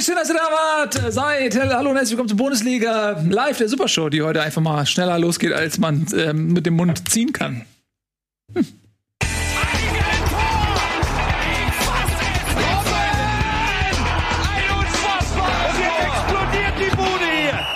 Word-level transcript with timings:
schön, 0.00 0.14
dass 0.14 0.28
ihr 0.28 0.34
da 0.34 0.40
wart. 0.40 1.12
Seid, 1.12 1.58
hallo 1.58 1.90
und 1.90 1.96
herzlich 1.96 2.12
willkommen 2.12 2.28
zur 2.28 2.36
Bundesliga 2.36 3.18
live 3.30 3.56
der 3.56 3.68
Supershow, 3.68 4.10
die 4.10 4.20
heute 4.20 4.42
einfach 4.42 4.60
mal 4.60 4.84
schneller 4.84 5.18
losgeht, 5.18 5.52
als 5.52 5.78
man 5.78 6.06
ähm, 6.14 6.52
mit 6.52 6.66
dem 6.66 6.74
Mund 6.74 7.08
ziehen 7.08 7.32
kann. 7.32 7.64
Hm. 8.52 8.66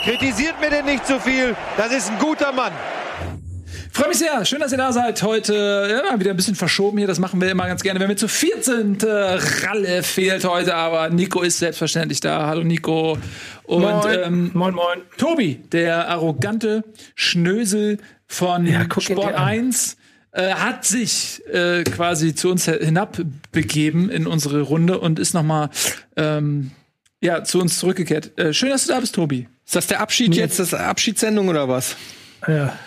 Kritisiert 0.05 0.61
mir 0.61 0.71
denn 0.71 0.87
nicht 0.87 1.07
zu 1.07 1.15
so 1.15 1.21
viel. 1.21 1.57
Das 1.77 1.93
ist 1.93 2.11
ein 2.11 2.19
guter 2.19 2.53
Mann. 2.53 2.73
Freue 3.93 4.09
mich 4.09 4.19
sehr. 4.19 4.45
Schön, 4.45 4.61
dass 4.61 4.71
ihr 4.71 4.79
da 4.79 4.93
seid. 4.93 5.21
Heute 5.23 6.03
ja, 6.05 6.21
wieder 6.21 6.31
ein 6.31 6.37
bisschen 6.37 6.55
verschoben 6.55 6.99
hier. 6.99 7.07
Das 7.07 7.19
machen 7.19 7.41
wir 7.41 7.51
immer 7.51 7.67
ganz 7.67 7.83
gerne, 7.83 7.99
wenn 7.99 8.09
wir 8.09 8.17
zu 8.17 8.29
viert 8.29 8.65
sind. 8.65 9.03
Äh, 9.03 9.09
Ralle 9.09 10.03
fehlt 10.03 10.45
heute, 10.45 10.75
aber 10.75 11.11
Nico 11.11 11.43
ist 11.43 11.59
selbstverständlich 11.59 12.21
da. 12.21 12.47
Hallo 12.47 12.63
Nico. 12.63 13.19
Und 13.65 13.83
moin, 13.83 14.19
ähm, 14.25 14.51
moin, 14.55 14.75
moin. 14.75 15.01
Tobi, 15.17 15.57
der 15.73 16.09
arrogante 16.09 16.85
Schnösel 17.17 17.99
von 18.27 18.65
ja, 18.67 18.87
Sport 18.99 19.35
1 19.35 19.97
äh, 20.33 20.53
hat 20.53 20.85
sich 20.85 21.43
äh, 21.53 21.83
quasi 21.83 22.35
zu 22.35 22.51
uns 22.51 22.67
hinabbegeben 22.67 24.09
in 24.09 24.29
unsere 24.29 24.61
Runde 24.61 25.01
und 25.01 25.19
ist 25.19 25.35
nochmal 25.35 25.71
ähm, 26.17 26.71
ja, 27.21 27.43
zu 27.43 27.61
uns 27.61 27.79
zurückgekehrt. 27.79 28.39
Äh, 28.39 28.53
schön, 28.53 28.71
dass 28.71 28.87
du 28.87 28.93
da 28.93 29.01
bist, 29.01 29.17
Tobi. 29.17 29.49
Ist 29.67 29.75
das 29.75 29.89
der 29.89 30.01
Abschied 30.01 30.35
jetzt, 30.35 30.61
das 30.61 30.75
Abschiedssendung 30.75 31.49
oder 31.49 31.69
was? 31.69 31.97
Ja. 32.47 32.79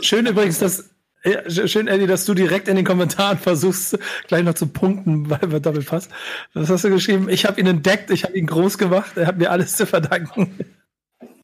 Schön 0.00 0.26
übrigens, 0.26 0.58
dass 0.58 0.90
ja, 1.26 1.66
schön, 1.66 1.88
Eddie, 1.88 2.06
dass 2.06 2.24
du 2.24 2.34
direkt 2.34 2.68
in 2.68 2.76
den 2.76 2.84
Kommentaren 2.84 3.38
versuchst, 3.38 3.98
gleich 4.28 4.44
noch 4.44 4.54
zu 4.54 4.68
punkten, 4.68 5.28
weil 5.30 5.50
wir 5.50 5.60
Double 5.60 5.82
Pass. 5.82 6.08
Was 6.54 6.70
hast 6.70 6.84
du 6.84 6.90
geschrieben? 6.90 7.28
Ich 7.28 7.44
habe 7.46 7.60
ihn 7.60 7.66
entdeckt, 7.66 8.10
ich 8.10 8.22
habe 8.22 8.38
ihn 8.38 8.46
groß 8.46 8.78
gemacht, 8.78 9.16
er 9.16 9.26
hat 9.26 9.38
mir 9.38 9.50
alles 9.50 9.76
zu 9.76 9.86
verdanken. 9.86 10.56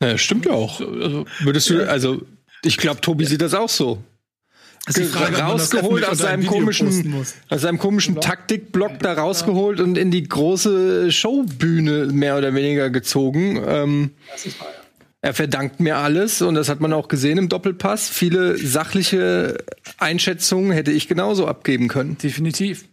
Ja, 0.01 0.17
stimmt 0.19 0.47
ja 0.47 0.53
auch. 0.53 0.81
Also, 0.81 1.27
würdest 1.41 1.69
du, 1.71 1.89
also, 1.89 2.23
ich 2.65 2.77
glaube, 2.77 3.01
Tobi 3.01 3.25
sieht 3.25 3.43
das 3.43 3.55
auch 3.55 3.69
so. 3.69 4.03
Frage, 4.89 5.37
rausgeholt 5.37 6.05
aus 6.05 6.19
seinem, 6.19 6.45
komischen, 6.45 7.15
aus 7.49 7.61
seinem 7.61 7.79
komischen 7.79 8.21
Taktikblock 8.21 8.99
da 8.99 9.12
rausgeholt 9.12 9.79
und 9.81 9.97
in 9.97 10.11
die 10.11 10.25
große 10.25 11.12
Showbühne 11.12 12.06
mehr 12.06 12.37
oder 12.37 12.53
weniger 12.53 12.91
gezogen. 12.91 13.62
Ähm, 13.65 14.11
das 14.33 14.47
ist 14.47 14.61
wahr, 14.61 14.69
ja. 14.75 14.81
Er 15.25 15.34
verdankt 15.34 15.78
mir 15.78 15.98
alles 15.98 16.42
und 16.42 16.56
das 16.56 16.69
hat 16.69 16.81
man 16.81 16.92
auch 16.92 17.06
gesehen 17.06 17.39
im 17.39 17.48
Doppelpass. 17.48 18.09
Viele 18.09 18.59
sachliche 18.59 19.56
Einschätzungen 19.98 20.73
hätte 20.73 20.91
ich 20.91 21.06
genauso 21.06 21.47
abgeben 21.47 21.87
können. 21.87 22.19
Definitiv. 22.19 22.84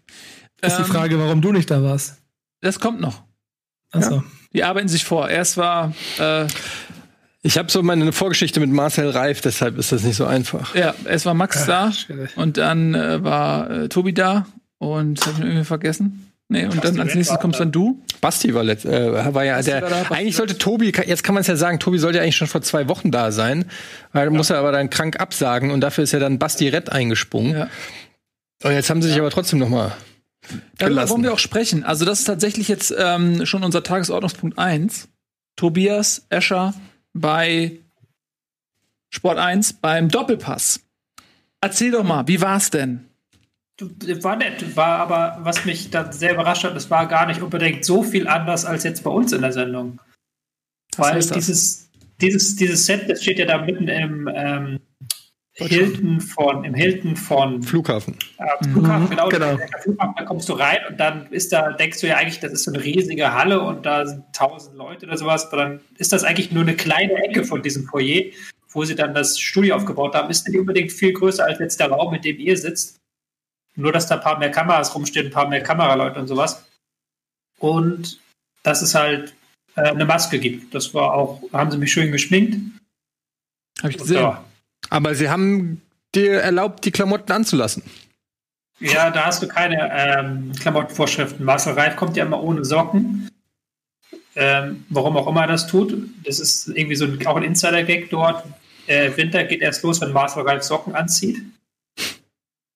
Das 0.61 0.73
ist 0.73 0.79
ähm, 0.79 0.85
die 0.85 0.91
Frage, 0.91 1.19
warum 1.19 1.41
du 1.41 1.51
nicht 1.51 1.71
da 1.71 1.81
warst. 1.81 2.17
Das 2.61 2.79
kommt 2.79 3.01
noch. 3.01 3.23
Achso. 3.91 4.17
Ja. 4.17 4.23
Die 4.53 4.63
arbeiten 4.63 4.87
sich 4.87 5.05
vor. 5.05 5.27
Erst 5.27 5.57
war. 5.57 5.95
Äh, 6.19 6.45
ich 7.41 7.57
habe 7.57 7.71
so 7.71 7.81
meine 7.81 8.11
Vorgeschichte 8.11 8.59
mit 8.59 8.69
Marcel 8.69 9.09
Reif, 9.09 9.41
deshalb 9.41 9.79
ist 9.79 9.91
das 9.91 10.03
nicht 10.03 10.17
so 10.17 10.25
einfach. 10.25 10.75
Ja, 10.75 10.93
es 11.05 11.25
war 11.25 11.33
Max 11.33 11.65
da 11.65 11.91
und 12.35 12.57
dann 12.57 12.93
äh, 12.93 13.23
war 13.23 13.71
äh, 13.71 13.89
Tobi 13.89 14.13
da 14.13 14.45
und 14.77 15.25
habe 15.25 15.39
ich 15.39 15.45
irgendwie 15.45 15.63
vergessen. 15.63 16.28
Nee, 16.51 16.65
und 16.65 16.83
dann 16.83 16.99
als 16.99 17.13
nächstes 17.13 17.39
kommst 17.39 17.59
dann 17.59 17.71
du. 17.71 18.03
Basti 18.21 18.53
war, 18.55 18.63
letzt, 18.63 18.83
äh, 18.83 19.33
war 19.33 19.45
ja 19.45 19.57
Basti 19.57 19.71
der. 19.71 19.81
War 19.83 19.89
da, 19.89 20.01
eigentlich 20.09 20.35
sollte 20.35 20.57
Tobi, 20.57 20.91
jetzt 21.05 21.23
kann 21.23 21.35
man 21.35 21.41
es 21.41 21.47
ja 21.47 21.55
sagen, 21.55 21.79
Tobi 21.79 21.99
sollte 21.99 22.17
ja 22.17 22.23
eigentlich 22.23 22.37
schon 22.37 22.47
vor 22.47 22.63
zwei 22.63 22.89
Wochen 22.89 23.11
da 23.11 23.31
sein. 23.31 23.65
Weil 24.13 24.25
ja. 24.25 24.29
muss 24.31 24.49
er 24.49 24.57
aber 24.57 24.71
dann 24.71 24.89
krank 24.89 25.19
absagen 25.19 25.69
und 25.69 25.81
dafür 25.81 26.03
ist 26.03 26.11
ja 26.11 26.19
dann 26.19 26.39
Basti 26.39 26.67
Rett 26.67 26.91
eingesprungen. 26.91 27.55
Ja. 27.55 27.69
Und 28.63 28.71
jetzt 28.71 28.89
haben 28.89 29.01
sie 29.01 29.09
sich 29.09 29.17
ja. 29.17 29.23
aber 29.23 29.31
trotzdem 29.31 29.59
noch 29.59 29.69
mal 29.69 29.95
Darüber 30.77 31.09
wollen 31.09 31.23
wir 31.23 31.33
auch 31.33 31.39
sprechen. 31.39 31.83
Also 31.83 32.05
das 32.05 32.19
ist 32.19 32.25
tatsächlich 32.25 32.67
jetzt 32.67 32.93
ähm, 32.97 33.45
schon 33.45 33.63
unser 33.63 33.83
Tagesordnungspunkt 33.83 34.57
1. 34.57 35.07
Tobias 35.55 36.25
Escher 36.29 36.73
bei 37.13 37.77
Sport 39.09 39.37
1 39.37 39.73
beim 39.73 40.09
Doppelpass. 40.09 40.81
Erzähl 41.61 41.91
doch 41.91 42.03
mal, 42.03 42.27
wie 42.27 42.41
war's 42.41 42.69
denn? 42.69 43.08
War 43.81 44.35
nett, 44.35 44.75
war 44.75 44.99
aber, 44.99 45.39
was 45.41 45.65
mich 45.65 45.89
dann 45.89 46.11
sehr 46.11 46.33
überrascht 46.33 46.63
hat, 46.63 46.75
es 46.75 46.89
war 46.89 47.07
gar 47.07 47.25
nicht 47.25 47.41
unbedingt 47.41 47.85
so 47.85 48.03
viel 48.03 48.27
anders 48.27 48.65
als 48.65 48.83
jetzt 48.83 49.03
bei 49.03 49.09
uns 49.09 49.31
in 49.31 49.41
der 49.41 49.53
Sendung. 49.53 50.01
Was 50.97 51.31
Weil 51.31 51.37
dieses, 51.37 51.89
dieses, 52.19 52.55
dieses 52.55 52.85
Set, 52.85 53.09
das 53.09 53.21
steht 53.21 53.39
ja 53.39 53.45
da 53.45 53.59
mitten 53.59 53.87
im 53.87 54.29
ähm, 54.33 54.79
Hilton 55.67 56.21
von, 56.21 56.63
im 56.63 56.73
Hilton 56.73 57.15
von 57.15 57.61
Flughafen. 57.61 58.15
Äh, 58.37 58.63
Flughafen, 58.71 59.03
mhm, 59.03 59.09
genau. 59.09 59.29
genau. 59.29 59.57
Flughafen, 59.81 60.15
da 60.17 60.23
kommst 60.25 60.49
du 60.49 60.53
rein 60.53 60.79
und 60.89 60.99
dann 60.99 61.27
ist 61.31 61.51
da, 61.51 61.71
denkst 61.71 61.99
du 62.01 62.07
ja 62.07 62.17
eigentlich, 62.17 62.39
das 62.39 62.53
ist 62.53 62.63
so 62.63 62.71
eine 62.71 62.83
riesige 62.83 63.33
Halle 63.33 63.61
und 63.61 63.85
da 63.85 64.05
sind 64.05 64.23
tausend 64.33 64.75
Leute 64.75 65.05
oder 65.05 65.17
sowas, 65.17 65.47
aber 65.47 65.57
dann 65.57 65.79
ist 65.97 66.13
das 66.13 66.23
eigentlich 66.23 66.51
nur 66.51 66.63
eine 66.63 66.75
kleine 66.75 67.13
Ecke 67.23 67.43
von 67.43 67.61
diesem 67.61 67.85
Foyer, 67.85 68.31
wo 68.69 68.85
sie 68.85 68.95
dann 68.95 69.13
das 69.13 69.39
Studio 69.39 69.75
aufgebaut 69.75 70.15
haben, 70.15 70.29
ist 70.29 70.47
nicht 70.47 70.59
unbedingt 70.59 70.91
viel 70.91 71.13
größer 71.13 71.43
als 71.45 71.59
jetzt 71.59 71.79
der 71.79 71.89
Raum, 71.89 72.13
in 72.13 72.21
dem 72.21 72.37
ihr 72.37 72.57
sitzt. 72.57 72.98
Nur, 73.79 73.93
dass 73.93 74.07
da 74.07 74.15
ein 74.15 74.21
paar 74.21 74.37
mehr 74.37 74.51
Kameras 74.51 74.93
rumstehen, 74.93 75.27
ein 75.27 75.31
paar 75.31 75.47
mehr 75.47 75.63
Kameraleute 75.63 76.19
und 76.19 76.27
sowas. 76.27 76.65
Und 77.59 78.19
dass 78.63 78.81
es 78.81 78.93
halt 78.93 79.33
äh, 79.75 79.81
eine 79.81 80.05
Maske 80.05 80.39
gibt. 80.39 80.75
Das 80.75 80.93
war 80.93 81.13
auch, 81.13 81.41
haben 81.53 81.71
sie 81.71 81.77
mich 81.77 81.91
schön 81.91 82.11
geschminkt. 82.11 82.57
Habe 83.79 83.91
ich 83.91 83.97
gesehen. 83.97 84.21
Ja. 84.21 84.43
Aber 84.89 85.15
sie 85.15 85.29
haben 85.29 85.81
dir 86.13 86.41
erlaubt, 86.41 86.83
die 86.83 86.91
Klamotten 86.91 87.31
anzulassen. 87.31 87.83
Ja, 88.79 89.11
da 89.11 89.25
hast 89.25 89.43
du 89.43 89.47
keine 89.47 89.89
ähm, 89.93 90.51
Klamottenvorschriften. 90.59 91.45
Marcel 91.45 91.73
Reif 91.73 91.95
kommt 91.95 92.17
ja 92.17 92.25
immer 92.25 92.41
ohne 92.41 92.63
Socken. 92.65 93.29
Ähm, 94.35 94.85
warum 94.89 95.17
auch 95.17 95.27
immer 95.27 95.41
er 95.41 95.47
das 95.47 95.67
tut. 95.67 95.93
Das 96.23 96.39
ist 96.39 96.67
irgendwie 96.67 96.95
so 96.95 97.05
ein, 97.05 97.25
auch 97.27 97.35
ein 97.35 97.43
Insider-Gag 97.43 98.09
dort. 98.09 98.45
Äh, 98.87 99.15
Winter 99.15 99.43
geht 99.43 99.61
erst 99.61 99.83
los, 99.83 100.01
wenn 100.01 100.11
Marcel 100.11 100.43
Reif 100.43 100.63
Socken 100.63 100.95
anzieht. 100.95 101.41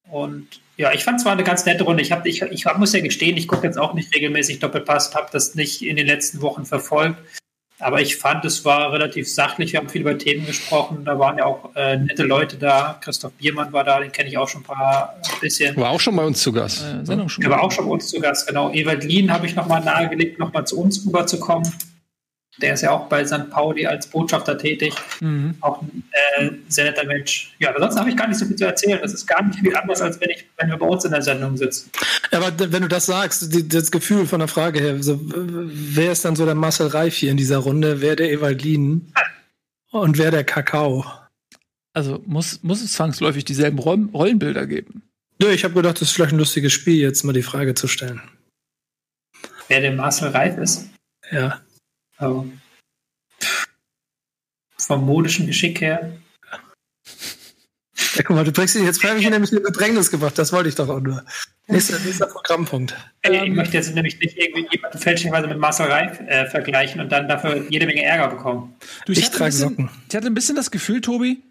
Und 0.10 0.62
ja, 0.78 0.92
ich 0.92 1.04
fand 1.04 1.20
es 1.20 1.26
war 1.26 1.34
eine 1.34 1.44
ganz 1.44 1.66
nette 1.66 1.84
Runde. 1.84 2.02
Ich, 2.02 2.12
hab, 2.12 2.26
ich, 2.26 2.42
ich 2.42 2.66
muss 2.78 2.94
ja 2.94 3.02
gestehen, 3.02 3.38
ich 3.38 3.48
gucke 3.48 3.68
jetzt 3.68 3.78
auch 3.78 3.94
nicht 3.94 4.14
regelmäßig 4.14 4.60
Doppelpass, 4.60 5.14
habe 5.14 5.28
das 5.32 5.56
nicht 5.56 5.84
in 5.84 5.96
den 5.96 6.08
letzten 6.08 6.42
Wochen 6.42 6.66
verfolgt. 6.66 7.18
Aber 7.80 8.02
ich 8.02 8.16
fand, 8.16 8.46
es 8.46 8.64
war 8.64 8.94
relativ 8.94 9.28
sachlich. 9.28 9.74
Wir 9.74 9.80
haben 9.80 9.90
viel 9.90 10.02
über 10.02 10.18
Themen 10.18 10.46
gesprochen. 10.46 11.04
Da 11.06 11.20
waren 11.20 11.38
ja 11.38 11.46
auch 11.46 11.76
äh, 11.76 11.98
nette 11.98 12.24
Leute 12.24 12.58
da. 12.58 12.98
Christoph 13.02 13.34
Biermann 13.34 13.74
war 13.74 13.84
da, 13.84 14.00
den 14.00 14.12
kenne 14.12 14.30
ich 14.30 14.38
auch 14.38 14.48
schon 14.48 14.62
ein 14.62 14.64
paar 14.64 15.16
ein 15.22 15.40
bisschen. 15.42 15.76
War 15.76 15.90
auch 15.90 16.00
schon 16.00 16.16
bei 16.16 16.24
uns 16.24 16.42
zu 16.42 16.54
Gast. 16.54 16.82
Äh, 16.82 17.06
Sendung 17.06 17.28
schon. 17.28 17.42
Der 17.42 17.52
war 17.52 17.62
auch 17.62 17.72
schon 17.72 17.86
bei 17.86 17.92
uns 17.92 18.08
zu 18.08 18.20
Gast, 18.22 18.48
genau. 18.48 18.72
Ewald 18.72 19.04
Lien 19.04 19.32
habe 19.32 19.48
ich 19.48 19.56
nochmal 19.56 19.84
nahegelegt, 19.84 20.40
nochmal 20.40 20.66
zu 20.66 20.80
uns 20.80 21.06
rüberzukommen. 21.06 21.70
Der 22.58 22.76
ist 22.76 22.82
ja 22.82 22.92
auch 22.92 23.08
bei 23.08 23.26
St. 23.26 23.50
Pauli 23.50 23.88
als 23.88 24.08
Botschafter 24.08 24.58
tätig. 24.58 24.94
Mhm. 25.22 25.56
Auch 25.62 25.82
ein 25.82 26.04
äh, 26.38 26.50
sehr 26.68 26.86
netter 26.86 27.04
Mensch. 27.06 27.56
Ja, 27.58 27.72
ansonsten 27.72 28.00
habe 28.00 28.10
ich 28.12 28.18
gar 28.18 28.28
nicht 28.28 28.38
so 28.38 28.46
viel 28.46 28.56
zu 28.56 28.66
erzählen. 28.66 29.00
Das 29.02 29.14
ist 29.14 29.26
gar 29.26 29.44
nicht 29.44 29.60
viel 29.60 29.76
anders, 29.76 30.02
als 30.02 30.22
wenn, 30.22 30.30
ich, 30.30 30.46
wenn 30.58 30.70
wir 30.70 30.78
bei 30.78 30.86
uns 30.86 31.04
in 31.04 31.12
der 31.12 31.24
Sendung 31.24 31.58
sitzen. 31.58 31.90
Aber 32.32 32.52
wenn 32.58 32.84
du 32.84 32.88
das 32.88 33.08
sagst, 33.08 33.54
die, 33.54 33.68
das 33.68 33.90
Gefühl 33.90 34.28
von 34.28 34.40
der 34.40 34.48
Frage 34.48 34.80
her, 34.80 35.02
so, 35.02 35.20
wer 35.24 36.12
ist 36.12 36.26
dann 36.26 36.36
so 36.36 36.46
der 36.46 36.56
Marcel 36.56 36.88
Reif 36.88 37.16
hier 37.16 37.32
in 37.32 37.38
dieser 37.38 37.58
Runde? 37.58 38.02
Wer 38.02 38.16
der 38.16 38.32
Ewaldin? 38.32 39.12
Und 39.92 40.18
wer 40.20 40.30
der 40.30 40.44
Kakao? 40.44 41.06
Also 41.94 42.22
muss, 42.26 42.62
muss 42.64 42.84
es 42.84 42.94
zwangsläufig 42.94 43.46
dieselben 43.46 43.80
Rollenbilder 43.80 44.68
geben? 44.68 45.04
Nö, 45.40 45.50
ich 45.50 45.64
habe 45.64 45.74
gedacht, 45.74 45.96
das 45.96 46.10
ist 46.10 46.12
vielleicht 46.12 46.34
ein 46.34 46.40
lustiges 46.40 46.74
Spiel, 46.74 47.00
jetzt 47.00 47.24
mal 47.24 47.34
die 47.34 47.44
Frage 47.44 47.74
zu 47.74 47.88
stellen. 47.88 48.22
Wer 49.68 49.82
der 49.82 49.92
Marcel 49.94 50.30
Reif 50.30 50.58
ist? 50.58 50.90
Ja. 51.32 51.62
Also, 52.18 52.50
vom 54.78 55.06
modischen 55.06 55.48
Geschick 55.48 55.82
her. 55.82 56.12
Ja, 58.16 58.22
guck 58.24 58.36
mal, 58.36 58.46
du 58.46 58.52
bringst 58.52 58.76
dich 58.76 58.84
jetzt 58.84 59.02
freiwillig 59.02 59.30
nämlich 59.30 59.52
in 59.52 59.64
Bedrängnis 59.64 60.12
gebracht. 60.12 60.38
Das 60.38 60.54
wollte 60.54 60.70
ich 60.70 60.76
doch 60.76 60.90
auch 60.90 61.00
nur. 61.00 61.24
Nächster, 61.68 61.98
nächster 62.00 62.28
Programmpunkt. 62.28 62.96
Ich 63.24 63.50
möchte 63.52 63.78
jetzt 63.78 63.96
nämlich 63.96 64.20
nicht 64.20 64.38
irgendwie 64.38 64.68
jemanden 64.72 64.98
fälschlicherweise 64.98 65.48
mit 65.48 65.58
Marcel 65.58 65.88
Reif 65.88 66.20
äh, 66.20 66.46
vergleichen 66.48 67.02
und 67.02 67.12
dann 67.12 67.28
dafür 67.28 67.66
jede 67.70 67.86
Menge 67.86 68.04
Ärger 68.04 68.36
bekommen. 68.36 68.76
Du, 69.06 69.14
ich, 69.14 69.20
ich 69.20 69.30
trage 69.32 69.46
bisschen. 69.46 69.90
Ich 70.10 70.16
hatte 70.16 70.28
ein 70.28 70.34
bisschen 70.34 70.56
das 70.56 70.70
Gefühl, 70.70 71.02
Tobi, 71.02 71.42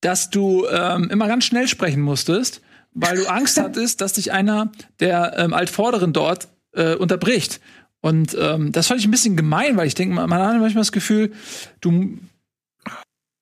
dass 0.00 0.30
du 0.30 0.66
ähm, 0.68 1.08
immer 1.10 1.26
ganz 1.26 1.44
schnell 1.44 1.66
sprechen 1.66 2.02
musstest, 2.02 2.60
weil 2.92 3.16
du 3.16 3.26
Angst 3.26 3.58
hattest, 3.60 4.00
dass 4.00 4.12
dich 4.12 4.32
einer 4.32 4.70
der 5.00 5.36
ähm, 5.38 5.54
Altvorderen 5.54 6.12
dort 6.12 6.48
äh, 6.74 6.94
unterbricht. 6.94 7.60
Und 8.02 8.36
ähm, 8.38 8.72
das 8.72 8.88
fand 8.88 9.00
ich 9.00 9.06
ein 9.06 9.12
bisschen 9.12 9.36
gemein, 9.36 9.76
weil 9.76 9.86
ich 9.86 9.94
denke, 9.94 10.14
man, 10.14 10.28
man 10.28 10.40
hat 10.40 10.60
manchmal 10.60 10.82
das 10.82 10.92
Gefühl, 10.92 11.32
du 11.80 12.18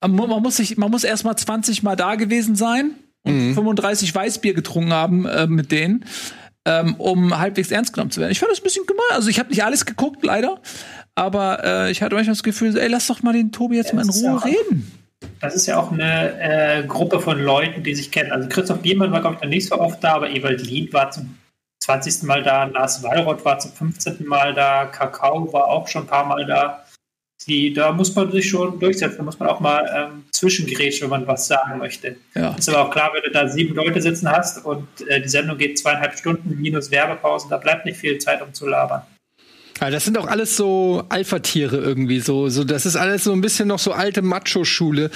man 0.06 0.42
muss 0.42 0.56
sich, 0.56 0.76
man 0.78 0.90
muss 0.90 1.04
erst 1.04 1.24
mal 1.24 1.36
20 1.36 1.82
Mal 1.82 1.96
da 1.96 2.14
gewesen 2.14 2.56
sein 2.56 2.94
und 3.22 3.48
mhm. 3.48 3.54
35 3.54 4.14
Weißbier 4.14 4.54
getrunken 4.54 4.92
haben 4.92 5.26
äh, 5.26 5.46
mit 5.46 5.72
denen, 5.72 6.04
ähm, 6.64 6.94
um 6.96 7.38
halbwegs 7.38 7.70
ernst 7.70 7.92
genommen 7.92 8.10
zu 8.10 8.20
werden. 8.20 8.32
Ich 8.32 8.40
fand 8.40 8.50
das 8.50 8.60
ein 8.60 8.64
bisschen 8.64 8.86
gemein. 8.86 9.04
Also 9.10 9.28
ich 9.28 9.38
habe 9.38 9.50
nicht 9.50 9.62
alles 9.62 9.84
geguckt, 9.84 10.24
leider, 10.24 10.60
aber 11.14 11.64
äh, 11.64 11.90
ich 11.90 12.02
hatte 12.02 12.14
manchmal 12.14 12.34
das 12.34 12.42
Gefühl, 12.42 12.76
ey, 12.78 12.88
lass 12.88 13.08
doch 13.08 13.22
mal 13.22 13.32
den 13.32 13.52
Tobi 13.52 13.76
jetzt 13.76 13.90
ja, 13.90 13.96
mal 13.96 14.04
in 14.04 14.10
Ruhe 14.10 14.22
ja 14.22 14.36
reden. 14.36 14.90
Das 15.40 15.54
ist 15.54 15.66
ja 15.66 15.78
auch 15.78 15.92
eine 15.92 16.40
äh, 16.40 16.86
Gruppe 16.86 17.20
von 17.20 17.38
Leuten, 17.38 17.82
die 17.82 17.94
sich 17.94 18.10
kennen. 18.10 18.32
Also 18.32 18.48
Christoph 18.48 18.80
Biermann 18.80 19.12
war, 19.12 19.20
glaube 19.20 19.36
ich, 19.36 19.42
noch 19.42 19.50
nicht 19.50 19.68
so 19.68 19.78
oft 19.78 20.02
da, 20.02 20.14
aber 20.14 20.30
Ewald 20.30 20.62
Lied 20.62 20.92
war 20.94 21.10
zum 21.10 21.36
20. 21.80 22.22
Mal 22.24 22.42
da, 22.42 22.64
Lars 22.64 23.02
Wallroth 23.02 23.44
war 23.44 23.58
zum 23.58 23.72
15. 23.72 24.26
Mal 24.26 24.54
da, 24.54 24.86
Kakao 24.86 25.52
war 25.52 25.66
auch 25.66 25.88
schon 25.88 26.02
ein 26.02 26.08
paar 26.08 26.26
Mal 26.26 26.46
da. 26.46 26.84
Die, 27.46 27.72
da 27.72 27.90
muss 27.92 28.14
man 28.14 28.30
sich 28.30 28.50
schon 28.50 28.78
durchsetzen, 28.78 29.16
da 29.16 29.22
muss 29.22 29.38
man 29.38 29.48
auch 29.48 29.60
mal 29.60 29.90
ähm, 29.96 30.24
zwischengrätschen, 30.30 31.04
wenn 31.04 31.20
man 31.20 31.26
was 31.26 31.46
sagen 31.46 31.78
möchte. 31.78 32.16
Ja. 32.34 32.54
Ist 32.54 32.68
aber 32.68 32.86
auch 32.86 32.90
klar, 32.90 33.12
wenn 33.14 33.22
du 33.22 33.30
da 33.30 33.48
sieben 33.48 33.74
Leute 33.74 34.02
sitzen 34.02 34.30
hast 34.30 34.64
und 34.64 34.86
äh, 35.08 35.22
die 35.22 35.28
Sendung 35.28 35.56
geht 35.56 35.78
zweieinhalb 35.78 36.18
Stunden 36.18 36.60
minus 36.60 36.90
Werbepausen, 36.90 37.48
da 37.48 37.56
bleibt 37.56 37.86
nicht 37.86 37.98
viel 37.98 38.18
Zeit, 38.18 38.42
um 38.42 38.52
zu 38.52 38.68
labern. 38.68 39.02
Ja, 39.80 39.88
das 39.88 40.04
sind 40.04 40.18
auch 40.18 40.26
alles 40.26 40.58
so 40.58 41.04
Alpha-Tiere 41.08 41.78
irgendwie, 41.78 42.20
so, 42.20 42.50
so, 42.50 42.64
das 42.64 42.84
ist 42.84 42.96
alles 42.96 43.24
so 43.24 43.32
ein 43.32 43.40
bisschen 43.40 43.66
noch 43.66 43.78
so 43.78 43.92
alte 43.92 44.20
Macho-Schule. 44.20 45.10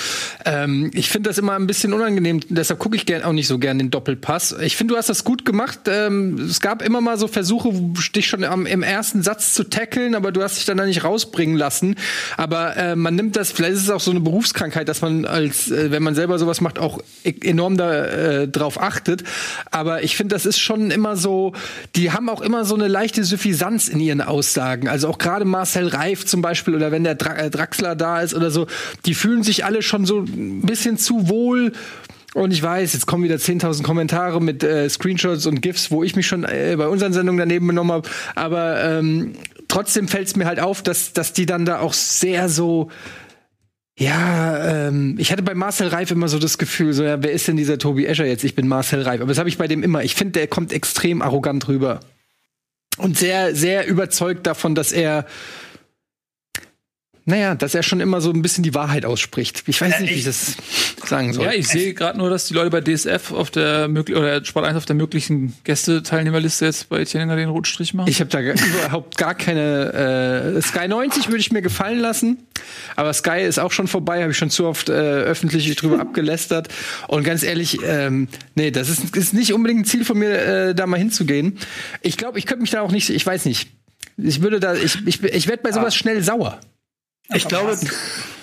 Ähm, 0.47 0.91
ich 0.95 1.11
finde 1.11 1.29
das 1.29 1.37
immer 1.37 1.53
ein 1.53 1.67
bisschen 1.67 1.93
unangenehm, 1.93 2.41
deshalb 2.49 2.81
gucke 2.81 2.97
ich 2.97 3.05
gern, 3.05 3.25
auch 3.25 3.35
nicht 3.35 3.47
so 3.47 3.59
gern 3.59 3.77
den 3.77 3.91
Doppelpass. 3.91 4.57
Ich 4.63 4.77
finde, 4.77 4.95
du 4.95 4.99
hast 4.99 5.11
das 5.11 5.23
gut 5.23 5.45
gemacht. 5.45 5.81
Ähm, 5.87 6.39
es 6.49 6.63
gab 6.63 6.81
immer 6.81 7.03
mal 7.03 7.19
so 7.19 7.29
Versuche, 7.29 7.73
dich 8.15 8.27
schon 8.27 8.43
am, 8.43 8.65
im 8.65 8.83
ersten 8.83 9.23
Satz 9.23 9.53
zu 9.53 9.65
tackeln, 9.65 10.15
aber 10.15 10.33
du 10.33 10.43
hast 10.43 10.57
dich 10.57 10.65
dann 10.65 10.79
da 10.79 10.87
nicht 10.87 11.05
rausbringen 11.05 11.57
lassen. 11.57 11.97
Aber 12.39 12.75
äh, 12.79 12.97
man 12.97 13.15
nimmt 13.17 13.37
das, 13.37 13.53
vielleicht 13.53 13.75
ist 13.75 13.83
es 13.83 13.91
auch 13.91 14.01
so 14.01 14.13
eine 14.13 14.21
Berufskrankheit, 14.21 14.89
dass 14.89 15.03
man 15.03 15.27
als, 15.27 15.71
äh, 15.71 15.91
wenn 15.91 16.03
man 16.03 16.15
selber 16.15 16.39
sowas 16.39 16.63
macht, 16.63 16.79
auch 16.79 17.01
e-, 17.23 17.35
enorm 17.43 17.77
da 17.77 18.05
äh, 18.07 18.49
drauf 18.49 18.81
achtet. 18.81 19.25
Aber 19.71 20.03
ich 20.03 20.17
finde, 20.17 20.35
das 20.35 20.47
ist 20.47 20.59
schon 20.59 20.91
immer 20.91 21.19
so, 21.19 21.53
die 21.97 22.13
haben 22.13 22.31
auch 22.31 22.41
immer 22.41 22.65
so 22.65 22.75
eine 22.75 22.89
leichte 22.89 23.25
Suffisanz 23.25 23.89
in 23.89 24.01
ihren 24.01 24.23
Aussagen 24.23 24.54
sagen. 24.55 24.89
Also 24.89 25.09
auch 25.09 25.19
gerade 25.19 25.45
Marcel 25.45 25.89
Reif 25.89 26.25
zum 26.25 26.41
Beispiel 26.41 26.75
oder 26.75 26.91
wenn 26.91 27.05
der 27.05 27.17
Dra 27.17 27.37
äh, 27.37 27.51
Draxler 27.51 27.95
da 27.95 28.21
ist 28.21 28.35
oder 28.35 28.51
so, 28.51 28.67
die 29.05 29.15
fühlen 29.15 29.43
sich 29.43 29.65
alle 29.65 29.83
schon 29.83 30.07
so 30.07 30.21
ein 30.21 30.63
bisschen 30.63 30.97
zu 30.97 31.29
wohl. 31.29 31.73
Und 32.35 32.53
ich 32.53 32.63
weiß, 32.63 32.95
jetzt 32.95 33.07
kommen 33.07 33.23
wieder 33.23 33.37
10.000 33.37 33.83
Kommentare 33.83 34.41
mit 34.41 34.65
äh, 34.65 34.89
Screenshots 34.89 35.47
und 35.47 35.61
GIFs, 35.61 35.91
wo 35.91 36.03
ich 36.03 36.17
mich 36.17 36.27
schon 36.27 36.45
äh, 36.45 36.75
bei 36.77 36.89
unseren 36.89 37.13
Sendungen 37.13 37.39
daneben 37.39 37.69
genommen 37.69 37.93
habe. 37.93 38.09
Aber 38.35 38.83
ähm, 38.83 39.35
trotzdem 39.69 40.09
fällt 40.09 40.29
es 40.29 40.37
mir 40.37 40.47
halt 40.47 40.59
auf, 40.59 40.83
dass, 40.83 41.13
dass 41.13 41.33
die 41.33 41.47
dann 41.47 41.65
da 41.65 41.79
auch 41.79 41.93
sehr 41.93 42.49
so 42.49 42.91
ja, 43.97 44.89
ähm, 44.89 45.15
ich 45.19 45.31
hatte 45.31 45.45
bei 45.45 45.55
Marcel 45.55 45.87
Reif 45.87 46.11
immer 46.11 46.27
so 46.27 46.41
das 46.41 46.59
Gefühl, 46.59 46.93
so, 46.93 47.05
ja, 47.05 47.23
wer 47.23 47.31
ist 47.31 47.47
denn 47.47 47.57
dieser 47.57 47.79
Tobi 47.79 48.07
Escher 48.07 48.27
jetzt? 48.27 48.43
Ich 48.43 48.57
bin 48.57 48.67
Marcel 48.67 49.03
Reif. 49.03 49.21
Aber 49.21 49.29
das 49.29 49.39
habe 49.39 49.49
ich 49.49 49.57
bei 49.57 49.69
dem 49.69 49.85
immer. 49.85 50.03
Ich 50.03 50.17
finde, 50.17 50.33
der 50.33 50.49
kommt 50.49 50.73
extrem 50.73 51.23
arrogant 51.23 51.69
rüber 51.69 52.01
und 52.99 53.19
sehr, 53.19 53.55
sehr 53.55 53.87
überzeugt 53.87 54.47
davon, 54.47 54.75
dass 54.75 54.93
er 54.93 55.27
naja, 57.27 57.55
dass 57.55 57.75
er 57.75 57.83
schon 57.83 58.01
immer 58.01 58.21
so 58.21 58.31
ein 58.31 58.43
bisschen 58.43 58.63
die 58.65 58.75
Wahrheit 58.75 59.07
ausspricht. 59.07 59.63
Ich 59.67 59.81
weiß 59.81 60.01
nicht, 60.01 60.11
wie 60.11 60.19
ich 60.19 60.25
das 60.25 60.57
sagen 61.07 61.33
soll. 61.33 61.47
Ja, 61.47 61.53
ich 61.53 61.69
sehe 61.69 61.95
gerade 61.95 62.19
nur, 62.19 62.29
dass 62.29 62.47
die 62.47 62.55
Leute 62.55 62.69
bei 62.69 62.83
DSF 62.83 63.33
auf 63.33 63.51
der 63.51 63.89
oder 63.89 64.45
Sport 64.45 64.67
1 64.67 64.77
auf 64.77 64.85
der 64.85 64.95
möglichen 64.95 65.55
Gästeteilnehmerliste 65.65 66.67
jetzt 66.67 66.91
bei 66.91 67.01
Etienne 67.01 67.35
den 67.35 67.49
Rotstrich 67.49 67.95
machen. 67.95 68.09
Ich 68.11 68.21
habe 68.21 68.29
da 68.29 68.41
überhaupt 68.41 69.17
gar 69.17 69.35
keine 69.35 70.57
äh, 70.57 70.61
Sky 70.61 70.87
90 70.87 71.29
würde 71.29 71.39
ich 71.39 71.51
mir 71.51 71.63
gefallen 71.63 71.99
lassen, 71.99 72.47
aber 72.95 73.15
Sky 73.15 73.41
ist 73.41 73.59
auch 73.59 73.73
schon 73.73 73.89
vorbei, 73.89 74.21
habe 74.21 74.33
ich 74.33 74.39
schon 74.39 74.51
zu 74.51 74.67
oft 74.67 74.91
äh, 74.91 74.93
öffentlich 74.93 75.75
drüber 75.77 76.01
abgelästert 76.01 76.69
und 77.09 77.25
ganz 77.25 77.43
ehrlich, 77.43 77.79
ähm, 77.87 78.29
nee, 78.55 78.71
das 78.71 78.91
ist, 78.91 79.17
ist 79.17 79.33
nicht 79.33 79.55
unbedingt 79.55 79.81
ein 79.81 79.85
Ziel 79.87 80.05
von 80.05 80.19
mir 80.19 80.31
äh, 80.31 80.75
da 80.75 80.87
mal 80.87 80.99
hinzugehen. 80.99 81.59
Ich 82.03 82.19
glaube, 82.19 82.39
ich 82.39 82.45
könnte 82.45 82.61
mich 82.61 82.71
da 82.71 82.83
auch 82.83 82.93
nicht, 82.93 83.09
ich 83.09 83.25
weiß 83.25 83.47
nicht. 83.47 83.71
Ich 84.17 84.43
würde 84.43 84.61
da 84.61 84.75
ich 84.75 84.99
ich, 85.07 85.23
ich 85.25 85.49
werde 85.49 85.63
bei 85.63 85.73
sowas 85.73 85.97
schnell 85.97 86.23
sauer. 86.23 86.61
Ich 87.33 87.49
glaube, 87.49 87.77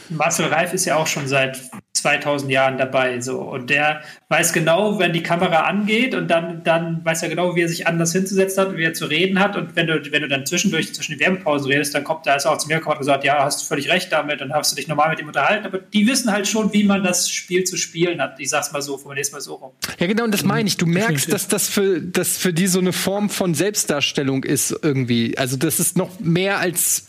Marcel 0.09 0.47
Reif 0.47 0.73
ist 0.73 0.85
ja 0.85 0.95
auch 0.95 1.07
schon 1.07 1.27
seit 1.27 1.61
2000 1.93 2.51
Jahren 2.51 2.77
dabei, 2.77 3.21
so. 3.21 3.39
Und 3.41 3.69
der 3.69 4.01
weiß 4.29 4.53
genau, 4.53 4.97
wenn 4.99 5.13
die 5.13 5.23
Kamera 5.23 5.67
angeht 5.67 6.15
und 6.15 6.27
dann, 6.29 6.63
dann 6.63 7.03
weiß 7.05 7.23
er 7.23 7.29
genau, 7.29 7.55
wie 7.55 7.61
er 7.61 7.69
sich 7.69 7.87
anders 7.87 8.11
hinzusetzen 8.11 8.63
hat, 8.63 8.77
wie 8.77 8.83
er 8.83 8.93
zu 8.93 9.05
reden 9.05 9.39
hat. 9.39 9.55
Und 9.55 9.75
wenn 9.75 9.87
du, 9.87 10.01
wenn 10.11 10.21
du 10.21 10.27
dann 10.27 10.45
zwischendurch 10.45 10.93
zwischen 10.93 11.13
den 11.13 11.19
Werbepausen 11.19 11.71
redest, 11.71 11.93
dann 11.93 12.03
kommt 12.03 12.25
da 12.25 12.35
ist 12.35 12.45
auch 12.45 12.57
zu 12.57 12.67
mir 12.67 12.77
gekommen 12.77 12.95
und 12.95 12.99
gesagt, 12.99 13.23
ja, 13.23 13.43
hast 13.43 13.61
du 13.61 13.65
völlig 13.65 13.89
recht 13.89 14.11
damit, 14.11 14.41
dann 14.41 14.51
hast 14.53 14.71
du 14.71 14.75
dich 14.75 14.87
normal 14.87 15.09
mit 15.09 15.19
ihm 15.19 15.27
unterhalten. 15.27 15.65
Aber 15.65 15.77
die 15.77 16.07
wissen 16.07 16.31
halt 16.31 16.47
schon, 16.47 16.73
wie 16.73 16.83
man 16.83 17.03
das 17.03 17.29
Spiel 17.29 17.63
zu 17.63 17.77
spielen 17.77 18.21
hat. 18.21 18.39
Ich 18.39 18.49
sag's 18.49 18.71
mal 18.71 18.81
so, 18.81 18.97
formuliere 18.97 19.21
es 19.21 19.31
mal 19.31 19.41
so 19.41 19.55
rum. 19.55 19.71
Ja, 19.99 20.07
genau, 20.07 20.23
und 20.23 20.33
das 20.33 20.43
meine 20.43 20.67
ich. 20.67 20.77
Du 20.77 20.87
merkst, 20.87 21.31
dass 21.31 21.47
das 21.47 21.69
für, 21.69 22.01
dass 22.01 22.37
für 22.37 22.53
die 22.53 22.67
so 22.67 22.79
eine 22.79 22.93
Form 22.93 23.29
von 23.29 23.53
Selbstdarstellung 23.53 24.43
ist 24.43 24.75
irgendwie. 24.81 25.37
Also, 25.37 25.57
das 25.57 25.79
ist 25.79 25.97
noch 25.97 26.19
mehr 26.19 26.59
als 26.59 27.07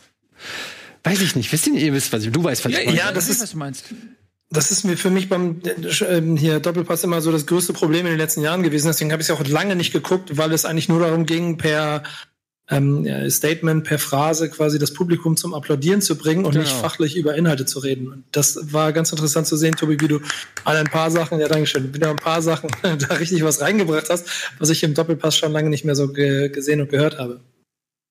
Weiß 1.04 1.20
ich 1.20 1.34
nicht. 1.34 1.52
Wisst 1.52 1.66
ihr, 1.66 1.74
ihr 1.74 1.92
wisst, 1.92 2.12
was 2.12 2.24
ich, 2.24 2.30
du 2.30 2.42
weißt, 2.44 2.64
was 2.64 2.72
ja, 2.72 2.80
ich 2.80 2.86
meine. 2.86 2.98
Ja, 2.98 3.12
das 3.12 3.28
ist, 3.28 3.40
was 3.40 3.50
du 3.50 3.58
meinst. 3.58 3.84
Das 4.50 4.70
ist 4.70 4.84
mir 4.84 4.96
für 4.96 5.10
mich 5.10 5.28
beim 5.28 5.60
äh, 5.64 6.36
hier 6.36 6.60
Doppelpass 6.60 7.04
immer 7.04 7.20
so 7.22 7.32
das 7.32 7.46
größte 7.46 7.72
Problem 7.72 8.06
in 8.06 8.12
den 8.12 8.18
letzten 8.18 8.42
Jahren 8.42 8.62
gewesen. 8.62 8.86
Deswegen 8.86 9.10
habe 9.10 9.22
ich 9.22 9.28
es 9.28 9.34
auch 9.34 9.44
lange 9.46 9.76
nicht 9.76 9.92
geguckt, 9.92 10.36
weil 10.36 10.52
es 10.52 10.64
eigentlich 10.64 10.88
nur 10.88 11.00
darum 11.00 11.24
ging, 11.24 11.56
per 11.56 12.02
ähm, 12.72 13.30
Statement, 13.30 13.84
per 13.84 13.98
Phrase 13.98 14.48
quasi 14.50 14.78
das 14.78 14.92
Publikum 14.92 15.36
zum 15.36 15.54
Applaudieren 15.54 16.00
zu 16.00 16.16
bringen 16.16 16.44
und 16.44 16.52
genau. 16.52 16.64
nicht 16.64 16.74
fachlich 16.74 17.16
über 17.16 17.34
Inhalte 17.34 17.66
zu 17.66 17.80
reden. 17.80 18.08
Und 18.08 18.24
das 18.32 18.72
war 18.72 18.92
ganz 18.92 19.10
interessant 19.10 19.46
zu 19.46 19.56
sehen, 19.56 19.74
Tobi, 19.74 20.00
wie 20.00 20.08
du 20.08 20.20
alle 20.64 20.78
ein 20.78 20.86
paar 20.86 21.10
Sachen, 21.10 21.40
ja, 21.40 21.48
Dankeschön, 21.48 21.92
wieder 21.94 22.10
ein 22.10 22.16
paar 22.16 22.42
Sachen 22.42 22.70
da 22.82 23.14
richtig 23.16 23.42
was 23.42 23.60
reingebracht 23.60 24.08
hast, 24.10 24.28
was 24.58 24.70
ich 24.70 24.82
im 24.82 24.94
Doppelpass 24.94 25.36
schon 25.36 25.52
lange 25.52 25.70
nicht 25.70 25.84
mehr 25.84 25.96
so 25.96 26.08
ge 26.08 26.48
gesehen 26.48 26.80
und 26.80 26.90
gehört 26.90 27.18
habe. 27.18 27.40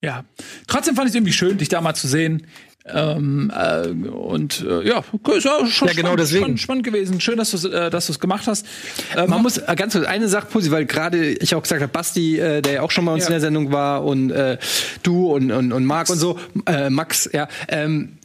Ja, 0.03 0.25
trotzdem 0.67 0.95
fand 0.95 1.07
ich 1.07 1.11
es 1.11 1.15
irgendwie 1.15 1.33
schön, 1.33 1.57
dich 1.57 1.69
da 1.69 1.79
mal 1.79 1.93
zu 1.93 2.07
sehen. 2.07 2.47
Ähm, 2.83 3.51
äh, 3.55 3.87
und 3.89 4.65
äh, 4.67 4.87
ja, 4.87 5.03
ist 5.35 5.43
ja 5.43 5.67
schon 5.67 5.87
ja, 5.87 5.93
genau 5.93 6.09
spannend, 6.09 6.19
deswegen. 6.19 6.41
Spannend, 6.41 6.59
spannend 6.59 6.83
gewesen. 6.85 7.21
Schön, 7.21 7.37
dass 7.37 7.51
du 7.51 7.67
äh, 7.67 7.91
dass 7.91 8.07
du 8.07 8.13
es 8.13 8.19
gemacht 8.19 8.47
hast. 8.47 8.65
Ähm, 9.15 9.29
Man 9.29 9.43
muss 9.43 9.57
äh, 9.59 9.75
ganz 9.75 9.93
kurz 9.93 10.05
eine 10.07 10.27
Sache 10.27 10.47
positiv, 10.47 10.73
weil 10.73 10.85
gerade 10.85 11.33
ich 11.33 11.53
auch 11.53 11.61
gesagt 11.61 11.81
habe, 11.83 11.91
Basti, 11.91 12.39
äh, 12.39 12.61
der 12.63 12.73
ja 12.73 12.81
auch 12.81 12.89
schon 12.89 13.05
mal 13.05 13.13
uns 13.13 13.23
ja. 13.23 13.27
in 13.27 13.33
der 13.33 13.41
Sendung 13.41 13.71
war 13.71 14.03
und 14.03 14.31
äh, 14.31 14.57
du 15.03 15.31
und 15.31 15.51
und, 15.51 15.71
und 15.71 15.85
Marc 15.85 16.09
und 16.09 16.17
so, 16.17 16.39
äh, 16.65 16.89
Max, 16.89 17.29
ja. 17.31 17.47
Ähm, 17.67 18.17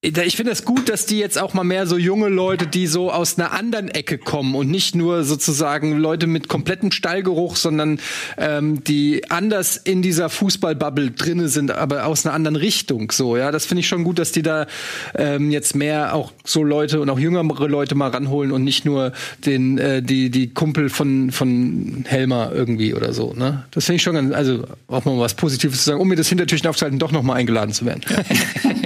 ich 0.00 0.36
finde 0.36 0.52
es 0.52 0.58
das 0.58 0.64
gut, 0.64 0.88
dass 0.88 1.06
die 1.06 1.18
jetzt 1.18 1.40
auch 1.40 1.54
mal 1.54 1.64
mehr 1.64 1.84
so 1.88 1.98
junge 1.98 2.28
Leute, 2.28 2.68
die 2.68 2.86
so 2.86 3.10
aus 3.10 3.36
einer 3.36 3.50
anderen 3.50 3.88
Ecke 3.88 4.16
kommen 4.16 4.54
und 4.54 4.70
nicht 4.70 4.94
nur 4.94 5.24
sozusagen 5.24 5.98
Leute 5.98 6.28
mit 6.28 6.46
komplettem 6.46 6.92
Stallgeruch, 6.92 7.56
sondern 7.56 7.98
ähm, 8.36 8.84
die 8.84 9.28
anders 9.28 9.76
in 9.76 10.00
dieser 10.00 10.28
Fußballbubble 10.28 11.10
drinne 11.10 11.48
sind, 11.48 11.72
aber 11.72 12.06
aus 12.06 12.24
einer 12.24 12.32
anderen 12.32 12.54
Richtung. 12.54 13.10
So, 13.10 13.36
ja, 13.36 13.50
das 13.50 13.66
finde 13.66 13.80
ich 13.80 13.88
schon 13.88 14.04
gut, 14.04 14.20
dass 14.20 14.30
die 14.30 14.42
da 14.42 14.68
ähm, 15.16 15.50
jetzt 15.50 15.74
mehr 15.74 16.14
auch 16.14 16.32
so 16.44 16.62
Leute 16.62 17.00
und 17.00 17.10
auch 17.10 17.18
jüngere 17.18 17.68
Leute 17.68 17.96
mal 17.96 18.10
ranholen 18.10 18.52
und 18.52 18.62
nicht 18.62 18.84
nur 18.84 19.12
den 19.46 19.78
äh, 19.78 20.00
die 20.00 20.30
die 20.30 20.54
Kumpel 20.54 20.90
von 20.90 21.32
von 21.32 22.04
Helmer 22.06 22.52
irgendwie 22.54 22.94
oder 22.94 23.12
so. 23.12 23.32
Ne, 23.32 23.64
das 23.72 23.86
finde 23.86 23.96
ich 23.96 24.02
schon 24.02 24.14
ganz, 24.14 24.32
also 24.32 24.62
auch 24.86 25.04
mal 25.04 25.18
was 25.18 25.34
Positives 25.34 25.78
zu 25.78 25.86
sagen, 25.86 26.00
um 26.00 26.06
mir 26.06 26.14
das 26.14 26.28
Hintertürchen 26.28 26.68
aufzuhalten, 26.68 27.00
doch 27.00 27.10
noch 27.10 27.24
mal 27.24 27.34
eingeladen 27.34 27.72
zu 27.72 27.84
werden. 27.84 28.02
Ja. 28.08 28.18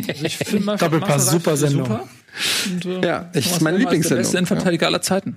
also 0.09 0.25
ich 0.25 0.39
finde 0.39 0.65
mal 0.65 0.79
Super 1.19 1.57
Sendung. 1.57 1.87
Super. 1.87 2.09
Und, 2.67 2.87
äh, 2.87 3.07
ja, 3.07 3.31
ich 3.35 3.61
meine 3.61 3.79
Lieblingssendung. 3.79 4.19
Der 4.19 4.23
beste 4.23 4.39
Innenverteidiger 4.39 4.83
ja. 4.83 4.89
aller 4.89 5.03
Zeiten. 5.03 5.37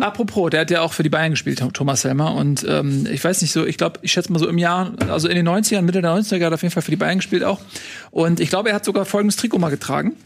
Apropos, 0.00 0.50
der 0.50 0.60
hat 0.62 0.70
ja 0.70 0.80
auch 0.80 0.92
für 0.92 1.02
die 1.02 1.08
Bayern 1.08 1.30
gespielt, 1.30 1.62
Thomas 1.72 2.04
Helmer. 2.04 2.34
Und 2.34 2.64
ähm, 2.68 3.06
ich 3.10 3.22
weiß 3.22 3.42
nicht 3.42 3.52
so, 3.52 3.64
ich 3.64 3.78
glaube, 3.78 4.00
ich 4.02 4.12
schätze 4.12 4.32
mal 4.32 4.38
so 4.38 4.48
im 4.48 4.58
Jahr, 4.58 4.92
also 5.08 5.28
in 5.28 5.36
den 5.36 5.48
90ern, 5.48 5.82
Mitte 5.82 6.02
der 6.02 6.10
90er, 6.10 6.34
hat 6.34 6.52
er 6.52 6.54
auf 6.54 6.62
jeden 6.62 6.72
Fall 6.72 6.82
für 6.82 6.90
die 6.90 6.96
Bayern 6.96 7.18
gespielt 7.18 7.44
auch. 7.44 7.60
Und 8.10 8.40
ich 8.40 8.48
glaube, 8.48 8.70
er 8.70 8.74
hat 8.74 8.84
sogar 8.84 9.04
folgendes 9.04 9.36
Trikot 9.36 9.58
mal 9.58 9.70
getragen. 9.70 10.16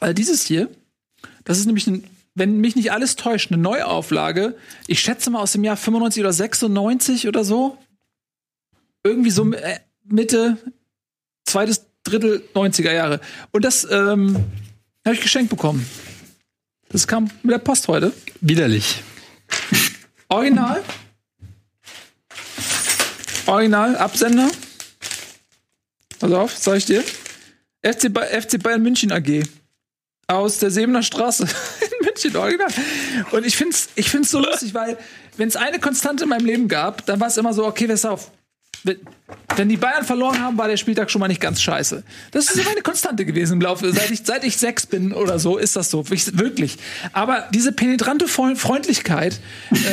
Weil 0.00 0.14
dieses 0.14 0.44
hier, 0.44 0.68
das 1.44 1.58
ist 1.58 1.66
nämlich 1.66 1.86
ein, 1.86 2.04
wenn 2.34 2.60
mich 2.60 2.76
nicht 2.76 2.92
alles 2.92 3.16
täuscht, 3.16 3.50
eine 3.50 3.60
Neuauflage. 3.60 4.56
Ich 4.86 5.00
schätze 5.00 5.30
mal 5.30 5.40
aus 5.40 5.52
dem 5.52 5.64
Jahr 5.64 5.76
95 5.76 6.22
oder 6.22 6.32
96 6.32 7.28
oder 7.28 7.44
so. 7.44 7.76
Irgendwie 9.04 9.30
so 9.30 9.52
äh, 9.52 9.80
Mitte, 10.04 10.56
zweites 11.44 11.87
Drittel 12.08 12.42
90er 12.54 12.92
Jahre. 12.92 13.20
Und 13.52 13.64
das 13.64 13.86
ähm, 13.90 14.36
habe 15.04 15.14
ich 15.14 15.20
geschenkt 15.20 15.50
bekommen. 15.50 15.86
Das 16.90 17.06
kam 17.06 17.30
mit 17.42 17.52
der 17.52 17.58
Post 17.58 17.88
heute. 17.88 18.12
Widerlich. 18.40 19.02
Original. 20.28 20.82
Original, 23.46 23.96
Absender. 23.96 24.50
Pass 26.18 26.32
auf, 26.32 26.56
sag 26.56 26.76
ich 26.76 26.86
dir. 26.86 27.02
FC, 27.82 28.12
ba 28.12 28.22
FC 28.22 28.62
Bayern 28.62 28.82
München 28.82 29.12
AG. 29.12 29.44
Aus 30.26 30.58
der 30.58 30.70
Sebener 30.70 31.02
Straße 31.02 31.44
in 31.80 32.06
München, 32.06 32.36
original. 32.36 32.68
Und 33.30 33.46
ich 33.46 33.56
find's, 33.56 33.88
ich 33.94 34.10
find's 34.10 34.30
so 34.30 34.40
lustig, 34.40 34.74
weil, 34.74 34.98
wenn 35.36 35.48
es 35.48 35.56
eine 35.56 35.78
Konstante 35.78 36.24
in 36.24 36.30
meinem 36.30 36.44
Leben 36.44 36.68
gab, 36.68 37.06
dann 37.06 37.20
war 37.20 37.28
es 37.28 37.36
immer 37.36 37.54
so, 37.54 37.66
okay, 37.66 37.86
pass 37.86 38.04
auf, 38.04 38.30
wenn 39.56 39.68
die 39.68 39.76
Bayern 39.76 40.04
verloren 40.04 40.40
haben, 40.40 40.56
war 40.56 40.68
der 40.68 40.76
Spieltag 40.76 41.10
schon 41.10 41.20
mal 41.20 41.28
nicht 41.28 41.40
ganz 41.40 41.60
scheiße. 41.60 42.04
Das 42.30 42.48
ist 42.48 42.56
immer 42.60 42.70
eine 42.70 42.82
Konstante 42.82 43.24
gewesen 43.24 43.54
im 43.54 43.60
Laufe. 43.60 43.92
Seit 43.92 44.10
ich, 44.10 44.20
seit 44.24 44.44
ich 44.44 44.56
sechs 44.56 44.86
bin 44.86 45.12
oder 45.12 45.38
so, 45.38 45.58
ist 45.58 45.76
das 45.76 45.90
so. 45.90 46.08
Wirklich. 46.08 46.76
Aber 47.12 47.48
diese 47.52 47.72
penetrante 47.72 48.28
Freundlichkeit 48.28 49.40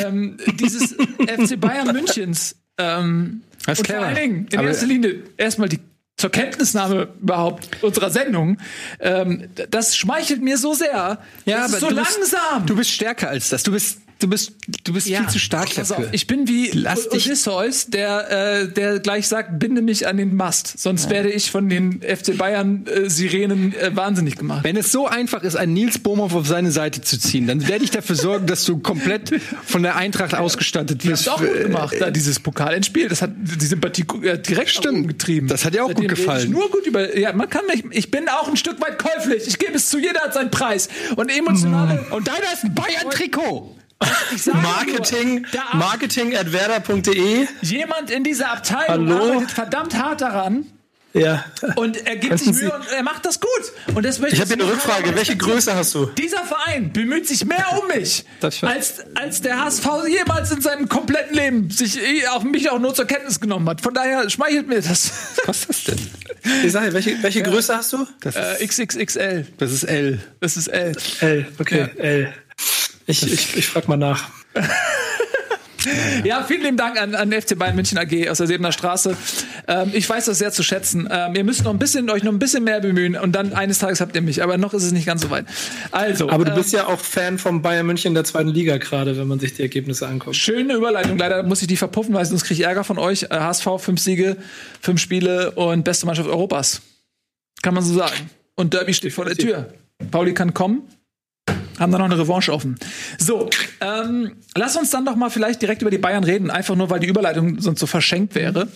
ähm, 0.03 0.37
dieses 0.59 0.91
FC 1.19 1.59
Bayern 1.59 1.91
Münchens 1.91 2.55
ähm, 2.77 3.41
das 3.65 3.79
und 3.79 3.87
vor 3.87 3.97
allen 3.97 4.15
Dingen 4.15 4.47
in 4.51 4.59
erster 4.59 4.85
Linie 4.85 5.23
erstmal 5.37 5.69
die 5.69 5.79
zur 6.17 6.29
Kenntnisnahme 6.29 7.09
überhaupt 7.21 7.83
unserer 7.83 8.09
Sendung, 8.09 8.57
ähm, 9.01 9.49
das 9.69 9.97
schmeichelt 9.97 10.41
mir 10.41 10.57
so 10.57 10.73
sehr. 10.73 11.19
Ja, 11.45 11.63
das 11.63 11.71
aber 11.71 11.79
so 11.79 11.89
du 11.89 11.95
langsam. 11.95 12.19
Bist, 12.59 12.69
du 12.69 12.75
bist 12.77 12.91
stärker 12.91 13.29
als 13.29 13.49
das. 13.49 13.63
Du 13.63 13.71
bist 13.73 13.99
Du 14.19 14.29
bist, 14.29 14.53
du 14.85 14.93
bist 14.93 15.07
Ja, 15.07 15.19
viel 15.19 15.29
zu 15.29 15.39
stark 15.39 15.75
pass 15.75 15.89
dafür. 15.89 16.05
auf, 16.05 16.13
ich 16.13 16.25
bin 16.25 16.47
wie 16.47 16.71
Lass 16.71 17.11
Odysseus, 17.11 17.87
der, 17.87 18.61
äh, 18.61 18.67
der 18.69 18.99
gleich 18.99 19.27
sagt, 19.27 19.59
binde 19.59 19.81
mich 19.81 20.07
an 20.07 20.15
den 20.15 20.35
Mast, 20.35 20.79
sonst 20.79 21.09
werde 21.09 21.29
ich 21.29 21.51
von 21.51 21.67
den 21.67 22.01
FC 22.01 22.37
Bayern 22.37 22.85
äh, 22.87 23.09
Sirenen 23.09 23.73
äh, 23.75 23.93
wahnsinnig 23.95 24.37
gemacht. 24.37 24.63
Wenn 24.63 24.77
es 24.77 24.91
so 24.91 25.05
einfach 25.05 25.43
ist, 25.43 25.55
einen 25.57 25.73
Nils 25.73 25.99
Bohmhoff 25.99 26.33
auf 26.33 26.47
seine 26.47 26.71
Seite 26.71 27.01
zu 27.01 27.19
ziehen, 27.19 27.45
dann 27.45 27.67
werde 27.67 27.83
ich 27.83 27.91
dafür 27.91 28.15
sorgen, 28.15 28.47
dass 28.47 28.63
du 28.63 28.77
komplett 28.79 29.31
von 29.65 29.83
der 29.83 29.97
Eintracht 29.97 30.33
ausgestattet 30.33 31.05
wirst. 31.05 31.27
Hast 31.29 31.33
auch 31.35 31.41
gut 31.41 31.61
gemacht, 31.63 31.95
da 31.99 32.09
dieses 32.09 32.39
Pokalendspiel. 32.39 33.09
Das 33.09 33.21
hat 33.21 33.31
die 33.35 33.65
Sympathie 33.65 34.05
äh, 34.23 34.37
direkt 34.39 34.69
Stimmt. 34.69 35.09
getrieben. 35.09 35.47
Das 35.47 35.65
hat 35.65 35.73
dir 35.73 35.83
auch 35.83 35.89
Seitdem 35.89 36.07
gut 36.07 36.17
gefallen. 36.17 36.51
Nur 36.51 36.69
gut 36.71 36.87
über. 36.87 37.17
Ja, 37.17 37.33
man 37.33 37.49
kann 37.49 37.65
mich. 37.67 37.83
Ich 37.91 38.11
bin 38.11 38.29
auch 38.29 38.47
ein 38.47 38.55
Stück 38.57 38.79
weit 38.79 38.97
käuflich. 38.97 39.45
Ich 39.47 39.59
gebe 39.59 39.73
es 39.73 39.89
zu, 39.89 39.99
jeder 39.99 40.21
hat 40.21 40.33
seinen 40.33 40.51
Preis. 40.51 40.87
Und 41.17 41.29
emotionale. 41.29 42.05
Und 42.11 42.27
deiner 42.29 42.53
ist 42.53 42.63
ein 42.63 42.73
Bayern-Trikot. 42.73 43.74
Marketing, 44.53 45.45
nur, 45.51 45.75
marketing 45.79 46.35
at 46.35 46.51
werder.de. 46.51 47.47
jemand 47.61 48.09
in 48.11 48.23
dieser 48.23 48.51
Abteilung 48.51 49.09
Hallo? 49.09 49.25
arbeitet 49.31 49.51
verdammt 49.51 49.95
hart 49.95 50.21
daran. 50.21 50.65
Ja. 51.13 51.45
Und 51.77 51.95
er 52.05 52.17
gibt 52.17 52.31
Könnten 52.31 52.37
sich 52.39 52.55
Sie- 52.57 52.63
Mühe 52.65 52.73
und 52.75 52.85
er 52.89 53.01
macht 53.01 53.25
das 53.25 53.39
gut. 53.39 53.49
Und 53.95 54.05
das 54.05 54.19
möchte 54.19 54.35
Ich 54.35 54.41
habe 54.41 54.53
hier 54.53 54.61
eine 54.61 54.69
Rückfrage. 54.73 55.15
Welche 55.15 55.37
Größe 55.37 55.73
hast 55.73 55.95
du? 55.95 56.07
Dieser 56.07 56.43
Verein 56.43 56.91
bemüht 56.91 57.25
sich 57.25 57.45
mehr 57.45 57.65
um 57.81 57.87
mich, 57.87 58.25
Das 58.41 58.61
als, 58.61 58.95
als 59.15 59.41
der 59.41 59.63
HSV 59.63 59.87
jemals 60.09 60.51
in 60.51 60.59
seinem 60.59 60.89
kompletten 60.89 61.33
Leben 61.37 61.69
sich 61.69 61.97
eh 62.03 62.27
auch 62.27 62.43
mich 62.43 62.69
auch 62.69 62.79
nur 62.79 62.93
zur 62.93 63.05
Kenntnis 63.05 63.39
genommen 63.39 63.69
hat. 63.69 63.79
Von 63.79 63.93
daher 63.93 64.29
schmeichelt 64.29 64.67
mir 64.67 64.81
das. 64.81 65.37
Was 65.45 65.63
ist 65.63 65.87
das 65.87 65.95
denn? 65.95 66.09
Ich 66.65 66.73
sage, 66.73 66.91
welche, 66.91 67.23
welche 67.23 67.43
Größe 67.43 67.77
hast 67.77 67.93
du? 67.93 68.05
Das 68.19 68.35
Äh, 68.35 68.61
ist, 68.61 68.77
XXXL. 68.77 69.47
das 69.57 69.71
ist 69.71 69.83
L. 69.85 70.19
Das 70.41 70.57
ist 70.57 70.67
L. 70.67 70.97
L. 71.21 71.45
Okay, 71.59 71.87
L. 71.97 72.33
Ich, 73.07 73.23
ich, 73.23 73.55
ich 73.55 73.67
frag 73.67 73.87
mal 73.87 73.97
nach. 73.97 74.29
Ja, 76.23 76.43
vielen 76.43 76.63
lieben 76.63 76.77
Dank 76.77 76.99
an, 76.99 77.15
an 77.15 77.31
FC 77.31 77.57
Bayern 77.57 77.75
München 77.75 77.97
AG 77.97 78.29
aus 78.29 78.39
der 78.39 78.47
Sebener 78.47 78.71
Straße. 78.71 79.15
Ähm, 79.67 79.91
ich 79.93 80.09
weiß 80.09 80.25
das 80.25 80.37
sehr 80.37 80.51
zu 80.51 80.63
schätzen. 80.63 81.07
Ähm, 81.11 81.35
ihr 81.35 81.43
müsst 81.43 81.63
noch 81.63 81.71
ein 81.71 81.79
bisschen, 81.79 82.09
euch 82.09 82.23
noch 82.23 82.31
ein 82.31 82.39
bisschen 82.39 82.63
mehr 82.63 82.79
bemühen 82.79 83.15
und 83.15 83.33
dann 83.33 83.53
eines 83.53 83.79
Tages 83.79 84.01
habt 84.01 84.15
ihr 84.15 84.21
mich. 84.21 84.41
Aber 84.43 84.57
noch 84.57 84.73
ist 84.73 84.83
es 84.83 84.91
nicht 84.91 85.05
ganz 85.05 85.21
so 85.21 85.29
weit. 85.29 85.45
Also, 85.91 86.29
Aber 86.29 86.45
du 86.45 86.51
ähm, 86.51 86.57
bist 86.57 86.73
ja 86.73 86.87
auch 86.87 86.99
Fan 86.99 87.37
von 87.37 87.61
Bayern 87.61 87.85
München 87.85 88.09
in 88.09 88.15
der 88.15 88.23
zweiten 88.23 88.49
Liga 88.49 88.77
gerade, 88.77 89.17
wenn 89.17 89.27
man 89.27 89.39
sich 89.39 89.53
die 89.53 89.61
Ergebnisse 89.61 90.07
anguckt. 90.07 90.35
Schöne 90.35 90.73
Überleitung. 90.73 91.17
Leider 91.17 91.43
muss 91.43 91.61
ich 91.61 91.67
die 91.67 91.77
verpuffen, 91.77 92.13
weil 92.13 92.25
sonst 92.25 92.45
kriege 92.45 92.61
ich 92.61 92.65
Ärger 92.65 92.83
von 92.83 92.97
euch. 92.97 93.23
Äh, 93.23 93.27
HSV, 93.29 93.67
fünf 93.77 94.01
Siege, 94.01 94.37
fünf 94.81 94.99
Spiele 94.99 95.51
und 95.51 95.83
beste 95.83 96.05
Mannschaft 96.05 96.29
Europas. 96.29 96.81
Kann 97.61 97.73
man 97.73 97.83
so 97.83 97.93
sagen. 97.93 98.29
Und 98.55 98.73
Derby 98.73 98.93
steht 98.93 99.13
vor 99.13 99.25
der 99.25 99.35
Tür. 99.35 99.73
Pauli 100.11 100.33
kann 100.33 100.53
kommen. 100.53 100.83
Haben 101.79 101.91
da 101.91 101.97
noch 101.97 102.05
eine 102.05 102.17
Revanche 102.17 102.53
offen. 102.53 102.75
So, 103.17 103.49
ähm, 103.81 104.31
lass 104.55 104.75
uns 104.75 104.89
dann 104.89 105.05
doch 105.05 105.15
mal 105.15 105.29
vielleicht 105.29 105.61
direkt 105.61 105.81
über 105.81 105.91
die 105.91 105.97
Bayern 105.97 106.23
reden. 106.23 106.49
Einfach 106.49 106.75
nur, 106.75 106.89
weil 106.89 106.99
die 106.99 107.07
Überleitung 107.07 107.59
sonst 107.59 107.79
so 107.79 107.85
verschenkt 107.87 108.35
wäre. 108.35 108.67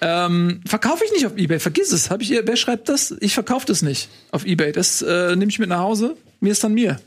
Ähm, 0.00 0.60
verkaufe 0.66 1.04
ich 1.04 1.12
nicht 1.12 1.26
auf 1.26 1.36
Ebay. 1.36 1.58
Vergiss 1.58 1.92
es. 1.92 2.10
Hab 2.10 2.20
ich, 2.22 2.30
wer 2.30 2.56
schreibt 2.56 2.88
das? 2.88 3.14
Ich 3.20 3.34
verkaufe 3.34 3.66
das 3.66 3.82
nicht 3.82 4.08
auf 4.30 4.46
Ebay. 4.46 4.72
Das 4.72 5.02
äh, 5.02 5.34
nehme 5.36 5.50
ich 5.50 5.58
mit 5.58 5.68
nach 5.68 5.80
Hause. 5.80 6.16
Mir 6.40 6.52
ist 6.52 6.62
dann 6.62 6.74
mir. 6.74 7.00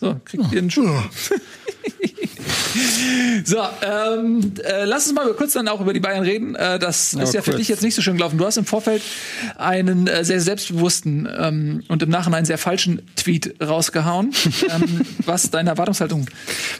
So, 0.00 0.20
kriegt 0.24 0.52
ihr 0.52 0.58
einen 0.58 0.70
Schuh. 0.70 0.88
So, 3.44 3.58
ähm, 3.58 4.52
äh, 4.64 4.84
lass 4.84 5.06
uns 5.06 5.14
mal 5.14 5.32
kurz 5.34 5.52
dann 5.52 5.68
auch 5.68 5.80
über 5.80 5.92
die 5.92 6.00
Bayern 6.00 6.22
reden. 6.24 6.54
Äh, 6.54 6.78
das 6.78 7.14
ist 7.14 7.34
ja 7.34 7.42
für 7.42 7.52
kurz. 7.52 7.58
dich 7.58 7.68
jetzt 7.68 7.82
nicht 7.82 7.94
so 7.94 8.02
schön 8.02 8.16
gelaufen. 8.16 8.38
Du 8.38 8.44
hast 8.44 8.56
im 8.56 8.64
Vorfeld 8.64 9.02
einen 9.56 10.06
äh, 10.06 10.24
sehr 10.24 10.40
selbstbewussten 10.40 11.28
ähm, 11.38 11.84
und 11.88 12.02
im 12.02 12.10
Nachhinein 12.10 12.44
sehr 12.44 12.58
falschen 12.58 13.02
Tweet 13.16 13.54
rausgehauen, 13.62 14.32
ähm, 14.70 15.02
was 15.24 15.50
deine 15.50 15.70
Erwartungshaltung 15.70 16.26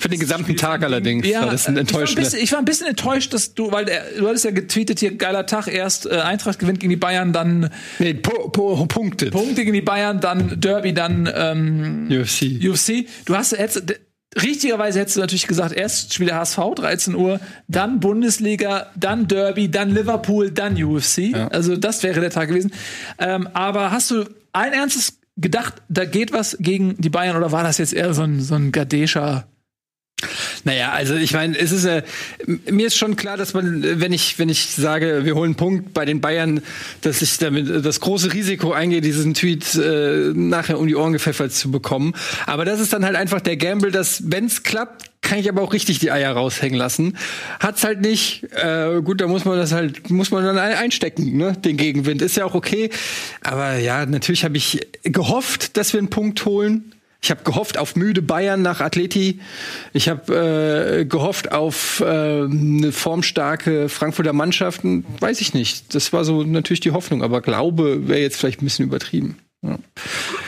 Für 0.01 0.09
den 0.09 0.21
gesamten 0.21 0.57
Tag 0.57 0.83
allerdings 0.83 1.27
war 1.33 1.51
das 1.51 1.67
ein 1.69 1.77
äh, 1.77 1.83
ich 1.83 1.93
war, 1.95 2.01
ein 2.03 2.07
enttäuschender. 2.07 2.23
bisschen, 2.23 2.41
ich 2.41 2.53
war 2.53 2.59
ein 2.59 2.65
bisschen 2.65 2.87
enttäuscht, 2.89 3.33
dass 3.33 3.55
du, 3.55 3.73
weil 3.73 3.85
der, 3.85 4.03
du 4.19 4.27
hattest 4.29 4.45
ja 4.45 4.51
getweetet 4.51 5.01
hier, 5.01 5.17
geiler 5.17 5.47
Tag, 5.47 5.69
erst 5.69 6.07
äh, 6.07 6.17
Eintracht 6.17 6.59
gewinnt 6.59 6.81
gegen 6.81 6.91
die 6.91 6.97
Bayern, 6.97 7.33
dann 7.33 7.71
Nee, 7.99 8.15
po, 8.15 8.49
po, 8.49 8.87
Punkte. 8.87 9.31
Punkte 9.31 9.63
gegen 9.63 9.73
die 9.73 9.81
Bayern, 9.81 10.21
dann 10.21 10.61
Derby, 10.61 10.93
dann 10.93 11.31
ähm, 11.35 12.09
UFC. 12.11 12.63
UFC. 12.63 13.07
Du 13.25 13.37
hast 13.37 13.53
jetzt 13.53 13.83
richtigerweise 14.41 15.01
hättest 15.01 15.17
du 15.17 15.21
natürlich 15.21 15.47
gesagt, 15.47 15.75
erst 15.75 16.15
Spiel 16.15 16.27
der 16.27 16.37
HSV 16.37 16.59
13 16.77 17.15
Uhr, 17.15 17.41
dann 17.69 18.01
Bundesliga, 18.01 18.91
dann 18.97 19.29
Derby, 19.29 19.71
dann 19.71 19.91
Liverpool, 19.91 20.51
dann 20.51 20.83
UFC. 20.83 21.35
Also 21.51 21.77
das 21.77 22.03
wäre 22.03 22.21
der 22.21 22.31
Tag 22.31 22.49
gewesen. 22.49 22.73
Ähm, 23.19 23.49
aber 23.53 23.91
hast 23.91 24.11
du 24.11 24.25
allen 24.53 24.73
Ernstes 24.73 25.19
gedacht, 25.37 25.75
da 25.89 26.05
geht 26.05 26.33
was 26.33 26.57
gegen 26.61 26.97
die 26.99 27.11
Bayern 27.11 27.37
oder 27.37 27.53
war 27.53 27.65
das 27.65 27.79
jetzt 27.79 27.93
eher 27.93 28.15
so 28.15 28.23
ein 28.23 28.41
so 28.41 28.55
ein 28.55 28.73
Gadescher? 28.73 29.47
Naja, 30.65 30.93
also 30.93 31.15
ich 31.15 31.33
meine, 31.35 31.59
es 31.59 31.73
ist 31.73 31.85
äh, 31.85 32.03
mir 32.71 32.87
ist 32.87 32.97
schon 32.97 33.17
klar, 33.17 33.37
dass 33.37 33.53
man, 33.55 33.85
äh, 33.85 34.01
wenn 34.01 34.13
ich 34.13 34.39
wenn 34.39 34.49
ich 34.49 34.67
sage, 34.71 35.25
wir 35.25 35.35
holen 35.35 35.49
einen 35.51 35.55
Punkt 35.57 35.93
bei 35.95 36.05
den 36.07 36.21
Bayern, 36.21 36.63
dass 37.03 37.21
ich 37.23 37.37
damit 37.39 37.69
äh, 37.69 37.83
das 37.83 38.01
große 38.01 38.33
Risiko 38.33 38.73
eingehe, 38.73 39.01
diesen 39.03 39.35
Tweet 39.35 39.75
äh, 39.75 40.33
nachher 40.35 40.79
um 40.79 40.87
die 40.87 40.97
Ohren 40.97 41.13
gepfeffert 41.13 41.53
zu 41.53 41.71
bekommen. 41.71 42.15
Aber 42.47 42.65
das 42.65 42.81
ist 42.81 42.93
dann 42.95 43.05
halt 43.05 43.17
einfach 43.17 43.41
der 43.43 43.57
Gamble, 43.59 43.91
dass 43.91 44.23
wenn 44.31 44.47
es 44.47 44.63
klappt, 44.63 45.11
kann 45.21 45.39
ich 45.39 45.49
aber 45.49 45.63
auch 45.63 45.73
richtig 45.73 45.99
die 46.01 46.11
Eier 46.11 46.33
raushängen 46.33 46.79
lassen. 46.79 47.17
Hat's 47.61 47.85
halt 47.85 48.01
nicht. 48.01 48.45
Äh, 48.53 49.01
gut, 49.03 49.21
da 49.21 49.27
muss 49.27 49.45
man 49.45 49.59
das 49.59 49.73
halt 49.73 50.11
muss 50.11 50.31
man 50.31 50.45
dann 50.45 50.59
ein- 50.59 50.77
einstecken, 50.77 51.37
ne? 51.37 51.53
Den 51.55 51.77
Gegenwind 51.77 52.23
ist 52.23 52.37
ja 52.37 52.45
auch 52.45 52.55
okay. 52.55 52.91
Aber 53.43 53.77
ja, 53.77 54.05
natürlich 54.07 54.45
habe 54.45 54.57
ich 54.57 54.81
gehofft, 55.03 55.77
dass 55.77 55.93
wir 55.93 55.99
einen 55.99 56.09
Punkt 56.11 56.45
holen. 56.47 56.91
Ich 57.25 57.31
habe 57.31 57.43
gehofft 57.43 57.79
auf 57.79 57.97
müde 57.97 58.21
Bayern 58.21 58.61
nach 58.61 58.83
Atleti. 58.83 59.41
Ich 59.95 60.11
habe 60.11 61.01
äh, 61.01 61.05
gehofft 61.07 61.53
auf 61.53 62.01
äh, 62.01 62.05
eine 62.05 62.93
formstarke 62.93 63.89
Frankfurter 63.89 64.35
Mannschaften. 64.35 65.07
Weiß 65.21 65.41
ich 65.41 65.55
nicht. 65.55 65.95
Das 65.95 66.13
war 66.13 66.27
so 66.27 66.43
natürlich 66.43 66.81
die 66.81 66.91
Hoffnung, 66.91 67.23
aber 67.23 67.41
Glaube 67.41 68.09
wäre 68.09 68.21
jetzt 68.21 68.37
vielleicht 68.37 68.61
ein 68.61 68.67
bisschen 68.67 68.85
übertrieben. 68.85 69.39
Ja. 69.63 69.79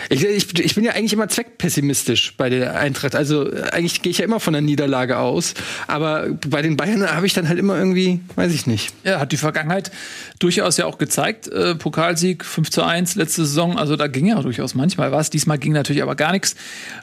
Ich, 0.08 0.24
ich, 0.24 0.58
ich 0.58 0.74
bin 0.74 0.84
ja 0.84 0.92
eigentlich 0.92 1.12
immer 1.12 1.28
zweckpessimistisch 1.28 2.36
bei 2.36 2.48
der 2.48 2.78
Eintracht. 2.78 3.14
Also 3.14 3.50
äh, 3.50 3.62
eigentlich 3.70 4.02
gehe 4.02 4.10
ich 4.10 4.18
ja 4.18 4.24
immer 4.24 4.40
von 4.40 4.52
der 4.52 4.62
Niederlage 4.62 5.18
aus. 5.18 5.54
Aber 5.86 6.28
bei 6.48 6.62
den 6.62 6.76
Bayern 6.76 7.08
habe 7.10 7.26
ich 7.26 7.34
dann 7.34 7.48
halt 7.48 7.58
immer 7.58 7.76
irgendwie, 7.76 8.20
weiß 8.36 8.52
ich 8.52 8.66
nicht. 8.66 8.92
Ja, 9.04 9.20
hat 9.20 9.32
die 9.32 9.36
Vergangenheit 9.36 9.90
durchaus 10.38 10.76
ja 10.76 10.86
auch 10.86 10.98
gezeigt. 10.98 11.48
Äh, 11.48 11.74
Pokalsieg 11.74 12.44
5 12.44 12.70
zu 12.70 12.82
1 12.82 13.14
letzte 13.16 13.44
Saison, 13.44 13.78
also 13.78 13.96
da 13.96 14.06
ging 14.06 14.26
ja 14.26 14.40
durchaus 14.40 14.74
manchmal 14.74 15.12
was. 15.12 15.30
Diesmal 15.30 15.58
ging 15.58 15.72
natürlich 15.72 16.02
aber 16.02 16.14
gar 16.14 16.32
nichts. 16.32 16.56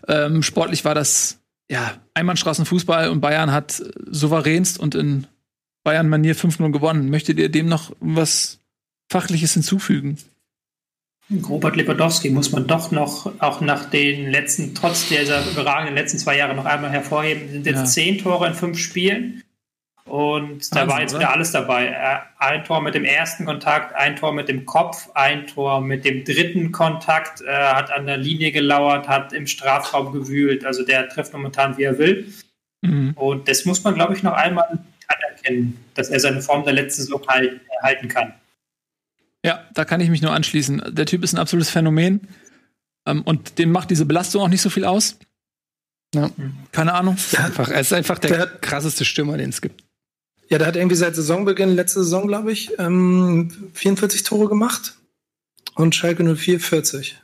Ähm, 0.07 0.43
sportlich 0.43 0.85
war 0.85 0.95
das 0.95 1.39
ja 1.69 1.93
Einbahnstraßenfußball 2.13 3.09
und 3.09 3.21
Bayern 3.21 3.51
hat 3.51 3.81
souveränst 4.05 4.79
und 4.79 4.95
in 4.95 5.27
Bayern-Manier 5.83 6.35
5-0 6.35 6.71
gewonnen. 6.71 7.09
Möchtet 7.09 7.39
ihr 7.39 7.49
dem 7.49 7.67
noch 7.67 7.91
was 7.99 8.59
Fachliches 9.11 9.53
hinzufügen? 9.53 10.17
Robert 11.47 11.75
Lewandowski 11.75 12.29
muss 12.29 12.51
man 12.51 12.67
doch 12.67 12.91
noch, 12.91 13.31
auch 13.39 13.61
nach 13.61 13.89
den 13.89 14.29
letzten, 14.31 14.75
trotz 14.75 15.07
dieser 15.09 15.45
überragenden 15.49 15.95
letzten 15.95 16.17
zwei 16.17 16.37
Jahre 16.37 16.53
noch 16.55 16.65
einmal 16.65 16.91
hervorheben, 16.91 17.49
sind 17.51 17.65
jetzt 17.65 17.77
Ja. 17.79 17.85
zehn 17.85 18.17
Tore 18.17 18.47
in 18.47 18.53
fünf 18.53 18.77
Spielen. 18.77 19.41
Und 20.05 20.75
da 20.75 20.81
Wahnsinn, 20.81 20.89
war 20.89 21.01
jetzt 21.01 21.11
oder? 21.13 21.19
wieder 21.21 21.31
alles 21.31 21.51
dabei. 21.51 21.87
Äh, 21.87 22.17
Ein 22.37 22.65
Tor 22.65 22.81
mit 22.81 22.93
dem 22.93 23.05
ersten 23.05 23.45
Kontakt, 23.45 23.95
ein 23.95 24.17
Tor 24.17 24.33
mit 24.33 24.49
dem 24.49 24.65
Kopf, 24.65 25.09
ein 25.13 25.47
Tor 25.47 25.79
mit 25.79 26.03
dem 26.03 26.25
dritten 26.25 26.73
Kontakt, 26.73 27.41
äh, 27.41 27.47
hat 27.49 27.89
an 27.89 28.05
der 28.05 28.17
Linie 28.17 28.51
gelauert, 28.51 29.07
hat 29.07 29.31
im 29.31 29.47
Strafraum 29.47 30.11
gewühlt. 30.11 30.65
Also 30.65 30.83
der 30.83 31.07
trifft 31.07 31.31
momentan, 31.31 31.77
wie 31.77 31.83
er 31.83 31.97
will. 31.99 32.27
Mhm. 32.81 33.13
Und 33.15 33.47
das 33.47 33.63
muss 33.63 33.81
man, 33.85 33.95
glaube 33.95 34.13
ich, 34.13 34.23
noch 34.23 34.33
einmal 34.33 34.65
anerkennen, 35.07 35.77
dass 35.93 36.09
er 36.09 36.19
seine 36.19 36.41
Form 36.41 36.65
der 36.65 36.73
letzten 36.73 37.03
Saison 37.03 37.21
halt, 37.29 37.61
halten 37.81 38.09
kann. 38.09 38.33
Ja, 39.45 39.63
da 39.73 39.85
kann 39.85 39.99
ich 40.01 40.09
mich 40.09 40.21
nur 40.21 40.31
anschließen. 40.33 40.81
Der 40.95 41.05
Typ 41.05 41.23
ist 41.23 41.33
ein 41.33 41.39
absolutes 41.39 41.69
Phänomen. 41.69 42.27
Ähm, 43.05 43.21
und 43.23 43.57
dem 43.59 43.71
macht 43.71 43.89
diese 43.91 44.05
Belastung 44.05 44.41
auch 44.41 44.47
nicht 44.47 44.61
so 44.61 44.69
viel 44.69 44.85
aus. 44.85 45.17
Ja. 46.15 46.29
Keine 46.71 46.93
Ahnung. 46.93 47.17
Einfach, 47.37 47.69
er 47.69 47.81
ist 47.81 47.91
einfach 47.91 48.19
der, 48.19 48.29
Der 48.29 48.39
hat- 48.41 48.61
krasseste 48.61 49.03
Stürmer, 49.03 49.37
den 49.37 49.49
es 49.49 49.61
gibt. 49.61 49.83
Ja, 50.49 50.57
der 50.59 50.67
hat 50.67 50.75
irgendwie 50.75 50.95
seit 50.95 51.15
Saisonbeginn, 51.15 51.75
letzte 51.75 52.03
Saison, 52.03 52.27
glaube 52.27 52.51
ich, 52.51 52.71
ähm, 52.79 53.71
44 53.73 54.23
Tore 54.23 54.47
gemacht. 54.47 54.95
Und 55.75 55.95
Schalke 55.95 56.23
04 56.23 56.59
40. 56.59 57.19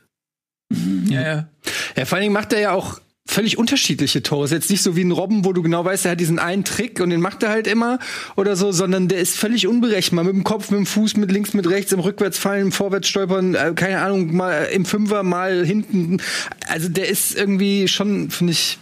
Ja, 1.08 1.20
ja. 1.22 1.48
Ja, 1.96 2.04
vor 2.04 2.16
allen 2.16 2.22
Dingen 2.22 2.34
macht 2.34 2.52
er 2.52 2.60
ja 2.60 2.72
auch 2.72 3.00
völlig 3.30 3.58
unterschiedliche 3.58 4.22
Tore. 4.22 4.44
Ist 4.44 4.50
jetzt 4.50 4.70
nicht 4.70 4.82
so 4.82 4.96
wie 4.96 5.04
ein 5.04 5.12
Robben, 5.12 5.44
wo 5.44 5.52
du 5.52 5.62
genau 5.62 5.84
weißt, 5.84 6.04
er 6.04 6.12
hat 6.12 6.20
diesen 6.20 6.38
einen 6.38 6.64
Trick 6.64 7.00
und 7.00 7.10
den 7.10 7.20
macht 7.20 7.42
er 7.42 7.50
halt 7.50 7.66
immer 7.66 7.98
oder 8.36 8.56
so, 8.56 8.72
sondern 8.72 9.08
der 9.08 9.18
ist 9.18 9.36
völlig 9.36 9.66
unberechenbar. 9.66 10.24
Mit 10.24 10.34
dem 10.34 10.44
Kopf, 10.44 10.70
mit 10.70 10.78
dem 10.78 10.86
Fuß, 10.86 11.16
mit 11.16 11.30
links, 11.30 11.54
mit 11.54 11.68
rechts, 11.68 11.92
im 11.92 12.00
Rückwärtsfallen, 12.00 12.66
im 12.66 12.72
Vorwärtsstolpern, 12.72 13.54
äh, 13.54 13.72
keine 13.74 14.00
Ahnung, 14.00 14.34
mal 14.34 14.68
im 14.72 14.84
Fünfer, 14.84 15.22
mal 15.22 15.64
hinten. 15.64 16.20
Also 16.68 16.88
der 16.88 17.08
ist 17.08 17.36
irgendwie 17.36 17.86
schon, 17.88 18.30
finde 18.30 18.52
ich, 18.52 18.78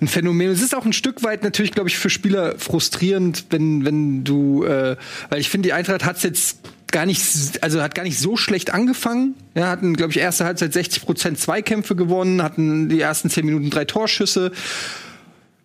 ein 0.00 0.08
Phänomen. 0.08 0.50
Es 0.50 0.62
ist 0.62 0.74
auch 0.74 0.84
ein 0.84 0.92
Stück 0.92 1.22
weit 1.22 1.42
natürlich, 1.42 1.72
glaube 1.72 1.88
ich, 1.88 1.98
für 1.98 2.10
Spieler 2.10 2.58
frustrierend, 2.58 3.46
wenn, 3.50 3.84
wenn 3.84 4.24
du, 4.24 4.64
äh, 4.64 4.96
weil 5.28 5.40
ich 5.40 5.48
finde, 5.48 5.68
die 5.68 5.72
Eintracht 5.72 6.04
hat's 6.04 6.22
jetzt 6.22 6.58
gar 6.92 7.06
nicht, 7.06 7.24
also 7.62 7.82
hat 7.82 7.94
gar 7.94 8.04
nicht 8.04 8.18
so 8.18 8.36
schlecht 8.36 8.72
angefangen. 8.72 9.34
Ja, 9.54 9.68
hatten, 9.68 9.94
glaube 9.96 10.12
ich, 10.12 10.18
erste 10.18 10.44
Halbzeit 10.44 10.72
60 10.72 11.04
Prozent 11.04 11.38
Zweikämpfe 11.38 11.96
gewonnen, 11.96 12.42
hatten 12.42 12.88
die 12.88 13.00
ersten 13.00 13.30
zehn 13.30 13.46
Minuten 13.46 13.70
drei 13.70 13.84
Torschüsse. 13.84 14.52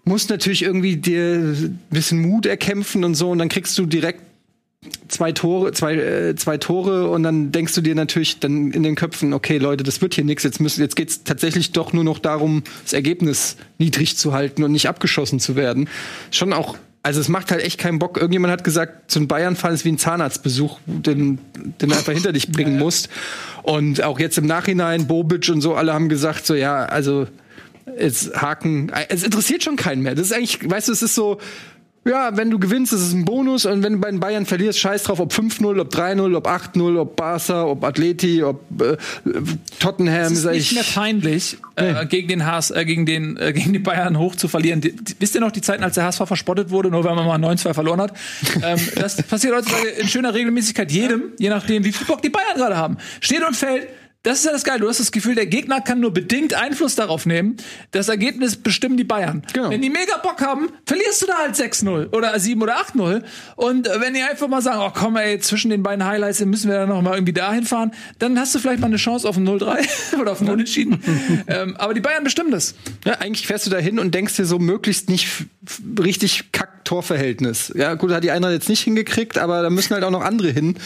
musst 0.03 0.29
natürlich 0.29 0.63
irgendwie 0.63 0.98
dir 0.98 1.36
ein 1.36 1.79
bisschen 1.89 2.20
Mut 2.20 2.46
erkämpfen 2.46 3.03
und 3.03 3.15
so 3.15 3.32
und 3.32 3.39
dann 3.39 3.50
kriegst 3.50 3.77
du 3.77 3.86
direkt 3.86 4.22
zwei 5.08 5.32
Tore, 5.32 5.72
zwei, 5.72 5.96
äh, 5.96 6.36
zwei 6.36 6.58
Tore 6.58 7.10
und 7.10 7.24
dann 7.24 7.51
denkst 7.51 7.74
du 7.75 7.82
dir 7.82 7.96
natürlich 7.96 8.39
dann 8.39 8.72
in 8.72 8.84
den 8.84 8.96
Köpfen, 8.96 9.34
okay, 9.34 9.58
Leute, 9.58 9.84
das 9.84 10.01
wird 10.01 10.13
hier 10.13 10.24
nichts. 10.24 10.44
Jetzt 10.44 10.60
müssen, 10.60 10.82
jetzt 10.82 10.96
geht's 10.96 11.24
tatsächlich 11.24 11.72
doch 11.72 11.94
nur 11.94 12.03
noch 12.03 12.20
darum, 12.20 12.63
das 12.84 12.94
Ergebnis 12.94 13.58
niedrig 13.77 14.17
zu 14.17 14.34
halten 14.34 14.63
und 14.63 14.72
nicht 14.72 14.88
abgeschossen 14.88 15.39
zu 15.39 15.55
werden. 15.55 15.89
Schon 16.32 16.53
auch, 16.53 16.77
also 17.05 17.19
es 17.19 17.29
macht 17.29 17.51
halt 17.51 17.62
echt 17.63 17.79
keinen 17.79 18.00
Bock. 18.00 18.17
Irgendjemand 18.17 18.51
hat 18.51 18.63
gesagt, 18.63 19.12
so 19.12 19.19
ein 19.19 19.27
Bayern-Fall 19.27 19.75
ist 19.75 19.85
wie 19.85 19.91
ein 19.91 20.00
Zahnarztbesuch, 20.00 20.79
den, 20.88 21.38
den 21.53 21.89
du 21.89 21.95
einfach 21.95 22.13
hinter 22.13 22.33
dich 22.33 22.51
bringen 22.51 22.79
musst. 22.79 23.09
Und 23.62 24.01
auch 24.01 24.19
jetzt 24.19 24.39
im 24.39 24.47
Nachhinein, 24.47 25.05
Bobic 25.05 25.47
und 25.50 25.62
so, 25.62 25.75
alle 25.75 25.93
haben 25.93 26.09
gesagt, 26.09 26.47
so 26.47 26.55
ja, 26.55 26.83
also 26.85 27.27
jetzt 28.00 28.41
Haken, 28.41 28.91
es 29.09 29.21
interessiert 29.21 29.63
schon 29.63 29.75
keinen 29.75 30.01
mehr. 30.01 30.15
Das 30.15 30.25
ist 30.25 30.33
eigentlich, 30.33 30.67
weißt 30.67 30.88
du, 30.88 30.93
es 30.93 31.03
ist 31.03 31.13
so, 31.13 31.38
ja, 32.07 32.38
wenn 32.38 32.51
du 32.51 32.59
gewinnst, 32.59 32.93
ist 32.93 33.01
es 33.01 33.13
ein 33.13 33.25
Bonus 33.25 33.65
und 33.65 33.81
wenn 33.81 33.93
du 33.93 34.00
bei 34.00 34.12
den 34.12 34.19
Bayern 34.19 34.45
verlierst, 34.45 34.79
scheiß 34.79 35.03
drauf, 35.03 35.19
ob 35.19 35.33
5-0, 35.33 35.79
ob 35.81 35.93
3-0, 35.93 36.35
ob 36.35 36.47
8-0, 36.47 37.00
ob 37.00 37.15
Barca, 37.15 37.65
ob 37.65 37.83
Atleti, 37.83 38.43
ob 38.43 38.62
äh, 38.79 38.97
Tottenham. 39.79 40.31
Es 40.31 40.45
ist 40.45 40.45
nicht 40.45 40.74
mehr 40.74 40.83
peinlich, 40.83 41.57
äh, 41.75 42.05
gegen 42.05 42.27
den 42.27 42.45
HS, 42.45 42.69
äh, 42.71 42.85
gegen 42.85 43.07
den 43.07 43.38
äh, 43.38 43.53
gegen 43.53 43.74
die 43.74 43.79
Bayern 43.79 44.19
hoch 44.19 44.35
zu 44.35 44.47
verlieren. 44.47 44.81
Die, 44.81 44.95
die, 44.95 45.15
wisst 45.19 45.33
ihr 45.33 45.41
noch 45.41 45.51
die 45.51 45.62
Zeiten, 45.62 45.83
als 45.83 45.95
der 45.95 46.03
HSV 46.03 46.27
verspottet 46.27 46.69
wurde, 46.69 46.91
nur 46.91 47.03
weil 47.03 47.15
man 47.15 47.25
mal 47.25 47.39
9-2 47.39 47.74
verloren 47.74 48.01
hat? 48.01 48.13
ähm, 48.63 48.79
das 48.95 49.21
passiert 49.24 49.55
heutzutage 49.55 49.88
in 49.88 50.07
schöner 50.07 50.33
Regelmäßigkeit 50.33 50.91
jedem, 50.91 51.33
je 51.39 51.50
nachdem, 51.50 51.83
wie 51.85 51.91
viel 51.91 52.05
Bock 52.05 52.21
die 52.21 52.29
Bayern 52.29 52.55
gerade 52.55 52.77
haben. 52.77 52.97
Steht 53.19 53.43
und 53.45 53.55
fällt 53.55 53.88
das 54.25 54.39
ist 54.39 54.46
ja 54.46 54.51
das 54.51 54.63
Geile. 54.63 54.79
Du 54.79 54.89
hast 54.89 55.00
das 55.00 55.12
Gefühl, 55.12 55.36
der 55.36 55.46
Gegner 55.46 55.82
kann 55.82 56.00
nur 56.00 56.12
bedingt 56.12 56.55
Einfluss 56.55 56.96
darauf 56.96 57.27
nehmen. 57.27 57.58
Das 57.91 58.10
Ergebnis 58.10 58.58
bestimmen 58.58 58.98
die 58.98 59.03
Bayern. 59.03 59.44
Genau. 59.53 59.70
Wenn 59.70 59.82
die 59.82 59.91
mega 59.91 60.17
Bock 60.17 60.41
haben, 60.41 60.70
verlierst 60.86 61.22
du 61.22 61.27
da 61.27 61.38
halt 61.38 61.55
6-0 61.55 62.12
oder 62.12 62.38
7 62.38 62.60
oder 62.62 62.77
8-0. 62.77 63.24
Und 63.55 63.88
äh, 63.88 64.01
wenn 64.01 64.15
die 64.15 64.24
einfach 64.24 64.48
mal 64.48 64.63
sagen, 64.63 64.79
oh 64.82 64.91
komm 64.94 65.15
ey, 65.17 65.39
zwischen 65.39 65.70
den 65.70 65.84
beiden 65.84 66.03
Highlights 66.03 66.44
müssen 66.44 66.72
wir 66.72 66.79
dann 66.79 66.89
noch 66.89 67.03
mal 67.03 67.13
irgendwie 67.13 67.34
dahin 67.34 67.65
fahren, 67.65 67.91
dann 68.17 68.39
hast 68.39 68.55
du 68.55 68.60
vielleicht 68.60 68.79
mal 68.79 68.88
eine 68.88 68.98
Chance 68.98 69.29
auf 69.29 69.38
ein 69.38 69.48
0-3 69.48 69.86
oder 70.20 70.32
auf 70.32 70.41
ein 70.41 70.50
Unentschieden. 70.50 71.01
ähm, 71.48 71.75
aber 71.77 71.94
die 71.94 72.01
Bayern 72.01 72.24
bestimmen 72.24 72.50
das. 72.50 72.74
Ja, 73.05 73.13
eigentlich 73.20 73.46
fährst 73.46 73.67
du 73.67 73.70
da 73.70 73.77
hin 73.77 74.00
und 74.00 74.15
denkst 74.15 74.36
dir 74.38 74.46
so 74.46 74.58
möglichst 74.58 75.08
nicht 75.08 75.27
richtig 76.00 76.51
kack 76.51 76.75
Torverhältnis. 76.86 77.74
Ja, 77.75 77.96
gut, 77.96 78.12
hat 78.12 78.24
die 78.24 78.32
einer 78.32 78.51
jetzt 78.51 78.70
nicht 78.70 78.82
hingekriegt, 78.84 79.38
aber 79.38 79.62
da 79.62 79.70
müssen 79.70 79.94
halt 79.94 80.03
auch 80.03 80.12
noch 80.12 80.24
andere 80.24 80.51
hin. 80.51 80.77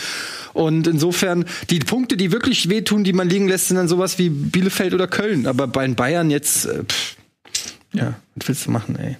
Und 0.53 0.87
insofern, 0.87 1.45
die 1.69 1.79
Punkte, 1.79 2.17
die 2.17 2.31
wirklich 2.31 2.69
wehtun, 2.69 3.03
die 3.03 3.13
man 3.13 3.28
liegen 3.29 3.47
lässt, 3.47 3.67
sind 3.67 3.77
dann 3.77 3.87
sowas 3.87 4.17
wie 4.17 4.29
Bielefeld 4.29 4.93
oder 4.93 5.07
Köln. 5.07 5.47
Aber 5.47 5.67
bei 5.67 5.85
den 5.85 5.95
Bayern 5.95 6.29
jetzt, 6.29 6.65
äh, 6.65 6.83
pff, 6.83 7.17
ja, 7.93 8.15
was 8.35 8.47
willst 8.47 8.65
du 8.65 8.71
machen, 8.71 8.97
ey? 8.97 9.17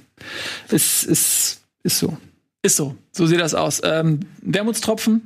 Ist, 0.69 1.03
ist, 1.03 1.61
ist 1.83 1.99
so. 1.99 2.17
Ist 2.61 2.75
so. 2.75 2.95
So 3.11 3.25
sieht 3.25 3.39
das 3.39 3.53
aus. 3.53 3.81
Ähm, 3.83 4.21
Wermutstropfen, 4.41 5.21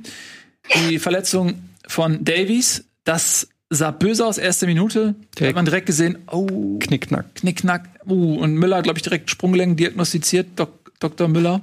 die 0.88 0.98
Verletzung 0.98 1.54
von 1.86 2.24
Davies, 2.24 2.84
das 3.04 3.48
sah 3.70 3.90
böse 3.90 4.24
aus, 4.24 4.38
erste 4.38 4.66
Minute. 4.66 5.14
Da 5.34 5.46
hat 5.46 5.54
man 5.54 5.64
direkt 5.64 5.86
gesehen, 5.86 6.18
oh. 6.30 6.78
Knickknack. 6.78 7.34
Knickknack. 7.34 7.88
Uh, 8.06 8.36
und 8.36 8.54
Müller, 8.54 8.82
glaube 8.82 8.98
ich, 8.98 9.02
direkt 9.02 9.30
Sprunggelenk 9.30 9.76
diagnostiziert, 9.76 10.48
Dok 10.56 10.92
Dr. 11.00 11.28
Müller. 11.28 11.60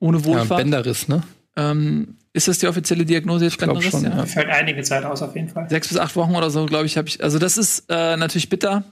Ohne 0.00 0.24
Wohlfahrt. 0.24 0.50
Ja, 0.50 0.56
Bänderriss, 0.56 1.08
ne? 1.08 1.22
Ähm, 1.56 2.16
ist 2.38 2.46
das 2.46 2.58
die 2.58 2.68
offizielle 2.68 3.04
Diagnose 3.04 3.46
jetzt 3.46 3.60
schon, 3.60 4.04
ja. 4.04 4.16
ja. 4.16 4.26
Fällt 4.26 4.48
einige 4.48 4.82
Zeit 4.82 5.04
aus 5.04 5.22
auf 5.22 5.34
jeden 5.34 5.48
Fall. 5.48 5.68
Sechs 5.68 5.88
bis 5.88 5.98
acht 5.98 6.14
Wochen 6.14 6.36
oder 6.36 6.50
so, 6.50 6.66
glaube 6.66 6.86
ich, 6.86 6.96
habe 6.96 7.08
ich. 7.08 7.22
Also 7.22 7.38
das 7.38 7.58
ist 7.58 7.84
äh, 7.88 8.16
natürlich 8.16 8.48
bitter. 8.48 8.84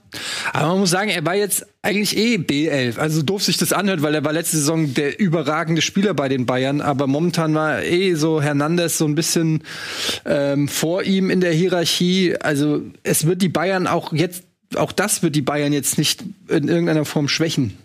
Aber 0.51 0.67
man 0.67 0.79
muss 0.79 0.89
sagen, 0.89 1.09
er 1.09 1.25
war 1.25 1.35
jetzt 1.35 1.65
eigentlich 1.81 2.17
eh 2.17 2.35
B11. 2.35 2.97
Also 2.97 3.21
doof 3.21 3.43
sich 3.43 3.57
das 3.57 3.71
anhört, 3.71 4.01
weil 4.01 4.13
er 4.13 4.25
war 4.25 4.33
letzte 4.33 4.57
Saison 4.57 4.93
der 4.93 5.17
überragende 5.17 5.81
Spieler 5.81 6.13
bei 6.13 6.27
den 6.27 6.45
Bayern. 6.45 6.81
Aber 6.81 7.07
momentan 7.07 7.55
war 7.55 7.81
eh 7.83 8.15
so 8.15 8.41
Hernandez 8.41 8.97
so 8.97 9.05
ein 9.05 9.15
bisschen 9.15 9.63
ähm, 10.25 10.67
vor 10.67 11.03
ihm 11.03 11.29
in 11.29 11.39
der 11.39 11.53
Hierarchie. 11.53 12.35
Also 12.41 12.81
es 13.03 13.25
wird 13.25 13.41
die 13.41 13.49
Bayern 13.49 13.87
auch 13.87 14.11
jetzt, 14.11 14.43
auch 14.75 14.91
das 14.91 15.23
wird 15.23 15.35
die 15.35 15.41
Bayern 15.41 15.71
jetzt 15.71 15.97
nicht 15.97 16.21
in 16.49 16.67
irgendeiner 16.67 17.05
Form 17.05 17.29
schwächen. 17.29 17.77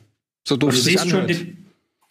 So 0.44 0.56
doof 0.56 0.76
sich 0.76 1.00
anhört. 1.00 1.30
Die, 1.30 1.56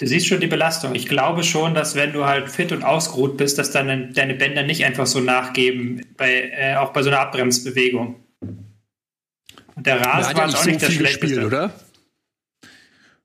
Du 0.01 0.07
siehst 0.07 0.25
schon 0.25 0.39
die 0.39 0.47
Belastung. 0.47 0.95
Ich 0.95 1.05
glaube 1.07 1.43
schon, 1.43 1.75
dass 1.75 1.93
wenn 1.93 2.11
du 2.11 2.25
halt 2.25 2.49
fit 2.49 2.71
und 2.71 2.83
ausgeruht 2.83 3.37
bist, 3.37 3.59
dass 3.59 3.69
dann 3.69 4.11
deine 4.15 4.33
Bänder 4.33 4.63
nicht 4.63 4.83
einfach 4.83 5.05
so 5.05 5.19
nachgeben, 5.19 6.03
bei, 6.17 6.49
äh, 6.57 6.75
auch 6.77 6.91
bei 6.91 7.03
so 7.03 7.11
einer 7.11 7.19
Abbremsbewegung. 7.19 8.15
Und 9.75 9.85
der 9.85 10.01
Rasen 10.01 10.35
war 10.35 10.47
auch 10.47 10.57
so 10.57 10.67
nicht 10.67 10.81
das 10.81 10.91
Schlechteste. 10.91 11.27
Spiel, 11.27 11.45
oder? 11.45 11.71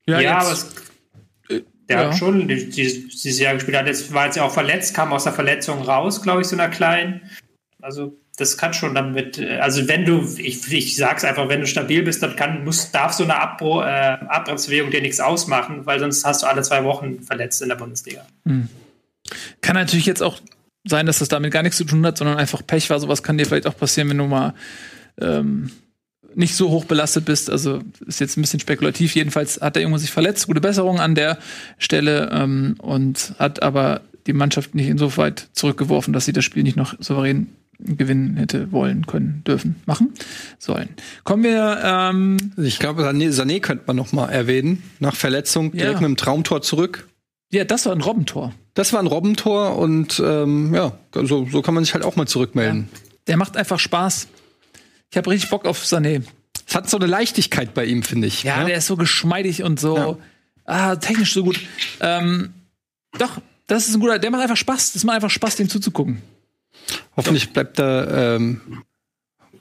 Ja, 0.06 0.20
ja 0.20 0.38
aber 0.40 0.52
es, 0.52 0.74
äh, 1.48 1.62
der 1.88 2.02
ja. 2.02 2.10
hat 2.10 2.18
schon 2.18 2.46
dieses 2.46 3.38
Jahr 3.40 3.54
gespielt. 3.54 3.78
Hat 3.78 3.86
jetzt, 3.86 4.12
war 4.12 4.26
jetzt 4.26 4.36
ja 4.36 4.42
auch 4.42 4.52
verletzt, 4.52 4.92
kam 4.92 5.14
aus 5.14 5.24
der 5.24 5.32
Verletzung 5.32 5.80
raus, 5.80 6.20
glaube 6.20 6.42
ich, 6.42 6.46
so 6.46 6.56
einer 6.56 6.68
kleinen. 6.68 7.22
Also 7.80 8.20
das 8.36 8.58
kann 8.58 8.74
schon 8.74 8.94
damit, 8.94 9.38
äh, 9.38 9.58
also 9.58 9.88
wenn 9.88 10.04
du, 10.04 10.22
ich, 10.36 10.70
ich 10.72 10.96
sag's 10.96 11.24
einfach, 11.24 11.48
wenn 11.48 11.60
du 11.60 11.66
stabil 11.66 12.02
bist, 12.02 12.22
dann 12.22 12.36
kann, 12.36 12.64
muss, 12.64 12.90
darf 12.92 13.12
so 13.12 13.24
eine 13.24 13.40
Abbro, 13.40 13.82
äh, 13.82 13.86
Abbremsbewegung 13.86 14.90
dir 14.90 15.00
nichts 15.00 15.20
ausmachen, 15.20 15.86
weil 15.86 15.98
sonst 15.98 16.24
hast 16.24 16.42
du 16.42 16.46
alle 16.46 16.62
zwei 16.62 16.84
Wochen 16.84 17.22
verletzt 17.22 17.62
in 17.62 17.68
der 17.68 17.76
Bundesliga. 17.76 18.26
Mhm. 18.44 18.68
Kann 19.60 19.74
natürlich 19.74 20.06
jetzt 20.06 20.22
auch 20.22 20.38
sein, 20.84 21.06
dass 21.06 21.18
das 21.18 21.28
damit 21.28 21.52
gar 21.52 21.62
nichts 21.62 21.78
zu 21.78 21.84
tun 21.84 22.06
hat, 22.06 22.18
sondern 22.18 22.38
einfach 22.38 22.64
Pech 22.64 22.88
war. 22.90 23.00
Sowas 23.00 23.22
kann 23.22 23.38
dir 23.38 23.46
vielleicht 23.46 23.66
auch 23.66 23.76
passieren, 23.76 24.08
wenn 24.10 24.18
du 24.18 24.26
mal 24.26 24.54
ähm, 25.20 25.70
nicht 26.34 26.54
so 26.54 26.70
hoch 26.70 26.84
belastet 26.84 27.24
bist. 27.24 27.50
Also 27.50 27.80
ist 28.06 28.20
jetzt 28.20 28.36
ein 28.36 28.42
bisschen 28.42 28.60
spekulativ. 28.60 29.14
Jedenfalls 29.14 29.60
hat 29.60 29.74
der 29.74 29.82
Junge 29.82 29.98
sich 29.98 30.12
verletzt. 30.12 30.46
Gute 30.46 30.60
Besserung 30.60 31.00
an 31.00 31.14
der 31.14 31.38
Stelle 31.78 32.30
ähm, 32.32 32.76
und 32.78 33.34
hat 33.38 33.62
aber 33.62 34.02
die 34.26 34.32
Mannschaft 34.32 34.74
nicht 34.74 34.88
insoweit 34.88 35.48
zurückgeworfen, 35.52 36.12
dass 36.12 36.26
sie 36.26 36.32
das 36.32 36.44
Spiel 36.44 36.62
nicht 36.62 36.76
noch 36.76 36.94
souverän 37.00 37.48
gewinnen 37.78 38.36
hätte 38.36 38.72
wollen, 38.72 39.06
können, 39.06 39.42
dürfen, 39.46 39.76
machen 39.86 40.12
sollen. 40.58 40.88
Kommen 41.24 41.44
wir. 41.44 41.80
Ähm 41.84 42.36
ich 42.56 42.78
glaube, 42.78 43.02
Sané, 43.02 43.30
Sané 43.30 43.60
könnte 43.60 43.84
man 43.86 43.96
noch 43.96 44.12
mal 44.12 44.28
erwähnen. 44.28 44.82
Nach 44.98 45.14
Verletzung 45.14 45.72
direkt 45.72 45.94
ja. 45.94 46.00
mit 46.00 46.04
einem 46.04 46.16
Traumtor 46.16 46.62
zurück. 46.62 47.08
Ja, 47.50 47.64
das 47.64 47.86
war 47.86 47.92
ein 47.92 48.00
Robbentor. 48.00 48.52
Das 48.74 48.92
war 48.92 49.00
ein 49.00 49.06
Robbentor 49.06 49.76
und 49.76 50.20
ähm, 50.24 50.74
ja, 50.74 50.98
so, 51.14 51.46
so 51.50 51.62
kann 51.62 51.74
man 51.74 51.84
sich 51.84 51.94
halt 51.94 52.04
auch 52.04 52.16
mal 52.16 52.26
zurückmelden. 52.26 52.88
Ja. 52.92 52.98
Der 53.28 53.36
macht 53.36 53.56
einfach 53.56 53.78
Spaß. 53.78 54.28
Ich 55.10 55.16
habe 55.16 55.30
richtig 55.30 55.50
Bock 55.50 55.64
auf 55.64 55.82
Sané. 55.82 56.22
Es 56.68 56.74
hat 56.74 56.90
so 56.90 56.96
eine 56.96 57.06
Leichtigkeit 57.06 57.74
bei 57.74 57.84
ihm, 57.84 58.02
finde 58.02 58.26
ich. 58.26 58.42
Ja, 58.42 58.60
ja, 58.60 58.66
der 58.66 58.76
ist 58.76 58.86
so 58.86 58.96
geschmeidig 58.96 59.62
und 59.62 59.78
so. 59.78 59.96
Ja. 59.96 60.16
Ah, 60.64 60.96
technisch 60.96 61.32
so 61.32 61.44
gut. 61.44 61.60
Ähm, 62.00 62.52
doch, 63.18 63.40
das 63.68 63.88
ist 63.88 63.94
ein 63.94 64.00
guter. 64.00 64.18
Der 64.18 64.30
macht 64.30 64.42
einfach 64.42 64.56
Spaß. 64.56 64.92
Das 64.92 65.04
macht 65.04 65.16
einfach 65.16 65.30
Spaß, 65.30 65.56
dem 65.56 65.68
zuzugucken. 65.68 66.22
Hoffentlich 67.16 67.52
bleibt 67.52 67.78
er 67.78 68.36
ähm, 68.36 68.82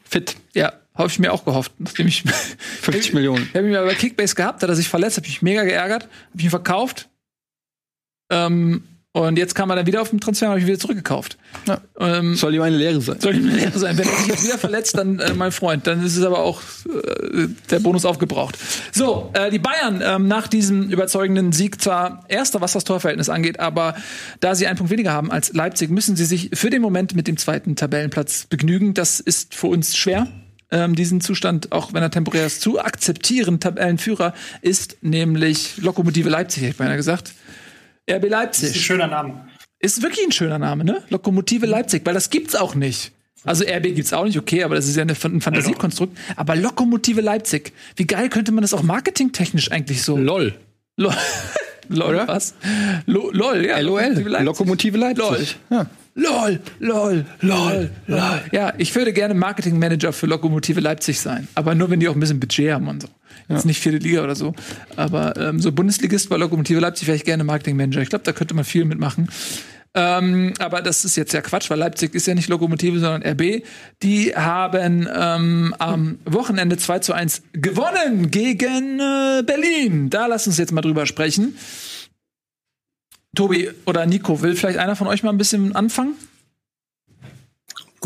fit. 0.04 0.36
Ja, 0.54 0.74
habe 0.94 1.10
ich 1.10 1.20
mir 1.20 1.34
auch 1.34 1.46
gehofft, 1.46 1.74
nachdem 1.78 2.08
ich 2.08 2.24
50 2.82 3.14
Millionen. 3.14 3.46
Ich 3.50 3.56
habe 3.56 3.68
ihn 3.68 3.74
mal 3.74 3.86
bei 3.86 3.96
Kickbase 3.96 4.36
gehabt, 4.36 4.64
hat 4.64 4.70
er 4.70 4.76
sich 4.76 4.88
verletzt, 4.88 5.18
habe 5.18 5.28
ich 5.28 5.34
mich 5.34 5.42
mega 5.42 5.64
geärgert, 5.64 6.04
habe 6.04 6.44
ihn 6.44 6.50
verkauft. 6.50 7.10
Ähm, 8.30 8.84
und 9.16 9.38
jetzt 9.38 9.56
kam 9.56 9.70
er 9.70 9.78
dann 9.78 9.86
wieder 9.86 10.02
auf 10.02 10.10
dem 10.10 10.20
Transfer, 10.20 10.50
habe 10.50 10.60
ich 10.60 10.68
wieder 10.68 10.78
zurückgekauft. 10.78 11.38
Ja. 11.68 11.80
Ähm, 11.98 12.36
soll 12.36 12.54
ihm 12.54 12.62
eine 12.62 12.76
Lehre 12.76 13.00
sein. 13.00 13.18
Soll 13.22 13.38
ihm 13.38 13.48
eine 13.48 13.56
Lehre 13.56 13.80
sein. 13.80 13.98
Wenn 13.98 14.10
er 14.10 14.14
sich 14.14 14.28
jetzt 14.28 14.44
wieder 14.44 14.58
verletzt, 14.58 14.98
dann 14.98 15.20
äh, 15.20 15.34
mein 15.34 15.54
Freund, 15.54 15.88
dann 15.88 16.04
ist 16.04 16.18
es 16.18 16.26
aber 16.26 16.40
auch 16.40 16.62
äh, 16.86 17.48
der 17.72 17.80
Bonus 17.80 18.04
aufgebraucht. 18.04 18.58
So, 18.92 19.32
äh, 19.32 19.52
die 19.52 19.60
Bayern 19.60 20.04
ähm, 20.04 20.28
nach 20.28 20.50
diesem 20.50 20.90
überzeugenden 20.90 21.54
Sieg 21.54 21.82
zwar 21.82 22.26
erster, 22.28 22.60
was 22.60 22.74
das 22.74 22.84
Torverhältnis 22.84 23.30
angeht, 23.30 23.58
aber 23.58 23.96
da 24.42 24.54
sie 24.54 24.68
einen 24.68 24.78
Punkt 24.78 24.92
weniger 24.92 25.14
haben 25.14 25.32
als 25.32 25.54
Leipzig, 25.54 25.90
müssen 25.90 26.18
sie 26.18 26.26
sich 26.26 26.50
für 26.54 26.70
den 26.70 26.82
Moment 26.82 27.16
mit 27.16 27.30
dem 27.30 27.38
zweiten 27.38 27.78
Tabellenplatz 27.78 28.48
begnügen. 28.50 28.96
Das 28.96 29.22
ist 29.22 29.56
für 29.56 29.68
uns 29.68 29.96
schwer. 29.96 30.28
Ähm, 30.72 30.94
diesen 30.94 31.22
Zustand, 31.22 31.72
auch 31.72 31.94
wenn 31.94 32.04
er 32.04 32.12
temporär 32.12 32.48
ist, 32.48 32.60
zu 32.60 32.82
akzeptieren. 32.82 33.62
Tabellenführer 33.62 34.34
ist 34.62 34.98
nämlich 35.02 35.78
Lokomotive 35.78 36.28
Leipzig, 36.28 36.64
hätte 36.64 36.72
ich 36.72 36.78
beinahe 36.78 36.98
gesagt. 36.98 37.32
RB 38.10 38.30
Leipzig. 38.30 38.70
Das 38.70 38.72
ist 38.72 38.78
ein 38.78 38.84
schöner 38.84 39.08
Name. 39.08 39.48
Ist 39.80 40.02
wirklich 40.02 40.26
ein 40.26 40.32
schöner 40.32 40.60
Name, 40.60 40.84
ne? 40.84 41.04
Lokomotive 41.10 41.66
Leipzig, 41.66 42.06
weil 42.06 42.14
das 42.14 42.30
gibt's 42.30 42.56
auch 42.56 42.76
nicht. 42.76 43.12
Also 43.44 43.64
RB 43.64 43.94
gibt's 43.96 44.12
auch 44.14 44.26
nicht, 44.26 44.38
okay, 44.40 44.64
aber 44.64 44.76
das 44.76 44.88
ist 44.88 44.96
ja 44.96 45.04
ein 45.04 45.16
Fantasiekonstrukt. 45.16 46.18
Aber 46.36 46.56
Lokomotive 46.56 47.22
Leipzig, 47.22 47.74
wie 47.96 48.06
geil 48.08 48.30
könnte 48.30 48.52
man 48.52 48.64
das 48.64 48.74
auch 48.74 48.82
marketingtechnisch 48.82 49.72
eigentlich 49.72 50.02
so? 50.02 50.18
LOL. 50.18 50.56
LOL. 50.98 51.14
LOL, 51.90 52.10
Oder? 52.16 52.28
was? 52.28 52.56
Lo 53.06 53.30
LOL, 53.32 53.64
ja. 53.64 53.80
LOL. 53.80 54.02
Lokomotive 54.02 54.30
Leipzig. 54.30 54.46
Lokomotive 54.46 54.98
Leipzig. 54.98 55.58
LOL. 55.70 55.80
Ja. 55.80 55.86
LOL, 56.18 56.62
LOL, 56.80 57.26
LOL, 57.42 57.90
LOL. 58.08 58.42
Ja, 58.54 58.74
ich 58.78 58.96
würde 58.96 59.12
gerne 59.12 59.34
Marketingmanager 59.34 60.14
für 60.14 60.28
Lokomotive 60.28 60.80
Leipzig 60.80 61.20
sein. 61.20 61.50
Aber 61.56 61.76
nur, 61.76 61.90
wenn 61.90 62.00
die 62.00 62.08
auch 62.08 62.14
ein 62.14 62.20
bisschen 62.22 62.40
Budget 62.40 62.72
haben 62.72 62.88
und 62.88 63.02
so. 63.02 63.10
Ja. 63.48 63.56
Jetzt 63.56 63.66
nicht 63.66 63.80
vierte 63.80 64.00
Liga 64.00 64.24
oder 64.24 64.36
so. 64.36 64.54
Aber 64.96 65.38
ähm, 65.38 65.60
so 65.60 65.72
Bundesligist 65.72 66.30
bei 66.30 66.38
Lokomotive 66.38 66.80
Leipzig 66.80 67.08
wäre 67.08 67.16
ich 67.16 67.24
gerne 67.24 67.44
Marketingmanager. 67.44 68.02
Ich 68.02 68.10
glaube, 68.10 68.26
da 68.26 68.34
könnte 68.34 68.54
man 68.54 68.66
viel 68.66 68.86
mitmachen. 68.86 69.30
Ähm, 69.98 70.54
aber 70.60 70.82
das 70.82 71.06
ist 71.06 71.16
jetzt 71.16 71.32
ja 71.32 71.42
Quatsch, 71.42 71.70
weil 71.70 71.80
Leipzig 71.80 72.14
ist 72.16 72.28
ja 72.28 72.36
nicht 72.36 72.50
Lokomotive, 72.50 73.00
sondern 73.00 73.24
RB. 73.24 73.64
Die 74.04 74.36
haben 74.36 75.08
ähm, 75.14 75.74
am 75.80 76.20
Wochenende 76.26 76.78
2 76.78 77.00
zu 77.00 77.14
1 77.14 77.44
gewonnen 77.54 78.30
gegen 78.30 79.00
äh, 79.00 79.42
Berlin. 79.44 80.10
Da 80.10 80.28
lass 80.28 80.48
uns 80.48 80.58
jetzt 80.58 80.74
mal 80.74 80.82
drüber 80.82 81.06
sprechen. 81.06 81.58
Tobi 83.36 83.70
oder 83.86 84.06
Nico, 84.06 84.42
will 84.42 84.56
vielleicht 84.56 84.80
einer 84.80 84.98
von 84.98 85.08
euch 85.08 85.24
mal 85.24 85.30
ein 85.30 85.38
bisschen 85.38 85.76
anfangen? 85.76 86.16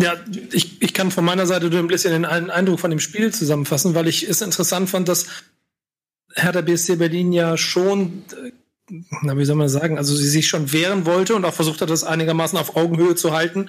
Ja, 0.02 0.14
ich, 0.52 0.82
ich 0.82 0.94
kann 0.94 1.12
von 1.12 1.26
meiner 1.26 1.46
Seite 1.46 1.70
nur 1.70 1.80
ein 1.80 1.88
bisschen 1.88 2.14
den 2.14 2.26
Eindruck 2.26 2.80
von 2.80 2.90
dem 2.90 3.02
Spiel 3.02 3.34
zusammenfassen, 3.34 3.96
weil 3.96 4.08
ich 4.08 4.28
es 4.28 4.42
interessant 4.42 4.90
fand, 4.90 5.10
dass 5.10 5.26
Hertha 6.36 6.62
BSC 6.62 6.96
Berlin 6.96 7.34
ja 7.34 7.58
schon, 7.58 8.24
na, 9.22 9.38
wie 9.38 9.44
soll 9.44 9.58
man 9.58 9.68
sagen, 9.68 9.98
also 9.98 10.16
sie 10.16 10.30
sich 10.30 10.48
schon 10.48 10.72
wehren 10.72 11.06
wollte 11.06 11.36
und 11.36 11.44
auch 11.44 11.54
versucht 11.54 11.82
hat, 11.82 11.90
das 11.90 12.06
einigermaßen 12.06 12.58
auf 12.58 12.78
Augenhöhe 12.78 13.16
zu 13.16 13.34
halten. 13.34 13.68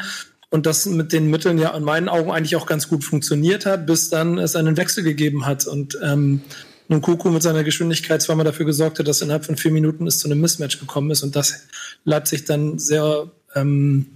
Und 0.51 0.67
das 0.67 0.87
mit 0.87 1.13
den 1.13 1.31
Mitteln 1.31 1.59
ja 1.59 1.77
in 1.77 1.85
meinen 1.85 2.09
Augen 2.09 2.31
eigentlich 2.31 2.57
auch 2.57 2.67
ganz 2.67 2.89
gut 2.89 3.05
funktioniert 3.05 3.67
hat, 3.67 3.87
bis 3.87 4.11
dann 4.11 4.39
es 4.39 4.57
einen 4.57 4.77
Wechsel 4.77 5.05
gegeben 5.05 5.47
hat. 5.47 5.67
Und 5.67 5.99
ähm, 6.03 6.43
nun 6.89 7.01
Kuku 7.01 7.31
mit 7.31 7.43
seiner 7.43 7.63
Geschwindigkeit 7.63 8.21
zweimal 8.21 8.45
dafür 8.45 8.67
gesorgt 8.67 8.99
hat, 8.99 9.07
dass 9.07 9.23
innerhalb 9.23 9.45
von 9.45 9.57
vier 9.57 9.71
Minuten 9.71 10.09
es 10.09 10.19
zu 10.19 10.29
einem 10.29 10.41
Mismatch 10.41 10.81
gekommen 10.81 11.11
ist. 11.13 11.23
Und 11.23 11.37
das 11.37 11.67
Leipzig 12.05 12.47
dann 12.47 12.81
sehr 12.81 13.31
ähm, 13.55 14.07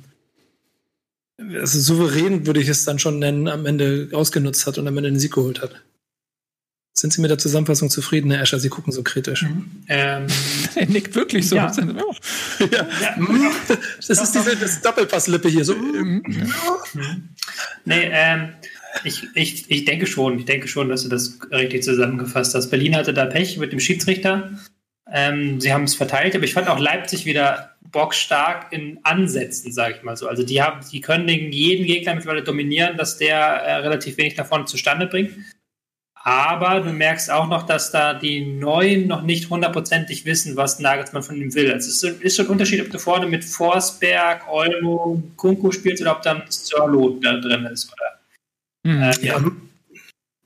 also 1.38 1.80
souverän 1.80 2.46
würde 2.46 2.60
ich 2.60 2.68
es 2.68 2.84
dann 2.84 2.98
schon 2.98 3.18
nennen, 3.18 3.48
am 3.48 3.66
Ende 3.66 4.08
ausgenutzt 4.12 4.66
hat 4.66 4.78
und 4.78 4.86
am 4.86 4.96
Ende 4.96 5.10
den 5.10 5.18
Sieg 5.18 5.32
geholt 5.32 5.62
hat. 5.62 5.82
Sind 6.96 7.12
Sie 7.12 7.20
mit 7.20 7.30
der 7.30 7.38
Zusammenfassung 7.38 7.90
zufrieden, 7.90 8.30
Herr 8.30 8.40
Escher? 8.40 8.60
Sie 8.60 8.68
gucken 8.68 8.92
so 8.92 9.02
kritisch. 9.02 9.42
Mhm. 9.42 9.84
Ähm, 9.88 10.26
er 10.76 10.86
nickt 10.86 11.16
wirklich 11.16 11.48
so. 11.48 11.56
Ja. 11.56 11.72
ja. 12.60 12.66
ja. 12.70 12.86
Das 14.06 14.22
ist 14.22 14.32
diese 14.32 14.56
das 14.56 14.80
Doppelpasslippe 14.80 15.48
hier. 15.48 15.64
So. 15.64 15.74
Mhm. 15.74 16.22
Nee, 17.84 18.10
ähm, 18.12 18.50
ich, 19.02 19.26
ich, 19.34 19.70
ich 19.70 19.84
denke 19.84 20.06
schon, 20.06 20.38
ich 20.38 20.44
denke 20.44 20.68
schon, 20.68 20.88
dass 20.88 21.02
du 21.02 21.08
das 21.08 21.38
richtig 21.50 21.82
zusammengefasst 21.82 22.54
hast. 22.54 22.70
Berlin 22.70 22.94
hatte 22.94 23.12
da 23.12 23.26
Pech 23.26 23.58
mit 23.58 23.72
dem 23.72 23.80
Schiedsrichter. 23.80 24.50
Ähm, 25.10 25.60
sie 25.60 25.72
haben 25.72 25.84
es 25.84 25.96
verteilt, 25.96 26.36
aber 26.36 26.44
ich 26.44 26.54
fand 26.54 26.68
auch 26.68 26.78
Leipzig 26.78 27.26
wieder 27.26 27.73
bockstark 27.94 28.72
in 28.72 28.98
Ansätzen, 29.04 29.72
sage 29.72 29.94
ich 29.96 30.02
mal 30.02 30.16
so. 30.16 30.28
Also 30.28 30.42
die 30.42 30.60
haben, 30.60 30.80
die 30.92 31.00
können 31.00 31.28
jeden 31.28 31.86
Gegner 31.86 32.14
mittlerweile 32.14 32.42
dominieren, 32.42 32.96
dass 32.96 33.16
der 33.16 33.36
äh, 33.36 33.76
relativ 33.76 34.18
wenig 34.18 34.34
davon 34.34 34.66
zustande 34.66 35.06
bringt. 35.06 35.32
Aber 36.26 36.80
du 36.80 36.90
merkst 36.90 37.30
auch 37.30 37.46
noch, 37.48 37.64
dass 37.64 37.92
da 37.92 38.14
die 38.14 38.44
Neuen 38.44 39.06
noch 39.06 39.22
nicht 39.22 39.48
hundertprozentig 39.48 40.24
wissen, 40.24 40.56
was 40.56 40.80
Nagelsmann 40.80 41.22
von 41.22 41.36
ihm 41.36 41.54
will. 41.54 41.70
Also 41.70 41.90
es 41.90 42.02
ist 42.20 42.36
schon 42.36 42.46
ein 42.46 42.52
Unterschied, 42.52 42.80
ob 42.80 42.90
du 42.90 42.98
vorne 42.98 43.26
mit 43.26 43.44
Forsberg, 43.44 44.42
Olmo, 44.50 45.22
Kunku 45.36 45.70
spielst 45.70 46.02
oder 46.02 46.16
ob 46.16 46.22
dann 46.22 46.42
Sörlo 46.48 47.18
da 47.22 47.34
drin 47.34 47.66
ist. 47.66 47.92
Oder, 47.92 48.92
mhm. 48.92 49.02
äh, 49.02 49.26
ja. 49.26 49.44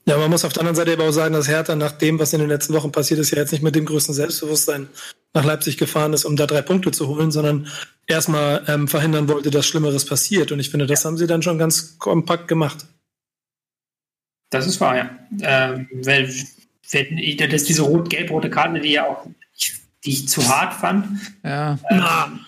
Ja, 0.05 0.17
man 0.17 0.29
muss 0.29 0.43
auf 0.43 0.53
der 0.53 0.61
anderen 0.61 0.75
Seite 0.75 0.93
aber 0.93 1.07
auch 1.07 1.11
sagen, 1.11 1.33
dass 1.33 1.47
Hertha 1.47 1.75
nach 1.75 1.91
dem, 1.93 2.19
was 2.19 2.33
in 2.33 2.39
den 2.39 2.49
letzten 2.49 2.73
Wochen 2.73 2.91
passiert 2.91 3.19
ist, 3.19 3.31
ja 3.31 3.37
jetzt 3.37 3.51
nicht 3.51 3.63
mit 3.63 3.75
dem 3.75 3.85
größten 3.85 4.13
Selbstbewusstsein 4.13 4.89
nach 5.33 5.45
Leipzig 5.45 5.77
gefahren 5.77 6.13
ist, 6.13 6.25
um 6.25 6.35
da 6.35 6.47
drei 6.47 6.61
Punkte 6.61 6.91
zu 6.91 7.07
holen, 7.07 7.31
sondern 7.31 7.67
erstmal 8.07 8.63
ähm, 8.67 8.87
verhindern 8.87 9.27
wollte, 9.27 9.51
dass 9.51 9.67
Schlimmeres 9.67 10.05
passiert. 10.05 10.51
Und 10.51 10.59
ich 10.59 10.69
finde, 10.69 10.87
das 10.87 11.05
haben 11.05 11.17
sie 11.17 11.27
dann 11.27 11.41
schon 11.41 11.59
ganz 11.59 11.97
kompakt 11.99 12.47
gemacht. 12.47 12.87
Das 14.49 14.65
ist 14.65 14.81
wahr, 14.81 14.97
ja. 14.97 15.09
Ähm, 15.41 15.87
weil, 15.91 16.25
das 16.25 17.61
ist 17.61 17.69
diese 17.69 17.83
rot-gelb-rote 17.83 18.49
Karte, 18.49 18.79
die 18.79 18.93
ja 18.93 19.05
auch, 19.05 19.27
die 20.03 20.09
ich 20.09 20.27
zu 20.27 20.47
hart 20.47 20.73
fand. 20.73 21.05
Ja. 21.43 21.77
Ähm, 21.91 22.39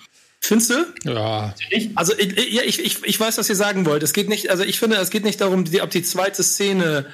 Findest 0.43 0.71
du? 0.71 0.85
Ja. 1.03 1.53
Also 1.93 2.13
ich, 2.17 2.79
ich, 2.79 3.03
ich, 3.03 3.19
weiß, 3.19 3.37
was 3.37 3.47
ihr 3.47 3.55
sagen 3.55 3.85
wollt. 3.85 4.01
Es 4.01 4.11
geht 4.11 4.27
nicht, 4.27 4.49
also 4.49 4.63
ich 4.63 4.79
finde, 4.79 4.95
es 4.95 5.11
geht 5.11 5.23
nicht 5.23 5.39
darum, 5.39 5.65
ob 5.81 5.89
die 5.91 6.01
zweite 6.01 6.41
Szene 6.41 7.05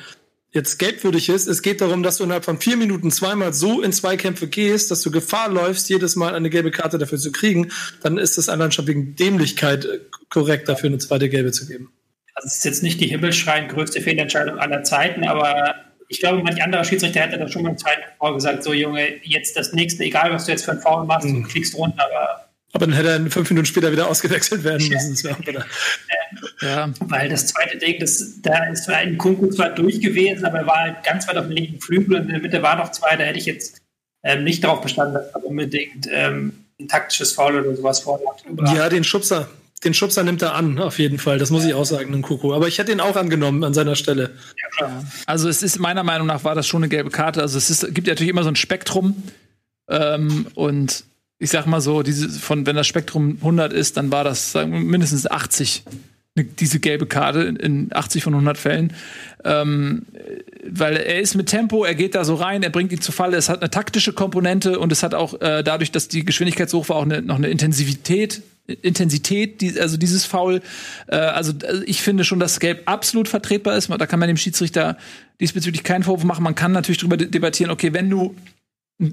jetzt 0.52 0.80
gelbwürdig 0.80 1.30
ist. 1.30 1.48
Es 1.48 1.62
geht 1.62 1.82
darum, 1.82 2.04
dass 2.04 2.18
du 2.18 2.24
innerhalb 2.24 2.46
von 2.46 2.60
vier 2.60 2.78
Minuten 2.78 3.12
zweimal 3.12 3.54
so 3.54 3.82
in 3.82 3.92
Zweikämpfe 3.92 4.48
gehst, 4.48 4.92
dass 4.92 5.02
du 5.02 5.12
Gefahr 5.12 5.50
läufst, 5.50 5.90
jedes 5.90 6.16
Mal 6.16 6.36
eine 6.36 6.50
gelbe 6.50 6.72
Karte 6.72 6.98
dafür 6.98 7.18
zu 7.18 7.32
kriegen. 7.32 7.72
Dann 8.02 8.18
ist 8.18 8.38
es 8.38 8.50
allein 8.50 8.72
schon 8.72 8.88
wegen 8.88 9.16
Dämlichkeit 9.16 9.88
korrekt, 10.30 10.70
dafür 10.70 10.88
eine 10.88 10.98
zweite 10.98 11.30
gelbe 11.30 11.52
zu 11.52 11.68
geben. 11.68 11.92
Also 12.34 12.48
es 12.48 12.58
ist 12.58 12.66
jetzt 12.66 12.84
nicht 12.84 13.02
die 13.02 13.08
himmelschreiend 13.08 13.70
größte 13.70 14.02
Fehlentscheidung 14.02 14.60
aller 14.60 14.84
Zeiten, 14.84 15.26
aber 15.26 15.76
ich 16.08 16.20
glaube, 16.20 16.42
manch 16.42 16.62
anderer 16.64 16.84
Schiedsrichter 16.84 17.22
hätte 17.22 17.38
da 17.38 17.48
schon 17.48 17.64
beim 17.64 17.78
zweiten 17.78 18.04
Foul 18.18 18.36
gesagt, 18.36 18.64
so 18.64 18.74
Junge, 18.74 19.20
jetzt 19.24 19.58
das 19.58 19.74
nächste, 19.74 20.04
egal 20.04 20.32
was 20.32 20.46
du 20.46 20.52
jetzt 20.52 20.64
für 20.64 20.72
ein 20.72 20.80
Foul 20.80 21.06
machst, 21.06 21.28
mhm. 21.28 21.44
du 21.44 21.50
kriegst 21.50 21.76
runter, 21.76 22.06
aber 22.06 22.47
aber 22.78 22.86
dann 22.86 22.96
hätte 22.96 23.10
er 23.10 23.32
fünf 23.32 23.50
Minuten 23.50 23.66
später 23.66 23.92
wieder 23.92 24.08
ausgewechselt 24.08 24.64
werden 24.64 24.88
müssen. 24.88 25.36
Ja. 26.62 26.94
Weil 27.00 27.28
das 27.28 27.48
zweite 27.48 27.80
Ding, 27.80 28.00
das, 28.00 28.40
da 28.44 28.66
ist 28.66 28.84
zwar 28.86 28.98
ein 28.98 29.18
Kunku 29.18 29.50
zwar 29.50 29.70
durch 29.72 30.00
gewesen, 30.00 30.46
aber 30.46 30.60
er 30.60 30.68
war 30.68 30.80
halt 30.82 31.04
ganz 31.04 31.28
weit 31.28 31.38
auf 31.38 31.48
dem 31.48 31.56
linken 31.56 31.82
Flügel 31.82 32.18
und 32.18 32.24
in 32.24 32.30
der 32.30 32.40
Mitte 32.40 32.62
war 32.62 32.76
noch 32.76 32.92
zwei. 32.92 33.16
Da 33.16 33.24
hätte 33.24 33.40
ich 33.40 33.48
jetzt 33.48 33.82
ähm, 34.24 34.44
nicht 34.44 34.64
darauf 34.64 34.82
bestanden, 34.82 35.16
dass 35.16 35.34
er 35.34 35.44
unbedingt 35.44 36.08
ähm, 36.12 36.66
ein 36.80 36.88
taktisches 36.88 37.34
Foul 37.34 37.56
oder 37.60 37.76
sowas 37.76 38.02
vormacht. 38.02 38.44
Ja, 38.76 38.90
den 38.90 39.04
Schubser. 39.04 39.50
Den 39.84 39.96
Schubser 39.96 40.24
nimmt 40.24 40.44
er 40.44 40.54
an, 40.54 40.78
auf 40.78 41.00
jeden 41.00 41.18
Fall. 41.18 41.40
Das 41.40 41.50
muss 41.50 41.66
ich 41.66 41.74
auch 41.74 41.86
sagen, 41.86 42.12
den 42.12 42.22
Kuku. 42.22 42.54
Aber 42.54 42.68
ich 42.68 42.78
hätte 42.78 42.92
ihn 42.92 43.00
auch 43.00 43.16
angenommen 43.16 43.64
an 43.64 43.74
seiner 43.74 43.96
Stelle. 43.96 44.36
Ja, 44.80 45.04
also 45.26 45.50
es 45.50 45.64
ist 45.64 45.80
meiner 45.80 46.04
Meinung 46.04 46.28
nach 46.28 46.44
war 46.44 46.54
das 46.54 46.68
schon 46.68 46.84
eine 46.84 46.90
gelbe 46.90 47.10
Karte. 47.10 47.42
Also 47.42 47.58
es 47.58 47.72
ist, 47.72 47.94
gibt 47.96 48.08
ja 48.08 48.14
natürlich 48.14 48.32
immer 48.32 48.44
so 48.44 48.50
ein 48.50 48.56
Spektrum. 48.56 49.24
Ähm, 49.90 50.46
und 50.54 51.06
ich 51.40 51.52
sag 51.52 51.66
mal 51.66 51.82
so, 51.82 52.04
diese, 52.04 52.30
von, 52.30 52.66
wenn 52.66 52.76
das 52.76 52.88
Spektrum 52.88 53.38
100 53.38 53.74
ist, 53.74 53.98
dann 53.98 54.12
war 54.12 54.24
das 54.24 54.52
sagen 54.52 54.88
mindestens 54.88 55.30
80, 55.30 55.84
ne, 56.36 56.44
diese 56.46 56.80
gelbe 56.80 57.06
Karte 57.06 57.42
in 57.42 57.90
80 57.92 58.24
von 58.24 58.34
100 58.34 58.58
Fällen. 58.58 58.94
Ähm, 59.44 60.04
weil 60.70 60.98
er 60.98 61.22
ist 61.22 61.36
mit 61.36 61.48
Tempo, 61.48 61.86
er 61.86 61.96
geht 61.96 62.16
da 62.16 62.26
so 62.26 62.36
rein, 62.36 62.64
er 62.64 62.70
bringt 62.70 62.92
ihn 62.92 63.02
zu 63.02 63.12
Fall. 63.12 63.34
Es 63.34 63.50
hat 63.50 63.62
eine 63.62 63.70
taktische 63.70 64.14
Komponente 64.14 64.80
und 64.80 64.92
es 64.92 65.04
hat 65.04 65.14
auch 65.14 65.40
äh, 65.40 65.64
dadurch, 65.64 65.92
dass 65.92 66.08
die 66.08 66.26
Geschwindigkeit 66.26 66.70
so 66.70 66.80
hoch 66.80 66.90
war, 66.90 66.98
auch 66.98 67.04
eine, 67.04 67.22
noch 67.22 67.36
eine 67.36 67.50
Intensivität. 67.50 68.42
Intensität, 68.82 69.80
also 69.80 69.96
dieses 69.96 70.26
Foul, 70.26 70.62
äh, 71.08 71.16
also, 71.16 71.54
also 71.66 71.84
ich 71.86 72.02
finde 72.02 72.26
schon, 72.26 72.40
dass 72.40 72.60
Gelb 72.60 72.82
absolut 72.86 73.30
vertretbar 73.30 73.78
ist. 73.78 73.90
Da 73.90 74.06
kann 74.06 74.20
man 74.20 74.28
dem 74.28 74.36
Schiedsrichter 74.36 74.98
diesbezüglich 75.40 75.84
keinen 75.84 76.04
Vorwurf 76.04 76.26
machen. 76.26 76.44
Man 76.44 76.56
kann 76.56 76.74
natürlich 76.74 76.98
darüber 76.98 77.16
debattieren, 77.16 77.72
okay, 77.72 77.94
wenn 77.94 78.10
du 78.10 78.36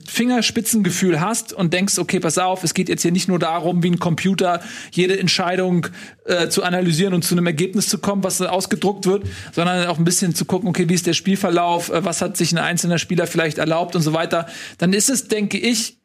Fingerspitzengefühl 0.07 1.21
hast 1.21 1.53
und 1.53 1.75
denkst, 1.75 1.99
okay, 1.99 2.19
pass 2.19 2.39
auf, 2.39 2.65
es 2.65 2.73
geht 2.73 2.89
jetzt 2.89 3.03
hier 3.03 3.13
nicht 3.13 3.29
nur 3.29 3.39
darum, 3.39 3.83
wie 3.83 3.91
ein 3.91 3.99
Computer 3.99 4.63
jede 4.91 5.19
Entscheidung 5.19 5.89
äh, 6.25 6.49
zu 6.49 6.63
analysieren 6.63 7.13
und 7.13 7.23
zu 7.23 7.35
einem 7.35 7.47
Ergebnis 7.47 7.89
zu 7.91 7.99
kommen, 7.99 8.25
was 8.25 8.41
ausgedruckt 8.41 9.05
wird, 9.05 9.25
sondern 9.53 9.87
auch 9.87 9.99
ein 9.99 10.05
bisschen 10.05 10.35
zu 10.35 10.47
gucken, 10.47 10.71
okay, 10.71 10.89
wie 10.89 10.95
ist 10.95 11.07
der 11.07 11.13
Spielverlauf, 11.13 11.91
äh, 11.91 12.03
was 12.03 12.23
hat 12.23 12.39
sich 12.39 12.53
ein 12.53 12.59
einzelner 12.59 12.97
Spieler 12.97 13.27
vielleicht 13.27 13.59
erlaubt 13.59 13.95
und 13.95 14.01
so 14.01 14.15
weiter, 14.15 14.47
dann 14.79 14.95
ist 14.95 15.11
es, 15.11 15.29
denke 15.29 15.59
ich, 15.59 15.99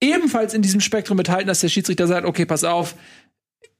ebenfalls 0.00 0.54
in 0.54 0.62
diesem 0.62 0.80
Spektrum 0.80 1.18
enthalten, 1.18 1.48
dass 1.48 1.60
der 1.60 1.68
Schiedsrichter 1.68 2.06
sagt, 2.06 2.26
okay, 2.26 2.46
pass 2.46 2.64
auf, 2.64 2.94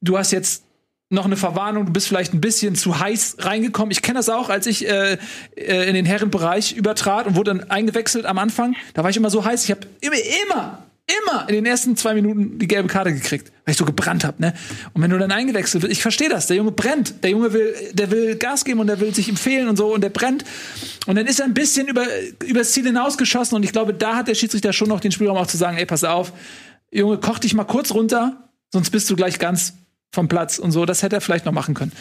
du 0.03 0.19
hast 0.19 0.33
jetzt 0.33 0.66
noch 1.09 1.25
eine 1.25 1.37
Verwarnung, 1.37 1.87
du 1.87 1.93
bist 1.93 2.09
vielleicht 2.09 2.35
ein 2.35 2.41
bisschen 2.41 2.75
zu 2.75 2.99
heiß 2.99 3.37
reingekommen. 3.41 3.93
Ich 3.93 4.03
kenne 4.03 4.19
das 4.19 4.29
auch, 4.29 4.49
als 4.49 4.67
ich 4.67 4.89
äh, 4.89 5.19
äh, 5.55 5.89
in 5.89 5.95
den 5.95 6.05
Herrenbereich 6.05 6.73
übertrat 6.73 7.27
und 7.27 7.37
wurde 7.37 7.55
dann 7.55 7.71
eingewechselt 7.71 8.27
am 8.27 8.39
Anfang. 8.39 8.75
Da 8.95 9.05
war 9.05 9.11
ich 9.11 9.17
immer 9.17 9.31
so 9.31 9.45
heiß. 9.45 9.65
Ich 9.65 9.71
habe 9.71 9.87
immer, 10.01 10.17
immer, 10.17 10.83
immer 11.07 11.49
in 11.49 11.55
den 11.55 11.65
ersten 11.65 11.97
zwei 11.97 12.15
Minuten 12.15 12.59
die 12.59 12.67
gelbe 12.67 12.89
Karte 12.89 13.13
gekriegt, 13.13 13.53
weil 13.65 13.73
ich 13.73 13.79
so 13.79 13.85
gebrannt 13.85 14.25
habe. 14.25 14.43
Ne? 14.43 14.53
Und 14.95 15.03
wenn 15.03 15.11
du 15.13 15.19
dann 15.19 15.31
eingewechselt 15.31 15.85
wirst, 15.85 15.93
ich 15.93 16.03
verstehe 16.03 16.29
das. 16.29 16.49
Der 16.49 16.57
Junge 16.57 16.73
brennt. 16.73 17.23
Der 17.23 17.31
Junge 17.31 17.53
will, 17.53 17.73
der 17.93 18.11
will 18.11 18.35
Gas 18.35 18.65
geben 18.65 18.81
und 18.81 18.89
der 18.89 18.99
will 18.99 19.15
sich 19.15 19.29
empfehlen 19.29 19.69
und 19.69 19.77
so 19.77 19.95
und 19.95 20.01
der 20.01 20.11
brennt. 20.11 20.45
Und 21.07 21.15
dann 21.15 21.27
ist 21.29 21.39
er 21.39 21.47
ein 21.47 21.55
bisschen 21.55 21.87
über 21.87 22.05
übers 22.45 22.73
Ziel 22.73 22.85
hinausgeschossen 22.85 23.55
und 23.55 23.63
ich 23.63 23.71
glaube, 23.71 23.95
da 23.95 24.17
hat 24.17 24.27
der 24.27 24.35
Schiedsrichter 24.35 24.73
schon 24.73 24.89
noch 24.89 24.99
den 24.99 25.13
Spielraum 25.13 25.37
auch 25.37 25.47
zu 25.47 25.57
sagen, 25.57 25.77
ey, 25.77 25.87
pass 25.87 26.03
auf, 26.03 26.33
Junge, 26.91 27.19
koch 27.19 27.39
dich 27.39 27.55
mal 27.55 27.63
kurz 27.63 27.93
runter, 27.93 28.51
sonst 28.73 28.91
bist 28.91 29.09
du 29.09 29.15
gleich 29.15 29.39
ganz 29.39 29.75
vom 30.13 30.29
Platz 30.29 30.59
und 30.59 30.73
so. 30.73 30.87
Das 30.87 31.03
hätte 31.03 31.17
er 31.17 31.21
vielleicht 31.21 31.45
noch 31.45 31.53
machen 31.53 31.75
können. 31.75 31.93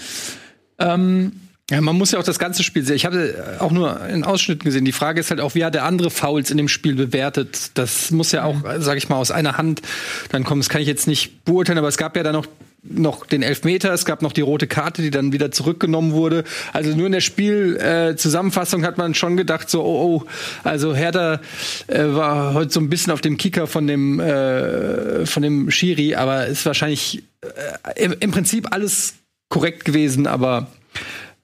Ähm, 0.80 1.34
ja, 1.72 1.82
man 1.82 1.98
muss 1.98 2.12
ja 2.12 2.20
auch 2.20 2.24
das 2.24 2.38
ganze 2.38 2.62
Spiel 2.62 2.86
sehen. 2.86 2.96
Ich 2.96 3.06
hatte 3.06 3.58
auch 3.60 3.72
nur 3.72 4.06
in 4.08 4.24
Ausschnitten 4.24 4.65
gesehen. 4.65 4.86
Die 4.86 4.91
Frage 4.91 5.20
ist 5.20 5.32
halt 5.32 5.41
auch, 5.41 5.56
wie 5.56 5.65
hat 5.65 5.74
der 5.74 5.84
andere 5.84 6.12
Fouls 6.12 6.52
in 6.52 6.58
dem 6.58 6.68
Spiel 6.68 6.94
bewertet? 6.94 7.72
Das 7.74 8.12
muss 8.12 8.32
ja 8.32 8.44
auch, 8.44 8.58
sag 8.78 8.98
ich 8.98 9.10
mal, 9.10 9.15
aus 9.15 9.32
einer 9.32 9.58
Hand 9.58 9.82
dann 10.30 10.44
kommen. 10.44 10.62
Das 10.62 10.70
kann 10.70 10.82
ich 10.82 10.88
jetzt 10.88 11.08
nicht 11.08 11.44
beurteilen, 11.44 11.80
aber 11.80 11.88
es 11.88 11.98
gab 11.98 12.15
ja 12.15 12.22
dann 12.22 12.34
noch 12.34 12.46
noch 12.88 13.26
den 13.26 13.41
Elfmeter, 13.41 13.93
es 13.93 14.06
gab 14.06 14.21
noch 14.21 14.32
die 14.32 14.41
rote 14.41 14.67
Karte, 14.67 15.02
die 15.02 15.12
dann 15.12 15.32
wieder 15.34 15.52
zurückgenommen 15.52 16.12
wurde. 16.12 16.43
Also 16.74 16.95
nur 16.95 17.08
in 17.08 17.12
der 17.12 17.21
Spielzusammenfassung 17.21 18.84
äh, 18.84 18.86
hat 18.86 18.98
man 18.98 19.13
schon 19.13 19.38
gedacht, 19.38 19.69
so, 19.69 19.84
oh, 19.84 20.24
oh, 20.24 20.28
also 20.63 20.95
Hertha 20.95 21.41
äh, 21.88 22.04
war 22.06 22.54
heute 22.54 22.71
so 22.71 22.80
ein 22.80 22.89
bisschen 22.89 23.12
auf 23.12 23.21
dem 23.21 23.38
Kicker 23.38 23.67
von 23.67 23.88
dem, 23.88 24.19
äh, 24.19 25.26
von 25.26 25.41
dem 25.41 25.71
Schiri, 25.71 26.15
aber 26.15 26.48
ist 26.48 26.65
wahrscheinlich 26.65 27.24
äh, 27.41 28.04
im, 28.04 28.15
im 28.19 28.32
Prinzip 28.32 28.71
alles 28.71 29.15
korrekt 29.50 29.86
gewesen, 29.86 30.28
aber 30.28 30.67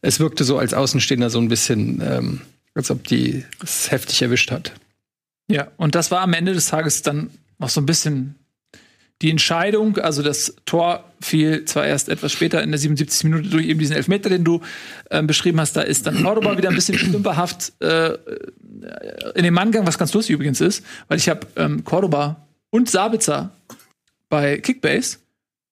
es 0.02 0.20
wirkte 0.20 0.44
so 0.44 0.58
als 0.58 0.74
Außenstehender 0.74 1.30
so 1.30 1.40
ein 1.40 1.48
bisschen, 1.48 2.02
ähm, 2.06 2.42
als 2.74 2.92
ob 2.92 3.04
die 3.08 3.46
es 3.64 3.92
heftig 3.92 4.22
erwischt 4.22 4.52
hat. 4.52 4.74
Ja, 5.48 5.68
und 5.78 5.96
das 5.96 6.12
war 6.12 6.22
am 6.22 6.34
Ende 6.34 6.54
des 6.54 6.68
Tages 6.68 7.02
dann 7.02 7.30
noch 7.60 7.70
so 7.70 7.82
ein 7.82 7.86
bisschen 7.86 8.36
die 9.22 9.30
Entscheidung, 9.30 9.98
also 10.00 10.24
das 10.24 10.56
Tor 10.66 11.04
fiel 11.22 11.66
zwar 11.66 11.86
erst 11.86 12.10
etwas 12.10 12.32
später 12.32 12.64
in 12.64 12.72
der 12.72 12.80
77. 12.80 13.24
Minute 13.26 13.50
durch 13.50 13.68
eben 13.68 13.80
diesen 13.80 13.96
Elfmeter, 13.96 14.30
den 14.30 14.44
du 14.44 14.62
äh, 15.10 15.22
beschrieben 15.22 15.60
hast, 15.60 15.76
da 15.76 15.82
ist 15.82 16.08
dann 16.08 16.24
Cordoba 16.24 16.58
wieder 16.58 16.70
ein 16.70 16.76
bisschen 16.76 16.98
stümperhaft 16.98 17.74
äh, 17.82 18.14
in 19.36 19.44
den 19.44 19.54
Mann 19.54 19.72
gegangen, 19.72 19.88
was 19.88 19.98
ganz 19.98 20.14
lustig 20.14 20.34
übrigens 20.34 20.60
ist, 20.60 20.84
weil 21.08 21.20
ich 21.20 21.30
habe 21.30 21.46
ähm, 21.56 21.84
Cordoba 21.84 22.48
und 22.72 22.90
Sabitzer 22.90 23.52
bei 24.30 24.58
Kickbase 24.58 25.18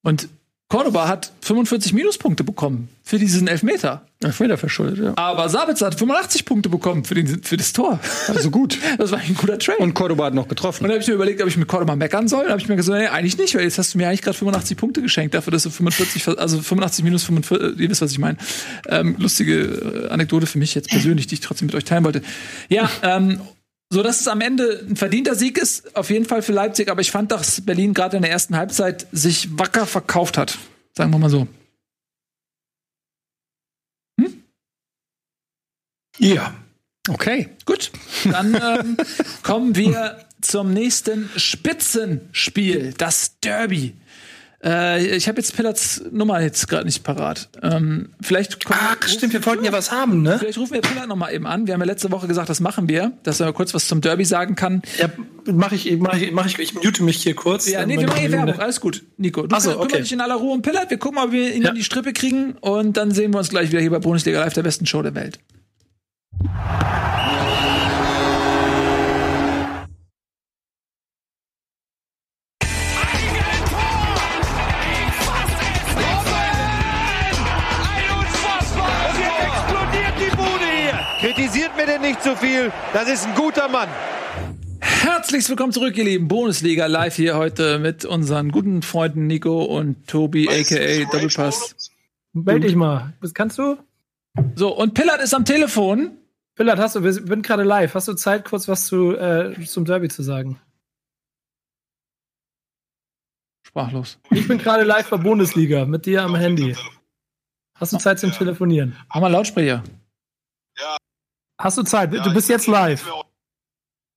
und 0.04 0.30
Cordoba 0.68 1.08
hat 1.08 1.32
45 1.42 1.94
Minuspunkte 1.94 2.44
bekommen 2.44 2.90
für 3.10 3.18
diesen 3.18 3.48
Elfmeter. 3.48 4.06
Elfmeter 4.22 4.58
verschuldet, 4.58 5.04
ja. 5.04 5.14
Aber 5.16 5.50
Sabitzer 5.50 5.88
hat 5.88 5.96
85 5.96 6.46
Punkte 6.46 6.70
bekommen 6.70 7.06
für, 7.06 7.16
den, 7.16 7.42
für 7.42 7.58
das 7.58 7.74
Tor. 7.74 8.00
Also 8.28 8.52
gut. 8.52 8.78
Das 9.00 9.12
war 9.12 9.20
ein 9.20 9.34
guter 9.34 9.58
Trade. 9.58 9.80
Und 9.80 9.94
Cordoba 9.94 10.26
hat 10.26 10.34
noch 10.34 10.48
getroffen. 10.48 10.84
Und 10.84 10.90
dann 10.90 10.96
habe 10.96 11.02
ich 11.02 11.08
mir 11.08 11.14
überlegt, 11.14 11.42
ob 11.42 11.48
ich 11.48 11.58
mit 11.58 11.68
Cordoba 11.68 11.96
meckern 11.96 12.28
soll. 12.28 12.46
Da 12.46 12.52
habe 12.52 12.62
ich 12.62 12.68
mir 12.68 12.76
gesagt, 12.76 13.00
nee, 13.00 13.08
eigentlich 13.08 13.38
nicht, 13.38 13.56
weil 13.56 13.64
jetzt 13.64 13.78
hast 13.78 13.94
du 13.94 13.98
mir 13.98 14.08
eigentlich 14.08 14.22
gerade 14.22 14.38
85 14.38 14.78
Punkte 14.78 15.02
geschenkt, 15.02 15.34
dafür, 15.34 15.52
dass 15.52 15.64
du 15.64 15.70
45, 15.70 16.28
also 16.38 16.62
85 16.62 17.04
minus 17.04 17.24
45, 17.24 17.80
ihr 17.80 17.90
wisst, 17.90 18.02
was 18.02 18.12
ich 18.12 18.20
meine. 18.20 18.38
Ähm, 18.88 19.16
lustige 19.18 19.62
äh, 19.62 20.10
Anekdote 20.10 20.46
für 20.46 20.60
mich 20.60 20.76
jetzt 20.76 20.90
persönlich, 20.90 21.28
die 21.28 21.36
ich 21.36 21.42
trotzdem 21.42 21.68
mit 21.68 21.76
euch 21.76 21.86
teilen 21.86 22.04
wollte. 22.04 22.22
Ja, 22.68 22.90
ähm, 23.02 23.40
so 23.92 24.04
dass 24.04 24.20
es 24.20 24.28
am 24.28 24.42
Ende 24.42 24.86
ein 24.88 24.98
verdienter 24.98 25.34
Sieg 25.34 25.58
ist, 25.58 25.96
auf 25.96 26.10
jeden 26.10 26.26
Fall 26.26 26.44
für 26.44 26.52
Leipzig, 26.52 26.90
aber 26.90 27.02
ich 27.02 27.10
fand, 27.10 27.32
dass 27.32 27.62
Berlin 27.62 27.94
gerade 27.94 28.18
in 28.18 28.22
der 28.22 28.32
ersten 28.32 28.56
Halbzeit 28.56 29.08
sich 29.12 29.58
wacker 29.58 29.88
verkauft 29.88 30.38
hat. 30.38 30.60
Sagen 30.96 31.12
wir 31.12 31.18
mal 31.18 31.30
so. 31.30 31.48
Hm? 34.20 34.44
Ja. 36.20 36.54
Okay, 37.10 37.50
gut. 37.66 37.92
Dann 38.26 38.54
ähm, 38.54 38.98
kommen 39.42 39.76
wir 39.76 40.20
zum 40.42 40.74
nächsten 40.74 41.30
Spitzenspiel, 41.36 42.94
das 42.98 43.40
Derby. 43.40 43.96
Äh, 44.64 45.16
ich 45.16 45.28
habe 45.30 45.38
jetzt 45.40 45.56
Pillars 45.56 46.04
Nummer 46.12 46.42
jetzt 46.42 46.68
gerade 46.68 46.86
nicht 46.86 47.04
parat. 47.04 47.50
Ähm, 47.64 48.10
vielleicht 48.22 48.66
kommen, 48.66 48.80
Ach, 48.82 49.08
stimmt, 49.08 49.32
wir 49.32 49.46
wollten 49.46 49.64
ja 49.64 49.72
was 49.72 49.92
haben, 49.92 50.22
ne? 50.22 50.38
Vielleicht 50.38 50.58
rufen 50.58 50.74
wir 50.74 50.82
Pillard 50.82 51.08
noch 51.08 51.16
mal 51.16 51.32
eben 51.32 51.48
an. 51.48 51.66
Wir 51.66 51.74
haben 51.74 51.82
ja 51.82 51.88
letzte 51.88 52.12
Woche 52.12 52.28
gesagt, 52.28 52.50
das 52.50 52.60
machen 52.60 52.90
wir, 52.90 53.14
dass 53.24 53.40
er 53.40 53.54
kurz 53.54 53.74
was 53.74 53.88
zum 53.88 54.02
Derby 54.02 54.26
sagen 54.26 54.56
kann. 54.56 54.82
Ja, 54.98 55.10
mache 55.52 55.76
ich, 55.76 55.98
mach 55.98 56.16
ich, 56.16 56.32
mach 56.34 56.46
ich, 56.46 56.60
ich 56.60 56.74
mute 56.74 57.04
mich 57.04 57.24
hier 57.24 57.36
kurz. 57.36 57.70
Ja, 57.70 57.86
nee, 57.86 57.98
wir 57.98 58.08
machen 58.08 58.20
hier 58.20 58.32
Werbung. 58.34 58.60
Alles 58.60 58.82
gut, 58.82 59.04
Nico. 59.18 59.48
Du 59.48 59.60
so, 59.60 59.80
okay. 59.80 60.02
dich 60.02 60.12
in 60.12 60.20
aller 60.20 60.36
Ruhe 60.36 60.54
um 60.54 60.62
Pillard. 60.62 60.90
Wir 60.90 60.98
gucken, 60.98 61.20
ob 61.20 61.32
wir 61.32 61.56
ihn 61.56 61.62
ja. 61.62 61.70
in 61.70 61.76
die 61.76 61.84
Strippe 61.84 62.12
kriegen 62.12 62.54
und 62.60 62.98
dann 62.98 63.12
sehen 63.12 63.34
wir 63.34 63.40
uns 63.40 63.50
gleich 63.50 63.72
wieder 63.72 63.80
hier 63.80 63.92
bei 63.92 64.00
Bundesliga 64.00 64.42
Live, 64.42 64.54
der 64.54 64.64
besten 64.64 64.86
Show 64.86 65.02
der 65.02 65.16
Welt. 65.16 65.40
Kritisiert 81.20 81.76
mir 81.76 81.86
denn 81.86 82.02
nicht 82.02 82.24
zu 82.24 82.30
so 82.30 82.36
viel. 82.38 82.72
Das 82.94 83.10
ist 83.10 83.28
ein 83.28 83.36
guter 83.36 83.68
Mann. 83.68 83.90
Herzlich 84.80 85.50
willkommen 85.50 85.74
zurück, 85.74 85.98
ihr 85.98 86.06
Lieben. 86.06 86.30
Bundesliga 86.30 86.86
live 86.86 87.16
hier 87.16 87.36
heute 87.36 87.80
mit 87.80 88.06
unseren 88.06 88.52
guten 88.52 88.82
Freunden 88.82 89.28
Nico 89.28 89.64
und 89.64 90.08
Tobi, 90.08 90.48
weißt 90.48 90.72
aka 90.72 91.12
Doppelpass. 91.12 91.92
Meld 92.32 92.64
dich 92.64 92.76
mal. 92.76 93.14
Was 93.20 93.34
kannst 93.34 93.58
du? 93.58 93.78
So, 94.56 94.76
und 94.76 94.94
Pillard 94.94 95.22
ist 95.22 95.34
am 95.34 95.44
Telefon. 95.44 96.12
Pillard, 96.60 96.78
hast 96.78 96.98
du, 96.98 97.04
wir 97.06 97.14
sind 97.14 97.42
gerade 97.42 97.64
live. 97.64 97.96
Hast 97.96 98.10
du 98.10 98.16
Zeit, 98.16 98.44
kurz 98.44 98.68
was 98.68 98.86
zu, 98.86 99.16
äh, 99.16 99.66
zum 99.66 99.86
Derby 99.86 100.10
zu 100.10 100.24
sagen? 100.24 100.60
Sprachlos. 103.66 104.20
Ich 104.30 104.46
bin 104.46 104.58
gerade 104.58 104.84
live 104.84 105.10
bei 105.10 105.16
Bundesliga 105.16 105.86
mit 105.86 106.06
dir 106.06 106.22
am 106.22 106.36
Handy. 106.36 106.76
Hast 107.76 107.94
du 107.94 107.98
Zeit 107.98 108.20
zum 108.20 108.34
Telefonieren? 108.34 108.98
Haben 109.10 109.22
wir 109.22 109.30
Lautsprecher? 109.30 109.86
Hast 111.58 111.78
du 111.78 111.84
Zeit? 111.84 112.12
Ja, 112.12 112.24
du 112.24 112.34
bist 112.34 112.50
jetzt 112.50 112.68
live. 112.68 113.10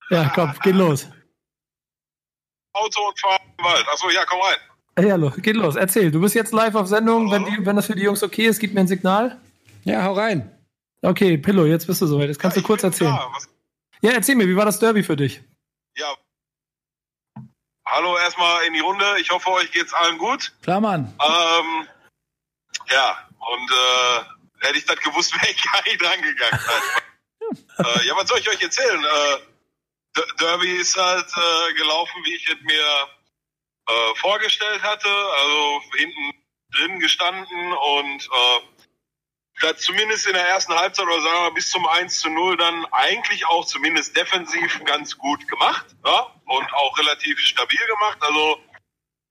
Ja, 0.09 0.29
komm, 0.35 0.53
geht 0.63 0.75
los. 0.75 1.05
Auto 2.73 3.07
und 3.07 3.19
fahren 3.21 3.39
im 3.57 3.63
Wald. 3.63 3.85
Achso, 3.87 4.09
ja, 4.09 4.25
komm 4.25 4.41
rein. 4.41 5.07
Ja, 5.07 5.15
los, 5.15 5.33
geht 5.37 5.55
los. 5.55 5.77
Erzähl. 5.77 6.11
Du 6.11 6.19
bist 6.19 6.35
jetzt 6.35 6.51
live 6.51 6.75
auf 6.75 6.87
Sendung. 6.87 7.31
Wenn, 7.31 7.45
die, 7.45 7.65
wenn 7.65 7.77
das 7.77 7.85
für 7.85 7.95
die 7.95 8.03
Jungs 8.03 8.21
okay 8.21 8.47
ist, 8.47 8.59
gib 8.59 8.73
mir 8.73 8.81
ein 8.81 8.87
Signal. 8.89 9.39
Ja, 9.85 10.03
hau 10.03 10.11
rein. 10.11 10.52
Okay, 11.03 11.37
Pillow, 11.37 11.65
jetzt 11.65 11.85
bist 11.85 12.01
du 12.01 12.07
soweit. 12.07 12.29
Das 12.29 12.39
kannst 12.39 12.55
ja, 12.55 12.61
du 12.61 12.67
kurz 12.67 12.81
erzählen. 12.81 13.19
Ja, 14.01 14.11
erzähl 14.11 14.35
mir, 14.35 14.47
wie 14.47 14.55
war 14.55 14.65
das 14.65 14.79
Derby 14.79 15.03
für 15.03 15.17
dich? 15.17 15.41
Ja. 15.97 16.15
Hallo 17.85 18.17
erstmal 18.17 18.63
in 18.65 18.73
die 18.73 18.79
Runde. 18.79 19.05
Ich 19.19 19.29
hoffe, 19.29 19.51
euch 19.51 19.69
geht's 19.71 19.93
allen 19.93 20.17
gut. 20.17 20.53
Klar, 20.61 20.79
Mann. 20.79 21.13
Ähm, 21.21 21.87
ja, 22.89 23.27
und 23.37 23.71
äh, 23.71 24.65
hätte 24.65 24.77
ich 24.77 24.85
das 24.85 24.95
gewusst, 24.97 25.33
wäre 25.41 25.51
ich 25.51 25.71
gar 25.71 25.83
nicht 25.83 26.01
dran 26.01 26.21
gegangen. 26.21 26.59
äh, 27.79 28.07
ja, 28.07 28.15
was 28.15 28.29
soll 28.29 28.39
ich 28.39 28.49
euch 28.49 28.61
erzählen? 28.61 29.03
Äh, 29.03 30.21
Derby 30.39 30.71
ist 30.77 30.95
halt 30.95 31.27
äh, 31.27 31.73
gelaufen, 31.73 32.21
wie 32.23 32.35
ich 32.35 32.47
es 32.47 32.61
mir 32.61 33.07
äh, 33.89 34.15
vorgestellt 34.15 34.81
hatte. 34.81 35.09
Also 35.09 35.81
hinten 35.97 36.31
drin 36.71 36.99
gestanden 36.99 37.73
und 37.73 38.23
äh, 38.23 38.72
das 39.63 39.79
zumindest 39.79 40.27
in 40.27 40.33
der 40.33 40.47
ersten 40.47 40.73
Halbzeit 40.75 41.05
oder 41.05 41.21
sagen 41.21 41.45
wir 41.45 41.53
bis 41.53 41.71
zum 41.71 41.87
1 41.87 42.19
zu 42.19 42.29
0 42.29 42.57
dann 42.57 42.85
eigentlich 42.91 43.45
auch 43.47 43.65
zumindest 43.65 44.15
defensiv 44.15 44.83
ganz 44.83 45.17
gut 45.17 45.47
gemacht 45.47 45.85
ja? 46.05 46.27
und 46.45 46.73
auch 46.73 46.97
relativ 46.97 47.39
stabil 47.39 47.79
gemacht. 47.87 48.17
Also 48.21 48.59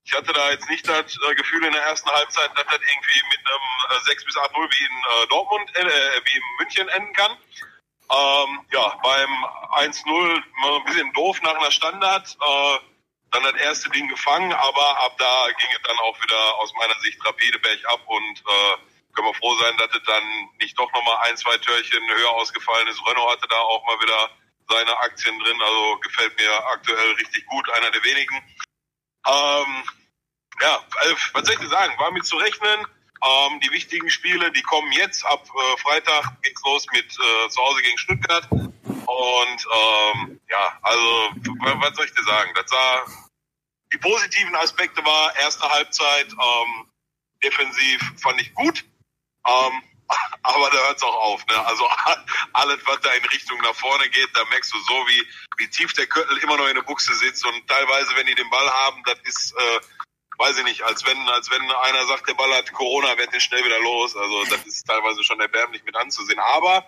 ich 0.04 0.12
hatte 0.14 0.32
da 0.32 0.50
jetzt 0.50 0.68
nicht 0.68 0.88
das 0.88 1.16
äh, 1.28 1.34
Gefühl 1.34 1.64
in 1.64 1.72
der 1.72 1.82
ersten 1.82 2.10
Halbzeit, 2.10 2.50
dass 2.56 2.64
das 2.64 2.80
irgendwie 2.80 3.22
mit 3.30 3.38
einem 3.46 4.00
äh, 4.00 4.04
6 4.04 4.24
bis 4.24 4.36
8 4.36 4.52
0 4.52 4.68
wie 4.70 4.84
in 4.84 4.90
äh, 4.90 5.26
Dortmund, 5.28 5.76
äh, 5.76 5.84
wie 5.84 6.36
in 6.36 6.42
München 6.58 6.88
enden 6.88 7.12
kann. 7.12 7.32
Ähm, 8.10 8.66
ja, 8.72 8.98
beim 9.02 9.30
1-0 9.76 10.42
ein 10.76 10.84
bisschen 10.84 11.12
doof 11.12 11.40
nach 11.42 11.54
einer 11.54 11.70
Standard. 11.70 12.36
Äh, 12.40 12.78
dann 13.30 13.44
das 13.44 13.54
erste 13.54 13.88
Ding 13.90 14.08
gefangen, 14.08 14.52
aber 14.52 15.00
ab 15.00 15.16
da 15.18 15.46
ging 15.58 15.70
es 15.74 15.82
dann 15.82 15.98
auch 16.00 16.20
wieder 16.22 16.54
aus 16.58 16.72
meiner 16.74 16.98
Sicht 17.00 17.24
rapide 17.24 17.58
bergab 17.60 18.00
und 18.06 18.38
äh, 18.40 18.91
können 19.14 19.28
wir 19.28 19.34
froh 19.34 19.56
sein, 19.58 19.76
dass 19.78 19.90
es 19.94 20.02
dann 20.04 20.22
nicht 20.60 20.78
doch 20.78 20.90
nochmal 20.92 21.18
ein, 21.28 21.36
zwei 21.36 21.56
Törchen 21.58 22.02
höher 22.08 22.30
ausgefallen 22.30 22.88
ist. 22.88 23.00
Renault 23.06 23.30
hatte 23.30 23.48
da 23.48 23.58
auch 23.58 23.86
mal 23.86 24.00
wieder 24.00 24.30
seine 24.68 24.96
Aktien 24.98 25.38
drin, 25.40 25.60
also 25.60 25.98
gefällt 25.98 26.38
mir 26.38 26.66
aktuell 26.68 27.12
richtig 27.12 27.44
gut, 27.46 27.68
einer 27.70 27.90
der 27.90 28.02
wenigen. 28.04 28.36
Ähm, 29.26 29.84
ja, 30.60 30.84
also, 30.96 31.16
was 31.32 31.44
soll 31.44 31.54
ich 31.54 31.60
denn 31.60 31.68
sagen? 31.68 31.98
War 31.98 32.10
mir 32.10 32.22
zu 32.22 32.36
rechnen. 32.36 32.86
Ähm, 33.24 33.60
die 33.60 33.70
wichtigen 33.70 34.10
Spiele, 34.10 34.50
die 34.50 34.62
kommen 34.62 34.90
jetzt 34.92 35.24
ab 35.26 35.44
äh, 35.46 35.80
Freitag 35.80 36.42
geht's 36.42 36.62
los 36.64 36.86
mit 36.92 37.06
äh, 37.06 37.48
zu 37.48 37.60
Hause 37.60 37.82
gegen 37.82 37.98
Stuttgart. 37.98 38.48
Und 38.50 39.66
ähm, 39.74 40.40
ja, 40.50 40.78
also 40.82 41.30
was 41.34 41.96
soll 41.96 42.06
ich 42.06 42.14
dir 42.14 42.24
sagen? 42.24 42.50
Das 42.54 42.68
sah 42.68 43.04
die 43.92 43.98
positiven 43.98 44.54
Aspekte 44.56 45.04
war 45.04 45.36
erste 45.36 45.68
Halbzeit 45.68 46.32
ähm, 46.32 46.86
defensiv 47.44 48.00
fand 48.16 48.40
ich 48.40 48.54
gut. 48.54 48.84
Ähm, 49.46 49.82
aber 50.42 50.70
da 50.70 50.78
hört's 50.88 51.02
auch 51.02 51.16
auf. 51.16 51.46
Ne? 51.46 51.66
Also 51.66 51.88
alles, 52.52 52.78
was 52.86 53.00
da 53.00 53.12
in 53.12 53.24
Richtung 53.26 53.58
nach 53.62 53.74
vorne 53.74 54.08
geht, 54.10 54.28
da 54.34 54.44
merkst 54.50 54.72
du 54.72 54.78
so, 54.78 54.94
wie, 55.08 55.26
wie 55.58 55.68
tief 55.68 55.92
der 55.94 56.06
Köttel 56.06 56.36
immer 56.38 56.56
noch 56.56 56.68
in 56.68 56.74
der 56.74 56.82
Buchse 56.82 57.14
sitzt. 57.14 57.44
Und 57.46 57.66
teilweise, 57.68 58.14
wenn 58.16 58.26
die 58.26 58.34
den 58.34 58.50
Ball 58.50 58.70
haben, 58.70 59.02
das 59.04 59.18
ist 59.24 59.54
äh, 59.56 59.80
weiß 60.38 60.58
ich 60.58 60.64
nicht, 60.64 60.82
als 60.82 61.04
wenn, 61.06 61.18
als 61.28 61.50
wenn 61.50 61.62
einer 61.62 62.06
sagt, 62.06 62.28
der 62.28 62.34
Ball 62.34 62.52
hat 62.54 62.72
Corona, 62.72 63.16
wird 63.16 63.32
der 63.32 63.40
schnell 63.40 63.64
wieder 63.64 63.78
los. 63.80 64.16
Also 64.16 64.44
das 64.44 64.66
ist 64.66 64.84
teilweise 64.86 65.22
schon 65.22 65.40
erbärmlich 65.40 65.84
mit 65.84 65.96
anzusehen. 65.96 66.40
Aber 66.54 66.84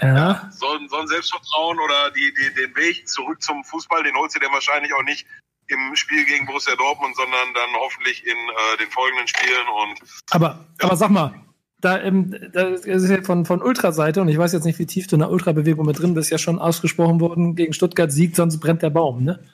ja. 0.00 0.48
so, 0.52 0.78
so 0.88 0.96
ein 0.98 1.08
Selbstvertrauen 1.08 1.78
oder 1.80 2.10
die, 2.10 2.34
die, 2.34 2.54
den 2.54 2.76
Weg 2.76 3.08
zurück 3.08 3.42
zum 3.42 3.64
Fußball, 3.64 4.02
den 4.02 4.16
holst 4.16 4.36
du 4.36 4.40
dir 4.40 4.52
wahrscheinlich 4.52 4.92
auch 4.94 5.02
nicht 5.02 5.26
im 5.68 5.94
Spiel 5.96 6.24
gegen 6.24 6.46
Borussia 6.46 6.74
Dortmund, 6.76 7.14
sondern 7.16 7.52
dann 7.54 7.70
hoffentlich 7.74 8.26
in 8.26 8.36
äh, 8.36 8.76
den 8.78 8.90
folgenden 8.90 9.28
Spielen. 9.28 9.68
Und 9.68 10.00
aber, 10.30 10.66
ja. 10.78 10.86
aber 10.86 10.96
sag 10.96 11.10
mal, 11.10 11.34
da, 11.80 12.00
ähm, 12.00 12.34
da 12.52 12.68
ist 12.68 13.08
ja 13.08 13.22
von, 13.22 13.44
von 13.44 13.62
Ultraseite, 13.62 14.20
und 14.20 14.28
ich 14.28 14.38
weiß 14.38 14.52
jetzt 14.52 14.64
nicht, 14.64 14.78
wie 14.78 14.86
tief 14.86 15.06
du 15.06 15.16
in 15.16 15.20
der 15.20 15.30
Ultrabewegung 15.30 15.86
mit 15.86 15.98
drin 15.98 16.14
bist, 16.14 16.30
ja 16.30 16.38
schon 16.38 16.58
ausgesprochen 16.58 17.20
worden, 17.20 17.54
gegen 17.54 17.72
Stuttgart 17.72 18.10
siegt, 18.10 18.36
sonst 18.36 18.58
brennt 18.58 18.82
der 18.82 18.90
Baum, 18.90 19.22
ne? 19.22 19.44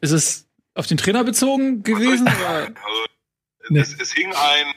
Ist 0.00 0.10
es 0.10 0.48
auf 0.74 0.86
den 0.86 0.96
Trainer 0.96 1.24
bezogen 1.24 1.82
gewesen? 1.82 2.28
Also, 3.64 3.72
nee. 3.74 3.80
es, 3.80 3.98
es 3.98 4.12
hing 4.12 4.30
ein, 4.34 4.74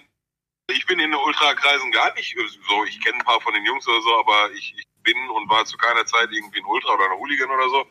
ich 0.71 0.85
bin 0.85 0.99
in 0.99 1.11
den 1.11 1.19
Ultrakreisen 1.19 1.91
gar 1.91 2.13
nicht 2.15 2.35
so, 2.69 2.85
ich 2.85 3.01
kenne 3.01 3.17
ein 3.17 3.25
paar 3.25 3.41
von 3.41 3.53
den 3.53 3.65
Jungs 3.65 3.85
oder 3.87 4.01
so, 4.01 4.17
aber 4.17 4.51
ich, 4.53 4.73
ich 4.77 4.87
bin 5.03 5.17
und 5.35 5.49
war 5.49 5.65
zu 5.65 5.77
keiner 5.77 6.05
Zeit 6.05 6.29
irgendwie 6.31 6.59
ein 6.59 6.65
Ultra 6.65 6.93
oder 6.93 7.11
ein 7.11 7.19
Hooligan 7.19 7.49
oder 7.49 7.69
so. 7.69 7.85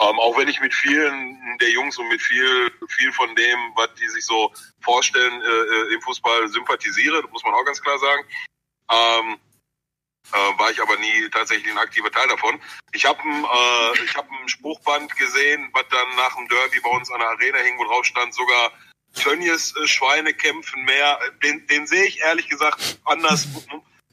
Ähm, 0.00 0.18
auch 0.18 0.36
wenn 0.38 0.48
ich 0.48 0.60
mit 0.60 0.74
vielen 0.74 1.58
der 1.60 1.70
Jungs 1.70 1.98
und 1.98 2.08
mit 2.08 2.22
viel, 2.22 2.72
viel 2.88 3.12
von 3.12 3.34
dem, 3.36 3.58
was 3.76 3.92
die 3.94 4.08
sich 4.08 4.24
so 4.24 4.52
vorstellen, 4.80 5.42
äh, 5.42 5.46
äh 5.46 5.94
im 5.94 6.00
Fußball 6.00 6.48
sympathisiere, 6.48 7.22
muss 7.30 7.44
man 7.44 7.54
auch 7.54 7.64
ganz 7.64 7.80
klar 7.82 7.98
sagen. 7.98 8.24
Ähm, 8.90 9.38
Äh, 10.32 10.58
war 10.58 10.70
ich 10.70 10.80
aber 10.80 10.96
nie 10.98 11.28
tatsächlich 11.30 11.72
ein 11.72 11.78
aktiver 11.78 12.10
Teil 12.10 12.28
davon. 12.28 12.60
Ich 12.92 13.04
habe 13.04 13.18
äh, 13.20 14.04
ich 14.04 14.14
hab 14.14 14.30
ein 14.30 14.48
Spruchband 14.48 15.16
gesehen, 15.16 15.70
was 15.72 15.88
dann 15.90 16.08
nach 16.16 16.36
dem 16.36 16.46
Derby 16.48 16.78
bei 16.80 16.90
uns 16.90 17.10
an 17.10 17.18
der 17.18 17.30
Arena 17.30 17.58
hing, 17.58 17.76
wo 17.78 17.84
drauf 17.84 18.04
stand, 18.04 18.32
sogar 18.32 18.72
Tönnies 19.14 19.74
äh, 19.76 19.88
Schweine 19.88 20.32
kämpfen 20.32 20.84
mehr. 20.84 21.18
Den, 21.42 21.66
den 21.66 21.86
sehe 21.86 22.04
ich 22.04 22.20
ehrlich 22.20 22.48
gesagt 22.48 23.00
anders, 23.04 23.48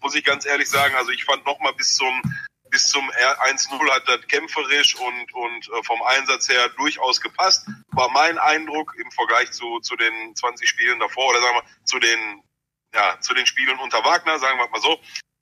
muss 0.02 0.16
ich 0.16 0.24
ganz 0.24 0.46
ehrlich 0.46 0.70
sagen. 0.70 0.96
Also 0.96 1.12
ich 1.12 1.24
fand 1.24 1.46
noch 1.46 1.60
mal 1.60 1.74
bis 1.74 1.96
zum 1.96 2.22
bis 2.70 2.88
zum 2.88 3.10
1-0 3.10 3.90
hat 3.92 4.08
das 4.08 4.28
kämpferisch 4.28 4.96
und, 4.96 5.34
und 5.34 5.70
äh, 5.70 5.84
vom 5.84 6.02
Einsatz 6.04 6.50
her 6.50 6.70
durchaus 6.70 7.22
gepasst. 7.22 7.68
War 7.92 8.10
mein 8.10 8.38
Eindruck 8.38 8.96
im 8.98 9.12
Vergleich 9.12 9.52
zu, 9.52 9.80
zu 9.80 9.96
den 9.96 10.36
20 10.36 10.68
Spielen 10.68 11.00
davor 11.00 11.30
oder 11.30 11.42
sagen 11.42 11.56
wir 11.56 11.86
zu 11.86 12.00
den, 12.00 12.44
ja, 12.94 13.20
zu 13.20 13.34
den 13.34 13.46
Spielen 13.46 13.80
unter 13.80 14.04
Wagner, 14.04 14.40
sagen 14.40 14.60
wir 14.60 14.68
mal 14.70 14.82
so. 14.82 15.00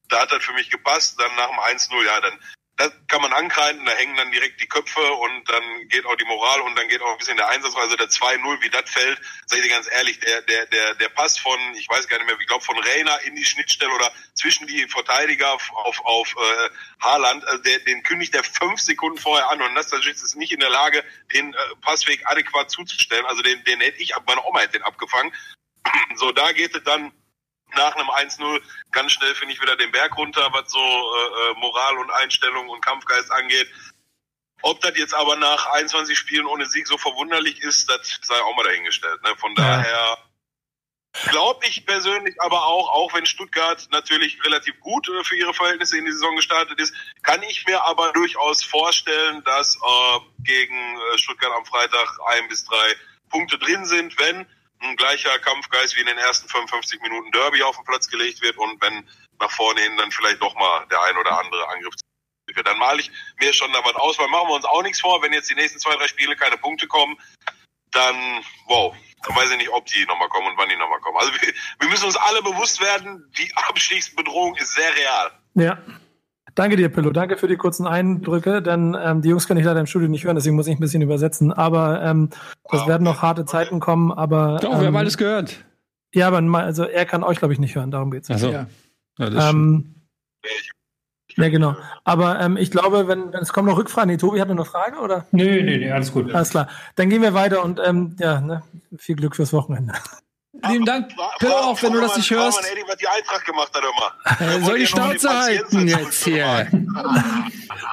Da 0.10 0.22
hat 0.22 0.32
das 0.32 0.44
für 0.44 0.54
mich 0.54 0.70
gepasst. 0.70 1.20
Dann 1.20 1.36
nach 1.36 1.50
dem 1.50 1.60
1-0, 1.78 2.06
ja, 2.06 2.22
dann 2.22 2.40
das 2.78 2.92
kann 3.08 3.22
man 3.22 3.32
ankreiden, 3.32 3.86
da 3.86 3.94
hängen 3.94 4.18
dann 4.18 4.32
direkt 4.32 4.60
die 4.60 4.68
Köpfe 4.68 5.00
und 5.00 5.50
dann 5.50 5.88
geht 5.88 6.06
auch 6.06 6.16
die 6.16 6.26
Moral 6.26 6.60
und 6.62 6.78
dann 6.78 6.90
geht 6.90 7.02
auch 7.02 7.12
ein 7.12 7.18
bisschen 7.18 7.38
der 7.38 7.48
Einsatz. 7.48 7.74
Also 7.76 7.96
der 7.96 8.08
2-0, 8.08 8.62
wie 8.62 8.70
das 8.70 8.90
fällt, 8.90 9.22
sag 9.46 9.60
ich 9.60 9.66
dir 9.66 9.72
ganz 9.72 9.90
ehrlich, 9.90 10.20
der, 10.20 10.42
der, 10.42 10.66
der, 10.66 10.96
der 10.96 11.10
Pass 11.10 11.38
von, 11.40 11.58
ich 11.78 11.88
weiß 11.88 12.08
gar 12.10 12.18
nicht 12.18 12.28
mehr, 12.28 12.38
ich 12.40 12.48
glaube 12.48 12.66
von 12.66 12.78
Reina 12.78 13.16
in 13.18 13.36
die 13.36 13.46
Schnittstelle 13.46 13.94
oder 13.94 14.12
zwischen 14.34 14.68
die 14.68 14.88
Verteidiger 14.90 15.54
auf, 15.54 15.72
auf, 15.74 16.02
auf 16.04 16.36
äh, 16.36 16.70
Haaland, 17.02 17.46
also 17.48 17.64
der, 17.64 17.80
den 17.80 18.04
kündigt 18.04 18.34
der 18.34 18.44
fünf 18.44 18.82
Sekunden 18.82 19.18
vorher 19.18 19.50
an 19.50 19.62
und 19.62 19.74
Nastasic 19.74 20.14
ist 20.14 20.36
nicht 20.36 20.52
in 20.52 20.60
der 20.60 20.70
Lage, 20.70 21.04
den 21.34 21.54
äh, 21.54 21.58
Passweg 21.82 22.28
adäquat 22.28 22.70
zuzustellen. 22.72 23.26
Also 23.26 23.42
den, 23.42 23.64
den 23.64 23.80
hätte 23.80 24.02
ich, 24.02 24.14
meine 24.28 24.44
Oma 24.44 24.60
hätte 24.60 24.74
den 24.74 24.84
abgefangen. 24.84 25.34
So, 26.16 26.32
da 26.32 26.52
geht 26.52 26.76
es 26.76 26.84
dann 26.84 27.12
nach 27.76 27.96
einem 27.96 28.10
1-0 28.10 28.62
ganz 28.92 29.12
schnell, 29.12 29.36
finde 29.36 29.54
ich, 29.54 29.62
wieder 29.62 29.76
den 29.76 29.92
Berg 29.92 30.18
runter, 30.18 30.50
was 30.52 30.72
so 30.72 30.80
äh, 30.80 30.82
äh, 30.82 31.54
Moral 31.60 31.98
und 31.98 32.12
Einstellung 32.12 32.70
und 32.70 32.84
Kampfgeist 32.84 33.32
angeht. 33.32 33.70
Ob 34.62 34.82
das 34.82 34.98
jetzt 34.98 35.14
aber 35.14 35.36
nach 35.36 35.68
21 35.68 36.18
Spielen 36.18 36.46
ohne 36.46 36.66
Sieg 36.66 36.88
so 36.88 36.98
verwunderlich 36.98 37.62
ist, 37.62 37.90
das 37.90 38.20
sei 38.24 38.42
auch 38.42 38.56
mal 38.56 38.64
dahingestellt. 38.64 39.22
Ne? 39.24 39.36
Von 39.38 39.54
ja. 39.56 39.64
daher 39.64 40.18
glaube 41.30 41.66
ich 41.68 41.86
persönlich 41.86 42.36
aber 42.42 42.66
auch, 42.66 42.90
auch 42.90 43.14
wenn 43.14 43.26
Stuttgart 43.26 43.88
natürlich 43.92 44.44
relativ 44.44 44.80
gut 44.80 45.08
äh, 45.08 45.24
für 45.24 45.36
ihre 45.36 45.54
Verhältnisse 45.54 45.98
in 45.98 46.06
die 46.06 46.12
Saison 46.12 46.36
gestartet 46.36 46.80
ist, 46.80 46.94
kann 47.24 47.42
ich 47.44 47.66
mir 47.66 47.84
aber 47.84 48.12
durchaus 48.14 48.64
vorstellen, 48.64 49.44
dass 49.44 49.76
äh, 49.76 50.20
gegen 50.44 50.76
äh, 50.76 51.18
Stuttgart 51.18 51.54
am 51.56 51.66
Freitag 51.66 52.20
ein 52.28 52.48
bis 52.48 52.66
drei 52.66 52.96
Punkte 53.30 53.58
drin 53.58 53.86
sind, 53.86 54.18
wenn 54.20 54.46
ein 54.80 54.96
gleicher 54.96 55.38
Kampfgeist 55.40 55.96
wie 55.96 56.02
in 56.02 56.08
den 56.08 56.18
ersten 56.18 56.48
55 56.48 57.02
Minuten 57.02 57.32
Derby 57.32 57.64
auf 57.64 57.76
den 57.76 57.86
Platz 57.86 58.08
gelegt 58.08 58.42
wird 58.42 58.58
und 58.58 58.82
wenn 58.82 59.08
nach 59.40 59.52
vorne 59.52 59.82
hin 59.82 59.98
dann 59.98 60.12
vielleicht 60.12 60.42
doch 60.42 60.56
mal 60.56 60.86
der 60.88 61.02
ein 61.04 61.18
oder 61.18 61.40
andere 61.40 61.68
Angriff 61.70 61.94
wird. 62.48 62.68
Dann 62.68 62.78
male 62.78 63.02
ich 63.02 63.12
mir 63.40 63.54
schon 63.54 63.72
da 63.74 63.80
was 63.84 63.96
aus, 63.96 64.20
weil 64.20 64.28
machen 64.28 64.50
wir 64.50 64.56
uns 64.56 64.66
auch 64.66 64.84
nichts 64.84 65.02
vor, 65.02 65.22
wenn 65.22 65.34
jetzt 65.34 65.50
die 65.50 65.56
nächsten 65.56 65.80
zwei, 65.80 65.96
drei 65.96 66.08
Spiele 66.08 66.36
keine 66.36 66.58
Punkte 66.58 66.88
kommen, 66.88 67.18
dann, 67.92 68.44
wow, 68.68 68.96
dann 69.24 69.36
weiß 69.36 69.52
ich 69.52 69.58
nicht, 69.58 69.70
ob 69.70 69.86
die 69.88 70.06
nochmal 70.06 70.30
kommen 70.30 70.48
und 70.48 70.58
wann 70.58 70.70
die 70.70 70.76
nochmal 70.76 71.00
kommen. 71.00 71.18
Also 71.18 71.34
wir, 71.34 71.54
wir 71.80 71.90
müssen 71.90 72.06
uns 72.06 72.18
alle 72.18 72.42
bewusst 72.42 72.82
werden, 72.82 73.32
die 73.38 73.52
Abstiegsbedrohung 73.56 74.56
ist 74.56 74.74
sehr 74.74 74.96
real. 74.96 75.32
Ja, 75.56 75.82
Danke 76.56 76.78
dir, 76.78 76.90
Pillow. 76.90 77.12
Danke 77.12 77.36
für 77.36 77.48
die 77.48 77.58
kurzen 77.58 77.86
Eindrücke, 77.86 78.62
denn 78.62 78.98
ähm, 79.00 79.22
die 79.22 79.30
Jungs 79.30 79.48
kann 79.48 79.58
ich 79.58 79.66
leider 79.66 79.82
im 79.82 79.86
Studio 79.86 80.08
nicht 80.08 80.24
hören, 80.24 80.36
deswegen 80.36 80.56
muss 80.56 80.68
ich 80.68 80.76
ein 80.76 80.80
bisschen 80.80 81.02
übersetzen. 81.02 81.52
Aber 81.52 82.02
ähm, 82.02 82.30
das 82.72 82.84
oh, 82.84 82.88
werden 82.88 83.04
noch 83.04 83.22
harte. 83.22 83.46
Zeiten 83.46 83.82
kommen. 83.82 84.12
Aber 84.12 84.60
Doch, 84.62 84.72
ähm, 84.74 84.80
wir 84.80 84.88
haben 84.88 84.94
ähm, 84.94 84.96
alles 84.96 85.18
gehört. 85.18 85.66
Ja, 86.14 86.28
aber 86.28 86.40
also 86.58 86.86
er 86.86 87.06
kann 87.06 87.24
euch, 87.24 87.40
glaube 87.40 87.54
ich, 87.54 87.60
nicht 87.60 87.76
hören. 87.76 87.92
Darum 87.92 88.10
geht's. 88.10 88.32
Ach 88.32 88.38
so. 88.38 88.52
Ja. 88.52 88.68
Ja, 89.18 89.50
ähm, 89.50 89.96
ja, 91.38 91.50
genau. 91.50 91.76
Aber 92.06 92.40
ähm, 92.40 92.56
ich 92.56 92.72
glaube, 92.72 93.08
wenn, 93.08 93.34
wenn 93.34 93.42
es 93.42 93.52
kommen 93.52 93.68
noch 93.68 93.78
Rückfragen, 93.78 94.10
nee, 94.10 94.18
Tobi 94.18 94.40
hat 94.40 94.48
noch 94.48 94.56
eine 94.56 94.66
Frage, 94.66 95.00
oder? 95.00 95.26
Nö, 95.32 95.62
nö, 95.62 95.78
nö, 95.78 95.92
alles 95.92 96.14
gut. 96.14 96.34
Alles 96.34 96.52
klar. 96.52 96.70
Dann 96.96 97.10
gehen 97.10 97.22
wir 97.22 97.34
weiter 97.34 97.64
und 97.64 97.82
ähm, 97.86 98.16
ja, 98.20 98.40
ne, 98.40 98.64
viel 98.98 99.18
Glück 99.18 99.36
fürs 99.36 99.52
Wochenende. 99.52 99.94
Lieben 100.70 100.86
Dank, 100.86 101.10
Pill 101.40 101.52
auch, 101.52 101.82
wenn 101.84 101.94
du 101.94 102.02
das 102.02 102.18
nicht 102.18 102.32
hörst. 102.32 102.60
Eddie, 102.72 102.84
was 102.88 102.98
die 102.98 103.08
Eintracht 103.08 103.46
gemacht 103.46 103.72
hat 103.74 103.84
immer. 103.84 104.66
Soll 104.66 104.80
die 104.80 104.88
Schnauze 104.88 105.30
halten 105.30 105.88
jetzt 105.88 106.24
hier. 106.24 106.68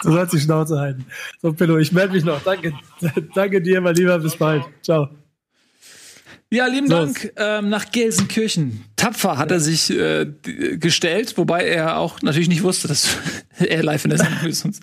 Du 0.03 0.13
sollst 0.13 0.33
die 0.33 0.41
Schnauze 0.41 0.79
halten. 0.79 1.07
So, 1.41 1.53
Pillow, 1.53 1.77
ich 1.77 1.93
melde 1.93 2.15
mich 2.15 2.25
noch. 2.25 2.41
Danke. 2.43 2.73
Danke 3.35 3.61
dir, 3.63 3.81
mein 3.81 3.95
Lieber. 3.95 4.19
Bis 4.19 4.37
bald. 4.37 4.65
Ciao. 4.83 5.09
Ja, 6.53 6.67
lieben 6.67 6.87
so. 6.87 6.97
Dank 6.97 7.33
ähm, 7.37 7.71
nach 7.71 7.91
Gelsenkirchen. 7.93 8.85
Tapfer 8.97 9.39
hat 9.39 9.51
er 9.51 9.59
sich 9.59 9.89
äh, 9.91 10.27
gestellt, 10.77 11.39
wobei 11.39 11.65
er 11.65 11.97
auch 11.97 12.21
natürlich 12.21 12.51
nicht 12.51 12.63
wusste, 12.63 12.89
dass 12.89 13.17
er 13.59 13.83
live 13.83 14.05
in 14.05 14.11
der 14.11 14.19
Sendung 14.19 14.47
ist. 14.47 14.61
Sonst 14.61 14.83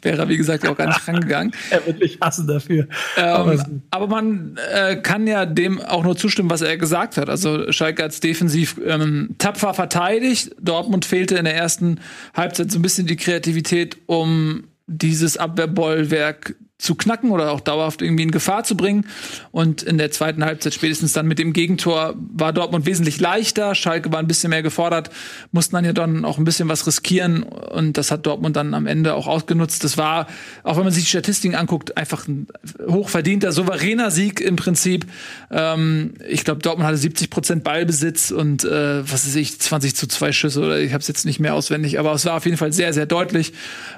wäre 0.00 0.18
er, 0.18 0.28
wie 0.28 0.36
gesagt, 0.36 0.68
auch 0.68 0.76
gar 0.76 0.86
nicht 0.86 1.08
rangegangen. 1.08 1.52
er 1.70 1.84
wird 1.84 1.98
mich 1.98 2.18
hassen 2.20 2.46
dafür. 2.46 2.86
Ähm, 3.16 3.24
aber, 3.24 3.66
aber, 3.90 4.06
man 4.06 4.56
äh, 4.72 4.94
kann 4.94 5.26
ja 5.26 5.44
dem 5.44 5.80
auch 5.80 6.04
nur 6.04 6.16
zustimmen, 6.16 6.50
was 6.50 6.62
er 6.62 6.76
gesagt 6.76 7.16
hat. 7.16 7.28
Also 7.28 7.72
Schalke 7.72 8.04
hat 8.04 8.22
defensiv 8.22 8.80
ähm, 8.86 9.34
tapfer 9.38 9.74
verteidigt. 9.74 10.54
Dortmund 10.60 11.04
fehlte 11.04 11.34
in 11.34 11.46
der 11.46 11.56
ersten 11.56 11.98
Halbzeit 12.32 12.70
so 12.70 12.78
ein 12.78 12.82
bisschen 12.82 13.08
die 13.08 13.16
Kreativität, 13.16 13.96
um 14.06 14.68
dieses 14.86 15.36
Abwehrbollwerk 15.36 16.54
zu 16.78 16.94
knacken 16.94 17.32
oder 17.32 17.50
auch 17.50 17.60
dauerhaft 17.60 18.02
irgendwie 18.02 18.22
in 18.22 18.30
Gefahr 18.30 18.62
zu 18.62 18.76
bringen. 18.76 19.04
Und 19.50 19.82
in 19.82 19.98
der 19.98 20.12
zweiten 20.12 20.44
Halbzeit 20.44 20.74
spätestens 20.74 21.12
dann 21.12 21.26
mit 21.26 21.40
dem 21.40 21.52
Gegentor 21.52 22.14
war 22.16 22.52
Dortmund 22.52 22.86
wesentlich 22.86 23.18
leichter. 23.18 23.74
Schalke 23.74 24.12
war 24.12 24.20
ein 24.20 24.28
bisschen 24.28 24.50
mehr 24.50 24.62
gefordert, 24.62 25.10
mussten 25.50 25.74
dann 25.74 25.84
ja 25.84 25.92
dann 25.92 26.24
auch 26.24 26.38
ein 26.38 26.44
bisschen 26.44 26.68
was 26.68 26.86
riskieren. 26.86 27.42
Und 27.42 27.98
das 27.98 28.12
hat 28.12 28.26
Dortmund 28.26 28.54
dann 28.54 28.74
am 28.74 28.86
Ende 28.86 29.14
auch 29.14 29.26
ausgenutzt. 29.26 29.82
Das 29.82 29.98
war, 29.98 30.28
auch 30.62 30.76
wenn 30.76 30.84
man 30.84 30.92
sich 30.92 31.02
die 31.02 31.10
Statistiken 31.10 31.56
anguckt, 31.56 31.96
einfach 31.96 32.28
ein 32.28 32.46
hochverdienter, 32.86 33.50
souveräner 33.50 34.12
Sieg 34.12 34.40
im 34.40 34.54
Prinzip. 34.54 35.04
Ähm, 35.50 36.14
ich 36.28 36.44
glaube, 36.44 36.62
Dortmund 36.62 36.86
hatte 36.86 36.98
70 36.98 37.28
Prozent 37.28 37.64
Ballbesitz 37.64 38.30
und 38.30 38.62
äh, 38.62 39.02
was 39.02 39.26
weiß 39.26 39.34
ich, 39.34 39.58
20 39.58 39.96
zu 39.96 40.06
zwei 40.06 40.30
Schüsse 40.30 40.60
oder 40.60 40.78
ich 40.78 40.92
habe 40.92 41.00
es 41.00 41.08
jetzt 41.08 41.26
nicht 41.26 41.40
mehr 41.40 41.54
auswendig, 41.54 41.98
aber 41.98 42.12
es 42.12 42.24
war 42.24 42.36
auf 42.36 42.44
jeden 42.44 42.56
Fall 42.56 42.72
sehr, 42.72 42.92
sehr 42.92 43.06
deutlich. 43.06 43.52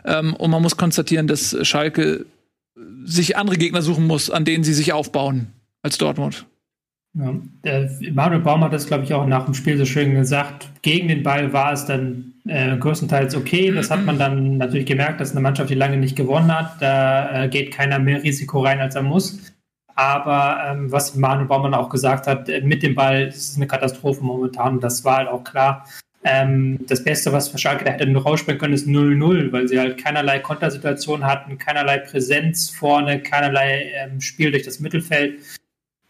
Ähm, 0.06 0.34
und 0.34 0.50
man 0.50 0.62
muss 0.62 0.78
konstatieren, 0.78 1.26
dass 1.26 1.54
Schalke 1.62 2.24
sich 3.04 3.36
andere 3.36 3.56
Gegner 3.56 3.82
suchen 3.82 4.06
muss, 4.06 4.30
an 4.30 4.44
denen 4.44 4.64
sie 4.64 4.74
sich 4.74 4.92
aufbauen 4.92 5.48
als 5.82 5.98
Dortmund. 5.98 6.46
Ja, 7.14 7.34
der 7.64 7.90
Manuel 8.12 8.40
Baum 8.40 8.62
hat 8.62 8.72
das, 8.72 8.86
glaube 8.86 9.02
ich, 9.02 9.12
auch 9.12 9.26
nach 9.26 9.44
dem 9.44 9.54
Spiel 9.54 9.76
so 9.76 9.84
schön 9.84 10.14
gesagt. 10.14 10.68
Gegen 10.82 11.08
den 11.08 11.24
Ball 11.24 11.52
war 11.52 11.72
es 11.72 11.84
dann 11.84 12.34
äh, 12.46 12.76
größtenteils 12.76 13.34
okay. 13.34 13.72
Das 13.72 13.90
hat 13.90 14.04
man 14.04 14.18
dann 14.18 14.58
natürlich 14.58 14.86
gemerkt, 14.86 15.20
dass 15.20 15.32
eine 15.32 15.40
Mannschaft, 15.40 15.70
die 15.70 15.74
lange 15.74 15.96
nicht 15.96 16.14
gewonnen 16.14 16.54
hat, 16.56 16.80
da 16.80 17.44
äh, 17.44 17.48
geht 17.48 17.72
keiner 17.72 17.98
mehr 17.98 18.22
Risiko 18.22 18.62
rein, 18.62 18.80
als 18.80 18.94
er 18.94 19.02
muss. 19.02 19.52
Aber 19.96 20.62
ähm, 20.64 20.92
was 20.92 21.16
Manuel 21.16 21.48
Baumann 21.48 21.74
auch 21.74 21.88
gesagt 21.88 22.28
hat, 22.28 22.48
äh, 22.48 22.60
mit 22.60 22.82
dem 22.84 22.94
Ball 22.94 23.26
ist 23.26 23.50
es 23.50 23.56
eine 23.56 23.66
Katastrophe 23.66 24.22
momentan. 24.22 24.78
Das 24.78 25.04
war 25.04 25.16
halt 25.16 25.28
auch 25.28 25.42
klar. 25.42 25.84
Ähm, 26.22 26.78
das 26.86 27.02
Beste, 27.02 27.32
was 27.32 27.48
für 27.48 27.56
Schalke 27.56 27.84
da 27.84 27.92
hätte 27.92 28.06
nur 28.06 28.22
rausspringen 28.22 28.60
können, 28.60 28.74
ist 28.74 28.86
0-0, 28.86 29.52
weil 29.52 29.68
sie 29.68 29.78
halt 29.78 30.02
keinerlei 30.02 30.38
Kontersituation 30.38 31.24
hatten, 31.24 31.56
keinerlei 31.56 31.98
Präsenz 31.98 32.68
vorne, 32.68 33.22
keinerlei 33.22 33.90
ähm, 33.94 34.20
Spiel 34.20 34.50
durch 34.50 34.64
das 34.64 34.80
Mittelfeld. 34.80 35.40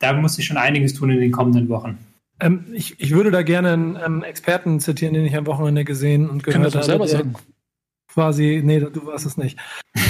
Da 0.01 0.13
muss 0.15 0.35
sich 0.35 0.47
schon 0.47 0.57
einiges 0.57 0.95
tun 0.95 1.11
in 1.11 1.21
den 1.21 1.31
kommenden 1.31 1.69
Wochen. 1.69 1.99
Ähm, 2.41 2.65
ich, 2.73 2.99
ich, 2.99 3.13
würde 3.13 3.31
da 3.31 3.43
gerne 3.43 3.73
einen 3.73 3.99
ähm, 4.05 4.23
Experten 4.25 4.81
zitieren, 4.81 5.15
den 5.15 5.27
ich 5.27 5.37
am 5.37 5.47
Wochenende 5.47 5.85
gesehen 5.85 6.29
und 6.29 6.43
gehört 6.43 6.75
habe. 6.75 6.85
selber 6.85 7.07
sagen. 7.07 7.35
Quasi, 8.13 8.61
nee, 8.65 8.81
du 8.81 9.07
warst 9.07 9.27
es 9.27 9.37
nicht. 9.37 9.57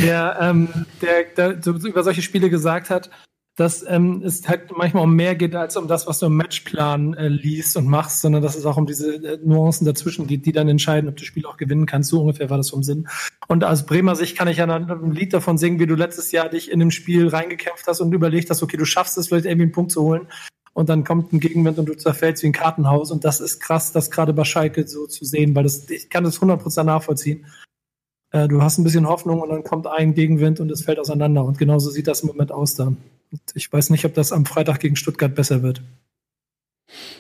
Der, 0.03 0.39
ähm, 0.41 0.69
der, 1.03 1.25
der 1.37 1.63
so, 1.63 1.73
über 1.73 2.03
solche 2.03 2.23
Spiele 2.23 2.49
gesagt 2.49 2.89
hat, 2.89 3.11
dass 3.57 3.85
ähm, 3.87 4.23
es 4.25 4.49
halt 4.49 4.71
manchmal 4.77 5.05
um 5.05 5.15
mehr 5.15 5.35
geht 5.35 5.55
als 5.55 5.77
um 5.77 5.89
das, 5.89 6.07
was 6.07 6.19
du 6.19 6.27
im 6.27 6.37
Matchplan 6.37 7.15
äh, 7.15 7.29
liest 7.29 7.77
und 7.77 7.87
machst, 7.87 8.21
sondern 8.21 8.43
dass 8.43 8.57
es 8.57 8.65
auch 8.65 8.77
um 8.77 8.87
diese 8.87 9.17
äh, 9.17 9.39
Nuancen 9.45 9.85
dazwischen 9.85 10.27
geht, 10.27 10.47
die 10.47 10.53
dann 10.53 10.69
entscheiden, 10.69 11.09
ob 11.09 11.17
du 11.17 11.21
das 11.21 11.27
Spiel 11.27 11.45
auch 11.47 11.57
gewinnen 11.57 11.87
kannst. 11.87 12.11
So 12.11 12.21
ungefähr 12.21 12.49
war 12.49 12.57
das 12.57 12.71
vom 12.71 12.83
Sinn. 12.83 13.09
Und 13.49 13.65
aus 13.65 13.85
Bremer 13.85 14.17
Sicht 14.17 14.37
kann 14.37 14.49
ich 14.49 14.59
ja 14.59 14.67
ein 14.67 15.13
Lied 15.13 15.35
davon 15.35 15.59
singen, 15.59 15.79
wie 15.79 15.87
du 15.87 15.95
letztes 15.95 16.33
Jahr 16.33 16.49
dich 16.49 16.71
in 16.71 16.79
dem 16.79 16.91
Spiel 16.91 17.29
reingekämpft 17.29 17.87
hast 17.87 18.01
und 18.01 18.13
überlegt 18.13 18.49
hast, 18.51 18.63
okay, 18.63 18.77
du 18.77 18.85
schaffst 18.85 19.19
es 19.19 19.29
vielleicht 19.29 19.47
irgendwie 19.47 19.65
einen 19.65 19.73
Punkt 19.73 19.93
zu 19.93 20.03
holen. 20.03 20.29
Und 20.73 20.89
dann 20.89 21.05
kommt 21.05 21.33
ein 21.33 21.41
Gegenwind 21.41 21.79
und 21.79 21.87
du 21.87 21.97
zerfällst 21.97 22.43
wie 22.43 22.47
ein 22.47 22.53
Kartenhaus. 22.53 23.11
Und 23.11 23.25
das 23.25 23.41
ist 23.41 23.61
krass, 23.61 23.93
das 23.93 24.11
gerade 24.11 24.33
bei 24.33 24.45
Schalke 24.45 24.87
so 24.87 25.07
zu 25.07 25.25
sehen, 25.25 25.55
weil 25.55 25.65
das, 25.65 25.91
ich 25.91 26.09
kann 26.09 26.25
das 26.25 26.41
100% 26.41 26.85
nachvollziehen. 26.85 27.47
Äh, 28.31 28.49
du 28.49 28.63
hast 28.63 28.79
ein 28.79 28.85
bisschen 28.85 29.09
Hoffnung 29.09 29.41
und 29.41 29.51
dann 29.51 29.65
kommt 29.65 29.87
ein 29.87 30.15
Gegenwind 30.15 30.61
und 30.61 30.71
es 30.71 30.83
fällt 30.83 30.99
auseinander. 30.99 31.45
Und 31.45 31.59
genauso 31.59 31.91
sieht 31.91 32.07
das 32.07 32.23
im 32.23 32.29
Moment 32.29 32.53
aus 32.53 32.77
da. 32.77 32.93
Ich 33.55 33.73
weiß 33.73 33.91
nicht, 33.91 34.05
ob 34.05 34.15
das 34.15 34.33
am 34.33 34.47
Freitag 34.47 34.81
gegen 34.81 34.97
Stuttgart 34.97 35.35
besser 35.35 35.63
wird. 35.63 35.83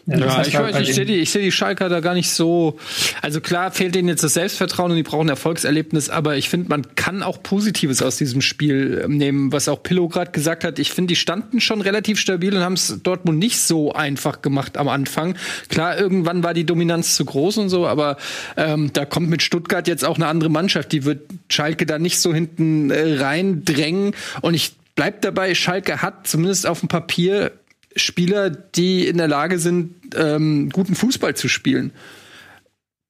Ja, 0.06 0.42
ich, 0.44 0.58
weiß, 0.58 0.80
ich 0.80 0.94
sehe 0.94 1.04
die, 1.04 1.24
seh 1.24 1.42
die 1.42 1.52
Schalker 1.52 1.88
da 1.88 2.00
gar 2.00 2.14
nicht 2.14 2.30
so. 2.30 2.78
Also 3.22 3.40
klar 3.40 3.70
fehlt 3.70 3.94
denen 3.94 4.08
jetzt 4.08 4.24
das 4.24 4.34
Selbstvertrauen 4.34 4.90
und 4.90 4.96
die 4.96 5.02
brauchen 5.02 5.26
ein 5.26 5.30
Erfolgserlebnis, 5.30 6.10
aber 6.10 6.36
ich 6.36 6.48
finde, 6.48 6.68
man 6.68 6.94
kann 6.96 7.22
auch 7.22 7.42
Positives 7.42 8.02
aus 8.02 8.16
diesem 8.16 8.40
Spiel 8.40 9.02
ähm, 9.04 9.18
nehmen, 9.18 9.52
was 9.52 9.68
auch 9.68 9.82
Pillow 9.82 10.08
gerade 10.08 10.32
gesagt 10.32 10.64
hat. 10.64 10.78
Ich 10.78 10.90
finde, 10.90 11.08
die 11.08 11.16
standen 11.16 11.60
schon 11.60 11.80
relativ 11.80 12.18
stabil 12.18 12.56
und 12.56 12.62
haben 12.62 12.72
es 12.72 13.00
Dortmund 13.02 13.38
nicht 13.38 13.60
so 13.60 13.92
einfach 13.92 14.42
gemacht 14.42 14.76
am 14.76 14.88
Anfang. 14.88 15.36
Klar, 15.68 15.98
irgendwann 15.98 16.42
war 16.42 16.54
die 16.54 16.64
Dominanz 16.64 17.14
zu 17.14 17.24
groß 17.24 17.58
und 17.58 17.68
so, 17.68 17.86
aber 17.86 18.16
ähm, 18.56 18.90
da 18.92 19.04
kommt 19.04 19.28
mit 19.28 19.42
Stuttgart 19.42 19.86
jetzt 19.86 20.04
auch 20.04 20.16
eine 20.16 20.26
andere 20.26 20.50
Mannschaft. 20.50 20.92
Die 20.92 21.04
wird 21.04 21.20
Schalke 21.48 21.86
da 21.86 21.98
nicht 21.98 22.18
so 22.18 22.34
hinten 22.34 22.90
äh, 22.90 23.18
reindrängen. 23.18 24.14
Und 24.40 24.54
ich 24.54 24.72
bleib 25.00 25.22
dabei, 25.22 25.54
Schalke 25.54 26.02
hat 26.02 26.26
zumindest 26.26 26.66
auf 26.66 26.80
dem 26.80 26.90
Papier 26.90 27.52
Spieler, 27.96 28.50
die 28.50 29.08
in 29.08 29.16
der 29.16 29.28
Lage 29.28 29.58
sind, 29.58 29.94
ähm, 30.14 30.68
guten 30.68 30.94
Fußball 30.94 31.34
zu 31.34 31.48
spielen. 31.48 31.92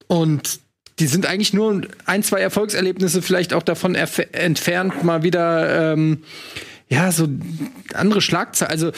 Und 0.06 0.60
die 1.00 1.08
sind 1.08 1.26
eigentlich 1.26 1.52
nur 1.52 1.82
ein, 2.06 2.22
zwei 2.22 2.38
Erfolgserlebnisse 2.42 3.22
vielleicht 3.22 3.52
auch 3.54 3.64
davon 3.64 3.96
entfernt, 3.96 5.02
mal 5.02 5.24
wieder 5.24 5.94
ähm, 5.94 6.22
ja 6.88 7.10
so 7.10 7.26
andere 7.92 8.20
Schlagzeilen. 8.20 8.70
Also 8.70 8.92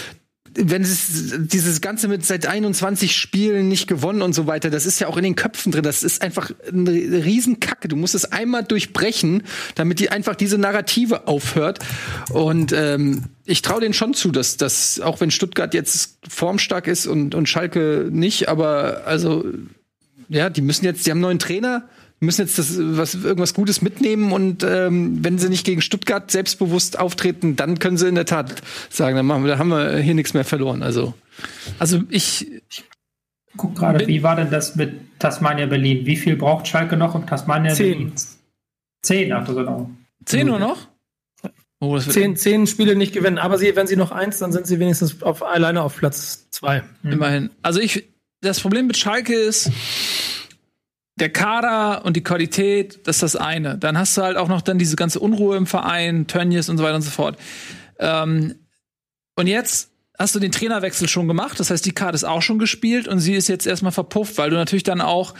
wenn 0.54 0.82
es 0.82 1.32
dieses 1.38 1.80
Ganze 1.80 2.08
mit 2.08 2.26
seit 2.26 2.46
21 2.46 3.16
Spielen 3.16 3.68
nicht 3.68 3.86
gewonnen 3.86 4.22
und 4.22 4.34
so 4.34 4.46
weiter, 4.46 4.70
das 4.70 4.86
ist 4.86 4.98
ja 4.98 5.06
auch 5.06 5.16
in 5.16 5.24
den 5.24 5.36
Köpfen 5.36 5.72
drin. 5.72 5.82
Das 5.82 6.02
ist 6.02 6.22
einfach 6.22 6.50
eine 6.66 6.90
Riesenkacke. 6.90 7.88
Du 7.88 7.96
musst 7.96 8.14
es 8.14 8.30
einmal 8.30 8.64
durchbrechen, 8.64 9.44
damit 9.74 9.98
die 9.98 10.10
einfach 10.10 10.34
diese 10.34 10.58
Narrative 10.58 11.26
aufhört. 11.26 11.78
Und 12.30 12.72
ähm, 12.72 13.24
ich 13.44 13.62
traue 13.62 13.80
denen 13.80 13.94
schon 13.94 14.14
zu, 14.14 14.30
dass 14.30 14.56
dass 14.56 15.00
auch 15.00 15.20
wenn 15.20 15.30
Stuttgart 15.30 15.74
jetzt 15.74 16.18
formstark 16.28 16.86
ist 16.86 17.06
und, 17.06 17.34
und 17.34 17.48
Schalke 17.48 18.08
nicht, 18.10 18.48
aber 18.48 19.02
also 19.06 19.44
ja, 20.28 20.50
die 20.50 20.62
müssen 20.62 20.84
jetzt, 20.84 21.06
die 21.06 21.10
haben 21.10 21.18
einen 21.18 21.22
neuen 21.22 21.38
Trainer 21.38 21.88
müssen 22.22 22.42
jetzt 22.42 22.58
das, 22.58 22.76
was, 22.78 23.14
irgendwas 23.14 23.54
Gutes 23.54 23.82
mitnehmen 23.82 24.32
und 24.32 24.64
ähm, 24.64 25.24
wenn 25.24 25.38
sie 25.38 25.48
nicht 25.48 25.66
gegen 25.66 25.82
Stuttgart 25.82 26.30
selbstbewusst 26.30 26.98
auftreten, 26.98 27.56
dann 27.56 27.78
können 27.78 27.96
sie 27.96 28.08
in 28.08 28.14
der 28.14 28.26
Tat 28.26 28.62
sagen, 28.90 29.16
dann 29.16 29.26
machen 29.26 29.44
wir, 29.44 29.52
da 29.52 29.58
haben 29.58 29.70
wir 29.70 29.98
hier 29.98 30.14
nichts 30.14 30.32
mehr 30.32 30.44
verloren. 30.44 30.82
Also, 30.82 31.14
also 31.78 32.02
ich, 32.08 32.50
ich 32.70 32.84
guck 33.56 33.74
gerade, 33.74 34.06
wie 34.06 34.22
war 34.22 34.36
denn 34.36 34.50
das 34.50 34.76
mit 34.76 35.18
Tasmania 35.18 35.66
Berlin? 35.66 36.06
Wie 36.06 36.16
viel 36.16 36.36
braucht 36.36 36.68
Schalke 36.68 36.96
noch 36.96 37.14
um 37.14 37.26
Tasmania 37.26 37.74
zehn. 37.74 37.98
Berlin? 37.98 38.12
Zehn, 39.02 39.32
ach 39.32 39.46
genau. 39.46 39.90
Zehn 40.24 40.46
nur 40.46 40.58
noch? 40.58 40.88
Oh, 41.80 41.98
zehn, 41.98 42.36
zehn 42.36 42.68
Spiele 42.68 42.94
nicht 42.94 43.12
gewinnen, 43.12 43.38
aber 43.38 43.58
sie, 43.58 43.74
wenn 43.74 43.88
sie 43.88 43.96
noch 43.96 44.12
eins, 44.12 44.38
dann 44.38 44.52
sind 44.52 44.68
sie 44.68 44.78
wenigstens 44.78 45.20
auf, 45.22 45.42
alleine 45.42 45.82
auf 45.82 45.96
Platz 45.96 46.46
zwei. 46.50 46.84
Immerhin. 47.02 47.50
Also 47.62 47.80
ich, 47.80 48.04
das 48.40 48.60
Problem 48.60 48.86
mit 48.86 48.96
Schalke 48.96 49.34
ist, 49.34 49.72
der 51.22 51.30
Kader 51.30 52.04
und 52.04 52.16
die 52.16 52.24
Qualität, 52.24 53.06
das 53.06 53.16
ist 53.16 53.22
das 53.22 53.36
eine. 53.36 53.78
Dann 53.78 53.96
hast 53.96 54.16
du 54.16 54.22
halt 54.22 54.36
auch 54.36 54.48
noch 54.48 54.60
dann 54.60 54.76
diese 54.76 54.96
ganze 54.96 55.20
Unruhe 55.20 55.56
im 55.56 55.66
Verein, 55.66 56.26
Tönnies 56.26 56.68
und 56.68 56.78
so 56.78 56.82
weiter 56.82 56.96
und 56.96 57.02
so 57.02 57.12
fort. 57.12 57.38
Ähm, 58.00 58.56
und 59.36 59.46
jetzt 59.46 59.92
hast 60.18 60.34
du 60.34 60.40
den 60.40 60.50
Trainerwechsel 60.50 61.08
schon 61.08 61.28
gemacht, 61.28 61.60
das 61.60 61.70
heißt, 61.70 61.86
die 61.86 61.92
Karte 61.92 62.16
ist 62.16 62.24
auch 62.24 62.42
schon 62.42 62.58
gespielt 62.58 63.06
und 63.06 63.20
sie 63.20 63.34
ist 63.34 63.48
jetzt 63.48 63.68
erstmal 63.68 63.92
verpufft, 63.92 64.36
weil 64.36 64.50
du 64.50 64.56
natürlich 64.56 64.82
dann 64.82 65.00
auch 65.00 65.34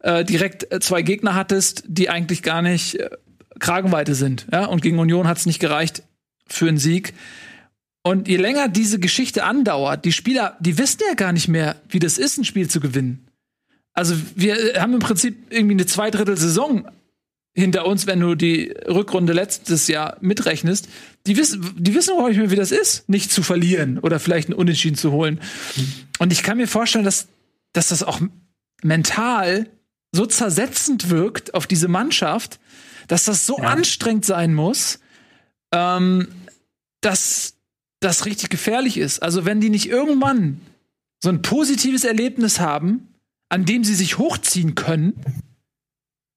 äh, 0.00 0.24
direkt 0.24 0.72
äh, 0.72 0.80
zwei 0.80 1.02
Gegner 1.02 1.34
hattest, 1.34 1.84
die 1.86 2.08
eigentlich 2.08 2.42
gar 2.42 2.62
nicht 2.62 2.98
äh, 2.98 3.10
Kragenweite 3.58 4.14
sind. 4.14 4.46
Ja? 4.50 4.64
Und 4.64 4.80
gegen 4.80 4.98
Union 4.98 5.28
hat 5.28 5.36
es 5.36 5.44
nicht 5.44 5.60
gereicht 5.60 6.02
für 6.48 6.66
einen 6.66 6.78
Sieg. 6.78 7.12
Und 8.02 8.26
je 8.26 8.38
länger 8.38 8.68
diese 8.68 8.98
Geschichte 9.00 9.44
andauert, 9.44 10.06
die 10.06 10.12
Spieler, 10.12 10.56
die 10.60 10.78
wissen 10.78 11.00
ja 11.06 11.14
gar 11.14 11.32
nicht 11.32 11.48
mehr, 11.48 11.76
wie 11.90 11.98
das 11.98 12.16
ist, 12.16 12.38
ein 12.38 12.44
Spiel 12.44 12.70
zu 12.70 12.80
gewinnen. 12.80 13.25
Also 13.96 14.14
wir 14.34 14.80
haben 14.80 14.92
im 14.92 15.00
Prinzip 15.00 15.50
irgendwie 15.50 15.74
eine 15.74 15.86
Zweidrittel-Saison 15.86 16.86
hinter 17.54 17.86
uns, 17.86 18.06
wenn 18.06 18.20
du 18.20 18.34
die 18.34 18.74
Rückrunde 18.86 19.32
letztes 19.32 19.88
Jahr 19.88 20.18
mitrechnest. 20.20 20.88
Die 21.26 21.38
wissen, 21.38 21.72
die 21.78 21.94
wissen 21.94 22.12
auch 22.12 22.28
nicht 22.28 22.36
mehr, 22.36 22.50
wie 22.50 22.56
das 22.56 22.70
ist, 22.70 23.08
nicht 23.08 23.32
zu 23.32 23.42
verlieren 23.42 23.98
oder 23.98 24.20
vielleicht 24.20 24.48
einen 24.48 24.58
Unentschieden 24.58 24.96
zu 24.96 25.12
holen. 25.12 25.40
Und 26.18 26.30
ich 26.30 26.42
kann 26.42 26.58
mir 26.58 26.68
vorstellen, 26.68 27.06
dass, 27.06 27.28
dass 27.72 27.88
das 27.88 28.02
auch 28.02 28.20
mental 28.82 29.66
so 30.12 30.26
zersetzend 30.26 31.08
wirkt 31.08 31.54
auf 31.54 31.66
diese 31.66 31.88
Mannschaft, 31.88 32.60
dass 33.08 33.24
das 33.24 33.46
so 33.46 33.56
ja. 33.58 33.70
anstrengend 33.70 34.26
sein 34.26 34.52
muss, 34.52 35.00
ähm, 35.72 36.28
dass 37.00 37.54
das 38.00 38.26
richtig 38.26 38.50
gefährlich 38.50 38.98
ist. 38.98 39.22
Also 39.22 39.46
wenn 39.46 39.62
die 39.62 39.70
nicht 39.70 39.88
irgendwann 39.88 40.60
so 41.22 41.30
ein 41.30 41.40
positives 41.40 42.04
Erlebnis 42.04 42.60
haben, 42.60 43.08
an 43.48 43.64
dem 43.64 43.84
sie 43.84 43.94
sich 43.94 44.18
hochziehen 44.18 44.74
können, 44.74 45.14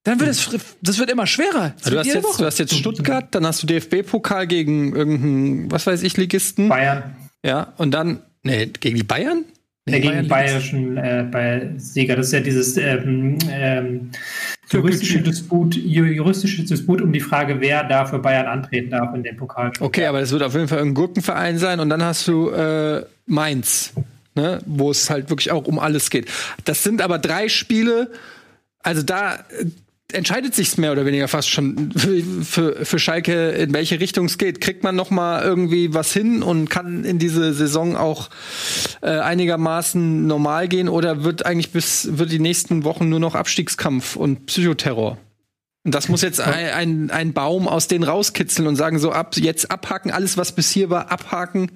dann 0.03 0.19
wird 0.19 0.29
es 0.29 0.49
das 0.81 0.97
wird 0.97 1.11
immer 1.11 1.27
schwerer. 1.27 1.75
Also 1.77 1.91
du, 1.91 1.99
hast 1.99 2.07
jetzt, 2.07 2.39
du 2.39 2.45
hast 2.45 2.59
jetzt 2.59 2.73
Stuttgart, 2.73 3.27
dann 3.35 3.45
hast 3.45 3.61
du 3.63 3.67
DFB-Pokal 3.67 4.47
gegen 4.47 4.95
irgendeinen, 4.95 5.71
was 5.71 5.85
weiß 5.87 6.03
ich, 6.03 6.17
Ligisten. 6.17 6.69
Bayern. 6.69 7.15
Ja, 7.45 7.73
und 7.77 7.91
dann, 7.91 8.21
nee, 8.43 8.67
gegen 8.67 8.95
die 8.95 9.03
Bayern? 9.03 9.45
Nee, 9.85 9.99
gegen 9.99 10.09
Bayern 10.09 10.27
bayerischen 10.27 10.97
äh, 10.97 11.27
bei 11.29 11.69
Sieger. 11.77 12.15
Das 12.15 12.27
ist 12.27 12.33
ja 12.33 12.39
dieses 12.39 12.77
ähm, 12.77 13.37
ähm, 13.49 14.11
juristische, 14.69 15.21
Disput, 15.21 15.75
juristische 15.75 16.63
Disput 16.63 17.01
um 17.01 17.11
die 17.11 17.19
Frage, 17.19 17.59
wer 17.59 17.83
da 17.83 18.05
für 18.05 18.19
Bayern 18.19 18.45
antreten 18.45 18.91
darf 18.91 19.13
in 19.15 19.23
dem 19.23 19.35
Pokal. 19.35 19.71
Okay, 19.79 20.05
aber 20.05 20.21
es 20.21 20.31
wird 20.31 20.43
auf 20.43 20.53
jeden 20.53 20.67
Fall 20.67 20.79
ein 20.79 20.93
Gurkenverein 20.93 21.57
sein 21.57 21.79
und 21.79 21.89
dann 21.89 22.03
hast 22.03 22.27
du 22.27 22.49
äh, 22.49 23.03
Mainz 23.25 23.93
ne, 24.39 24.61
wo 24.65 24.91
es 24.91 25.09
halt 25.09 25.29
wirklich 25.29 25.51
auch 25.51 25.65
um 25.65 25.79
alles 25.79 26.09
geht. 26.09 26.29
Das 26.65 26.83
sind 26.83 27.01
aber 27.01 27.19
drei 27.19 27.49
Spiele, 27.49 28.11
also 28.81 29.03
da 29.03 29.35
äh, 29.35 29.65
entscheidet 30.11 30.55
sich 30.55 30.77
mehr 30.77 30.91
oder 30.91 31.05
weniger 31.05 31.27
fast 31.27 31.49
schon 31.49 31.91
für, 31.95 32.23
für, 32.43 32.85
für 32.85 32.99
Schalke, 32.99 33.49
in 33.51 33.73
welche 33.73 33.99
Richtung 33.99 34.25
es 34.25 34.37
geht. 34.37 34.59
Kriegt 34.59 34.83
man 34.83 34.95
noch 34.95 35.11
mal 35.11 35.43
irgendwie 35.43 35.93
was 35.93 36.11
hin 36.11 36.41
und 36.41 36.69
kann 36.69 37.03
in 37.03 37.19
diese 37.19 37.53
Saison 37.53 37.95
auch 37.95 38.29
äh, 39.01 39.19
einigermaßen 39.19 40.25
normal 40.25 40.67
gehen 40.67 40.89
oder 40.89 41.23
wird 41.23 41.45
eigentlich 41.45 41.71
bis 41.71 42.17
wird 42.17 42.31
die 42.31 42.39
nächsten 42.39 42.83
Wochen 42.83 43.09
nur 43.09 43.19
noch 43.19 43.35
Abstiegskampf 43.35 44.15
und 44.15 44.47
Psychoterror? 44.47 45.17
Und 45.85 45.95
das 45.95 46.09
muss 46.09 46.21
jetzt 46.21 46.41
ein, 46.41 46.69
ein, 46.71 47.11
ein 47.11 47.33
Baum 47.33 47.67
aus 47.67 47.87
denen 47.87 48.03
rauskitzeln 48.03 48.67
und 48.67 48.75
sagen 48.75 48.99
so 48.99 49.11
ab 49.11 49.35
jetzt 49.37 49.71
abhaken, 49.71 50.11
alles 50.11 50.37
was 50.37 50.51
bis 50.51 50.71
hier 50.71 50.89
war 50.89 51.11
abhaken 51.11 51.71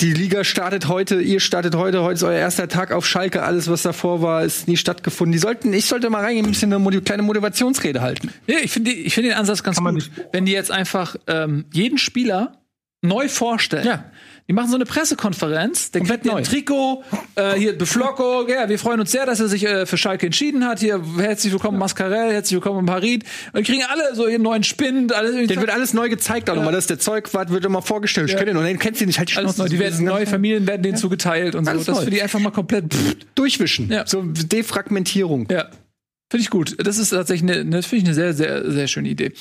die 0.00 0.12
Liga 0.12 0.44
startet 0.44 0.88
heute, 0.88 1.22
ihr 1.22 1.40
startet 1.40 1.74
heute, 1.74 2.02
heute 2.02 2.14
ist 2.14 2.22
euer 2.22 2.38
erster 2.38 2.68
Tag 2.68 2.92
auf 2.92 3.06
Schalke, 3.06 3.42
alles 3.42 3.68
was 3.68 3.82
davor 3.82 4.20
war, 4.20 4.44
ist 4.44 4.68
nie 4.68 4.76
stattgefunden. 4.76 5.32
Die 5.32 5.38
sollten, 5.38 5.72
ich 5.72 5.86
sollte 5.86 6.10
mal 6.10 6.22
reingehen, 6.22 6.44
ein 6.44 6.50
bisschen 6.50 6.72
eine 6.72 7.00
kleine 7.00 7.22
Motivationsrede 7.22 8.02
halten. 8.02 8.30
Ja, 8.46 8.56
ich 8.62 8.70
finde 8.70 8.90
ich 8.90 9.14
finde 9.14 9.30
den 9.30 9.38
Ansatz 9.38 9.62
ganz 9.62 9.78
gut. 9.78 10.10
Wenn 10.32 10.44
die 10.44 10.52
jetzt 10.52 10.70
einfach 10.70 11.16
ähm, 11.26 11.64
jeden 11.72 11.96
Spieler 11.96 12.62
neu 13.00 13.28
vorstellen. 13.28 13.86
Ja. 13.86 14.04
Die 14.48 14.52
machen 14.52 14.70
so 14.70 14.76
eine 14.76 14.84
Pressekonferenz, 14.84 15.90
der 15.90 16.02
kriegt 16.02 16.30
ein 16.30 16.44
Trikot, 16.44 17.02
äh, 17.34 17.54
hier 17.54 17.76
Beflocko, 17.76 18.46
ja, 18.48 18.68
wir 18.68 18.78
freuen 18.78 19.00
uns 19.00 19.10
sehr, 19.10 19.26
dass 19.26 19.40
er 19.40 19.48
sich 19.48 19.66
äh, 19.66 19.86
für 19.86 19.96
Schalke 19.96 20.26
entschieden 20.26 20.64
hat. 20.64 20.78
Hier, 20.78 21.02
herzlich 21.18 21.52
willkommen 21.52 21.78
Mascarell, 21.78 22.32
herzlich 22.32 22.54
willkommen 22.54 22.86
Paris. 22.86 23.24
Und 23.52 23.66
die 23.66 23.72
kriegen 23.72 23.82
alle 23.88 24.14
so 24.14 24.28
ihren 24.28 24.42
neuen 24.42 24.62
Spind, 24.62 25.12
alles. 25.12 25.48
Den 25.48 25.60
wird 25.60 25.70
alles 25.70 25.94
neu 25.94 26.08
gezeigt, 26.08 26.48
auch 26.48 26.54
ja. 26.54 26.60
nochmal, 26.60 26.72
das 26.72 26.84
ist 26.84 26.90
der 26.90 27.00
Zeugwart, 27.00 27.50
wird 27.50 27.64
immer 27.64 27.82
vorgestellt. 27.82 28.30
Ich 28.30 28.36
kenne 28.36 28.52
den, 28.52 28.56
und 28.56 28.64
den 28.64 28.78
kennst 28.78 29.00
du 29.00 29.06
nicht, 29.06 29.18
halt 29.18 29.30
die 29.30 29.32
Schnauze. 29.32 29.62
Neu. 29.62 29.68
Die 29.68 29.80
werden, 29.80 30.04
neue 30.04 30.26
Familien 30.26 30.64
werden 30.68 30.82
denen 30.82 30.96
zugeteilt 30.96 31.56
und 31.56 31.64
so. 31.64 31.70
Alles 31.72 31.86
das 31.86 32.04
für 32.04 32.10
die 32.10 32.22
einfach 32.22 32.38
mal 32.38 32.52
komplett 32.52 32.94
pff, 32.94 33.16
durchwischen. 33.34 33.90
Ja. 33.90 34.06
So 34.06 34.22
Defragmentierung. 34.22 35.48
Ja. 35.50 35.70
Finde 36.30 36.42
ich 36.42 36.50
gut. 36.50 36.76
Das 36.86 36.98
ist 36.98 37.10
tatsächlich 37.10 37.50
eine, 37.50 37.66
das 37.66 37.86
finde 37.86 38.02
ich 38.02 38.04
eine 38.04 38.14
sehr, 38.14 38.32
sehr, 38.32 38.70
sehr 38.70 38.86
schöne 38.86 39.08
Idee. 39.08 39.32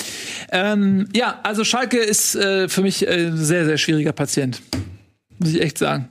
Ähm, 0.51 1.09
ja, 1.15 1.41
also 1.43 1.63
Schalke 1.63 1.99
ist 1.99 2.35
äh, 2.35 2.69
für 2.69 2.81
mich 2.81 3.07
äh, 3.07 3.29
sehr, 3.35 3.65
sehr 3.65 3.77
schwieriger 3.77 4.11
Patient. 4.11 4.61
Muss 5.39 5.53
ich 5.53 5.61
echt 5.61 5.77
sagen. 5.77 6.09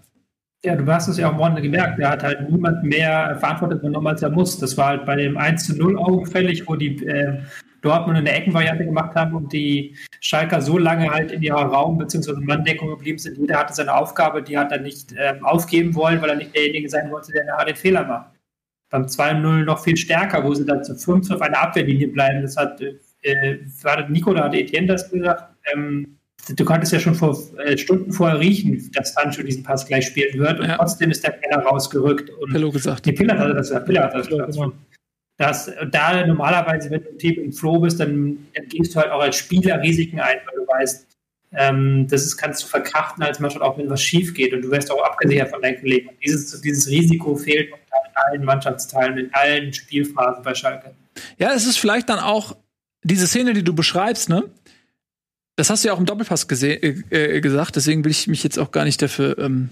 Ja, 0.64 0.76
du 0.76 0.86
hast 0.90 1.08
es 1.08 1.18
ja 1.18 1.30
auch 1.30 1.36
morgen 1.36 1.60
gemerkt, 1.62 1.98
der 1.98 2.08
hat 2.10 2.22
halt 2.22 2.50
niemand 2.50 2.82
mehr 2.82 3.36
Verantwortung 3.38 3.80
genommen, 3.80 4.06
als 4.06 4.22
er 4.22 4.30
muss. 4.30 4.58
Das 4.58 4.76
war 4.78 4.86
halt 4.86 5.04
bei 5.04 5.16
dem 5.16 5.36
1 5.36 5.66
zu 5.66 5.76
0 5.76 5.98
augenfällig, 5.98 6.66
wo 6.66 6.74
die 6.74 7.04
äh, 7.06 7.42
Dortmund 7.82 8.16
eine 8.16 8.32
Eckenvariante 8.32 8.86
gemacht 8.86 9.14
haben 9.14 9.34
und 9.34 9.52
die 9.52 9.94
Schalker 10.20 10.62
so 10.62 10.78
lange 10.78 11.10
halt 11.10 11.32
in 11.32 11.42
ihrer 11.42 11.66
Raum- 11.66 11.98
bzw. 11.98 12.32
Manndeckung 12.40 12.88
geblieben 12.88 13.18
sind. 13.18 13.36
Jeder 13.36 13.58
hatte 13.58 13.74
seine 13.74 13.94
Aufgabe, 13.94 14.42
die 14.42 14.56
hat 14.56 14.72
er 14.72 14.80
nicht 14.80 15.12
äh, 15.12 15.34
aufgeben 15.42 15.94
wollen, 15.94 16.22
weil 16.22 16.30
er 16.30 16.36
nicht 16.36 16.54
derjenige 16.54 16.88
sein 16.88 17.10
wollte, 17.10 17.32
der 17.32 17.44
nachher 17.44 17.66
den 17.66 17.76
Fehler 17.76 18.04
macht. 18.06 18.30
Beim 18.88 19.02
2-0 19.02 19.64
noch 19.64 19.80
viel 19.84 19.98
stärker, 19.98 20.42
wo 20.44 20.54
sie 20.54 20.64
dann 20.64 20.82
zu 20.82 20.94
5 20.94 21.30
auf 21.30 21.42
einer 21.42 21.60
Abwehrlinie 21.60 22.08
bleiben. 22.08 22.40
Das 22.40 22.56
hat, 22.56 22.80
äh, 22.80 23.58
war 23.82 24.08
Nico, 24.08 24.32
da 24.32 24.44
hat 24.44 24.54
Etienne 24.54 24.86
das 24.86 25.10
gesagt, 25.10 25.54
ähm, 25.74 26.16
du 26.48 26.64
konntest 26.64 26.92
ja 26.92 27.00
schon 27.00 27.14
vor 27.14 27.36
äh, 27.58 27.76
Stunden 27.76 28.12
vorher 28.12 28.38
riechen, 28.38 28.90
dass 28.92 29.14
Sancho 29.14 29.42
diesen 29.42 29.62
Pass 29.62 29.86
gleich 29.86 30.06
spielen 30.06 30.38
wird 30.38 30.60
und 30.60 30.66
ja. 30.66 30.76
trotzdem 30.76 31.10
ist 31.10 31.24
der 31.24 31.32
Keller 31.32 31.62
rausgerückt. 31.62 32.30
Und 32.30 32.52
Pillow 32.52 32.70
gesagt. 32.70 33.06
Die 33.06 33.12
Pillar 33.12 33.38
hatte 33.38 33.54
das 33.54 33.68
gesagt. 33.68 33.86
Pillar 33.86 34.04
hat 34.04 34.14
das 34.14 34.28
gesagt. 34.28 34.52
Genau. 34.52 34.72
Das, 35.36 35.70
da 35.90 36.26
normalerweise, 36.26 36.90
wenn 36.90 37.02
du 37.02 37.08
im 37.08 37.18
Team 37.18 37.42
im 37.42 37.52
Flow 37.52 37.80
bist, 37.80 37.98
dann, 37.98 38.46
dann, 38.54 38.68
gehst 38.68 38.94
du 38.94 39.00
halt 39.00 39.10
auch 39.10 39.20
als 39.20 39.36
Spieler 39.36 39.82
Risiken 39.82 40.20
ein, 40.20 40.36
weil 40.46 40.56
du 40.56 40.72
weißt, 40.72 41.06
ähm, 41.56 42.06
das 42.08 42.24
ist, 42.24 42.36
kannst 42.36 42.62
du 42.62 42.66
verkrachten 42.66 43.22
als 43.24 43.40
Mannschaft, 43.40 43.64
auch 43.64 43.76
wenn 43.76 43.90
was 43.90 44.02
schief 44.02 44.34
geht 44.34 44.52
und 44.52 44.62
du 44.62 44.70
wirst 44.70 44.92
auch 44.92 45.02
abgesichert 45.02 45.50
von 45.50 45.60
deinen 45.60 45.80
Kollegen. 45.80 46.08
Und 46.08 46.16
dieses, 46.24 46.60
dieses 46.60 46.88
Risiko 46.88 47.34
fehlt 47.34 47.68
in 47.68 47.74
allen 48.14 48.44
Mannschaftsteilen, 48.44 49.18
in 49.18 49.30
allen 49.32 49.72
Spielphasen 49.72 50.42
bei 50.44 50.54
Schalke. 50.54 50.94
Ja, 51.38 51.52
es 51.52 51.66
ist 51.66 51.78
vielleicht 51.78 52.08
dann 52.08 52.18
auch 52.20 52.56
diese 53.02 53.26
Szene, 53.26 53.52
die 53.52 53.64
du 53.64 53.74
beschreibst, 53.74 54.28
ne? 54.28 54.44
Das 55.56 55.70
hast 55.70 55.84
du 55.84 55.88
ja 55.88 55.94
auch 55.94 55.98
im 55.98 56.06
Doppelpass 56.06 56.46
äh, 56.62 56.74
äh, 57.10 57.40
gesagt, 57.40 57.76
deswegen 57.76 58.04
will 58.04 58.10
ich 58.10 58.26
mich 58.26 58.42
jetzt 58.42 58.58
auch 58.58 58.72
gar 58.72 58.84
nicht 58.84 59.00
dafür 59.00 59.38
ähm, 59.38 59.70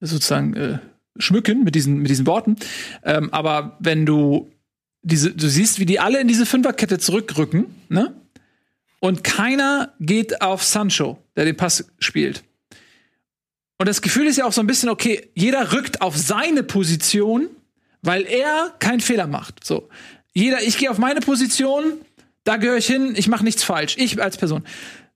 sozusagen 0.00 0.54
äh, 0.54 0.78
schmücken 1.18 1.64
mit 1.64 1.74
diesen, 1.74 1.98
mit 1.98 2.10
diesen 2.10 2.26
Worten. 2.26 2.56
Ähm, 3.04 3.32
aber 3.32 3.76
wenn 3.80 4.06
du 4.06 4.50
diese, 5.02 5.32
du 5.32 5.48
siehst, 5.48 5.78
wie 5.78 5.86
die 5.86 5.98
alle 5.98 6.20
in 6.20 6.28
diese 6.28 6.46
Fünferkette 6.46 6.98
zurückrücken, 6.98 7.66
ne? 7.88 8.14
Und 9.00 9.24
keiner 9.24 9.94
geht 9.98 10.42
auf 10.42 10.62
Sancho, 10.62 11.18
der 11.34 11.44
den 11.44 11.56
Pass 11.56 11.90
spielt. 11.98 12.44
Und 13.78 13.88
das 13.88 14.00
Gefühl 14.00 14.28
ist 14.28 14.36
ja 14.36 14.44
auch 14.44 14.52
so 14.52 14.60
ein 14.60 14.68
bisschen, 14.68 14.88
okay, 14.90 15.28
jeder 15.34 15.72
rückt 15.72 16.02
auf 16.02 16.16
seine 16.16 16.62
Position, 16.62 17.48
weil 18.02 18.22
er 18.22 18.72
keinen 18.78 19.00
Fehler 19.00 19.26
macht. 19.26 19.64
So. 19.64 19.88
Jeder, 20.34 20.62
ich 20.62 20.78
gehe 20.78 20.88
auf 20.88 20.98
meine 20.98 21.18
Position, 21.18 21.94
da 22.44 22.56
gehöre 22.56 22.76
ich 22.76 22.86
hin, 22.86 23.14
ich 23.16 23.28
mache 23.28 23.44
nichts 23.44 23.62
falsch. 23.62 23.96
Ich 23.98 24.20
als 24.20 24.36
Person. 24.36 24.64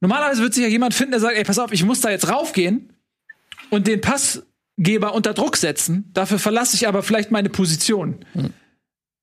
Normalerweise 0.00 0.42
wird 0.42 0.54
sich 0.54 0.62
ja 0.62 0.68
jemand 0.68 0.94
finden, 0.94 1.12
der 1.12 1.20
sagt, 1.20 1.36
ey, 1.36 1.44
pass 1.44 1.58
auf, 1.58 1.72
ich 1.72 1.84
muss 1.84 2.00
da 2.00 2.10
jetzt 2.10 2.28
raufgehen 2.28 2.92
und 3.70 3.86
den 3.86 4.00
Passgeber 4.00 5.14
unter 5.14 5.34
Druck 5.34 5.56
setzen. 5.56 6.10
Dafür 6.12 6.38
verlasse 6.38 6.76
ich 6.76 6.86
aber 6.86 7.02
vielleicht 7.02 7.30
meine 7.30 7.48
Position. 7.48 8.24
Mhm. 8.34 8.52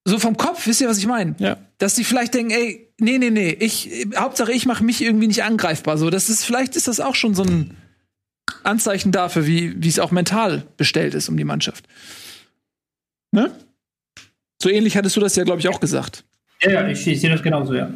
So 0.06 0.20
vom 0.20 0.36
Kopf, 0.36 0.68
wisst 0.68 0.82
ihr, 0.82 0.90
was 0.90 0.98
ich 0.98 1.08
meine? 1.08 1.36
Ja. 1.40 1.58
Dass 1.78 1.96
die 1.96 2.04
vielleicht 2.04 2.34
denken, 2.34 2.52
ey, 2.52 2.94
nee, 3.00 3.18
nee, 3.18 3.30
nee, 3.30 3.52
ich, 3.52 4.08
Hauptsache 4.18 4.52
ich 4.52 4.66
mache 4.66 4.84
mich 4.84 5.02
irgendwie 5.02 5.28
nicht 5.28 5.44
angreifbar. 5.44 5.98
So, 5.98 6.10
das 6.10 6.30
ist, 6.30 6.44
vielleicht 6.44 6.76
ist 6.76 6.90
das 6.90 7.00
auch 7.00 7.16
schon 7.16 7.36
so 7.36 7.44
ein 7.44 7.78
Anzeichen 8.64 9.14
dafür, 9.14 9.46
wie, 9.46 9.88
es 9.88 10.00
auch 10.00 10.12
mental 10.12 10.68
bestellt 10.76 11.14
ist 11.14 11.30
um 11.30 11.38
die 11.38 11.46
Mannschaft. 11.46 11.88
Ne? 13.32 13.52
So 14.62 14.70
ähnlich 14.70 14.98
hattest 14.98 15.16
du 15.16 15.22
das 15.22 15.36
ja, 15.36 15.44
glaube 15.44 15.60
ich, 15.60 15.70
auch 15.70 15.80
gesagt. 15.80 16.26
Ja, 16.64 16.72
ja, 16.72 16.88
ich, 16.88 17.06
ich 17.06 17.22
sehe 17.22 17.30
das 17.30 17.44
genauso, 17.44 17.74
ja. 17.74 17.90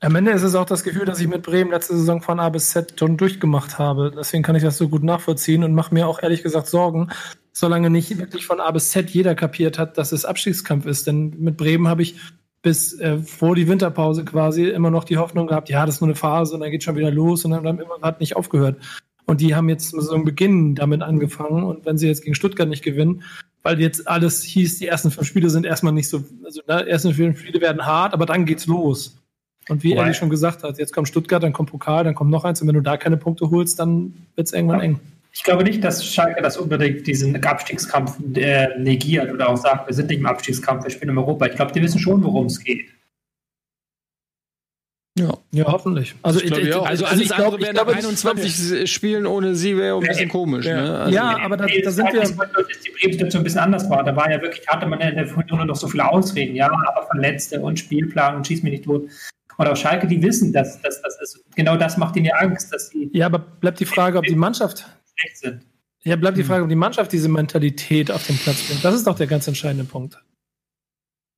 Am 0.00 0.14
Ende 0.14 0.30
ist 0.30 0.42
es 0.42 0.54
auch 0.54 0.64
das 0.64 0.84
Gefühl, 0.84 1.04
dass 1.04 1.20
ich 1.20 1.26
mit 1.26 1.42
Bremen 1.42 1.72
letzte 1.72 1.96
Saison 1.96 2.22
von 2.22 2.38
A 2.38 2.48
bis 2.50 2.70
Z 2.70 2.94
schon 2.98 3.16
durchgemacht 3.16 3.78
habe. 3.78 4.12
Deswegen 4.16 4.44
kann 4.44 4.54
ich 4.54 4.62
das 4.62 4.78
so 4.78 4.88
gut 4.88 5.02
nachvollziehen 5.02 5.64
und 5.64 5.74
mache 5.74 5.92
mir 5.92 6.06
auch 6.06 6.22
ehrlich 6.22 6.44
gesagt 6.44 6.68
Sorgen, 6.68 7.08
solange 7.52 7.90
nicht 7.90 8.16
wirklich 8.16 8.46
von 8.46 8.60
A 8.60 8.70
bis 8.70 8.90
Z 8.90 9.10
jeder 9.10 9.34
kapiert 9.34 9.76
hat, 9.76 9.98
dass 9.98 10.12
es 10.12 10.24
Abstiegskampf 10.24 10.86
ist. 10.86 11.08
Denn 11.08 11.34
mit 11.38 11.56
Bremen 11.56 11.88
habe 11.88 12.02
ich 12.02 12.14
bis 12.62 12.98
äh, 13.00 13.18
vor 13.18 13.56
die 13.56 13.66
Winterpause 13.66 14.24
quasi 14.24 14.68
immer 14.68 14.90
noch 14.90 15.04
die 15.04 15.16
Hoffnung 15.16 15.46
gehabt, 15.48 15.68
ja, 15.68 15.84
das 15.86 15.96
ist 15.96 16.00
nur 16.00 16.08
eine 16.08 16.16
Phase 16.16 16.54
und 16.54 16.60
dann 16.60 16.70
geht 16.70 16.82
schon 16.82 16.96
wieder 16.96 17.10
los 17.10 17.44
und 17.44 17.52
dann, 17.52 17.64
dann 17.64 17.80
hat 18.02 18.20
nicht 18.20 18.36
aufgehört. 18.36 18.76
Und 19.28 19.42
die 19.42 19.54
haben 19.54 19.68
jetzt 19.68 19.90
so 19.90 20.14
einen 20.14 20.24
Beginn 20.24 20.74
damit 20.74 21.02
angefangen 21.02 21.62
und 21.62 21.84
wenn 21.84 21.98
sie 21.98 22.06
jetzt 22.06 22.22
gegen 22.22 22.34
Stuttgart 22.34 22.66
nicht 22.66 22.82
gewinnen, 22.82 23.22
weil 23.62 23.78
jetzt 23.78 24.08
alles 24.08 24.42
hieß, 24.42 24.78
die 24.78 24.86
ersten 24.86 25.10
fünf 25.10 25.26
Spiele 25.26 25.50
sind 25.50 25.66
erstmal 25.66 25.92
nicht 25.92 26.08
so, 26.08 26.24
also 26.42 26.62
ne, 26.66 26.84
die 26.84 26.90
ersten 26.90 27.12
fünf 27.12 27.38
Spiele 27.38 27.60
werden 27.60 27.84
hart, 27.84 28.14
aber 28.14 28.24
dann 28.24 28.46
geht's 28.46 28.66
los. 28.66 29.18
Und 29.68 29.82
wie 29.82 29.92
Eddie 29.92 30.14
schon 30.14 30.30
gesagt 30.30 30.62
hat, 30.62 30.78
jetzt 30.78 30.94
kommt 30.94 31.08
Stuttgart, 31.08 31.42
dann 31.42 31.52
kommt 31.52 31.70
Pokal, 31.70 32.04
dann 32.04 32.14
kommt 32.14 32.30
noch 32.30 32.46
eins 32.46 32.62
und 32.62 32.68
wenn 32.68 32.74
du 32.74 32.80
da 32.80 32.96
keine 32.96 33.18
Punkte 33.18 33.50
holst, 33.50 33.78
dann 33.78 34.14
wird's 34.34 34.54
irgendwann 34.54 34.78
ja. 34.78 34.84
eng. 34.84 35.00
Ich 35.34 35.42
glaube 35.42 35.62
nicht, 35.62 35.84
dass 35.84 36.02
Schalke 36.06 36.40
das 36.40 36.56
unbedingt 36.56 37.06
diesen 37.06 37.44
Abstiegskampf 37.44 38.16
äh, 38.34 38.78
negiert 38.78 39.30
oder 39.30 39.50
auch 39.50 39.58
sagt, 39.58 39.88
wir 39.88 39.94
sind 39.94 40.08
nicht 40.08 40.20
im 40.20 40.26
Abstiegskampf, 40.26 40.84
wir 40.84 40.90
spielen 40.90 41.10
in 41.10 41.18
Europa. 41.18 41.44
Ich 41.44 41.54
glaube, 41.54 41.72
die 41.72 41.82
wissen 41.82 42.00
schon, 42.00 42.24
worum 42.24 42.46
es 42.46 42.64
geht. 42.64 42.86
Ja, 45.18 45.36
ja, 45.50 45.64
hoffentlich. 45.66 46.14
Also, 46.22 46.40
ich, 46.40 46.50
ich, 46.50 46.76
also, 46.76 47.04
also 47.04 47.22
ich 47.22 47.28
glaube, 47.28 47.60
wäre 47.60 47.74
nach 47.74 47.86
21 47.86 48.90
Spielen 48.90 49.26
ohne 49.26 49.54
sie 49.54 49.76
wäre 49.76 49.96
ein 49.96 50.06
bisschen 50.06 50.28
komisch. 50.28 50.66
Ja, 50.66 50.80
ne? 50.80 50.98
also, 50.98 51.14
ja 51.14 51.38
aber 51.38 51.56
da, 51.56 51.66
da 51.66 51.90
sind 51.90 52.12
wir. 52.12 52.20
Dass 52.20 52.36
die 52.36 52.90
Bremen-Situation 52.90 53.40
ein 53.40 53.44
bisschen 53.44 53.60
anders 53.60 53.88
war. 53.90 54.04
Da 54.04 54.14
war 54.14 54.30
ja 54.30 54.40
wirklich, 54.40 54.66
hatte 54.68 54.86
man 54.86 55.00
in 55.00 55.16
der 55.16 55.26
Vorrunde 55.26 55.66
noch 55.66 55.76
so 55.76 55.88
viele 55.88 56.08
Ausreden. 56.08 56.54
Ja, 56.54 56.66
aber 56.70 57.06
Verletzte 57.06 57.60
und 57.60 57.78
Spielplan 57.78 58.36
und 58.36 58.46
schieß 58.46 58.62
mich 58.62 58.72
nicht 58.72 58.84
tot. 58.84 59.08
Und 59.56 59.66
auch 59.66 59.76
Schalke, 59.76 60.06
die 60.06 60.22
wissen, 60.22 60.52
dass, 60.52 60.80
dass 60.82 61.02
das 61.02 61.20
ist. 61.20 61.44
Genau 61.56 61.76
das 61.76 61.96
macht 61.96 62.16
ihnen 62.16 62.26
ja 62.26 62.36
Angst. 62.36 62.72
Dass 62.72 62.90
die 62.90 63.10
ja, 63.12 63.26
aber 63.26 63.40
bleibt 63.40 63.80
die 63.80 63.86
Frage, 63.86 64.18
ob 64.18 64.24
die 64.24 64.36
Mannschaft 64.36 64.86
schlecht 65.16 65.38
sind. 65.38 65.66
Ja, 66.04 66.16
bleibt 66.16 66.36
die 66.36 66.42
hm. 66.42 66.48
Frage, 66.48 66.62
ob 66.62 66.68
die 66.68 66.76
Mannschaft 66.76 67.12
diese 67.12 67.28
Mentalität 67.28 68.10
auf 68.10 68.26
den 68.26 68.38
Platz 68.38 68.62
bringt. 68.62 68.84
Das 68.84 68.94
ist 68.94 69.06
doch 69.06 69.16
der 69.16 69.26
ganz 69.26 69.48
entscheidende 69.48 69.84
Punkt. 69.84 70.18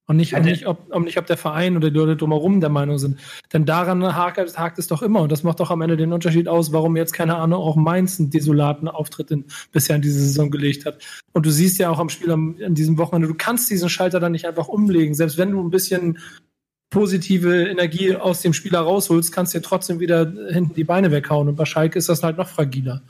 Und 0.07 0.16
nicht, 0.16 0.34
um 0.34 0.42
nicht, 0.42 0.66
ob, 0.66 0.92
um 0.92 1.05
nicht, 1.05 1.18
ob 1.18 1.26
der 1.26 1.36
Verein 1.36 1.76
oder 1.76 1.88
die 1.88 1.96
Leute 1.96 2.16
drumherum 2.16 2.61
der 2.61 2.68
Meinung 2.68 2.98
sind. 2.98 3.20
Denn 3.53 3.64
daran 3.64 4.16
hakt, 4.16 4.59
hakt 4.59 4.78
es 4.80 4.88
doch 4.88 5.03
immer. 5.03 5.20
Und 5.20 5.30
das 5.30 5.44
macht 5.44 5.61
doch 5.61 5.70
am 5.70 5.82
Ende 5.82 5.96
den 5.96 6.12
Unterschied 6.12 6.48
aus, 6.48 6.72
warum 6.72 6.96
jetzt, 6.96 7.12
keine 7.12 7.36
Ahnung, 7.36 7.61
auch 7.61 7.76
Mainz 7.76 8.18
einen 8.18 8.30
desolaten 8.30 8.88
Auftritt 8.88 9.30
in, 9.30 9.44
bisher 9.70 9.94
in 9.94 10.03
diese 10.03 10.18
Saison 10.18 10.51
gelegt 10.51 10.84
hat. 10.84 10.98
Und 11.32 11.46
du 11.46 11.51
siehst 11.51 11.78
ja 11.78 11.90
auch 11.90 12.01
am 12.01 12.09
Spiel 12.09 12.32
am, 12.32 12.57
an 12.64 12.74
diesem 12.74 12.98
Wochenende, 12.98 13.28
du 13.28 13.34
kannst 13.34 13.70
diesen 13.70 13.88
Schalter 13.88 14.18
dann 14.18 14.32
nicht 14.32 14.46
einfach 14.46 14.66
umlegen. 14.66 15.14
Selbst 15.14 15.38
wenn 15.38 15.53
du 15.53 15.62
ein 15.62 15.70
bisschen 15.70 16.18
positive 16.90 17.68
Energie 17.68 18.16
aus 18.16 18.42
dem 18.42 18.53
Spieler 18.53 18.80
rausholst, 18.80 19.32
kannst 19.32 19.55
du 19.55 19.59
dir 19.59 19.62
trotzdem 19.62 20.01
wieder 20.01 20.32
hinten 20.51 20.74
die 20.74 20.84
Beine 20.84 21.12
weghauen. 21.12 21.48
Und 21.48 21.55
bei 21.55 21.64
Schalke 21.64 21.98
ist 21.98 22.09
das 22.09 22.24
halt 22.24 22.36
noch 22.36 22.48
fragiler. 22.48 23.03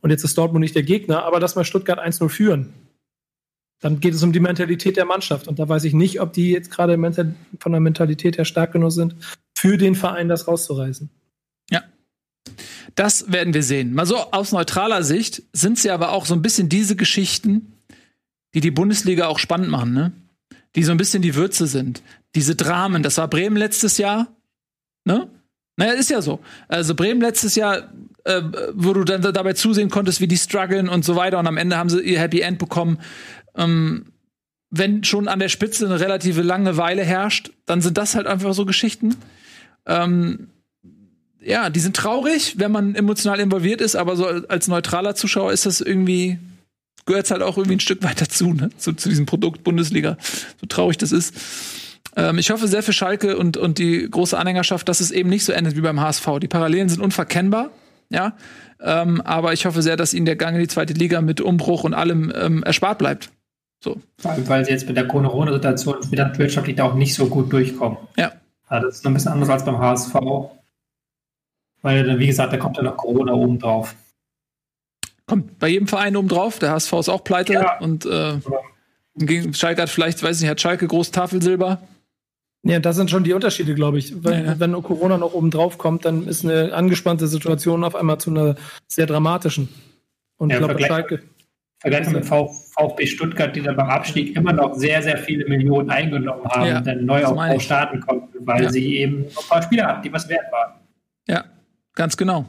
Und 0.00 0.10
jetzt 0.10 0.24
ist 0.24 0.36
Dortmund 0.36 0.62
nicht 0.62 0.74
der 0.74 0.82
Gegner, 0.82 1.24
aber 1.24 1.40
lass 1.40 1.56
mal 1.56 1.64
Stuttgart 1.64 2.00
1-0 2.00 2.28
führen. 2.28 2.72
Dann 3.80 4.00
geht 4.00 4.14
es 4.14 4.22
um 4.22 4.32
die 4.32 4.40
Mentalität 4.40 4.96
der 4.96 5.04
Mannschaft. 5.04 5.46
Und 5.46 5.58
da 5.58 5.68
weiß 5.68 5.84
ich 5.84 5.94
nicht, 5.94 6.20
ob 6.20 6.32
die 6.32 6.50
jetzt 6.50 6.70
gerade 6.70 6.98
von 7.60 7.72
der 7.72 7.80
Mentalität 7.80 8.36
her 8.36 8.44
stark 8.44 8.72
genug 8.72 8.92
sind, 8.92 9.14
für 9.56 9.76
den 9.76 9.94
Verein 9.94 10.28
das 10.28 10.48
rauszureißen. 10.48 11.08
Ja. 11.70 11.84
Das 12.94 13.30
werden 13.30 13.54
wir 13.54 13.62
sehen. 13.62 13.94
Mal 13.94 14.06
so 14.06 14.16
aus 14.16 14.52
neutraler 14.52 15.02
Sicht 15.02 15.42
sind 15.52 15.78
sie 15.78 15.90
aber 15.90 16.12
auch 16.12 16.26
so 16.26 16.34
ein 16.34 16.42
bisschen 16.42 16.68
diese 16.68 16.96
Geschichten, 16.96 17.72
die 18.54 18.60
die 18.60 18.70
Bundesliga 18.70 19.28
auch 19.28 19.38
spannend 19.38 19.68
machen, 19.68 19.92
ne? 19.92 20.12
Die 20.74 20.82
so 20.82 20.92
ein 20.92 20.98
bisschen 20.98 21.22
die 21.22 21.34
Würze 21.34 21.66
sind. 21.66 22.02
Diese 22.34 22.56
Dramen. 22.56 23.02
Das 23.02 23.18
war 23.18 23.28
Bremen 23.28 23.56
letztes 23.56 23.98
Jahr, 23.98 24.28
ne? 25.04 25.30
Naja, 25.76 25.92
ist 25.92 26.10
ja 26.10 26.20
so. 26.20 26.40
Also 26.66 26.94
Bremen 26.94 27.20
letztes 27.20 27.54
Jahr 27.54 27.92
äh, 28.28 28.42
wo 28.74 28.92
du 28.92 29.04
dann 29.04 29.22
dabei 29.22 29.54
zusehen 29.54 29.88
konntest, 29.88 30.20
wie 30.20 30.28
die 30.28 30.36
strugglen 30.36 30.88
und 30.88 31.04
so 31.04 31.16
weiter. 31.16 31.38
Und 31.38 31.46
am 31.46 31.56
Ende 31.56 31.78
haben 31.78 31.88
sie 31.88 32.00
ihr 32.00 32.20
Happy 32.20 32.40
End 32.40 32.58
bekommen. 32.58 32.98
Ähm, 33.58 34.06
wenn 34.70 35.04
schon 35.04 35.28
an 35.28 35.38
der 35.38 35.48
Spitze 35.48 35.86
eine 35.86 36.00
relative 36.00 36.42
Langeweile 36.42 37.02
herrscht, 37.02 37.50
dann 37.66 37.80
sind 37.80 37.98
das 37.98 38.14
halt 38.14 38.26
einfach 38.26 38.54
so 38.54 38.64
Geschichten. 38.64 39.16
Ähm, 39.86 40.48
ja, 41.40 41.70
die 41.70 41.80
sind 41.80 41.96
traurig, 41.96 42.58
wenn 42.58 42.72
man 42.72 42.94
emotional 42.94 43.40
involviert 43.40 43.80
ist, 43.80 43.96
aber 43.96 44.16
so 44.16 44.26
als 44.26 44.68
neutraler 44.68 45.14
Zuschauer 45.14 45.52
ist 45.52 45.66
das 45.66 45.80
irgendwie, 45.80 46.38
gehört 47.06 47.24
es 47.24 47.30
halt 47.30 47.42
auch 47.42 47.56
irgendwie 47.56 47.76
ein 47.76 47.80
Stück 47.80 48.02
weit 48.02 48.20
dazu, 48.20 48.52
ne? 48.52 48.70
zu, 48.76 48.92
zu 48.92 49.08
diesem 49.08 49.26
Produkt 49.26 49.64
Bundesliga, 49.64 50.18
so 50.60 50.66
traurig 50.66 50.98
das 50.98 51.12
ist. 51.12 51.34
Ähm, 52.16 52.38
ich 52.38 52.50
hoffe 52.50 52.68
sehr 52.68 52.82
für 52.82 52.92
Schalke 52.92 53.38
und, 53.38 53.56
und 53.56 53.78
die 53.78 54.10
große 54.10 54.36
Anhängerschaft, 54.36 54.88
dass 54.88 55.00
es 55.00 55.10
eben 55.10 55.30
nicht 55.30 55.44
so 55.44 55.52
endet 55.52 55.76
wie 55.76 55.80
beim 55.80 56.00
HSV. 56.00 56.26
Die 56.40 56.48
Parallelen 56.48 56.88
sind 56.90 57.00
unverkennbar 57.00 57.70
ja. 58.10 58.36
Ähm, 58.80 59.20
aber 59.22 59.52
ich 59.52 59.66
hoffe 59.66 59.82
sehr, 59.82 59.96
dass 59.96 60.14
ihnen 60.14 60.26
der 60.26 60.36
Gang 60.36 60.54
in 60.54 60.62
die 60.62 60.68
zweite 60.68 60.92
Liga 60.92 61.20
mit 61.20 61.40
Umbruch 61.40 61.84
und 61.84 61.94
allem 61.94 62.32
ähm, 62.34 62.62
erspart 62.62 62.98
bleibt. 62.98 63.30
So. 63.80 63.96
Vor 64.18 64.30
allem, 64.32 64.48
weil 64.48 64.64
sie 64.64 64.72
jetzt 64.72 64.86
mit 64.86 64.96
der 64.96 65.06
Corona-Situation 65.06 66.10
wieder 66.10 66.36
wirtschaftlich 66.36 66.80
auch 66.80 66.94
nicht 66.94 67.14
so 67.14 67.26
gut 67.26 67.52
durchkommen. 67.52 67.98
Ja. 68.16 68.32
ja. 68.70 68.80
Das 68.80 68.96
ist 68.96 69.04
noch 69.04 69.10
ein 69.10 69.14
bisschen 69.14 69.32
anders 69.32 69.48
als 69.48 69.64
beim 69.64 69.78
HSV. 69.78 70.14
Weil, 71.82 72.18
wie 72.18 72.26
gesagt, 72.26 72.52
da 72.52 72.56
kommt 72.56 72.76
ja 72.76 72.82
noch 72.82 72.96
Corona 72.96 73.32
oben 73.32 73.58
drauf. 73.58 73.94
Kommt 75.26 75.58
bei 75.58 75.68
jedem 75.68 75.86
Verein 75.86 76.16
oben 76.16 76.28
drauf. 76.28 76.58
Der 76.58 76.72
HSV 76.72 76.92
ist 76.94 77.08
auch 77.08 77.22
pleite 77.22 77.52
ja. 77.52 77.78
und 77.78 78.04
äh, 78.06 78.38
gegen 79.14 79.54
Schalke 79.54 79.82
hat 79.82 79.90
vielleicht, 79.90 80.22
weiß 80.22 80.40
nicht, 80.40 80.50
hat 80.50 80.60
Schalke 80.60 80.86
groß 80.86 81.10
Tafelsilber. 81.10 81.80
Ja, 82.64 82.80
das 82.80 82.96
sind 82.96 83.10
schon 83.10 83.24
die 83.24 83.32
Unterschiede, 83.32 83.74
glaube 83.74 83.98
ich. 83.98 84.24
Wenn, 84.24 84.44
ja, 84.44 84.52
ja. 84.52 84.60
wenn 84.60 84.72
Corona 84.82 85.16
noch 85.18 85.34
oben 85.34 85.50
drauf 85.50 85.78
kommt, 85.78 86.04
dann 86.04 86.26
ist 86.26 86.44
eine 86.44 86.74
angespannte 86.74 87.28
Situation 87.28 87.84
auf 87.84 87.94
einmal 87.94 88.18
zu 88.18 88.30
einer 88.30 88.56
sehr 88.88 89.06
dramatischen. 89.06 89.68
Und 90.36 90.50
ja, 90.50 90.58
ich 90.58 90.64
glaube, 90.64 90.82
Schalke. 90.82 91.22
Vergleich 91.80 92.10
mit 92.10 92.24
VfB 92.24 93.06
Stuttgart, 93.06 93.54
die 93.54 93.62
dann 93.62 93.76
beim 93.76 93.88
Abstieg 93.88 94.36
immer 94.36 94.52
noch 94.52 94.74
sehr, 94.74 95.00
sehr 95.00 95.16
viele 95.16 95.46
Millionen 95.48 95.90
eingenommen 95.90 96.44
haben 96.46 96.66
ja, 96.66 96.78
und 96.78 96.86
dann 96.86 97.04
Neuaufbau 97.04 97.58
starten 97.60 98.00
konnten, 98.00 98.46
weil 98.46 98.64
ja. 98.64 98.70
sie 98.70 98.96
eben 98.96 99.26
ein 99.26 99.48
paar 99.48 99.62
Spieler 99.62 99.86
hatten, 99.86 100.02
die 100.02 100.12
was 100.12 100.28
wert 100.28 100.50
waren. 100.50 100.72
Ja, 101.28 101.44
ganz 101.94 102.16
genau. 102.16 102.46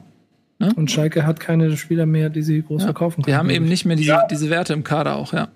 Ne? 0.57 0.73
Und 0.75 0.89
Schalke 0.89 1.27
hat 1.27 1.39
keine 1.39 1.77
Spieler 1.77 2.07
mehr, 2.07 2.29
die 2.29 2.41
sie 2.41 2.63
groß 2.63 2.81
ja. 2.81 2.87
verkaufen 2.87 3.21
können. 3.21 3.33
Die 3.33 3.37
haben 3.37 3.49
eben 3.51 3.65
nicht 3.65 3.85
mehr 3.85 3.95
diese, 3.95 4.19
diese 4.31 4.49
Werte 4.49 4.73
im 4.73 4.83
Kader 4.83 5.15
auch, 5.15 5.31
ja. 5.31 5.49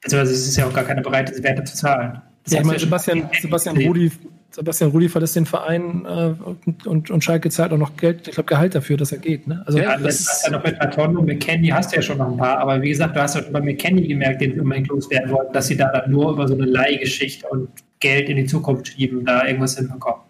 Beziehungsweise 0.00 0.32
es 0.32 0.46
ist 0.46 0.56
ja 0.56 0.66
auch 0.66 0.72
gar 0.72 0.84
keine 0.84 1.02
bereit, 1.02 1.28
diese 1.28 1.42
Werte 1.42 1.64
zu 1.64 1.76
zahlen. 1.76 2.22
Ja, 2.46 2.60
ich 2.60 2.64
meine, 2.64 2.78
Sebastian, 2.78 3.28
Sebastian 3.40 3.76
Rudi, 3.78 4.12
Sebastian 4.50 4.90
Rudi 4.90 5.08
verlässt 5.08 5.36
den 5.36 5.44
Verein 5.44 6.06
äh, 6.06 6.34
und, 6.42 6.86
und, 6.86 7.10
und 7.10 7.22
Schalke 7.22 7.50
zahlt 7.50 7.72
auch 7.72 7.78
noch 7.78 7.96
Geld, 7.96 8.28
ich 8.28 8.34
glaube, 8.34 8.48
Gehalt 8.48 8.74
dafür, 8.74 8.96
dass 8.96 9.12
er 9.12 9.18
geht. 9.18 9.46
Ne? 9.46 9.62
Also, 9.66 9.78
ja, 9.78 9.96
das 9.98 10.20
ist 10.20 10.42
ja 10.46 10.52
noch 10.52 10.64
mit 10.64 10.78
Matondo, 10.78 11.20
McKenny 11.22 11.68
hast 11.68 11.92
du 11.92 11.96
ja 11.96 12.02
schon 12.02 12.18
noch 12.18 12.30
ein 12.30 12.36
paar, 12.38 12.58
aber 12.58 12.80
wie 12.80 12.88
gesagt, 12.88 13.14
du 13.14 13.20
hast 13.20 13.34
ja 13.34 13.42
schon 13.42 13.52
bei 13.52 13.60
McKenny 13.60 14.08
gemerkt, 14.08 14.40
den 14.40 14.54
wir 14.54 14.62
unbedingt 14.62 14.88
loswerden 14.88 15.30
wollten, 15.30 15.52
dass 15.52 15.66
sie 15.66 15.76
da 15.76 15.90
dann 15.92 16.10
nur 16.10 16.32
über 16.32 16.48
so 16.48 16.54
eine 16.54 16.64
Leihgeschichte 16.64 17.46
und 17.46 17.68
Geld 18.00 18.28
in 18.30 18.36
die 18.36 18.46
Zukunft 18.46 18.88
schieben, 18.88 19.24
da 19.24 19.44
irgendwas 19.46 19.76
hinbekommen. 19.76 20.22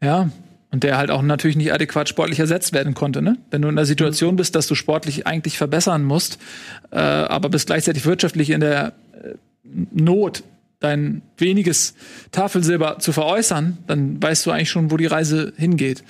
Ja, 0.00 0.30
Und 0.70 0.84
der 0.84 0.98
halt 0.98 1.10
auch 1.10 1.22
natürlich 1.22 1.56
nicht 1.56 1.72
adäquat 1.72 2.08
sportlich 2.08 2.38
ersetzt 2.38 2.72
werden 2.72 2.94
konnte, 2.94 3.22
ne? 3.22 3.38
Wenn 3.50 3.62
du 3.62 3.68
in 3.68 3.76
der 3.76 3.86
Situation 3.86 4.36
bist, 4.36 4.54
dass 4.54 4.66
du 4.66 4.74
sportlich 4.74 5.26
eigentlich 5.26 5.56
verbessern 5.56 6.04
musst, 6.04 6.38
äh, 6.90 6.98
aber 6.98 7.48
bist 7.48 7.66
gleichzeitig 7.66 8.04
wirtschaftlich 8.04 8.50
in 8.50 8.60
der 8.60 8.92
äh, 9.14 9.34
Not, 9.92 10.44
dein 10.80 11.22
weniges 11.36 11.94
Tafelsilber 12.30 12.98
zu 12.98 13.12
veräußern, 13.12 13.78
dann 13.86 14.22
weißt 14.22 14.46
du 14.46 14.50
eigentlich 14.50 14.70
schon, 14.70 14.90
wo 14.90 14.96
die 14.96 15.06
Reise 15.06 15.52
hingeht. 15.56 16.04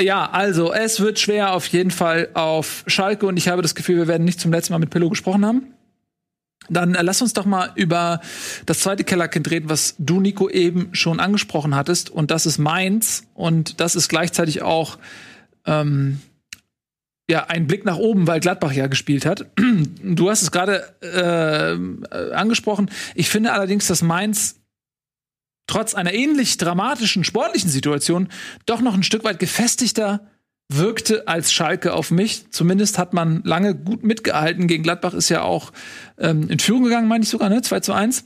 Ja, 0.00 0.30
also 0.30 0.72
es 0.72 1.00
wird 1.00 1.18
schwer 1.18 1.52
auf 1.52 1.66
jeden 1.66 1.90
Fall 1.90 2.28
auf 2.34 2.84
Schalke 2.86 3.26
und 3.26 3.36
ich 3.36 3.48
habe 3.48 3.62
das 3.62 3.74
Gefühl, 3.74 3.96
wir 3.96 4.08
werden 4.08 4.24
nicht 4.24 4.40
zum 4.40 4.52
letzten 4.52 4.72
Mal 4.72 4.78
mit 4.78 4.90
Pillow 4.90 5.10
gesprochen 5.10 5.44
haben. 5.44 5.74
Dann 6.68 6.94
äh, 6.94 7.02
lass 7.02 7.20
uns 7.20 7.32
doch 7.32 7.44
mal 7.44 7.70
über 7.74 8.20
das 8.64 8.80
zweite 8.80 9.04
Kellerkind 9.04 9.50
reden, 9.50 9.68
was 9.68 9.94
du, 9.98 10.20
Nico, 10.20 10.48
eben 10.48 10.90
schon 10.92 11.20
angesprochen 11.20 11.74
hattest. 11.74 12.10
Und 12.10 12.30
das 12.30 12.46
ist 12.46 12.58
Mainz. 12.58 13.24
Und 13.34 13.80
das 13.80 13.96
ist 13.96 14.08
gleichzeitig 14.08 14.62
auch 14.62 14.98
ähm, 15.66 16.20
ja, 17.30 17.46
ein 17.46 17.66
Blick 17.66 17.84
nach 17.84 17.96
oben, 17.96 18.26
weil 18.26 18.40
Gladbach 18.40 18.72
ja 18.72 18.86
gespielt 18.88 19.24
hat. 19.24 19.46
Du 20.02 20.28
hast 20.28 20.42
es 20.42 20.50
gerade 20.50 20.94
äh, 21.00 22.34
angesprochen. 22.34 22.90
Ich 23.14 23.30
finde 23.30 23.52
allerdings, 23.52 23.86
dass 23.86 24.02
Mainz 24.02 24.56
trotz 25.66 25.94
einer 25.94 26.12
ähnlich 26.12 26.56
dramatischen 26.58 27.22
sportlichen 27.22 27.70
Situation 27.70 28.28
doch 28.66 28.80
noch 28.80 28.94
ein 28.94 29.04
Stück 29.04 29.24
weit 29.24 29.38
gefestigter 29.38 30.26
wirkte 30.68 31.28
als 31.28 31.52
Schalke 31.52 31.92
auf 31.92 32.10
mich. 32.10 32.50
Zumindest 32.50 32.98
hat 32.98 33.12
man 33.12 33.42
lange 33.44 33.74
gut 33.74 34.02
mitgehalten. 34.02 34.66
Gegen 34.66 34.82
Gladbach 34.82 35.14
ist 35.14 35.28
ja 35.28 35.42
auch 35.42 35.72
ähm, 36.18 36.48
in 36.48 36.58
Führung 36.58 36.84
gegangen, 36.84 37.08
meine 37.08 37.22
ich 37.22 37.30
sogar, 37.30 37.48
ne? 37.48 37.62
2 37.62 37.80
zu 37.80 37.92
1, 37.92 38.24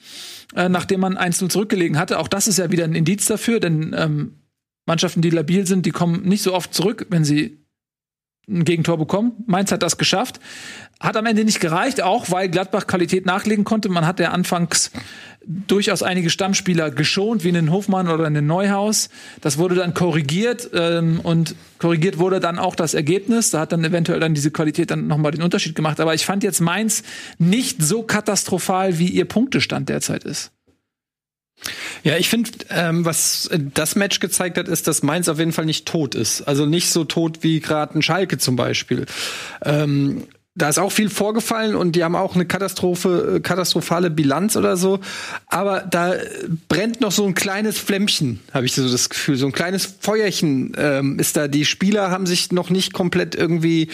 äh, 0.57 0.69
nachdem 0.69 1.01
man 1.01 1.17
1-0 1.17 1.49
zurückgelegen 1.51 1.99
hatte. 1.99 2.19
Auch 2.19 2.29
das 2.29 2.49
ist 2.49 2.59
ja 2.59 2.71
wieder 2.71 2.85
ein 2.85 2.95
Indiz 2.95 3.27
dafür, 3.27 3.61
denn 3.61 3.95
ähm, 3.97 4.35
Mannschaften, 4.87 5.23
die 5.23 5.31
labil 5.31 5.67
sind, 5.67 5.87
die 5.87 5.91
kommen 5.91 6.23
nicht 6.23 6.43
so 6.43 6.55
oft 6.55 6.75
zurück, 6.75 7.07
wenn 7.11 7.25
sie 7.25 7.64
ein 8.49 8.65
Gegentor 8.65 8.99
bekommen. 8.99 9.33
Mainz 9.47 9.73
hat 9.73 9.83
das 9.83 9.97
geschafft. 9.99 10.41
Hat 11.01 11.17
am 11.17 11.27
Ende 11.27 11.45
nicht 11.45 11.61
gereicht, 11.61 12.03
auch 12.03 12.31
weil 12.31 12.49
Gladbach 12.49 12.87
Qualität 12.87 13.27
nachlegen 13.27 13.65
konnte. 13.65 13.89
Man 13.89 14.07
hat 14.07 14.21
ja 14.21 14.31
anfangs 14.31 14.91
durchaus 15.47 16.03
einige 16.03 16.31
Stammspieler 16.31 16.91
geschont, 16.91 17.45
wie 17.45 17.49
einen 17.49 17.71
Hofmann 17.71 18.09
oder 18.09 18.27
einen 18.27 18.47
Neuhaus. 18.47 19.09
Das 19.41 19.59
wurde 19.59 19.75
dann 19.75 19.95
korrigiert 19.95 20.71
ähm, 20.75 21.21
und 21.21 21.55
korrigiert 21.79 22.19
wurde 22.19 22.41
dann 22.41 22.59
auch 22.59 22.75
das 22.75 22.95
Ergebnis. 22.95 23.51
Da 23.51 23.61
hat 23.61 23.73
dann 23.73 23.85
eventuell 23.85 24.21
dann 24.21 24.35
diese 24.35 24.51
Qualität 24.51 24.91
dann 24.91 25.07
nochmal 25.07 25.33
den 25.33 25.43
Unterschied 25.43 25.75
gemacht. 25.75 26.01
Aber 26.01 26.15
ich 26.15 26.25
fand 26.25 26.43
jetzt 26.43 26.61
Mainz 26.61 27.03
nicht 27.39 27.83
so 27.83 28.03
katastrophal, 28.03 28.99
wie 28.99 29.09
ihr 29.09 29.27
Punktestand 29.27 29.89
derzeit 29.89 30.25
ist. 30.25 30.51
Ja, 32.03 32.17
ich 32.17 32.29
finde, 32.29 32.51
ähm, 32.71 33.05
was 33.05 33.49
das 33.75 33.97
Match 33.97 34.21
gezeigt 34.21 34.59
hat, 34.59 34.69
ist, 34.69 34.87
dass 34.87 35.03
Mainz 35.03 35.29
auf 35.29 35.39
jeden 35.39 35.53
Fall 35.53 35.65
nicht 35.65 35.87
tot 35.87 36.15
ist. 36.15 36.43
Also 36.43 36.67
nicht 36.67 36.91
so 36.91 37.05
tot 37.05 37.39
wie 37.43 37.61
gerade 37.61 37.99
ein 37.99 38.03
Schalke 38.03 38.39
zum 38.39 38.57
Beispiel. 38.57 39.07
Ähm, 39.65 40.25
da 40.57 40.69
ist 40.69 40.79
auch 40.79 40.93
viel 40.93 41.11
vorgefallen 41.11 41.75
und 41.75 41.97
die 41.97 42.05
haben 42.05 42.15
auch 42.15 42.37
eine 42.37 42.47
Katastrophe, 42.47 43.37
äh, 43.37 43.41
katastrophale 43.41 44.09
Bilanz 44.09 44.57
oder 44.57 44.77
so. 44.77 45.01
Aber 45.47 45.81
da 45.81 46.15
brennt 46.69 47.01
noch 47.01 47.11
so 47.11 47.27
ein 47.27 47.35
kleines 47.35 47.77
Flämmchen, 47.79 48.39
habe 48.53 48.65
ich 48.65 48.73
so 48.73 48.89
das 48.89 49.11
Gefühl. 49.11 49.37
So 49.37 49.47
ein 49.47 49.53
kleines 49.53 49.97
Feuerchen 49.99 50.73
ähm, 50.77 51.19
ist 51.19 51.37
da. 51.37 51.49
Die 51.49 51.65
Spieler 51.65 52.13
haben 52.13 52.27
sich 52.27 52.53
noch 52.53 52.71
nicht 52.71 52.93
komplett 52.93 53.35
irgendwie 53.35 53.89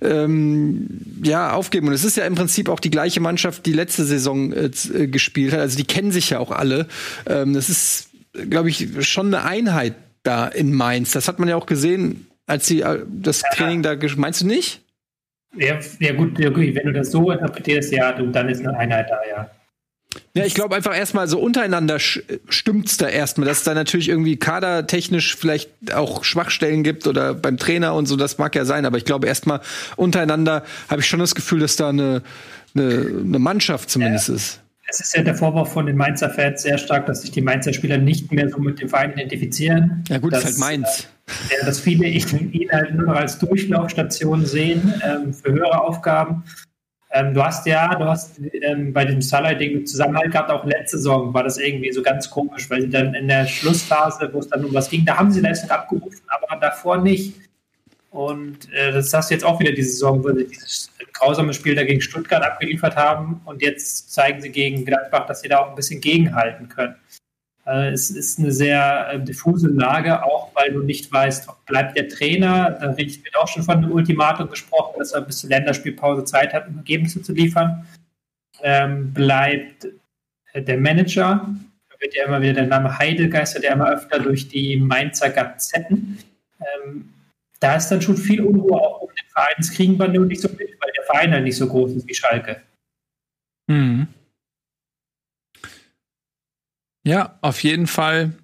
ähm, 0.00 0.86
ja 1.24 1.52
aufgeben. 1.52 1.88
Und 1.88 1.94
es 1.94 2.04
ist 2.04 2.16
ja 2.16 2.24
im 2.24 2.36
Prinzip 2.36 2.68
auch 2.68 2.80
die 2.80 2.90
gleiche 2.90 3.20
Mannschaft, 3.20 3.66
die 3.66 3.72
letzte 3.72 4.04
Saison 4.04 4.52
äh, 4.52 4.70
äh 4.94 5.08
gespielt 5.08 5.52
hat. 5.52 5.58
Also 5.58 5.76
die 5.76 5.84
kennen 5.84 6.12
sich 6.12 6.30
ja 6.30 6.38
auch 6.38 6.52
alle. 6.52 6.86
Ähm, 7.26 7.52
das 7.52 7.68
ist, 7.68 8.10
glaube 8.48 8.68
ich, 8.68 8.86
schon 9.00 9.34
eine 9.34 9.42
Einheit 9.42 9.94
da 10.22 10.46
in 10.46 10.72
Mainz. 10.72 11.10
Das 11.10 11.26
hat 11.26 11.40
man 11.40 11.48
ja 11.48 11.56
auch 11.56 11.66
gesehen, 11.66 12.28
als 12.46 12.68
sie 12.68 12.82
äh, 12.82 13.00
das 13.08 13.42
Training 13.56 13.82
da. 13.82 13.96
Meinst 14.16 14.42
du 14.42 14.46
nicht? 14.46 14.82
Ja, 15.56 15.78
ja 15.98 16.12
gut, 16.12 16.38
wenn 16.38 16.86
du 16.86 16.92
das 16.92 17.10
so 17.10 17.30
interpretierst, 17.30 17.92
ja, 17.92 18.12
dann 18.12 18.48
ist 18.48 18.60
eine 18.60 18.76
Einheit 18.76 19.10
da, 19.10 19.18
ja. 19.28 19.50
Ja, 20.34 20.44
ich 20.44 20.54
glaube 20.54 20.74
einfach 20.74 20.96
erstmal 20.96 21.28
so 21.28 21.38
untereinander 21.38 21.98
stimmt's 22.00 22.96
da 22.96 23.08
erstmal, 23.08 23.46
dass 23.46 23.58
es 23.58 23.64
da 23.64 23.74
natürlich 23.74 24.08
irgendwie 24.08 24.36
kadertechnisch 24.36 25.36
vielleicht 25.36 25.70
auch 25.94 26.24
Schwachstellen 26.24 26.82
gibt 26.82 27.06
oder 27.06 27.34
beim 27.34 27.56
Trainer 27.58 27.94
und 27.94 28.06
so, 28.06 28.16
das 28.16 28.38
mag 28.38 28.54
ja 28.56 28.64
sein, 28.64 28.86
aber 28.86 28.96
ich 28.96 29.04
glaube 29.04 29.28
erstmal 29.28 29.60
untereinander 29.96 30.64
habe 30.88 31.00
ich 31.00 31.06
schon 31.06 31.20
das 31.20 31.36
Gefühl, 31.36 31.60
dass 31.60 31.76
da 31.76 31.90
eine, 31.90 32.22
eine, 32.74 33.06
eine 33.24 33.38
Mannschaft 33.38 33.90
zumindest 33.90 34.28
ja. 34.28 34.34
ist. 34.34 34.60
Es 34.88 34.98
ist 34.98 35.16
ja 35.16 35.22
der 35.22 35.36
Vorwurf 35.36 35.72
von 35.72 35.86
den 35.86 35.96
Mainzer 35.96 36.30
Fans 36.30 36.62
sehr 36.62 36.76
stark, 36.76 37.06
dass 37.06 37.22
sich 37.22 37.30
die 37.30 37.42
Mainzer 37.42 37.72
Spieler 37.72 37.96
nicht 37.96 38.32
mehr 38.32 38.48
so 38.48 38.58
mit 38.58 38.80
dem 38.80 38.88
Verein 38.88 39.12
identifizieren. 39.12 40.02
Ja 40.08 40.18
gut, 40.18 40.32
dass, 40.32 40.40
ist 40.40 40.46
halt 40.46 40.58
Mainz. 40.58 41.00
Äh, 41.00 41.02
dass 41.64 41.80
viele 41.80 42.06
ihn 42.06 42.70
halt 42.72 42.94
nur 42.94 43.06
noch 43.06 43.16
als 43.16 43.38
Durchlaufstation 43.38 44.44
sehen 44.46 44.94
ähm, 45.04 45.32
für 45.32 45.52
höhere 45.52 45.82
Aufgaben. 45.82 46.44
Ähm, 47.12 47.34
du 47.34 47.42
hast 47.44 47.66
ja, 47.66 47.94
du 47.96 48.04
hast 48.04 48.40
ähm, 48.62 48.92
bei 48.92 49.04
dem 49.04 49.20
Salah-Ding 49.20 49.84
Zusammenhalt 49.84 50.30
gehabt, 50.30 50.50
auch 50.50 50.64
letzte 50.64 50.98
Saison 50.98 51.34
war 51.34 51.42
das 51.42 51.58
irgendwie 51.58 51.92
so 51.92 52.02
ganz 52.02 52.30
komisch, 52.30 52.70
weil 52.70 52.82
sie 52.82 52.90
dann 52.90 53.14
in 53.14 53.26
der 53.26 53.46
Schlussphase, 53.46 54.30
wo 54.32 54.38
es 54.38 54.48
dann 54.48 54.64
um 54.64 54.72
was 54.72 54.88
ging, 54.88 55.04
da 55.04 55.16
haben 55.16 55.32
sie 55.32 55.40
Leistung 55.40 55.70
abgerufen, 55.70 56.20
aber 56.28 56.60
davor 56.60 56.98
nicht. 56.98 57.34
Und 58.10 58.72
äh, 58.72 58.92
das 58.92 59.12
hast 59.12 59.30
du 59.30 59.34
jetzt 59.34 59.44
auch 59.44 59.58
wieder 59.60 59.72
diese 59.72 59.90
Saison, 59.90 60.22
wo 60.22 60.32
sie 60.32 60.46
dieses 60.46 60.90
grausame 61.12 61.52
Spiel 61.52 61.74
da 61.74 61.84
gegen 61.84 62.00
Stuttgart 62.00 62.42
abgeliefert 62.42 62.96
haben 62.96 63.40
und 63.44 63.60
jetzt 63.60 64.12
zeigen 64.12 64.40
sie 64.40 64.50
gegen 64.50 64.84
Gladbach, 64.84 65.26
dass 65.26 65.40
sie 65.42 65.48
da 65.48 65.58
auch 65.58 65.70
ein 65.70 65.76
bisschen 65.76 66.00
gegenhalten 66.00 66.68
können. 66.68 66.94
Äh, 67.66 67.90
es 67.90 68.10
ist 68.10 68.38
eine 68.38 68.52
sehr 68.52 69.08
äh, 69.12 69.20
diffuse 69.20 69.68
Lage, 69.68 70.24
auch 70.24 70.50
weil 70.54 70.72
du 70.72 70.82
nicht 70.82 71.12
weißt, 71.12 71.48
bleibt 71.66 71.96
der 71.96 72.08
Trainer, 72.08 72.70
da 72.80 72.96
wird 72.96 73.36
auch 73.36 73.48
schon 73.48 73.62
von 73.62 73.78
einem 73.78 73.92
Ultimatum 73.92 74.48
gesprochen, 74.48 74.98
dass 74.98 75.12
er 75.12 75.22
bis 75.22 75.38
zur 75.38 75.50
Länderspielpause 75.50 76.24
Zeit 76.24 76.52
hat, 76.52 76.68
um 76.68 76.78
Ergebnisse 76.78 77.22
zu 77.22 77.32
liefern. 77.32 77.86
Ähm, 78.62 79.12
bleibt 79.12 79.88
äh, 80.52 80.62
der 80.62 80.78
Manager, 80.78 81.48
da 81.88 82.00
wird 82.00 82.14
ja 82.14 82.26
immer 82.26 82.40
wieder 82.40 82.54
der 82.54 82.66
Name 82.66 82.98
Heidelgeister, 82.98 83.60
der 83.60 83.72
immer 83.72 83.90
öfter 83.90 84.18
durch 84.18 84.48
die 84.48 84.76
Mainzer 84.76 85.30
Gazetten. 85.30 86.18
Ähm, 86.60 87.12
da 87.60 87.76
ist 87.76 87.88
dann 87.88 88.02
schon 88.02 88.16
viel 88.16 88.40
Unruhe 88.40 88.80
auch 88.80 89.02
um 89.02 89.08
den 89.08 89.28
Verein. 89.32 89.54
Das 89.58 89.70
nicht 90.24 90.40
so 90.40 90.48
mit, 90.48 90.60
weil 90.80 90.92
der 90.96 91.04
Verein 91.04 91.32
halt 91.32 91.44
nicht 91.44 91.56
so 91.56 91.68
groß 91.68 91.92
ist 91.92 92.08
wie 92.08 92.14
Schalke. 92.14 92.62
Mhm. 93.66 94.08
Ja, 97.10 97.36
auf 97.40 97.64
jeden 97.64 97.88
Fall 97.88 98.34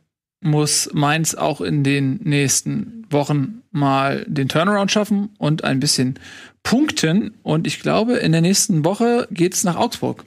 muss 0.41 0.91
Mainz 0.93 1.37
auch 1.37 1.61
in 1.61 1.85
den 1.85 2.17
nächsten 2.25 3.07
Wochen 3.11 3.63
mal 3.71 4.25
den 4.27 4.49
Turnaround 4.49 4.91
schaffen 4.91 5.31
und 5.39 5.63
ein 5.63 5.79
bisschen 5.79 6.19
punkten. 6.65 7.39
Und 7.45 7.69
ich 7.69 7.79
glaube, 7.79 8.15
in 8.15 8.33
der 8.33 8.41
nächsten 8.41 8.85
Woche 8.85 9.29
geht's 9.31 9.63
nach 9.63 9.77
Augsburg. 9.77 10.25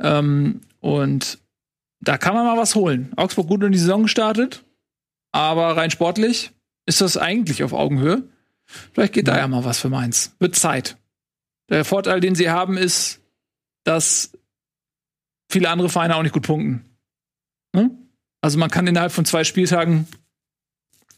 Ähm, 0.00 0.62
und 0.80 1.40
da 2.00 2.16
kann 2.16 2.32
man 2.32 2.46
mal 2.46 2.56
was 2.56 2.74
holen. 2.74 3.12
Augsburg 3.16 3.48
gut 3.48 3.62
in 3.62 3.72
die 3.72 3.78
Saison 3.78 4.04
gestartet, 4.04 4.64
aber 5.30 5.76
rein 5.76 5.90
sportlich 5.90 6.52
ist 6.86 7.02
das 7.02 7.18
eigentlich 7.18 7.64
auf 7.64 7.74
Augenhöhe. 7.74 8.22
Vielleicht 8.94 9.12
geht 9.12 9.28
ja. 9.28 9.34
da 9.34 9.40
ja 9.40 9.46
mal 9.46 9.66
was 9.66 9.78
für 9.78 9.90
Mainz. 9.90 10.34
Wird 10.38 10.56
Zeit. 10.56 10.96
Der 11.68 11.84
Vorteil, 11.84 12.20
den 12.20 12.34
sie 12.34 12.48
haben, 12.48 12.78
ist, 12.78 13.20
dass 13.84 14.32
viele 15.50 15.68
andere 15.68 15.90
Vereine 15.90 16.16
auch 16.16 16.22
nicht 16.22 16.32
gut 16.32 16.46
punkten. 16.46 16.93
Ne? 17.74 17.90
Also 18.40 18.58
man 18.58 18.70
kann 18.70 18.86
innerhalb 18.86 19.12
von 19.12 19.24
zwei 19.24 19.44
Spieltagen 19.44 20.06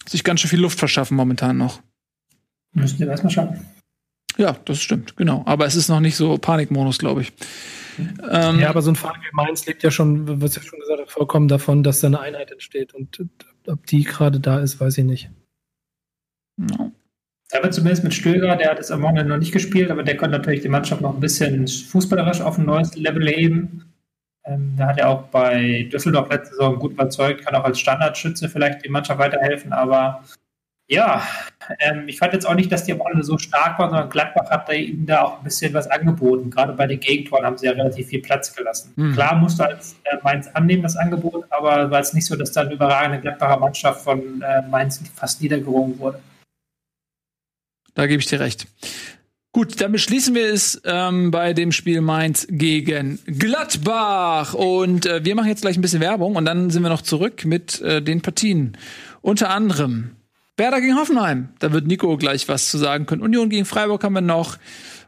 sich 0.09 0.25
ganz 0.25 0.41
schön 0.41 0.51
viel 0.51 0.61
Luft 0.61 0.79
verschaffen 0.79 1.17
momentan 1.17 1.57
noch. 1.57 1.81
Müssen 2.73 2.99
wir 2.99 3.09
erstmal 3.09 3.33
schaffen. 3.33 3.67
Ja, 4.37 4.57
das 4.65 4.81
stimmt, 4.81 5.17
genau. 5.17 5.43
Aber 5.47 5.67
es 5.67 5.77
ist 5.77 5.89
noch 5.89 6.01
nicht 6.01 6.17
so 6.17 6.37
Panikmodus, 6.37 6.99
glaube 6.99 7.23
ich. 7.23 7.33
Ähm, 7.99 8.61
ja, 8.61 8.69
aber 8.69 8.83
so 8.83 8.91
ein 8.91 8.97
Verein 8.97 9.21
wie 9.23 9.35
Mainz 9.35 9.65
lebt 9.67 9.83
ja 9.83 9.91
schon, 9.91 10.43
was 10.43 10.57
ich 10.57 10.63
schon 10.65 10.79
gesagt 10.79 11.01
habe, 11.01 11.11
vollkommen 11.11 11.49
davon, 11.49 11.83
dass 11.83 12.01
da 12.01 12.09
eine 12.09 12.21
Einheit 12.21 12.53
entsteht. 12.53 12.95
Und 12.95 13.25
ob 13.67 13.87
die 13.87 14.05
gerade 14.05 14.39
da 14.39 14.61
ist, 14.61 14.79
weiß 14.79 14.99
ich 14.99 15.05
nicht. 15.05 15.31
No. 16.57 16.93
Aber 17.53 17.71
zumindest 17.71 18.05
mit 18.05 18.13
Stöger, 18.13 18.57
der 18.57 18.71
hat 18.71 18.79
es 18.79 18.91
am 18.91 19.03
Wochenende 19.03 19.31
noch 19.31 19.39
nicht 19.39 19.53
gespielt, 19.53 19.91
aber 19.91 20.03
der 20.03 20.17
konnte 20.17 20.37
natürlich 20.37 20.63
die 20.63 20.69
Mannschaft 20.69 21.01
noch 21.01 21.15
ein 21.15 21.21
bisschen 21.21 21.67
fußballerisch 21.67 22.41
auf 22.41 22.59
ein 22.59 22.67
neues 22.67 22.95
Level 22.97 23.27
heben. 23.29 23.85
Ähm, 24.47 24.75
der 24.77 24.87
hat 24.87 24.99
ja 24.99 25.09
auch 25.09 25.23
bei 25.25 25.89
Düsseldorf 25.93 26.31
letzte 26.31 26.55
Saison 26.55 26.79
gut 26.79 26.93
überzeugt, 26.93 27.45
kann 27.45 27.55
auch 27.55 27.65
als 27.65 27.81
Standardschütze 27.81 28.49
vielleicht 28.49 28.85
die 28.85 28.89
Mannschaft 28.89 29.19
weiterhelfen, 29.19 29.73
aber 29.73 30.23
ja, 30.89 31.27
ähm, 31.81 32.07
ich 32.07 32.19
fand 32.19 32.33
jetzt 32.33 32.47
auch 32.47 32.55
nicht, 32.55 32.71
dass 32.71 32.85
die 32.85 32.97
Wochenende 32.97 33.25
so 33.25 33.39
stark 33.39 33.79
waren, 33.79 33.91
sondern 33.91 34.09
Gladbach 34.09 34.49
hat 34.51 34.69
da 34.69 34.73
ihm 34.73 35.05
da 35.05 35.23
auch 35.23 35.39
ein 35.39 35.45
bisschen 35.45 35.75
was 35.75 35.89
angeboten. 35.89 36.49
Gerade 36.49 36.75
bei 36.75 36.87
den 36.87 37.01
Gegentoren 37.01 37.45
haben 37.45 37.59
sie 37.59 37.67
ja 37.67 37.73
relativ 37.73 38.07
viel 38.07 38.23
Platz 38.23 38.55
gelassen. 38.55 38.93
Mhm. 38.95 39.13
Klar 39.15 39.35
musst 39.35 39.59
du 39.59 39.65
als 39.65 39.97
äh, 40.05 40.17
Mainz 40.23 40.47
annehmen, 40.49 40.85
das 40.85 40.97
Angebot, 40.97 41.45
aber 41.51 41.91
war 41.91 42.01
es 42.01 42.13
nicht 42.13 42.27
so, 42.27 42.37
dass 42.37 42.53
da 42.53 42.61
eine 42.61 42.75
überragende 42.75 43.21
Gladbacher 43.21 43.59
Mannschaft 43.59 44.03
von 44.03 44.43
äh, 44.43 44.63
Mainz 44.69 45.03
fast 45.13 45.43
niedergerungen 45.43 45.99
wurde. 45.99 46.21
Da 47.95 48.07
gebe 48.07 48.21
ich 48.21 48.29
dir 48.29 48.39
recht. 48.39 48.69
Gut, 49.57 49.81
dann 49.81 49.91
beschließen 49.91 50.35
wir 50.35 50.53
es 50.53 50.83
ähm, 50.85 51.31
bei 51.31 51.55
dem 51.55 51.73
Spiel 51.73 52.03
Mainz 52.03 52.47
gegen 52.51 53.19
Gladbach. 53.25 54.53
Und 54.53 55.07
äh, 55.07 55.25
wir 55.25 55.35
machen 55.35 55.49
jetzt 55.49 55.63
gleich 55.63 55.79
ein 55.79 55.81
bisschen 55.81 56.03
Werbung 56.03 56.37
und 56.37 56.45
dann 56.45 56.69
sind 56.69 56.83
wir 56.83 56.91
noch 56.91 57.01
zurück 57.01 57.47
mit 57.47 57.81
äh, 57.81 58.03
den 58.03 58.21
Partien. 58.21 58.77
Unter 59.23 59.49
anderem 59.49 60.11
Werder 60.59 60.83
gegen 60.83 60.97
Hoffenheim. 60.97 61.49
Da 61.59 61.73
wird 61.73 61.87
Nico 61.87 62.19
gleich 62.19 62.47
was 62.49 62.71
zu 62.71 62.77
sagen 62.77 63.07
können. 63.07 63.23
Union 63.23 63.49
gegen 63.49 63.65
Freiburg 63.65 64.05
haben 64.05 64.13
wir 64.13 64.21
noch. 64.21 64.59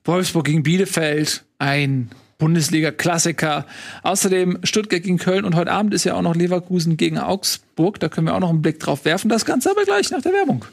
Wolfsburg 0.06 0.46
gegen 0.46 0.62
Bielefeld. 0.62 1.44
Ein 1.58 2.08
Bundesliga-Klassiker. 2.38 3.66
Außerdem 4.02 4.60
Stuttgart 4.62 5.02
gegen 5.02 5.18
Köln 5.18 5.44
und 5.44 5.56
heute 5.56 5.72
Abend 5.72 5.92
ist 5.92 6.04
ja 6.04 6.14
auch 6.14 6.22
noch 6.22 6.34
Leverkusen 6.34 6.96
gegen 6.96 7.18
Augsburg. 7.18 8.00
Da 8.00 8.08
können 8.08 8.26
wir 8.26 8.34
auch 8.34 8.40
noch 8.40 8.48
einen 8.48 8.62
Blick 8.62 8.80
drauf 8.80 9.04
werfen. 9.04 9.28
Das 9.28 9.44
Ganze 9.44 9.70
aber 9.70 9.84
gleich 9.84 10.10
nach 10.10 10.22
der 10.22 10.32
Werbung. 10.32 10.64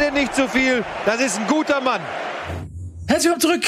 Denn 0.00 0.14
nicht 0.14 0.34
zu 0.34 0.48
viel. 0.48 0.84
Das 1.06 1.20
ist 1.20 1.38
ein 1.38 1.46
guter 1.46 1.80
Mann. 1.80 2.00
Herzlich 3.06 3.32
willkommen 3.32 3.40
zurück 3.40 3.64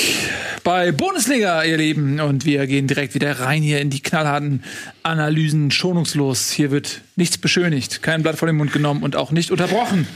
bei 0.64 0.90
Bundesliga, 0.90 1.62
ihr 1.62 1.76
Lieben. 1.76 2.18
Und 2.18 2.44
wir 2.44 2.66
gehen 2.66 2.88
direkt 2.88 3.14
wieder 3.14 3.38
rein 3.38 3.62
hier 3.62 3.80
in 3.80 3.90
die 3.90 4.00
knallharten 4.00 4.64
Analysen, 5.04 5.70
schonungslos. 5.70 6.50
Hier 6.50 6.72
wird 6.72 7.02
nichts 7.14 7.38
beschönigt, 7.38 8.02
kein 8.02 8.24
Blatt 8.24 8.36
vor 8.36 8.46
den 8.46 8.56
Mund 8.56 8.72
genommen 8.72 9.04
und 9.04 9.14
auch 9.14 9.30
nicht 9.30 9.52
unterbrochen. 9.52 10.08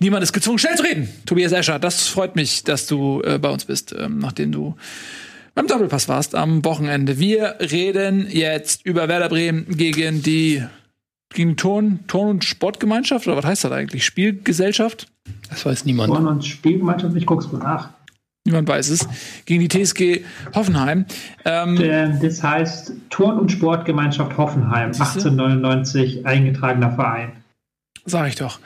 Niemand 0.00 0.24
ist 0.24 0.32
gezwungen, 0.32 0.58
schnell 0.58 0.74
zu 0.74 0.82
reden. 0.82 1.08
Tobias 1.26 1.52
Escher, 1.52 1.78
das 1.78 2.08
freut 2.08 2.34
mich, 2.34 2.64
dass 2.64 2.88
du 2.88 3.22
äh, 3.22 3.38
bei 3.38 3.50
uns 3.50 3.66
bist, 3.66 3.94
ähm, 3.96 4.18
nachdem 4.18 4.50
du 4.50 4.74
beim 5.54 5.68
Doppelpass 5.68 6.08
warst 6.08 6.34
am 6.34 6.64
Wochenende. 6.64 7.20
Wir 7.20 7.56
reden 7.60 8.26
jetzt 8.28 8.84
über 8.84 9.06
Werder 9.06 9.28
Bremen 9.28 9.76
gegen 9.76 10.24
die 10.24 10.64
gegen 11.32 11.56
Turn, 11.56 12.00
Turn- 12.08 12.30
und 12.30 12.44
Sportgemeinschaft 12.44 13.28
oder 13.28 13.36
was 13.36 13.44
heißt 13.44 13.64
das 13.64 13.72
eigentlich? 13.72 14.04
Spielgesellschaft? 14.04 15.06
Das 15.48 15.64
weiß 15.64 15.84
niemand. 15.84 16.12
Turn- 16.12 16.26
und 16.26 16.44
Spielgemeinschaft, 16.44 17.16
ich 17.16 17.26
guck's 17.26 17.50
mal 17.52 17.58
nach. 17.58 17.90
Niemand 18.44 18.68
weiß 18.68 18.90
es. 18.90 19.08
Gegen 19.44 19.66
die 19.66 19.68
TSG 19.68 20.24
Hoffenheim. 20.54 21.04
Ähm, 21.44 21.76
das 22.22 22.42
heißt 22.42 22.92
Turn- 23.10 23.40
und 23.40 23.50
Sportgemeinschaft 23.50 24.36
Hoffenheim, 24.36 24.92
1899, 24.92 26.24
eingetragener 26.24 26.92
Verein. 26.92 27.32
Sag 28.04 28.28
ich 28.28 28.36
doch. 28.36 28.60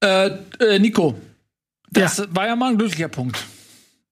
Äh, 0.00 0.30
äh, 0.58 0.78
Nico, 0.80 1.14
das 1.90 2.18
ja. 2.18 2.24
war 2.30 2.46
ja 2.46 2.56
mal 2.56 2.72
ein 2.72 2.78
glücklicher 2.78 3.08
Punkt. 3.08 3.44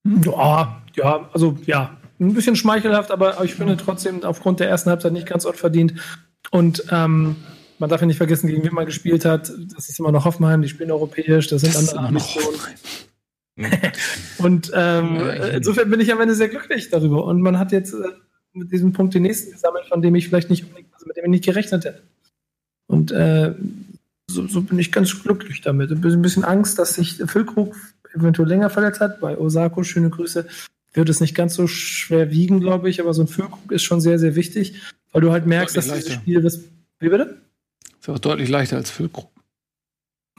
Ja, 0.05 0.81
ja, 0.95 1.29
also 1.33 1.59
ja, 1.66 1.97
ein 2.20 2.35
bisschen 2.35 2.57
schmeichelhaft, 2.57 3.11
aber 3.11 3.43
ich 3.43 3.55
finde 3.55 3.77
trotzdem 3.77 4.22
aufgrund 4.22 4.61
der 4.61 4.68
ersten 4.68 4.91
Halbzeit 4.91 5.12
nicht 5.12 5.27
ganz 5.27 5.45
unverdient. 5.45 5.95
Und 6.51 6.85
ähm, 6.91 7.37
man 7.79 7.91
darf 7.91 8.01
ja 8.01 8.07
nicht 8.07 8.18
vergessen, 8.18 8.49
gegen 8.49 8.64
wen 8.64 8.75
man 8.75 8.87
gespielt 8.87 9.25
hat. 9.25 9.53
Das 9.75 9.89
ist 9.89 9.99
immer 9.99 10.12
noch 10.12 10.25
Hoffenheim, 10.25 10.62
die 10.62 10.68
spielen 10.68 10.91
europäisch, 10.91 11.49
das 11.49 11.62
sind 11.62 11.77
andere 11.77 11.99
Ambitionen. 11.99 12.59
und 14.39 14.72
ähm, 14.75 15.20
insofern 15.55 15.91
bin 15.91 16.01
ich 16.01 16.12
am 16.12 16.20
Ende 16.20 16.35
sehr 16.35 16.49
glücklich 16.49 16.91
darüber. 16.91 17.25
Und 17.25 17.41
man 17.41 17.59
hat 17.59 17.72
jetzt 17.72 17.95
äh, 17.95 18.09
mit 18.53 18.72
diesem 18.72 18.93
Punkt 18.93 19.14
den 19.14 19.22
nächsten 19.22 19.53
gesammelt, 19.53 19.87
von 19.87 20.03
dem 20.03 20.14
ich 20.14 20.29
vielleicht 20.29 20.51
nicht, 20.51 20.66
also 20.93 21.07
mit 21.07 21.16
dem 21.16 21.25
ich 21.25 21.31
nicht 21.31 21.45
gerechnet 21.45 21.85
hätte. 21.85 22.03
Und 22.87 23.12
äh, 23.12 23.55
so, 24.27 24.47
so, 24.47 24.62
bin 24.62 24.79
ich 24.79 24.91
ganz 24.91 25.22
glücklich 25.22 25.61
damit. 25.61 25.91
Ein 25.91 26.22
bisschen 26.22 26.45
Angst, 26.45 26.79
dass 26.79 26.95
sich 26.95 27.22
Füllkrug 27.27 27.77
eventuell 28.14 28.49
länger 28.49 28.70
verletzt 28.70 29.01
hat. 29.01 29.20
Bei 29.20 29.39
Osako, 29.39 29.83
schöne 29.83 30.11
Grüße, 30.11 30.47
wird 30.93 31.09
es 31.09 31.20
nicht 31.20 31.35
ganz 31.35 31.55
so 31.55 31.66
schwer 31.66 32.31
wiegen, 32.31 32.61
glaube 32.61 32.89
ich. 32.89 33.01
Aber 33.01 33.14
so 33.14 33.22
ein 33.22 33.29
Füllkrug 33.29 33.70
ist 33.70 33.83
schon 33.83 34.01
sehr, 34.01 34.18
sehr 34.18 34.35
wichtig, 34.35 34.81
weil 35.12 35.22
du 35.22 35.31
halt 35.31 35.47
merkst, 35.47 35.77
dass 35.77 35.93
dieses 35.93 36.14
Spiel 36.14 36.41
das. 36.41 36.61
Wie 37.01 37.09
bitte? 37.09 37.43
Ist 38.05 38.11
auch 38.11 38.19
deutlich 38.19 38.51
leichter 38.51 38.77
als 38.77 38.91
Füllkrug. 38.91 39.31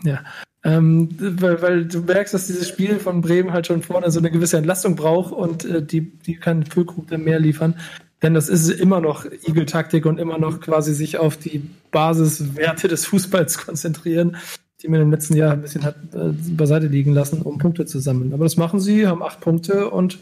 Ja, 0.04 0.24
ähm, 0.64 1.10
weil, 1.18 1.64
weil 1.64 1.86
du 1.86 2.02
merkst, 2.02 2.32
dass 2.32 2.46
dieses 2.46 2.68
Spiel 2.68 3.00
von 3.00 3.22
Bremen 3.22 3.54
halt 3.54 3.66
schon 3.66 3.82
vorne 3.82 4.12
so 4.12 4.20
eine 4.20 4.30
gewisse 4.30 4.58
Entlastung 4.58 4.96
braucht 4.96 5.34
und 5.34 5.66
äh, 5.66 5.84
die, 5.84 6.02
die 6.02 6.36
kann 6.36 6.64
Füllkrug 6.64 7.08
dann 7.08 7.24
mehr 7.24 7.40
liefern. 7.40 7.74
Denn 8.22 8.36
das 8.36 8.50
ist 8.50 8.70
immer 8.70 9.02
noch 9.02 9.26
Igel-Taktik 9.26 10.06
und 10.06 10.20
immer 10.20 10.38
noch 10.38 10.62
quasi 10.62 10.94
sich 10.94 11.18
auf 11.18 11.38
die 11.38 11.68
Basiswerte 11.90 12.88
des 12.88 13.08
Fußballs 13.08 13.58
konzentrieren, 13.66 14.38
die 14.84 14.88
man 14.88 15.02
im 15.02 15.10
letzten 15.10 15.36
Jahr 15.36 15.54
ein 15.54 15.62
bisschen 15.64 15.86
hat 15.86 15.96
äh, 16.14 16.34
beiseite 16.52 16.86
liegen 16.86 17.14
lassen, 17.14 17.42
um 17.42 17.58
Punkte 17.58 17.88
zu 17.88 17.98
sammeln. 17.98 18.32
Aber 18.32 18.44
das 18.44 18.58
machen 18.58 18.80
sie, 18.80 19.08
haben 19.08 19.24
acht 19.24 19.42
Punkte 19.42 19.90
und 19.90 20.20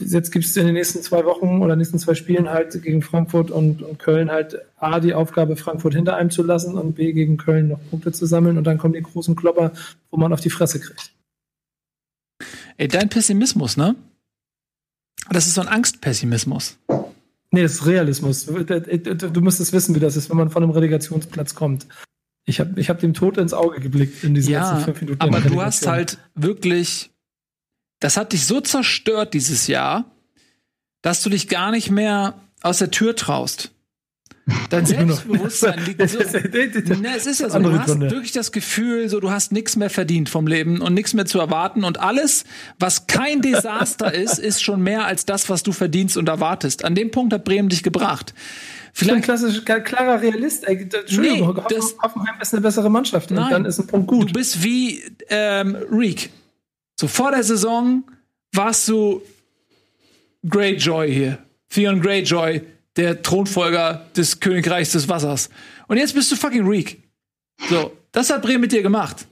jetzt 0.00 0.32
gibt 0.32 0.44
es 0.44 0.56
in 0.56 0.66
den 0.66 0.74
nächsten 0.74 1.02
zwei 1.02 1.24
Wochen 1.24 1.62
oder 1.62 1.74
nächsten 1.74 1.98
zwei 1.98 2.14
Spielen 2.14 2.50
halt 2.50 2.82
gegen 2.82 3.00
Frankfurt 3.00 3.50
und, 3.50 3.82
und, 3.82 3.98
Köln 3.98 4.30
halt 4.30 4.58
A, 4.76 5.00
die 5.00 5.14
Aufgabe, 5.14 5.56
Frankfurt 5.56 5.94
hinter 5.94 6.16
einem 6.16 6.30
zu 6.30 6.42
lassen 6.42 6.76
und 6.76 6.94
B, 6.94 7.12
gegen 7.12 7.38
Köln 7.38 7.68
noch 7.68 7.80
Punkte 7.88 8.12
zu 8.12 8.26
sammeln 8.26 8.58
und 8.58 8.64
dann 8.64 8.76
kommen 8.76 8.94
die 8.94 9.02
großen 9.02 9.36
Klopper, 9.36 9.72
wo 10.10 10.18
man 10.18 10.32
auf 10.32 10.40
die 10.40 10.50
Fresse 10.50 10.78
kriegt. 10.80 11.12
Ey, 12.76 12.88
dein 12.88 13.08
Pessimismus, 13.08 13.76
ne? 13.76 13.96
Das 15.30 15.46
ist 15.46 15.54
so 15.54 15.60
ein 15.60 15.68
Angstpessimismus. 15.68 16.78
Nee, 17.50 17.62
das 17.62 17.72
ist 17.72 17.86
Realismus. 17.86 18.46
Du, 18.46 18.64
du 18.64 19.40
müsstest 19.40 19.72
wissen, 19.72 19.94
wie 19.94 20.00
das 20.00 20.16
ist, 20.16 20.30
wenn 20.30 20.36
man 20.36 20.50
von 20.50 20.62
einem 20.62 20.72
Relegationsplatz 20.72 21.54
kommt. 21.54 21.86
Ich 22.46 22.60
habe 22.60 22.80
ich 22.80 22.88
hab 22.88 23.00
dem 23.00 23.14
Tod 23.14 23.38
ins 23.38 23.52
Auge 23.52 23.80
geblickt 23.80 24.24
in 24.24 24.34
diesen 24.34 24.52
ja, 24.52 24.70
letzten 24.70 24.84
fünf 24.84 25.00
Minuten. 25.02 25.20
Aber 25.20 25.40
du 25.40 25.60
hast 25.60 25.86
halt 25.86 26.18
wirklich 26.34 27.10
das 28.00 28.16
hat 28.16 28.32
dich 28.32 28.46
so 28.46 28.60
zerstört 28.60 29.34
dieses 29.34 29.66
Jahr, 29.66 30.10
dass 31.02 31.22
du 31.22 31.30
dich 31.30 31.48
gar 31.48 31.70
nicht 31.70 31.90
mehr 31.90 32.34
aus 32.62 32.78
der 32.78 32.90
Tür 32.90 33.14
traust. 33.14 33.70
Dein 34.68 34.86
Selbstbewusstsein 34.86 35.84
liegt 35.86 36.08
so. 36.08 36.18
Na, 37.00 37.14
es 37.16 37.26
ist 37.26 37.40
ja 37.40 37.50
so, 37.50 37.58
du 37.58 37.78
hast 37.78 37.86
Gründe. 37.86 38.10
wirklich 38.10 38.32
das 38.32 38.52
Gefühl, 38.52 39.08
so 39.08 39.20
du 39.20 39.30
hast 39.30 39.52
nichts 39.52 39.76
mehr 39.76 39.90
verdient 39.90 40.28
vom 40.28 40.46
Leben 40.46 40.80
und 40.80 40.94
nichts 40.94 41.14
mehr 41.14 41.26
zu 41.26 41.38
erwarten 41.38 41.84
und 41.84 42.00
alles, 42.00 42.44
was 42.78 43.06
kein 43.06 43.42
Desaster 43.42 44.12
ist, 44.12 44.38
ist 44.38 44.62
schon 44.62 44.82
mehr 44.82 45.04
als 45.04 45.24
das, 45.26 45.48
was 45.48 45.62
du 45.62 45.72
verdienst 45.72 46.16
und 46.16 46.28
erwartest. 46.28 46.84
An 46.84 46.94
dem 46.94 47.10
Punkt 47.10 47.32
hat 47.32 47.44
Bremen 47.44 47.68
dich 47.68 47.82
gebracht. 47.82 48.34
Vielleicht 48.92 49.16
ein 49.16 49.22
klassisch 49.22 49.64
klarer 49.64 50.20
Realist. 50.20 50.64
Entschuldigung, 50.64 51.54
nee, 51.54 51.62
das, 51.68 51.94
Hoffenheim 52.02 52.34
ist 52.40 52.52
eine 52.52 52.60
bessere 52.60 52.90
Mannschaft. 52.90 53.30
Nein, 53.30 53.44
und 53.44 53.50
dann 53.52 53.64
ist 53.64 53.78
ein 53.78 53.86
Punkt 53.86 54.08
gut. 54.08 54.30
Du 54.30 54.32
bist 54.32 54.64
wie 54.64 55.00
ähm, 55.28 55.76
Reek. 55.92 56.30
So 57.00 57.08
vor 57.08 57.30
der 57.30 57.42
Saison 57.42 58.04
warst 58.52 58.86
du 58.86 59.22
Greyjoy 60.46 61.10
hier. 61.10 61.38
Theon 61.70 62.02
Greyjoy, 62.02 62.60
der 62.94 63.22
Thronfolger 63.22 64.06
des 64.14 64.38
Königreichs 64.38 64.92
des 64.92 65.08
Wassers. 65.08 65.48
Und 65.88 65.96
jetzt 65.96 66.12
bist 66.12 66.30
du 66.30 66.36
fucking 66.36 66.66
Reek. 66.68 67.02
So, 67.70 67.96
das 68.12 68.28
hat 68.28 68.42
Bremen 68.42 68.60
mit 68.60 68.72
dir 68.72 68.82
gemacht. 68.82 69.26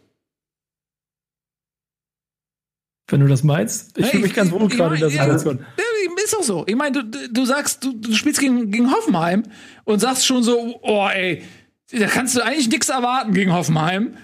Wenn 3.08 3.20
du 3.20 3.26
das 3.26 3.44
meinst, 3.44 3.98
ich 3.98 4.04
hey, 4.04 4.12
fühle 4.12 4.22
mich 4.22 4.34
ganz 4.34 4.50
wohl 4.50 4.66
gerade 4.68 4.94
in 4.94 5.00
der 5.02 5.10
Situation. 5.10 5.58
Ja, 5.76 5.84
ist 6.24 6.36
auch 6.38 6.42
so. 6.42 6.64
Ich 6.66 6.74
meine, 6.74 7.04
du, 7.04 7.28
du 7.28 7.44
sagst, 7.44 7.84
du, 7.84 7.92
du 7.92 8.14
spielst 8.14 8.40
gegen, 8.40 8.70
gegen 8.70 8.90
Hoffenheim 8.90 9.42
und 9.84 9.98
sagst 9.98 10.24
schon 10.24 10.42
so, 10.42 10.80
oh 10.80 11.06
ey, 11.06 11.42
da 11.90 12.06
kannst 12.06 12.34
du 12.34 12.40
eigentlich 12.40 12.70
nichts 12.70 12.88
erwarten 12.88 13.34
gegen 13.34 13.52
Hoffenheim. 13.52 14.16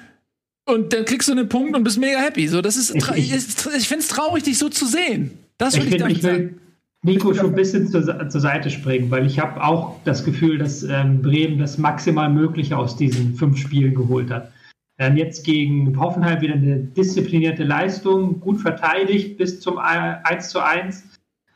Und 0.67 0.93
dann 0.93 1.05
kriegst 1.05 1.29
du 1.29 1.33
einen 1.33 1.49
Punkt 1.49 1.77
und 1.77 1.85
bist 1.85 1.99
mega 1.99 2.19
happy. 2.19 2.49
So, 2.49 2.63
das 2.63 2.77
ist, 2.77 2.95
ich, 2.95 3.09
ich, 3.11 3.35
ich 3.35 3.89
finde 3.89 4.03
es 4.03 4.09
traurig, 4.09 4.45
dich 4.45 4.59
so 4.59 4.69
zu 4.69 4.87
sehen. 4.87 5.39
Das 5.59 5.77
würde 5.77 5.89
ich, 5.89 6.03
ich, 6.03 6.19
ich 6.19 6.23
will 6.23 6.59
Nico 7.05 7.35
schon 7.35 7.51
ein 7.51 7.55
bisschen 7.55 7.87
zur, 7.87 8.03
zur 8.31 8.41
Seite 8.41 8.71
springen, 8.71 9.11
weil 9.11 9.27
ich 9.27 9.39
habe 9.39 9.63
auch 9.63 10.01
das 10.05 10.25
Gefühl, 10.25 10.57
dass 10.57 10.83
ähm, 10.85 11.21
Bremen 11.21 11.59
das 11.59 11.77
maximal 11.77 12.31
Mögliche 12.31 12.79
aus 12.79 12.97
diesen 12.97 13.35
fünf 13.35 13.59
Spielen 13.59 13.95
geholt 13.95 14.31
hat. 14.31 14.51
Ähm, 14.97 15.17
jetzt 15.19 15.45
gegen 15.45 15.99
Hoffenheim 16.01 16.41
wieder 16.41 16.55
eine 16.55 16.79
disziplinierte 16.79 17.63
Leistung, 17.63 18.41
gut 18.41 18.59
verteidigt 18.61 19.37
bis 19.37 19.61
zum 19.61 19.77
1 19.79 20.49
zu 20.49 20.65
1. 20.65 21.05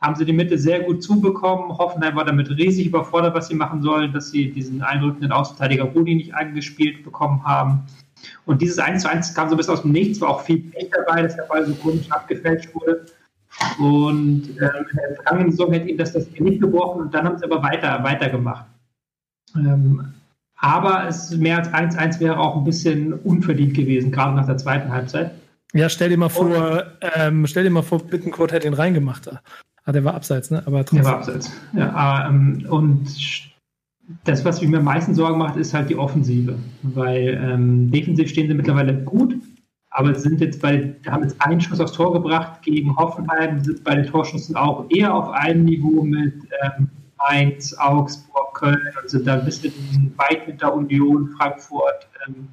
Haben 0.01 0.15
sie 0.15 0.25
die 0.25 0.33
Mitte 0.33 0.57
sehr 0.59 0.81
gut 0.81 1.01
zubekommen. 1.01 1.75
Hoffenheim 1.77 2.15
war 2.15 2.25
damit 2.25 2.49
riesig 2.51 2.85
überfordert, 2.85 3.33
was 3.33 3.47
sie 3.47 3.55
machen 3.55 3.81
sollen, 3.81 4.13
dass 4.13 4.29
sie 4.29 4.51
diesen 4.51 4.83
eindrückenden 4.83 5.31
Außenverteidiger 5.31 5.85
Rudi 5.85 6.13
nicht 6.15 6.35
angespielt 6.35 7.03
bekommen 7.03 7.43
haben. 7.43 7.85
Und 8.45 8.61
dieses 8.61 8.79
1 8.79 9.03
zu 9.03 9.09
1 9.09 9.33
kam 9.33 9.49
so 9.49 9.55
ein 9.55 9.57
bisschen 9.57 9.73
aus 9.73 9.81
dem 9.83 9.91
Nichts, 9.91 10.21
war 10.21 10.29
auch 10.29 10.41
viel 10.41 10.59
Pech 10.59 10.89
dabei, 10.91 11.21
dass 11.21 11.35
der 11.35 11.43
Ball 11.43 11.65
so 11.65 11.73
komisch 11.75 12.09
abgefälscht 12.11 12.73
wurde. 12.73 13.05
Und 13.79 14.49
ähm, 14.49 14.85
in 14.91 14.97
der 14.97 15.15
vergangenen 15.15 15.51
Saison 15.51 15.71
hätte 15.71 15.89
ihm 15.89 15.97
das 15.97 16.13
das 16.13 16.27
nicht 16.39 16.61
gebrochen 16.61 17.01
und 17.01 17.13
dann 17.13 17.25
haben 17.25 17.37
sie 17.37 17.45
aber 17.45 17.61
weiter, 17.61 18.03
weitergemacht. 18.03 18.65
Ähm, 19.55 20.13
aber 20.57 21.07
es 21.07 21.31
mehr 21.31 21.57
als 21.57 21.69
1-1 21.69 22.19
wäre 22.19 22.39
auch 22.39 22.57
ein 22.57 22.63
bisschen 22.63 23.13
unverdient 23.13 23.73
gewesen, 23.73 24.11
gerade 24.11 24.35
nach 24.35 24.45
der 24.45 24.57
zweiten 24.57 24.91
Halbzeit. 24.91 25.31
Ja, 25.73 25.87
stell 25.87 26.09
dir 26.09 26.17
mal 26.17 26.29
vor, 26.29 26.83
ähm, 27.15 27.45
stell 27.47 27.63
dir 27.63 27.69
mal 27.69 27.83
vor, 27.83 27.99
Bittenkurt 27.99 28.51
hätte 28.51 28.67
ihn 28.67 28.73
reingemacht. 28.73 29.29
Ah, 29.85 29.91
der 29.91 30.03
war 30.03 30.15
abseits, 30.15 30.51
ne? 30.51 30.63
Aber 30.65 30.79
trotzdem. 30.79 31.03
Der 31.03 31.05
war 31.05 31.17
abseits. 31.19 31.51
Ja, 31.73 32.27
ähm, 32.27 32.65
und 32.69 33.07
das, 34.23 34.43
was 34.45 34.61
mir 34.61 34.77
am 34.77 34.83
meisten 34.83 35.13
Sorgen 35.13 35.37
macht, 35.37 35.55
ist 35.57 35.73
halt 35.73 35.89
die 35.89 35.97
Offensive. 35.97 36.57
Weil 36.81 37.39
ähm, 37.41 37.91
defensiv 37.91 38.29
stehen 38.29 38.47
sie 38.47 38.53
mittlerweile 38.53 39.03
gut, 39.03 39.35
aber 39.91 40.15
sind 40.15 40.41
jetzt 40.41 40.61
bei, 40.61 40.95
haben 41.07 41.23
jetzt 41.23 41.41
einen 41.41 41.61
Schuss 41.61 41.79
aufs 41.79 41.93
Tor 41.93 42.13
gebracht 42.13 42.61
gegen 42.63 42.95
Hoffenheim, 42.95 43.63
sind 43.63 43.83
bei 43.83 43.95
den 43.95 44.05
Torschüssen 44.05 44.55
auch 44.55 44.85
eher 44.89 45.13
auf 45.13 45.29
einem 45.29 45.65
Niveau 45.65 46.03
mit 46.03 46.33
ähm, 46.61 46.89
Mainz, 47.17 47.75
Augsburg, 47.77 48.53
Köln 48.53 48.93
und 49.01 49.09
sind 49.09 49.27
da 49.27 49.35
ein 49.39 49.45
bisschen 49.45 50.13
weit 50.17 50.43
hinter 50.45 50.73
Union, 50.73 51.29
Frankfurt. 51.37 52.07
Ähm, 52.27 52.47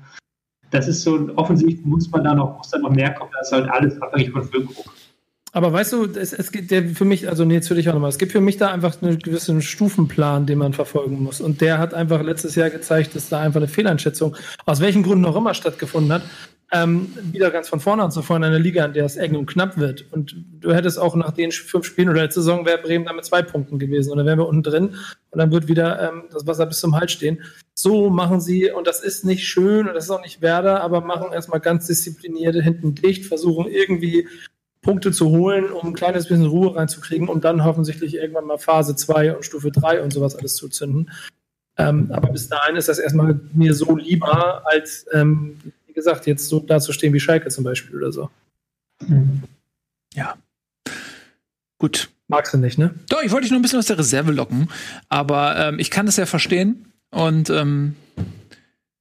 das 0.71 0.89
ist 0.89 1.03
so, 1.03 1.31
offensichtlich 1.37 1.85
muss 1.85 2.11
man 2.11 2.25
da 2.25 2.35
noch, 2.35 2.57
muss 2.59 2.71
da 2.71 2.79
noch 2.79 2.91
mehr 2.91 3.15
kommen, 3.15 3.31
das 3.39 3.49
ist 3.49 3.53
halt 3.53 3.71
alles 3.71 4.01
abhängig 4.03 4.33
von 4.33 4.43
Füllkrug. 4.43 4.96
Aber 5.57 5.73
weißt 5.73 5.95
du, 5.95 6.05
es, 6.05 6.35
es 6.35 6.53
gibt 6.53 6.71
der 6.71 6.87
für 6.91 7.07
mich, 7.07 7.31
also 7.31 7.47
nee, 7.47 7.55
jetzt 7.55 7.71
will 7.71 7.79
ich 7.79 7.89
auch 7.89 7.95
nochmal, 7.95 8.11
es 8.11 8.19
gibt 8.19 8.33
für 8.33 8.43
mich 8.43 8.59
da 8.59 8.71
einfach 8.71 9.01
einen 9.01 9.19
gewissen 9.19 9.63
Stufenplan, 9.63 10.45
den 10.45 10.59
man 10.59 10.75
verfolgen 10.75 11.23
muss. 11.23 11.41
Und 11.41 11.63
der 11.63 11.79
hat 11.79 11.95
einfach 11.95 12.23
letztes 12.23 12.57
Jahr 12.57 12.69
gezeigt, 12.69 13.15
dass 13.15 13.31
da 13.31 13.41
einfach 13.41 13.57
eine 13.57 13.67
Fehleinschätzung, 13.67 14.37
aus 14.67 14.83
welchen 14.83 15.03
Gründen 15.03 15.25
auch 15.25 15.35
immer 15.35 15.55
stattgefunden 15.55 16.13
hat, 16.13 16.25
ähm, 16.73 17.09
wieder 17.33 17.51
ganz 17.51 17.71
von 17.71 17.81
vorne 17.81 18.03
anzufangen 18.03 18.43
in 18.43 18.49
einer 18.51 18.59
Liga, 18.59 18.85
in 18.85 18.93
der 18.93 19.07
es 19.07 19.17
eng 19.17 19.35
und 19.35 19.47
knapp 19.47 19.79
wird. 19.79 20.05
Und 20.13 20.37
du 20.61 20.75
hättest 20.75 20.99
auch 20.99 21.17
nach 21.17 21.31
den 21.31 21.51
fünf 21.53 21.87
Spielen 21.87 22.11
oder 22.11 22.21
letzte 22.21 22.43
Saison 22.43 22.67
wäre 22.67 22.77
Bremen 22.77 23.07
da 23.07 23.15
mit 23.15 23.25
zwei 23.25 23.41
Punkten 23.41 23.79
gewesen. 23.79 24.11
Und 24.11 24.19
dann 24.19 24.27
wären 24.27 24.39
wir 24.39 24.49
unten 24.49 24.63
drin 24.63 24.97
und 25.31 25.39
dann 25.39 25.53
wird 25.53 25.69
wieder 25.69 26.07
ähm, 26.07 26.25
das 26.31 26.47
Wasser 26.47 26.67
bis 26.67 26.81
zum 26.81 26.97
Hals 26.97 27.13
stehen. 27.13 27.41
So 27.73 28.11
machen 28.11 28.43
sie, 28.43 28.71
und 28.71 28.87
das 28.87 29.01
ist 29.01 29.25
nicht 29.25 29.47
schön 29.47 29.89
und 29.89 29.95
das 29.95 30.05
ist 30.05 30.11
auch 30.11 30.21
nicht 30.21 30.43
Werder, 30.43 30.83
aber 30.83 31.01
machen 31.01 31.33
erstmal 31.33 31.61
ganz 31.61 31.87
disziplinierte 31.87 32.61
hinten 32.63 32.95
dicht, 32.95 33.25
versuchen 33.25 33.69
irgendwie 33.69 34.29
Punkte 34.87 35.11
zu 35.11 35.31
holen, 35.31 35.73
um 35.73 35.89
ein 35.89 35.95
kleines 35.95 36.29
bisschen 36.29 36.47
Ruhe 36.47 36.77
reinzukriegen, 36.77 37.29
um 37.29 37.41
dann 37.41 37.65
hoffentlich 37.65 38.15
irgendwann 38.15 38.47
mal 38.47 38.57
Phase 38.57 38.95
2 38.95 39.35
und 39.35 39.45
Stufe 39.45 39.73
3 39.73 40.01
und 40.01 40.13
sowas 40.13 40.37
alles 40.37 40.55
zu 40.55 40.69
zünden. 40.69 41.11
Ähm, 41.77 42.09
aber 42.13 42.29
bis 42.31 42.49
dahin 42.49 42.77
ist 42.77 42.89
das 42.89 43.01
erstmal 43.01 43.41
mir 43.53 43.75
so 43.75 43.97
lieber, 43.97 44.63
als, 44.65 45.05
ähm, 45.13 45.59
wie 45.89 45.93
gesagt, 45.93 46.29
jetzt 46.29 46.47
so 46.47 46.61
dazustehen 46.61 47.13
wie 47.13 47.21
Schalke 47.21 47.49
zum 47.49 47.65
Beispiel 47.65 47.97
oder 47.97 48.13
so. 48.13 48.31
Ja. 50.15 50.37
Gut. 51.79 52.09
Magst 52.29 52.55
du 52.55 52.59
nicht, 52.59 52.79
ne? 52.79 52.95
Doch, 53.09 53.23
ich 53.23 53.33
wollte 53.33 53.43
dich 53.43 53.51
nur 53.51 53.59
ein 53.59 53.63
bisschen 53.63 53.81
aus 53.81 53.87
der 53.87 53.99
Reserve 53.99 54.31
locken, 54.31 54.69
aber 55.09 55.57
ähm, 55.57 55.79
ich 55.81 55.91
kann 55.91 56.07
das 56.07 56.17
ja 56.17 56.27
verstehen 56.27 56.93
und 57.11 57.51
ähm, 57.51 57.97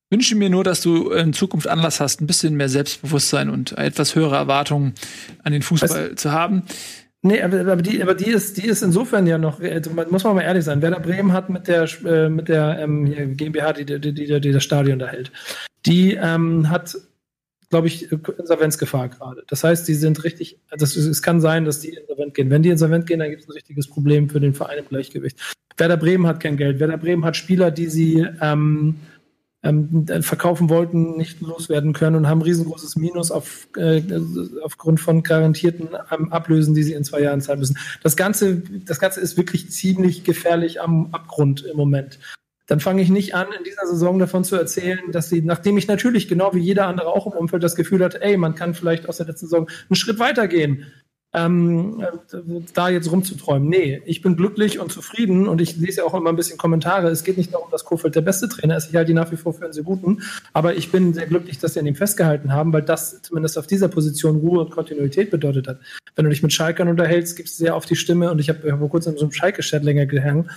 wünsche 0.10 0.36
mir 0.36 0.50
nur, 0.50 0.64
dass 0.64 0.82
du 0.82 1.12
in 1.12 1.34
Zukunft 1.34 1.68
Anlass 1.68 2.00
hast, 2.00 2.22
ein 2.22 2.28
bisschen 2.28 2.56
mehr 2.56 2.70
Selbstbewusstsein 2.70 3.50
und 3.50 3.78
etwas 3.78 4.16
höhere 4.16 4.36
Erwartungen 4.36 4.94
an 5.44 5.52
den 5.52 5.62
Fußball 5.62 6.12
Was? 6.12 6.22
zu 6.22 6.32
haben. 6.32 6.64
Nee, 7.22 7.42
aber, 7.42 7.62
aber, 7.62 7.82
die, 7.82 8.04
aber 8.04 8.14
die, 8.14 8.30
ist, 8.30 8.58
die 8.58 8.68
ist 8.68 8.84
insofern 8.84 9.26
ja 9.26 9.40
noch, 9.40 9.60
also 9.60 9.90
muss 10.12 10.24
man 10.24 10.36
mal 10.36 10.44
ehrlich 10.44 10.64
sein, 10.64 10.84
Werder 10.84 11.00
Bremen 11.00 11.34
hat 11.34 11.50
mit 11.50 11.68
der, 11.68 11.88
äh, 12.06 12.30
mit 12.30 12.50
der 12.50 12.78
ähm, 12.80 13.36
GmbH, 13.36 13.74
die, 13.74 13.86
die, 13.86 14.14
die, 14.14 14.40
die, 14.40 14.52
das 14.52 14.64
Stadion 14.64 15.00
da 15.00 15.08
hält, 15.08 15.32
die 15.88 16.14
ähm, 16.14 16.70
hat, 16.70 16.96
glaube 17.72 17.88
ich, 17.88 18.12
Insolvenzgefahr 18.12 19.10
gerade. 19.10 19.44
Das 19.48 19.64
heißt, 19.64 19.88
die 19.88 19.96
sind 19.96 20.24
richtig, 20.24 20.60
das, 20.70 20.96
es 20.96 21.24
kann 21.24 21.42
sein, 21.42 21.66
dass 21.66 21.80
die 21.80 21.96
insolvent 21.96 22.36
gehen. 22.36 22.52
Wenn 22.52 22.62
die 22.62 22.70
insolvent 22.70 23.08
gehen, 23.08 23.18
dann 23.18 23.32
gibt 23.32 23.42
es 23.42 23.50
ein 23.50 23.54
richtiges 23.54 23.88
Problem 23.88 24.30
für 24.30 24.40
den 24.40 24.54
Verein 24.54 24.78
im 24.78 24.88
Gleichgewicht. 24.88 25.40
Werder 25.78 25.98
Bremen 25.98 26.28
hat 26.28 26.40
kein 26.40 26.58
Geld. 26.58 26.80
Werder 26.80 26.98
Bremen 26.98 27.26
hat 27.26 27.36
Spieler, 27.36 27.72
die 27.72 27.88
sie 27.88 28.24
ähm, 28.40 28.98
ähm, 29.66 30.06
verkaufen 30.22 30.70
wollten, 30.70 31.18
nicht 31.18 31.42
loswerden 31.42 31.92
können 31.94 32.16
und 32.16 32.28
haben 32.30 32.42
riesengroßes 32.42 32.96
Minus 32.96 33.32
auf, 33.32 33.68
äh, 33.76 34.02
aufgrund 34.64 35.00
von 35.00 35.24
garantierten 35.24 35.96
Ablösen, 35.96 36.76
die 36.76 36.84
sie 36.84 36.94
in 36.94 37.04
zwei 37.04 37.22
Jahren 37.22 37.42
zahlen 37.42 37.60
müssen. 37.60 37.78
Das 38.04 38.16
Ganze, 38.16 38.62
das 38.86 39.00
Ganze 39.00 39.20
ist 39.22 39.38
wirklich 39.38 39.72
ziemlich 39.72 40.24
gefährlich 40.24 40.82
am 40.82 41.10
Abgrund 41.12 41.66
im 41.66 41.76
Moment. 41.76 42.20
Dann 42.68 42.80
fange 42.80 43.02
ich 43.02 43.10
nicht 43.10 43.36
an, 43.36 43.48
in 43.58 43.64
dieser 43.64 43.86
Saison 43.88 44.18
davon 44.20 44.44
zu 44.44 44.56
erzählen, 44.56 45.12
dass 45.12 45.30
sie, 45.30 45.42
nachdem 45.42 45.78
ich 45.78 45.88
natürlich 45.88 46.28
genau 46.28 46.54
wie 46.54 46.60
jeder 46.60 46.88
andere 46.88 47.08
auch 47.08 47.28
im 47.28 47.34
Umfeld 47.34 47.64
das 47.64 47.76
Gefühl 47.76 48.04
hatte, 48.04 48.22
ey, 48.22 48.38
man 48.38 48.56
kann 48.56 48.74
vielleicht 48.74 49.10
aus 49.10 49.18
der 49.18 49.28
letzten 49.28 49.48
Saison 49.48 49.68
einen 49.90 49.96
Schritt 49.96 50.20
weitergehen 50.20 50.86
ähm, 51.36 52.02
da 52.74 52.90
jetzt 52.90 53.12
rumzuträumen. 53.12 53.68
Nee, 53.68 54.02
ich 54.06 54.22
bin 54.22 54.38
glücklich 54.38 54.80
und 54.80 54.92
zufrieden 54.92 55.48
und 55.48 55.60
ich 55.60 55.76
lese 55.76 56.00
ja 56.02 56.06
auch 56.06 56.14
immer 56.14 56.30
ein 56.30 56.36
bisschen 56.36 56.58
Kommentare. 56.58 57.10
Es 57.10 57.24
geht 57.24 57.38
nicht 57.38 57.54
darum, 57.54 57.70
dass 57.72 57.84
Kofeld 57.84 58.16
der 58.16 58.22
beste 58.22 58.48
Trainer 58.48 58.78
ist. 58.78 58.90
Ich 58.90 58.96
halte 58.96 59.12
ihn 59.12 59.16
nach 59.16 59.32
wie 59.32 59.36
vor 59.36 59.54
für 59.54 59.66
einen 59.66 59.74
sehr 59.74 59.84
guten. 59.84 60.22
Aber 60.54 60.76
ich 60.76 60.92
bin 60.92 61.14
sehr 61.14 61.28
glücklich, 61.28 61.60
dass 61.60 61.74
sie 61.74 61.80
an 61.80 61.86
ihm 61.86 61.96
festgehalten 61.96 62.54
haben, 62.54 62.72
weil 62.72 62.84
das 62.84 63.22
zumindest 63.22 63.58
auf 63.58 63.68
dieser 63.68 63.90
Position 63.90 64.38
Ruhe 64.38 64.62
und 64.62 64.72
Kontinuität 64.72 65.30
bedeutet 65.30 65.68
hat. 65.68 65.80
Wenn 66.16 66.24
du 66.24 66.32
dich 66.32 66.42
mit 66.42 66.54
Schalkern 66.54 66.88
unterhältst, 66.88 67.36
gibst 67.36 67.60
du 67.60 67.66
sehr 67.66 67.76
auf 67.76 67.86
die 67.86 67.98
Stimme 67.98 68.32
und 68.32 68.40
ich 68.40 68.48
habe 68.48 68.72
hab 68.72 68.80
vor 68.80 68.90
kurzem 68.90 69.14
in 69.14 69.20
so 69.20 69.26
einem 69.26 69.34
Schalke-Chat 69.34 69.84
länger 69.84 70.06
gehangen. 70.06 70.50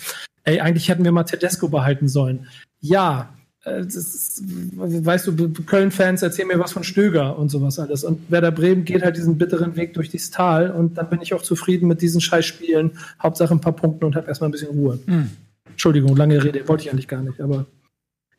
Ey, 0.45 0.61
eigentlich 0.61 0.89
hätten 0.89 1.05
wir 1.05 1.13
mal 1.13 1.25
Tedesco 1.25 1.69
behalten 1.69 2.09
sollen. 2.09 2.47
Ja, 2.81 3.35
ist, 3.77 4.43
weißt 4.77 5.27
du, 5.27 5.53
Köln-Fans 5.65 6.23
erzählen 6.23 6.49
mir 6.49 6.59
was 6.59 6.73
von 6.73 6.85
Stöger 6.85 7.39
und 7.39 7.49
sowas 7.49 7.79
alles. 7.79 8.05
Und 8.05 8.31
Werder 8.31 8.51
Bremen 8.51 8.85
geht 8.85 9.03
halt 9.03 9.17
diesen 9.17 9.39
bitteren 9.39 9.77
Weg 9.77 9.95
durch 9.95 10.09
dieses 10.09 10.31
Tal 10.31 10.71
und 10.71 10.99
dann 10.99 11.09
bin 11.11 11.21
ich 11.21 11.35
auch 11.35 11.43
zufrieden 11.43 11.89
mit 11.89 12.03
diesen 12.03 12.21
Scheißspielen. 12.21 12.93
Hauptsache 13.23 13.55
ein 13.55 13.61
paar 13.61 13.75
Punkte 13.75 14.07
und 14.07 14.17
habe 14.17 14.29
erstmal 14.29 14.49
ein 14.49 14.53
bisschen 14.53 14.69
Ruhe. 14.69 14.99
Hm. 15.07 15.31
Entschuldigung, 15.71 16.17
lange 16.17 16.43
Rede, 16.43 16.67
wollte 16.67 16.85
ich 16.85 16.91
eigentlich 16.91 17.09
gar 17.09 17.23
nicht, 17.23 17.41
aber 17.41 17.67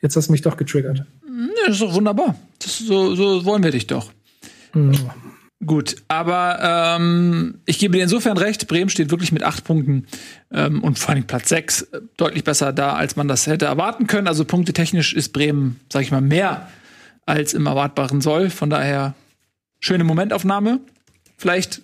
jetzt 0.02 0.16
hast 0.16 0.28
du 0.28 0.32
mich 0.32 0.42
doch 0.42 0.58
getriggert. 0.58 1.00
Ja, 1.00 1.06
das 1.66 1.76
ist 1.76 1.82
doch 1.82 1.94
wunderbar. 1.94 2.36
Das, 2.60 2.80
so, 2.80 3.16
so 3.16 3.46
wollen 3.46 3.64
wir 3.64 3.72
dich 3.72 3.88
doch. 3.88 4.12
Hm. 4.74 4.92
Gut, 5.66 5.98
aber 6.08 6.98
ähm, 6.98 7.56
ich 7.66 7.80
gebe 7.80 7.98
dir 7.98 8.04
insofern 8.04 8.38
recht, 8.38 8.68
Bremen 8.70 8.90
steht 8.90 9.12
wirklich 9.12 9.34
mit 9.34 9.44
acht 9.44 9.66
Punkten 9.66 10.08
ähm, 10.54 10.82
und 10.82 10.98
vor 10.98 11.14
allem 11.14 11.26
Platz 11.26 11.50
sechs 11.50 11.82
äh, 11.82 12.00
deutlich 12.16 12.46
besser 12.46 12.72
da, 12.72 12.94
als 12.94 13.18
man 13.18 13.28
das 13.28 13.46
hätte 13.46 13.66
erwarten 13.66 14.08
können. 14.08 14.28
Also 14.28 14.46
punktetechnisch 14.46 15.14
ist 15.14 15.34
Bremen, 15.34 15.82
sag 15.92 16.04
ich 16.04 16.12
mal, 16.12 16.22
mehr 16.22 16.70
als 17.26 17.54
im 17.54 17.66
Erwartbaren 17.66 18.22
soll. 18.22 18.50
Von 18.50 18.70
daher 18.70 19.16
schöne 19.82 20.06
Momentaufnahme. 20.06 20.80
Vielleicht 21.38 21.82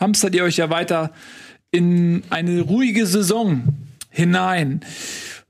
hamstert 0.00 0.34
ihr 0.34 0.42
euch 0.42 0.56
ja 0.56 0.68
weiter 0.68 1.12
in 1.70 2.24
eine 2.30 2.60
ruhige 2.60 3.06
Saison 3.06 3.62
hinein. 4.10 4.80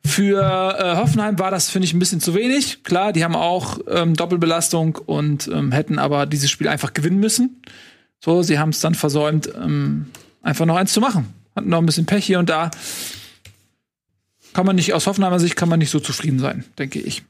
Für 0.05 0.76
äh, 0.78 0.96
Hoffenheim 0.96 1.38
war 1.38 1.50
das, 1.50 1.70
finde 1.70 1.86
ich, 1.86 1.94
ein 1.94 1.98
bisschen 1.98 2.20
zu 2.20 2.34
wenig. 2.34 2.82
Klar, 2.82 3.12
die 3.12 3.22
haben 3.22 3.36
auch 3.36 3.78
ähm, 3.88 4.14
Doppelbelastung 4.14 4.96
und 4.96 5.48
ähm, 5.48 5.70
hätten 5.70 5.98
aber 5.98 6.26
dieses 6.26 6.50
Spiel 6.50 6.68
einfach 6.68 6.92
gewinnen 6.92 7.20
müssen. 7.20 7.62
So, 8.20 8.42
sie 8.42 8.59
haben 8.59 8.70
es 8.70 8.80
dann 8.80 8.94
versäumt, 8.94 9.53
ähm, 9.55 10.07
einfach 10.42 10.66
noch 10.66 10.76
eins 10.76 10.92
zu 10.92 11.00
machen. 11.00 11.32
Hatten 11.55 11.68
noch 11.68 11.78
ein 11.78 11.86
bisschen 11.86 12.07
Pech 12.07 12.24
hier 12.24 12.40
und 12.40 12.48
da. 12.48 12.70
Kann 14.53 14.66
man 14.66 14.76
nicht, 14.76 14.92
aus 14.92 15.07
Hoffenheimer 15.07 15.40
Sicht 15.40 15.57
kann 15.57 15.68
man 15.68 15.78
nicht 15.78 15.90
so 15.90 16.00
zufrieden 16.00 16.38
sein, 16.38 16.64
denke 16.78 16.98
ich. 16.98 17.22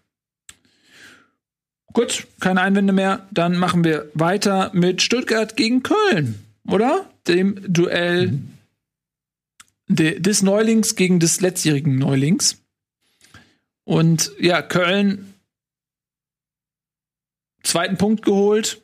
Gut, 1.92 2.26
keine 2.40 2.62
Einwände 2.62 2.92
mehr. 2.92 3.26
Dann 3.30 3.58
machen 3.58 3.84
wir 3.84 4.10
weiter 4.14 4.70
mit 4.72 5.02
Stuttgart 5.02 5.56
gegen 5.56 5.82
Köln, 5.82 6.42
oder? 6.66 7.06
Dem 7.28 7.60
Duell 7.70 8.28
mhm. 8.28 8.48
de, 9.88 10.18
des 10.18 10.42
Neulings 10.42 10.96
gegen 10.96 11.20
des 11.20 11.40
letztjährigen 11.40 11.98
Neulings. 11.98 12.61
Und 13.84 14.32
ja, 14.38 14.62
Köln 14.62 15.32
zweiten 17.62 17.96
Punkt 17.96 18.24
geholt. 18.24 18.82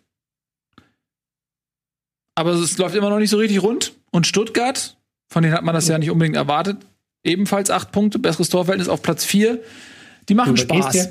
Aber 2.35 2.53
es 2.53 2.79
läuft 2.79 2.95
immer 2.95 3.11
noch 3.11 3.19
nicht 3.19 3.31
so 3.31 3.37
richtig 3.37 3.63
rund. 3.63 3.93
Und 4.11 4.27
Stuttgart, 4.27 4.97
von 5.29 5.43
denen 5.43 5.55
hat 5.55 5.65
man 5.65 5.75
das 5.75 5.89
ja 5.89 5.99
nicht 5.99 6.11
unbedingt 6.11 6.37
erwartet, 6.37 6.79
ebenfalls 7.25 7.71
acht 7.71 7.93
Punkte, 7.93 8.19
besseres 8.19 8.49
Torverhältnis 8.49 8.89
auf 8.89 9.03
Platz 9.03 9.25
vier. 9.25 9.61
Die 10.29 10.35
machen 10.35 10.55
du 10.55 10.61
Spaß. 10.61 10.91
Dir, 10.93 11.09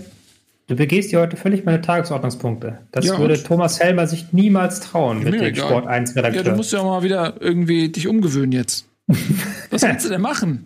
du 0.67 0.75
begehst 0.75 1.11
dir 1.11 1.19
heute 1.19 1.35
völlig 1.35 1.65
meine 1.65 1.81
Tagesordnungspunkte. 1.81 2.79
Das 2.91 3.05
ja, 3.05 3.19
würde 3.19 3.41
Thomas 3.41 3.79
Helmer 3.79 4.07
sich 4.07 4.31
niemals 4.31 4.79
trauen 4.79 5.23
mit 5.23 5.33
dem 5.33 5.55
Sport 5.55 5.85
1 5.85 6.15
Redakteur. 6.15 6.43
Ja, 6.43 6.49
du 6.49 6.55
musst 6.55 6.71
ja 6.71 6.83
mal 6.83 7.03
wieder 7.03 7.35
irgendwie 7.41 7.89
dich 7.89 8.07
umgewöhnen 8.07 8.53
jetzt. 8.53 8.87
Was 9.69 9.81
willst 9.81 10.05
du 10.05 10.09
denn 10.09 10.21
machen? 10.21 10.65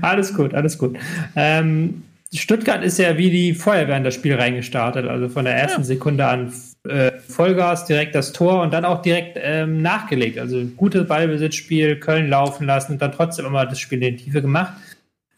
Alles 0.00 0.34
gut, 0.34 0.54
alles 0.54 0.78
gut. 0.78 0.96
Ähm, 1.34 2.02
Stuttgart 2.34 2.82
ist 2.82 2.98
ja 2.98 3.16
wie 3.16 3.30
die 3.30 3.54
Feuerwehr 3.54 3.96
in 3.96 4.04
das 4.04 4.14
Spiel 4.14 4.34
reingestartet. 4.34 5.06
Also 5.06 5.28
von 5.28 5.44
der 5.44 5.54
ersten 5.54 5.82
ja. 5.82 5.86
Sekunde 5.86 6.26
an 6.26 6.52
äh, 6.88 7.12
Vollgas, 7.28 7.84
direkt 7.84 8.14
das 8.14 8.32
Tor 8.32 8.62
und 8.62 8.72
dann 8.72 8.84
auch 8.84 9.02
direkt 9.02 9.38
ähm, 9.40 9.80
nachgelegt. 9.80 10.38
Also 10.38 10.64
gutes 10.76 11.06
Ballbesitzspiel, 11.06 12.00
Köln 12.00 12.28
laufen 12.28 12.66
lassen 12.66 12.92
und 12.92 13.02
dann 13.02 13.12
trotzdem 13.12 13.46
immer 13.46 13.64
das 13.66 13.78
Spiel 13.78 14.02
in 14.02 14.16
die 14.16 14.24
Tiefe 14.24 14.42
gemacht. 14.42 14.72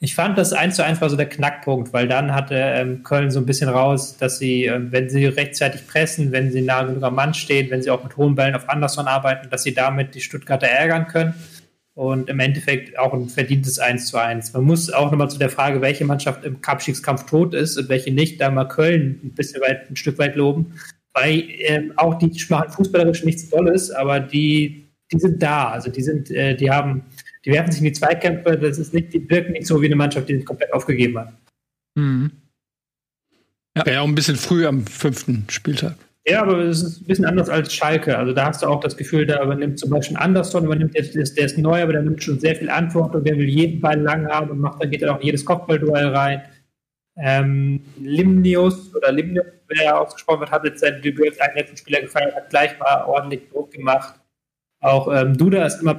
Ich 0.00 0.14
fand 0.14 0.38
das 0.38 0.52
1 0.52 0.76
zu 0.76 0.84
1 0.84 1.00
war 1.00 1.10
so 1.10 1.16
der 1.16 1.28
Knackpunkt, 1.28 1.92
weil 1.92 2.06
dann 2.06 2.32
hatte 2.32 2.54
ähm, 2.54 3.02
Köln 3.02 3.32
so 3.32 3.40
ein 3.40 3.46
bisschen 3.46 3.68
raus, 3.68 4.16
dass 4.16 4.38
sie, 4.38 4.66
äh, 4.66 4.80
wenn 4.80 5.10
sie 5.10 5.26
rechtzeitig 5.26 5.86
pressen, 5.86 6.32
wenn 6.32 6.52
sie 6.52 6.62
nah 6.62 6.84
genug 6.84 7.02
am 7.02 7.16
Mann 7.16 7.34
stehen, 7.34 7.70
wenn 7.70 7.82
sie 7.82 7.90
auch 7.90 8.04
mit 8.04 8.16
hohen 8.16 8.34
Bällen 8.34 8.54
auf 8.54 8.68
Anderson 8.68 9.08
arbeiten, 9.08 9.50
dass 9.50 9.64
sie 9.64 9.74
damit 9.74 10.14
die 10.14 10.20
Stuttgarter 10.20 10.68
ärgern 10.68 11.06
können 11.08 11.34
und 11.98 12.30
im 12.30 12.38
Endeffekt 12.38 12.96
auch 12.96 13.12
ein 13.12 13.28
verdientes 13.28 13.80
1 13.80 14.06
zu 14.06 14.18
1. 14.18 14.52
Man 14.52 14.62
muss 14.62 14.88
auch 14.88 15.10
nochmal 15.10 15.28
zu 15.28 15.36
der 15.36 15.50
Frage, 15.50 15.80
welche 15.80 16.04
Mannschaft 16.04 16.44
im 16.44 16.58
Abstiegskampf 16.64 17.26
tot 17.26 17.54
ist 17.54 17.76
und 17.76 17.88
welche 17.88 18.12
nicht, 18.12 18.40
da 18.40 18.52
mal 18.52 18.66
Köln 18.66 19.18
ein 19.24 19.34
bisschen 19.34 19.60
weit, 19.62 19.90
ein 19.90 19.96
Stück 19.96 20.16
weit 20.16 20.36
loben, 20.36 20.74
weil 21.12 21.40
äh, 21.58 21.90
auch 21.96 22.16
die 22.16 22.30
machen 22.50 22.70
fußballerisch 22.70 23.24
nichts 23.24 23.50
Tolles, 23.50 23.90
aber 23.90 24.20
die, 24.20 24.86
die 25.10 25.18
sind 25.18 25.42
da, 25.42 25.70
also 25.70 25.90
die 25.90 26.02
sind, 26.02 26.30
äh, 26.30 26.54
die 26.54 26.70
haben, 26.70 27.02
die 27.44 27.50
werfen 27.50 27.72
sich 27.72 27.80
in 27.80 27.86
die 27.86 27.92
Zweikämpfe, 27.92 28.56
das 28.56 28.78
ist 28.78 28.94
nicht, 28.94 29.12
die 29.12 29.28
wirken 29.28 29.50
nicht 29.50 29.66
so 29.66 29.82
wie 29.82 29.86
eine 29.86 29.96
Mannschaft, 29.96 30.28
die 30.28 30.36
sich 30.36 30.46
komplett 30.46 30.72
aufgegeben 30.72 31.18
hat. 31.18 31.32
Mhm. 31.96 32.30
Ja, 33.76 33.90
ja, 33.90 34.00
auch 34.02 34.06
ein 34.06 34.14
bisschen 34.14 34.36
früh 34.36 34.68
am 34.68 34.86
fünften 34.86 35.46
Spieltag. 35.48 35.96
Ja, 36.28 36.42
aber 36.42 36.58
es 36.58 36.82
ist 36.82 37.00
ein 37.00 37.04
bisschen 37.06 37.24
anders 37.24 37.48
als 37.48 37.72
Schalke. 37.72 38.18
Also 38.18 38.34
da 38.34 38.46
hast 38.46 38.62
du 38.62 38.66
auch 38.66 38.80
das 38.80 38.98
Gefühl, 38.98 39.24
da 39.24 39.42
übernimmt 39.42 39.78
zum 39.78 39.88
Beispiel 39.88 40.18
Anderson, 40.18 40.66
übernimmt 40.66 40.94
jetzt, 40.94 41.16
der 41.16 41.46
ist, 41.46 41.56
neu, 41.56 41.82
aber 41.82 41.94
der 41.94 42.02
nimmt 42.02 42.22
schon 42.22 42.38
sehr 42.38 42.54
viel 42.54 42.68
Antwortung, 42.68 43.24
der 43.24 43.38
will 43.38 43.48
jeden 43.48 43.80
Ball 43.80 43.98
lang 43.98 44.28
haben 44.28 44.50
und 44.50 44.58
macht, 44.58 44.82
dann 44.82 44.90
geht 44.90 45.00
er 45.00 45.14
auch 45.14 45.22
jedes 45.22 45.42
Kopfballduell 45.42 46.08
rein. 46.08 46.42
Ähm, 47.16 47.80
Limnius 47.98 48.94
oder 48.94 49.10
Limnius, 49.10 49.46
wer 49.68 49.84
ja 49.84 49.98
ausgesprochen 49.98 50.40
wird, 50.40 50.50
hat 50.50 50.64
jetzt 50.64 50.80
sein 50.80 51.00
Debüt 51.00 51.30
als 51.30 51.40
einen 51.40 51.56
letzten 51.56 51.76
Spieler 51.78 52.02
gefeiert, 52.02 52.36
hat 52.36 52.50
gleich 52.50 52.78
mal 52.78 53.04
ordentlich 53.06 53.48
Druck 53.50 53.70
gemacht. 53.70 54.20
Auch 54.80 55.10
ähm, 55.12 55.36
Duda 55.36 55.64
ist 55.64 55.80
immer. 55.80 55.98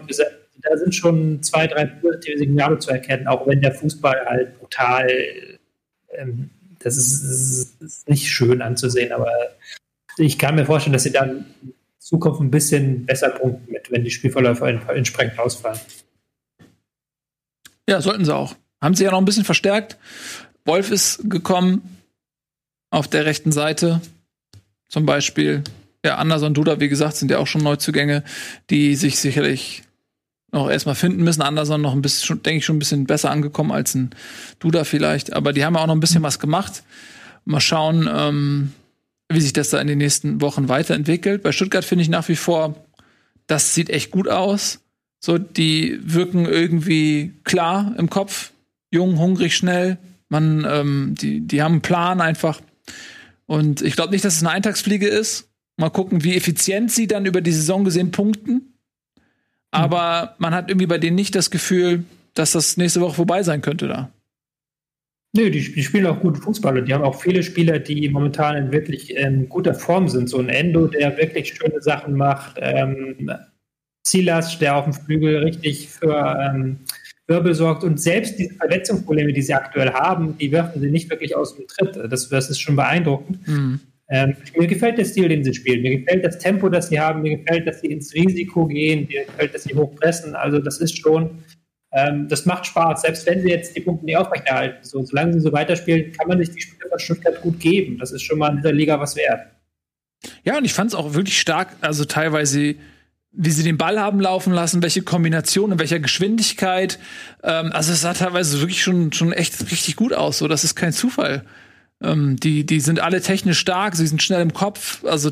Da 0.61 0.77
sind 0.77 0.93
schon 0.93 1.41
zwei, 1.41 1.67
drei 1.67 1.85
positive 1.85 2.37
Signale 2.37 2.77
zu 2.77 2.91
erkennen, 2.91 3.27
auch 3.27 3.47
wenn 3.47 3.61
der 3.61 3.73
Fußball 3.73 4.25
halt 4.25 4.59
brutal, 4.59 5.09
ähm, 6.11 6.49
das, 6.79 6.97
ist, 6.97 7.81
das 7.81 7.97
ist 7.97 8.09
nicht 8.09 8.27
schön 8.27 8.61
anzusehen, 8.61 9.11
aber 9.11 9.31
ich 10.19 10.37
kann 10.37 10.55
mir 10.55 10.65
vorstellen, 10.65 10.93
dass 10.93 11.03
sie 11.03 11.11
dann 11.11 11.45
in 11.61 11.73
Zukunft 11.99 12.41
ein 12.41 12.51
bisschen 12.51 13.05
besser 13.05 13.29
punkten 13.29 13.71
mit, 13.71 13.91
wenn 13.91 14.03
die 14.03 14.11
Spielverläufe 14.11 14.67
entsprechend 14.67 15.39
ausfallen. 15.39 15.79
Ja, 17.87 18.01
sollten 18.01 18.25
sie 18.25 18.35
auch. 18.35 18.55
Haben 18.81 18.95
sie 18.95 19.03
ja 19.03 19.11
noch 19.11 19.17
ein 19.17 19.25
bisschen 19.25 19.45
verstärkt. 19.45 19.97
Wolf 20.65 20.91
ist 20.91 21.29
gekommen 21.29 21.97
auf 22.91 23.07
der 23.07 23.25
rechten 23.25 23.51
Seite. 23.51 24.01
Zum 24.87 25.05
Beispiel. 25.05 25.63
Ja, 26.05 26.15
Anderson 26.15 26.53
Duda, 26.53 26.79
wie 26.79 26.89
gesagt, 26.89 27.15
sind 27.17 27.31
ja 27.31 27.39
auch 27.39 27.47
schon 27.47 27.61
Neuzugänge, 27.61 28.23
die 28.69 28.95
sich 28.95 29.19
sicherlich 29.19 29.83
noch 30.51 30.69
erstmal 30.69 30.95
finden 30.95 31.23
müssen. 31.23 31.41
Anderson 31.41 31.81
noch 31.81 31.93
ein 31.93 32.01
bisschen, 32.01 32.41
denke 32.41 32.59
ich, 32.59 32.65
schon 32.65 32.77
ein 32.77 32.79
bisschen 32.79 33.05
besser 33.05 33.31
angekommen 33.31 33.71
als 33.71 33.95
ein 33.95 34.11
Duda 34.59 34.83
vielleicht. 34.83 35.33
Aber 35.33 35.53
die 35.53 35.65
haben 35.65 35.75
ja 35.75 35.81
auch 35.81 35.87
noch 35.87 35.95
ein 35.95 35.99
bisschen 35.99 36.23
was 36.23 36.39
gemacht. 36.39 36.83
Mal 37.45 37.59
schauen, 37.59 38.09
ähm, 38.11 38.73
wie 39.29 39.41
sich 39.41 39.53
das 39.53 39.69
da 39.69 39.79
in 39.79 39.87
den 39.87 39.99
nächsten 39.99 40.41
Wochen 40.41 40.69
weiterentwickelt. 40.69 41.43
Bei 41.43 41.51
Stuttgart 41.51 41.85
finde 41.85 42.01
ich 42.01 42.09
nach 42.09 42.27
wie 42.27 42.35
vor, 42.35 42.75
das 43.47 43.73
sieht 43.73 43.89
echt 43.89 44.11
gut 44.11 44.27
aus. 44.27 44.79
So, 45.19 45.37
die 45.37 45.99
wirken 46.01 46.45
irgendwie 46.45 47.33
klar 47.43 47.93
im 47.97 48.09
Kopf, 48.09 48.51
jung, 48.91 49.19
hungrig, 49.19 49.55
schnell. 49.55 49.97
Man, 50.29 50.65
ähm, 50.69 51.15
die, 51.19 51.41
die 51.41 51.61
haben 51.61 51.73
einen 51.73 51.81
Plan 51.81 52.21
einfach. 52.21 52.61
Und 53.45 53.81
ich 53.81 53.95
glaube 53.95 54.11
nicht, 54.11 54.25
dass 54.25 54.35
es 54.35 54.43
eine 54.43 54.51
Eintagsfliege 54.51 55.07
ist. 55.07 55.49
Mal 55.77 55.89
gucken, 55.89 56.23
wie 56.23 56.35
effizient 56.35 56.91
sie 56.91 57.07
dann 57.07 57.25
über 57.25 57.41
die 57.41 57.51
Saison 57.51 57.83
gesehen 57.83 58.11
punkten. 58.11 58.73
Aber 59.71 60.21
mhm. 60.23 60.35
man 60.39 60.53
hat 60.53 60.69
irgendwie 60.69 60.87
bei 60.87 60.97
denen 60.97 61.15
nicht 61.15 61.35
das 61.35 61.51
Gefühl, 61.51 62.03
dass 62.33 62.51
das 62.51 62.77
nächste 62.77 63.01
Woche 63.01 63.15
vorbei 63.15 63.43
sein 63.43 63.61
könnte 63.61 63.87
da. 63.87 64.11
Nö, 65.35 65.51
die, 65.51 65.61
die 65.61 65.83
spielen 65.83 66.07
auch 66.07 66.19
gute 66.19 66.41
Fußballer. 66.41 66.81
Die 66.81 66.93
haben 66.93 67.03
auch 67.03 67.21
viele 67.21 67.43
Spieler, 67.43 67.77
die 67.77 68.09
momentan 68.09 68.57
in 68.57 68.71
wirklich 68.71 69.15
in 69.15 69.47
guter 69.47 69.75
Form 69.75 70.07
sind. 70.07 70.27
So 70.27 70.39
ein 70.39 70.49
Endo, 70.49 70.87
der 70.87 71.17
wirklich 71.17 71.53
schöne 71.53 71.81
Sachen 71.81 72.15
macht. 72.15 72.57
Ähm, 72.59 73.31
Silas, 74.05 74.57
der 74.57 74.75
auf 74.75 74.85
dem 74.85 74.93
Flügel 74.93 75.37
richtig 75.43 75.87
für 75.87 76.35
ähm, 76.41 76.79
Wirbel 77.27 77.53
sorgt. 77.53 77.83
Und 77.83 78.01
selbst 78.01 78.39
diese 78.39 78.55
Verletzungsprobleme, 78.55 79.31
die 79.31 79.43
sie 79.43 79.53
aktuell 79.53 79.91
haben, 79.91 80.35
die 80.39 80.51
werfen 80.51 80.81
sie 80.81 80.89
nicht 80.89 81.09
wirklich 81.11 81.35
aus 81.35 81.55
dem 81.55 81.67
Tritt. 81.67 82.11
Das, 82.11 82.27
das 82.29 82.49
ist 82.49 82.59
schon 82.59 82.75
beeindruckend. 82.75 83.47
Mhm. 83.47 83.79
Ähm, 84.11 84.35
mir 84.57 84.65
gefällt 84.65 84.97
der 84.97 85.05
Stil, 85.05 85.29
den 85.29 85.43
sie 85.43 85.53
spielen. 85.53 85.83
Mir 85.83 85.99
gefällt 85.99 86.25
das 86.25 86.39
Tempo, 86.39 86.69
das 86.69 86.89
sie 86.89 86.99
haben. 86.99 87.21
Mir 87.21 87.37
gefällt, 87.37 87.67
dass 87.67 87.81
sie 87.81 87.87
ins 87.87 88.15
Risiko 88.15 88.65
gehen. 88.65 89.07
Mir 89.07 89.25
gefällt, 89.25 89.53
dass 89.53 89.63
sie 89.65 89.75
hochpressen. 89.75 90.33
Also 90.33 90.57
das 90.57 90.79
ist 90.79 90.97
schon 90.97 91.29
ähm, 91.91 92.27
das 92.27 92.45
macht 92.45 92.67
Spaß, 92.67 93.01
selbst 93.01 93.25
wenn 93.25 93.41
sie 93.41 93.49
jetzt 93.49 93.75
die 93.75 93.81
Punkte 93.81 94.05
nicht 94.05 94.17
aufrechterhalten. 94.17 94.77
So, 94.83 95.03
solange 95.03 95.33
sie 95.33 95.39
so 95.39 95.51
weiterspielen, 95.51 96.11
kann 96.11 96.27
man 96.27 96.37
sich 96.37 96.51
die 96.51 96.61
Spiele 96.61 96.89
von 96.89 96.99
Stuttgart 96.99 97.41
gut 97.41 97.59
geben. 97.59 97.97
Das 97.97 98.11
ist 98.11 98.21
schon 98.21 98.37
mal 98.37 98.49
in 98.51 98.57
dieser 98.57 98.73
Liga 98.73 98.99
was 98.99 99.15
wert. 99.15 99.47
Ja, 100.43 100.57
und 100.57 100.65
ich 100.65 100.73
fand 100.73 100.91
es 100.91 100.95
auch 100.95 101.13
wirklich 101.13 101.39
stark, 101.39 101.69
also 101.81 102.05
teilweise, 102.05 102.75
wie 103.31 103.51
sie 103.51 103.63
den 103.63 103.77
Ball 103.77 103.99
haben 103.99 104.19
laufen 104.19 104.53
lassen, 104.53 104.83
welche 104.83 105.01
Kombination, 105.01 105.71
in 105.71 105.79
welcher 105.79 105.99
Geschwindigkeit. 105.99 106.99
Ähm, 107.43 107.71
also 107.71 107.93
es 107.93 108.01
sah 108.01 108.13
teilweise 108.13 108.59
wirklich 108.59 108.83
schon, 108.83 109.11
schon 109.13 109.31
echt 109.31 109.71
richtig 109.71 109.95
gut 109.95 110.13
aus. 110.13 110.37
So, 110.37 110.47
das 110.47 110.63
ist 110.63 110.75
kein 110.75 110.93
Zufall. 110.93 111.43
Ähm, 112.03 112.35
die, 112.35 112.65
die 112.65 112.81
sind 112.81 112.99
alle 112.99 113.21
technisch 113.21 113.59
stark, 113.59 113.95
sie 113.95 114.07
sind 114.07 114.21
schnell 114.21 114.41
im 114.41 114.53
Kopf. 114.53 115.03
Also 115.05 115.31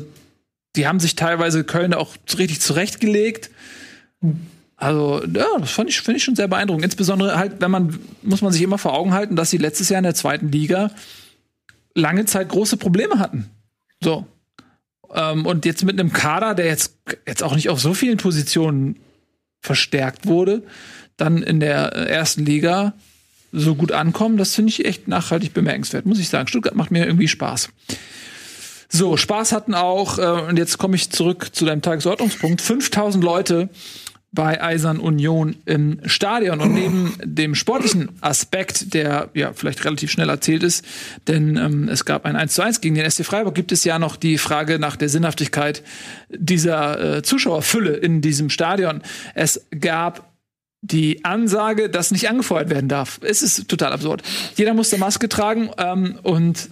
die 0.74 0.86
haben 0.88 1.00
sich 1.00 1.14
teilweise 1.14 1.64
Köln 1.64 1.94
auch 1.94 2.16
richtig 2.36 2.60
zurechtgelegt. 2.60 3.50
Also, 4.80 5.20
ja, 5.24 5.46
das 5.58 5.72
fand 5.72 5.90
ich, 5.90 6.00
finde 6.00 6.18
ich 6.18 6.24
schon 6.24 6.36
sehr 6.36 6.46
beeindruckend. 6.46 6.84
Insbesondere 6.84 7.36
halt, 7.36 7.60
wenn 7.60 7.70
man, 7.70 7.98
muss 8.22 8.42
man 8.42 8.52
sich 8.52 8.62
immer 8.62 8.78
vor 8.78 8.94
Augen 8.94 9.12
halten, 9.12 9.34
dass 9.34 9.50
sie 9.50 9.58
letztes 9.58 9.88
Jahr 9.88 9.98
in 9.98 10.04
der 10.04 10.14
zweiten 10.14 10.52
Liga 10.52 10.92
lange 11.94 12.26
Zeit 12.26 12.48
große 12.48 12.76
Probleme 12.76 13.18
hatten. 13.18 13.50
So. 14.00 14.24
Ähm, 15.12 15.46
und 15.46 15.64
jetzt 15.64 15.84
mit 15.84 15.98
einem 15.98 16.12
Kader, 16.12 16.54
der 16.54 16.66
jetzt, 16.66 16.96
jetzt 17.26 17.42
auch 17.42 17.56
nicht 17.56 17.70
auf 17.70 17.80
so 17.80 17.92
vielen 17.92 18.18
Positionen 18.18 19.00
verstärkt 19.60 20.26
wurde, 20.26 20.62
dann 21.16 21.42
in 21.42 21.58
der 21.58 21.92
ersten 21.92 22.46
Liga 22.46 22.94
so 23.50 23.74
gut 23.74 23.90
ankommen, 23.90 24.36
das 24.36 24.54
finde 24.54 24.70
ich 24.70 24.84
echt 24.84 25.08
nachhaltig 25.08 25.54
bemerkenswert, 25.54 26.06
muss 26.06 26.20
ich 26.20 26.28
sagen. 26.28 26.46
Stuttgart 26.46 26.76
macht 26.76 26.92
mir 26.92 27.04
irgendwie 27.04 27.26
Spaß. 27.26 27.70
So, 28.90 29.16
Spaß 29.16 29.50
hatten 29.52 29.74
auch, 29.74 30.18
äh, 30.18 30.48
und 30.48 30.56
jetzt 30.56 30.78
komme 30.78 30.94
ich 30.94 31.10
zurück 31.10 31.50
zu 31.52 31.64
deinem 31.64 31.82
Tagesordnungspunkt, 31.82 32.60
5000 32.60 33.24
Leute 33.24 33.68
bei 34.30 34.62
Eisern 34.62 34.98
Union 34.98 35.56
im 35.64 36.00
Stadion. 36.04 36.60
Und 36.60 36.74
neben 36.74 37.14
dem 37.24 37.54
sportlichen 37.54 38.10
Aspekt, 38.20 38.92
der 38.92 39.30
ja 39.34 39.52
vielleicht 39.54 39.84
relativ 39.84 40.10
schnell 40.10 40.28
erzählt 40.28 40.62
ist, 40.62 40.84
denn 41.26 41.56
ähm, 41.56 41.88
es 41.88 42.04
gab 42.04 42.26
ein 42.26 42.36
1 42.36 42.54
zu 42.54 42.62
1 42.62 42.80
gegen 42.80 42.94
den 42.94 43.10
SC 43.10 43.24
Freiburg, 43.24 43.54
gibt 43.54 43.72
es 43.72 43.84
ja 43.84 43.98
noch 43.98 44.16
die 44.16 44.38
Frage 44.38 44.78
nach 44.78 44.96
der 44.96 45.08
Sinnhaftigkeit 45.08 45.82
dieser 46.28 47.16
äh, 47.16 47.22
Zuschauerfülle 47.22 47.94
in 47.94 48.20
diesem 48.20 48.50
Stadion. 48.50 49.02
Es 49.34 49.66
gab 49.80 50.28
die 50.82 51.24
Ansage, 51.24 51.88
dass 51.88 52.10
nicht 52.10 52.28
angefeuert 52.28 52.70
werden 52.70 52.88
darf. 52.88 53.20
Es 53.22 53.42
ist 53.42 53.68
total 53.68 53.92
absurd. 53.92 54.22
Jeder 54.56 54.74
musste 54.74 54.98
Maske 54.98 55.28
tragen 55.28 55.70
ähm, 55.78 56.18
und 56.22 56.68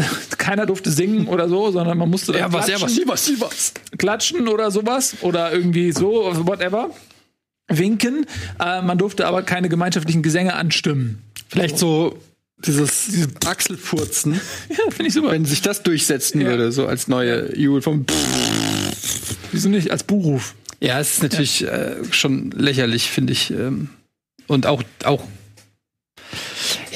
keiner 0.38 0.66
durfte 0.66 0.90
singen 0.90 1.26
oder 1.28 1.48
so, 1.48 1.70
sondern 1.70 1.98
man 1.98 2.10
musste 2.10 2.32
ja, 2.32 2.52
was, 2.52 2.68
ja, 2.68 2.80
was, 2.80 2.98
was, 3.06 3.40
was. 3.40 3.72
klatschen 3.98 4.48
oder 4.48 4.70
sowas 4.70 5.16
oder 5.22 5.52
irgendwie 5.52 5.92
so, 5.92 6.32
whatever, 6.46 6.90
winken. 7.68 8.26
Äh, 8.60 8.82
man 8.82 8.98
durfte 8.98 9.26
aber 9.26 9.42
keine 9.42 9.68
gemeinschaftlichen 9.68 10.22
Gesänge 10.22 10.54
anstimmen. 10.54 11.22
Vielleicht 11.48 11.78
so 11.78 12.18
dieses, 12.64 13.06
dieses 13.06 13.28
Achselfurzen. 13.44 14.34
ja, 14.68 14.90
finde 14.90 15.08
ich 15.08 15.14
super. 15.14 15.30
Wenn 15.32 15.44
sich 15.44 15.62
das 15.62 15.82
durchsetzen 15.82 16.40
ja. 16.40 16.48
würde, 16.48 16.72
so 16.72 16.86
als 16.86 17.08
neue 17.08 17.56
Jule 17.56 17.82
vom 17.82 18.06
Wieso 19.52 19.68
nicht? 19.68 19.90
Als 19.90 20.04
Buchruf. 20.04 20.54
Ja, 20.80 21.00
es 21.00 21.14
ist 21.14 21.22
natürlich 21.22 21.60
ja. 21.60 21.68
äh, 21.68 21.96
schon 22.10 22.50
lächerlich, 22.50 23.10
finde 23.10 23.32
ich. 23.32 23.50
Ähm, 23.50 23.88
und 24.46 24.66
auch, 24.66 24.82
auch, 25.04 25.22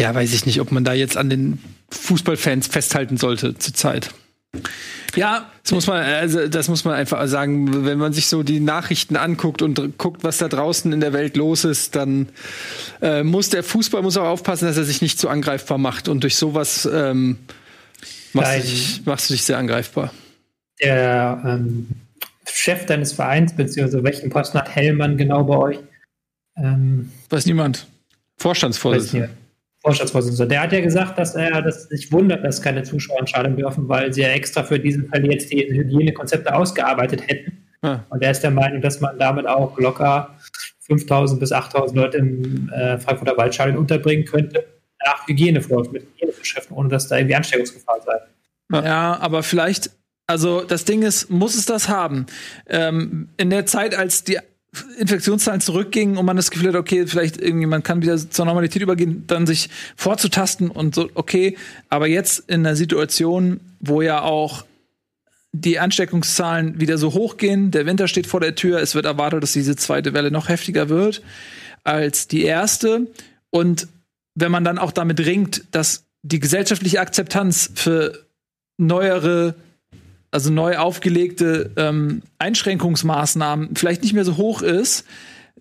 ja, 0.00 0.14
weiß 0.14 0.32
ich 0.32 0.46
nicht, 0.46 0.60
ob 0.60 0.72
man 0.72 0.82
da 0.82 0.94
jetzt 0.94 1.18
an 1.18 1.28
den 1.28 1.58
Fußballfans 1.90 2.68
festhalten 2.68 3.18
sollte 3.18 3.58
zurzeit. 3.58 4.10
Ja, 5.14 5.50
das 5.62 5.72
muss 5.72 5.86
man, 5.86 6.02
also 6.02 6.48
das 6.48 6.68
muss 6.68 6.84
man 6.84 6.94
einfach 6.94 7.26
sagen. 7.26 7.84
Wenn 7.84 7.98
man 7.98 8.14
sich 8.14 8.26
so 8.26 8.42
die 8.42 8.60
Nachrichten 8.60 9.16
anguckt 9.16 9.60
und 9.60 9.98
guckt, 9.98 10.24
was 10.24 10.38
da 10.38 10.48
draußen 10.48 10.90
in 10.90 11.00
der 11.00 11.12
Welt 11.12 11.36
los 11.36 11.64
ist, 11.64 11.96
dann 11.96 12.30
äh, 13.02 13.22
muss 13.22 13.50
der 13.50 13.62
Fußball 13.62 14.00
muss 14.00 14.16
auch 14.16 14.26
aufpassen, 14.26 14.66
dass 14.66 14.78
er 14.78 14.84
sich 14.84 15.02
nicht 15.02 15.18
zu 15.18 15.26
so 15.26 15.28
angreifbar 15.28 15.76
macht. 15.76 16.08
Und 16.08 16.22
durch 16.22 16.36
sowas 16.36 16.88
ähm, 16.90 17.38
machst, 18.32 18.56
du 18.56 18.60
dich, 18.60 19.02
machst, 19.04 19.28
du 19.28 19.34
dich, 19.34 19.44
sehr 19.44 19.58
angreifbar. 19.58 20.14
Der 20.80 21.42
ähm, 21.44 21.88
Chef 22.50 22.86
deines 22.86 23.12
Vereins, 23.12 23.54
beziehungsweise 23.54 24.02
welchen 24.02 24.30
Posten 24.30 24.58
hat 24.58 24.74
Hellmann 24.74 25.18
genau 25.18 25.44
bei 25.44 25.56
euch? 25.56 25.78
Ähm, 26.56 27.12
weiß 27.28 27.44
niemand. 27.44 27.86
Vorstandsvorsitzender. 28.38 29.28
Vorstandsvorsitzender. 29.82 30.46
Der 30.46 30.62
hat 30.62 30.72
ja 30.72 30.80
gesagt, 30.80 31.18
dass 31.18 31.34
er 31.34 31.62
das 31.62 31.84
sich 31.84 32.12
wundert, 32.12 32.44
dass 32.44 32.60
keine 32.60 32.82
Zuschauer 32.82 33.24
in 33.44 33.56
dürfen, 33.56 33.88
weil 33.88 34.12
sie 34.12 34.22
ja 34.22 34.28
extra 34.28 34.62
für 34.62 34.78
diesen 34.78 35.08
Fall 35.08 35.24
jetzt 35.24 35.50
die 35.50 35.66
Hygienekonzepte 35.72 36.54
ausgearbeitet 36.54 37.26
hätten. 37.26 37.66
Ja. 37.82 38.04
Und 38.10 38.22
er 38.22 38.30
ist 38.30 38.40
der 38.40 38.50
Meinung, 38.50 38.82
dass 38.82 39.00
man 39.00 39.18
damit 39.18 39.46
auch 39.46 39.78
locker 39.78 40.36
5000 40.80 41.40
bis 41.40 41.52
8000 41.52 41.96
Leute 41.96 42.18
im 42.18 42.68
äh, 42.70 42.98
Frankfurter 42.98 43.36
Waldstadion 43.38 43.78
unterbringen 43.78 44.26
könnte, 44.26 44.66
nach 45.04 45.26
Hygieneflows, 45.26 45.90
mit 45.90 46.02
Hygienevorschriften, 46.02 46.76
ohne 46.76 46.90
dass 46.90 47.08
da 47.08 47.16
irgendwie 47.16 47.36
Ansteckungsgefahr 47.36 48.00
sei. 48.04 48.20
Ja. 48.72 48.84
ja, 48.84 49.18
aber 49.20 49.42
vielleicht, 49.42 49.90
also 50.26 50.62
das 50.62 50.84
Ding 50.84 51.02
ist, 51.02 51.30
muss 51.30 51.54
es 51.54 51.64
das 51.64 51.88
haben? 51.88 52.26
Ähm, 52.68 53.30
in 53.38 53.48
der 53.48 53.64
Zeit, 53.64 53.94
als 53.94 54.24
die 54.24 54.38
Infektionszahlen 54.98 55.60
zurückgingen 55.60 56.16
und 56.16 56.24
man 56.24 56.36
das 56.36 56.50
Gefühl 56.50 56.68
hat, 56.68 56.76
okay, 56.76 57.06
vielleicht 57.06 57.40
irgendwie 57.40 57.66
man 57.66 57.82
kann 57.82 58.02
wieder 58.02 58.16
zur 58.16 58.44
Normalität 58.44 58.82
übergehen, 58.82 59.24
dann 59.26 59.46
sich 59.46 59.68
vorzutasten 59.96 60.70
und 60.70 60.94
so, 60.94 61.10
okay. 61.14 61.56
Aber 61.88 62.06
jetzt 62.06 62.44
in 62.48 62.64
einer 62.64 62.76
Situation, 62.76 63.60
wo 63.80 64.00
ja 64.00 64.22
auch 64.22 64.64
die 65.52 65.80
Ansteckungszahlen 65.80 66.80
wieder 66.80 66.98
so 66.98 67.12
hochgehen, 67.12 67.72
der 67.72 67.86
Winter 67.86 68.06
steht 68.06 68.28
vor 68.28 68.40
der 68.40 68.54
Tür, 68.54 68.80
es 68.80 68.94
wird 68.94 69.06
erwartet, 69.06 69.42
dass 69.42 69.52
diese 69.52 69.74
zweite 69.74 70.14
Welle 70.14 70.30
noch 70.30 70.48
heftiger 70.48 70.88
wird 70.88 71.22
als 71.82 72.28
die 72.28 72.44
erste. 72.44 73.08
Und 73.50 73.88
wenn 74.36 74.52
man 74.52 74.62
dann 74.62 74.78
auch 74.78 74.92
damit 74.92 75.18
ringt, 75.20 75.64
dass 75.72 76.04
die 76.22 76.38
gesellschaftliche 76.38 77.00
Akzeptanz 77.00 77.70
für 77.74 78.26
neuere 78.76 79.54
also 80.30 80.50
neu 80.50 80.76
aufgelegte 80.76 81.72
ähm, 81.76 82.22
Einschränkungsmaßnahmen 82.38 83.74
vielleicht 83.74 84.02
nicht 84.02 84.12
mehr 84.12 84.24
so 84.24 84.36
hoch 84.36 84.62
ist, 84.62 85.04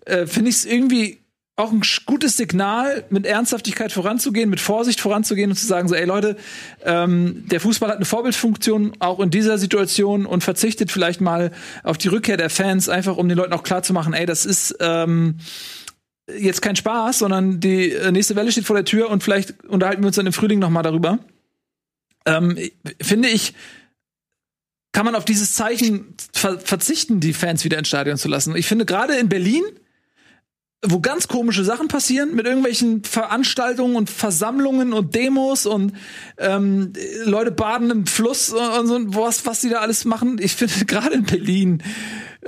äh, 0.06 0.26
finde 0.26 0.50
ich 0.50 0.56
es 0.56 0.64
irgendwie 0.64 1.20
auch 1.60 1.72
ein 1.72 1.82
gutes 2.06 2.38
Signal, 2.38 3.04
mit 3.10 3.26
Ernsthaftigkeit 3.26 3.92
voranzugehen, 3.92 4.48
mit 4.48 4.60
Vorsicht 4.60 5.00
voranzugehen 5.00 5.50
und 5.50 5.56
zu 5.56 5.66
sagen, 5.66 5.88
so, 5.88 5.94
ey 5.94 6.06
Leute, 6.06 6.36
ähm, 6.84 7.44
der 7.48 7.60
Fußball 7.60 7.90
hat 7.90 7.96
eine 7.96 8.06
Vorbildfunktion 8.06 8.94
auch 8.98 9.20
in 9.20 9.30
dieser 9.30 9.58
Situation 9.58 10.24
und 10.24 10.42
verzichtet 10.42 10.90
vielleicht 10.90 11.20
mal 11.20 11.52
auf 11.82 11.98
die 11.98 12.08
Rückkehr 12.08 12.38
der 12.38 12.48
Fans, 12.48 12.88
einfach 12.88 13.18
um 13.18 13.28
den 13.28 13.36
Leuten 13.36 13.52
auch 13.52 13.62
klar 13.62 13.82
zu 13.82 13.92
machen, 13.92 14.14
ey, 14.14 14.24
das 14.24 14.46
ist 14.46 14.76
ähm, 14.80 15.36
jetzt 16.38 16.62
kein 16.62 16.76
Spaß, 16.76 17.18
sondern 17.18 17.60
die 17.60 17.92
äh, 17.92 18.10
nächste 18.10 18.36
Welle 18.36 18.50
steht 18.52 18.64
vor 18.64 18.76
der 18.76 18.86
Tür 18.86 19.10
und 19.10 19.22
vielleicht 19.22 19.64
unterhalten 19.64 20.02
wir 20.02 20.06
uns 20.06 20.16
dann 20.16 20.26
im 20.26 20.32
Frühling 20.32 20.60
noch 20.60 20.70
mal 20.70 20.82
darüber. 20.82 21.18
Ähm, 22.24 22.56
finde 23.02 23.28
ich, 23.28 23.54
kann 24.92 25.04
man 25.04 25.14
auf 25.14 25.24
dieses 25.24 25.54
Zeichen 25.54 26.14
ver 26.32 26.58
verzichten, 26.58 27.20
die 27.20 27.32
Fans 27.32 27.64
wieder 27.64 27.78
ins 27.78 27.88
Stadion 27.88 28.16
zu 28.16 28.28
lassen. 28.28 28.56
Ich 28.56 28.66
finde 28.66 28.84
gerade 28.84 29.16
in 29.16 29.28
Berlin 29.28 29.62
wo 30.82 31.00
ganz 31.00 31.28
komische 31.28 31.62
Sachen 31.62 31.88
passieren 31.88 32.34
mit 32.34 32.46
irgendwelchen 32.46 33.04
Veranstaltungen 33.04 33.96
und 33.96 34.08
Versammlungen 34.08 34.94
und 34.94 35.14
Demos 35.14 35.66
und 35.66 35.92
ähm, 36.38 36.94
Leute 37.24 37.50
baden 37.50 37.90
im 37.90 38.06
Fluss 38.06 38.50
und 38.50 38.86
so 38.86 38.98
was, 39.14 39.44
was 39.44 39.60
die 39.60 39.68
da 39.68 39.80
alles 39.80 40.06
machen. 40.06 40.38
Ich 40.40 40.56
finde 40.56 40.84
gerade 40.86 41.14
in 41.14 41.24
Berlin 41.24 41.82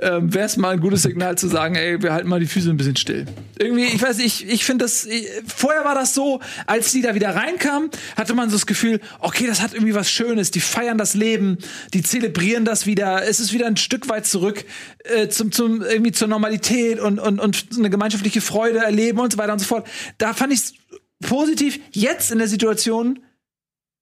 ähm, 0.00 0.32
wäre 0.32 0.46
es 0.46 0.56
mal 0.56 0.70
ein 0.70 0.80
gutes 0.80 1.02
Signal 1.02 1.36
zu 1.36 1.48
sagen, 1.48 1.74
ey, 1.74 2.02
wir 2.02 2.12
halten 2.14 2.28
mal 2.28 2.40
die 2.40 2.46
Füße 2.46 2.70
ein 2.70 2.78
bisschen 2.78 2.96
still. 2.96 3.26
Irgendwie, 3.58 3.84
ich 3.84 4.00
weiß 4.00 4.18
nicht, 4.18 4.42
ich, 4.42 4.50
ich 4.50 4.64
finde 4.64 4.86
das, 4.86 5.04
ich, 5.04 5.26
vorher 5.46 5.84
war 5.84 5.94
das 5.94 6.14
so, 6.14 6.40
als 6.66 6.92
die 6.92 7.02
da 7.02 7.14
wieder 7.14 7.34
reinkamen, 7.34 7.90
hatte 8.16 8.34
man 8.34 8.48
so 8.48 8.56
das 8.56 8.66
Gefühl, 8.66 9.00
okay, 9.18 9.46
das 9.46 9.60
hat 9.60 9.74
irgendwie 9.74 9.94
was 9.94 10.10
Schönes, 10.10 10.50
die 10.50 10.60
feiern 10.60 10.96
das 10.96 11.14
Leben, 11.14 11.58
die 11.92 12.02
zelebrieren 12.02 12.64
das 12.64 12.86
wieder, 12.86 13.28
es 13.28 13.38
ist 13.38 13.52
wieder 13.52 13.66
ein 13.66 13.76
Stück 13.76 14.08
weit 14.08 14.26
zurück 14.26 14.64
äh, 15.04 15.28
zum, 15.28 15.52
zum, 15.52 15.82
irgendwie 15.82 16.12
zur 16.12 16.28
Normalität 16.28 16.98
und, 16.98 17.18
und, 17.18 17.38
und 17.38 17.66
eine 17.76 17.90
gemeinschaftliche 17.90 18.40
Freude 18.40 18.78
erleben 18.78 19.18
und 19.18 19.32
so 19.32 19.38
weiter 19.38 19.52
und 19.52 19.58
so 19.58 19.66
fort. 19.66 19.86
Da 20.16 20.32
fand 20.32 20.54
ich 20.54 20.60
es 20.60 20.74
positiv. 21.20 21.78
Jetzt 21.92 22.32
in 22.32 22.38
der 22.38 22.48
Situation 22.48 23.18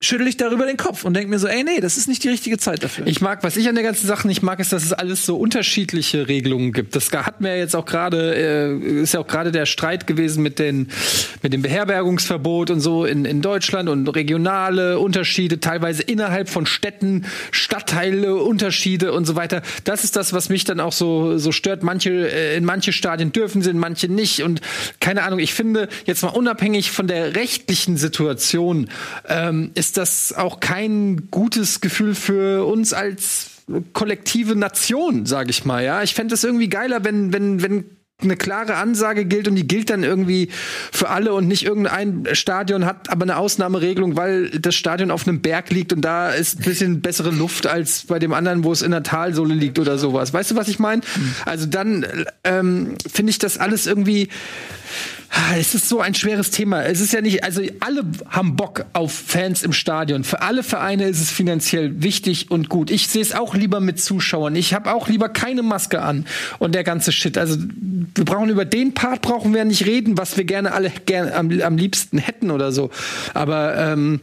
schüttel 0.02 0.26
ich 0.28 0.38
darüber 0.38 0.64
den 0.64 0.78
Kopf 0.78 1.04
und 1.04 1.12
denke 1.12 1.28
mir 1.28 1.38
so, 1.38 1.46
ey, 1.46 1.62
nee, 1.62 1.78
das 1.78 1.98
ist 1.98 2.08
nicht 2.08 2.24
die 2.24 2.30
richtige 2.30 2.56
Zeit 2.56 2.82
dafür. 2.82 3.06
Ich 3.06 3.20
mag, 3.20 3.42
was 3.42 3.58
ich 3.58 3.68
an 3.68 3.74
der 3.74 3.84
ganzen 3.84 4.06
Sache 4.06 4.26
nicht 4.26 4.42
mag, 4.42 4.58
ist, 4.58 4.72
dass 4.72 4.82
es 4.82 4.94
alles 4.94 5.26
so 5.26 5.36
unterschiedliche 5.36 6.26
Regelungen 6.26 6.72
gibt. 6.72 6.96
Das 6.96 7.12
hatten 7.12 7.44
wir 7.44 7.58
jetzt 7.58 7.76
auch 7.76 7.84
gerade, 7.84 8.34
äh, 8.34 9.02
ist 9.02 9.12
ja 9.12 9.20
auch 9.20 9.26
gerade 9.26 9.52
der 9.52 9.66
Streit 9.66 10.06
gewesen 10.06 10.42
mit 10.42 10.58
den, 10.58 10.88
mit 11.42 11.52
dem 11.52 11.60
Beherbergungsverbot 11.60 12.70
und 12.70 12.80
so 12.80 13.04
in, 13.04 13.26
in 13.26 13.42
Deutschland 13.42 13.90
und 13.90 14.08
regionale 14.08 14.98
Unterschiede, 14.98 15.60
teilweise 15.60 16.02
innerhalb 16.02 16.48
von 16.48 16.64
Städten, 16.64 17.26
Stadtteile, 17.50 18.36
Unterschiede 18.36 19.12
und 19.12 19.26
so 19.26 19.36
weiter. 19.36 19.60
Das 19.84 20.02
ist 20.04 20.16
das, 20.16 20.32
was 20.32 20.48
mich 20.48 20.64
dann 20.64 20.80
auch 20.80 20.92
so, 20.92 21.36
so 21.36 21.52
stört. 21.52 21.82
Manche, 21.82 22.10
äh, 22.10 22.56
in 22.56 22.64
manche 22.64 22.94
Stadien 22.94 23.32
dürfen 23.32 23.60
sie, 23.60 23.68
in 23.68 23.78
manche 23.78 24.08
nicht 24.08 24.44
und 24.44 24.62
keine 24.98 25.24
Ahnung. 25.24 25.40
Ich 25.40 25.52
finde, 25.52 25.90
jetzt 26.06 26.22
mal 26.22 26.28
unabhängig 26.28 26.90
von 26.90 27.06
der 27.06 27.36
rechtlichen 27.36 27.98
Situation, 27.98 28.88
ähm, 29.28 29.72
ist 29.74 29.89
ist 29.90 29.96
das 29.96 30.32
auch 30.32 30.60
kein 30.60 31.30
gutes 31.32 31.80
Gefühl 31.80 32.14
für 32.14 32.64
uns 32.64 32.92
als 32.92 33.50
kollektive 33.92 34.54
Nation, 34.54 35.26
sage 35.26 35.50
ich 35.50 35.64
mal. 35.64 35.82
Ja, 35.82 36.04
ich 36.04 36.14
fände 36.14 36.34
es 36.34 36.44
irgendwie 36.44 36.68
geiler, 36.68 37.02
wenn 37.04 37.32
wenn 37.32 37.60
wenn 37.60 37.84
eine 38.22 38.36
klare 38.36 38.76
Ansage 38.76 39.24
gilt 39.24 39.48
und 39.48 39.56
die 39.56 39.66
gilt 39.66 39.90
dann 39.90 40.04
irgendwie 40.04 40.48
für 40.92 41.08
alle 41.08 41.32
und 41.32 41.48
nicht 41.48 41.64
irgendein 41.64 42.28
Stadion 42.34 42.84
hat 42.84 43.10
aber 43.10 43.24
eine 43.24 43.36
Ausnahmeregelung, 43.36 44.16
weil 44.16 44.50
das 44.50 44.76
Stadion 44.76 45.10
auf 45.10 45.26
einem 45.26 45.40
Berg 45.40 45.70
liegt 45.70 45.92
und 45.92 46.02
da 46.02 46.30
ist 46.30 46.60
ein 46.60 46.64
bisschen 46.64 47.00
bessere 47.00 47.32
Luft 47.32 47.66
als 47.66 48.04
bei 48.06 48.20
dem 48.20 48.32
anderen, 48.32 48.62
wo 48.62 48.70
es 48.70 48.82
in 48.82 48.92
der 48.92 49.02
Talsohle 49.02 49.54
liegt 49.54 49.80
oder 49.80 49.98
sowas. 49.98 50.32
Weißt 50.32 50.52
du, 50.52 50.56
was 50.56 50.68
ich 50.68 50.78
meine? 50.78 51.02
Mhm. 51.16 51.34
Also 51.46 51.66
dann 51.66 52.06
ähm, 52.44 52.94
finde 53.12 53.30
ich 53.30 53.38
das 53.38 53.58
alles 53.58 53.88
irgendwie 53.88 54.28
es 55.56 55.74
ist 55.74 55.88
so 55.88 56.00
ein 56.00 56.14
schweres 56.14 56.50
Thema. 56.50 56.82
Es 56.82 57.00
ist 57.00 57.12
ja 57.12 57.20
nicht, 57.20 57.44
also 57.44 57.62
alle 57.80 58.04
haben 58.28 58.56
Bock 58.56 58.84
auf 58.92 59.12
Fans 59.12 59.62
im 59.62 59.72
Stadion. 59.72 60.24
Für 60.24 60.42
alle 60.42 60.62
Vereine 60.62 61.04
ist 61.08 61.20
es 61.20 61.30
finanziell 61.30 62.02
wichtig 62.02 62.50
und 62.50 62.68
gut. 62.68 62.90
Ich 62.90 63.08
sehe 63.08 63.22
es 63.22 63.32
auch 63.32 63.54
lieber 63.54 63.80
mit 63.80 64.00
Zuschauern. 64.00 64.56
Ich 64.56 64.74
habe 64.74 64.92
auch 64.92 65.08
lieber 65.08 65.28
keine 65.28 65.62
Maske 65.62 66.02
an 66.02 66.26
und 66.58 66.74
der 66.74 66.84
ganze 66.84 67.12
Shit. 67.12 67.38
Also 67.38 67.56
wir 67.58 68.24
brauchen 68.24 68.48
über 68.48 68.64
den 68.64 68.94
Part 68.94 69.22
brauchen 69.22 69.54
wir 69.54 69.64
nicht 69.64 69.86
reden, 69.86 70.18
was 70.18 70.36
wir 70.36 70.44
gerne 70.44 70.72
alle 70.72 70.90
gerne 71.06 71.34
am, 71.34 71.50
am 71.60 71.76
liebsten 71.76 72.18
hätten 72.18 72.50
oder 72.50 72.72
so. 72.72 72.90
Aber 73.34 73.76
ähm, 73.76 74.20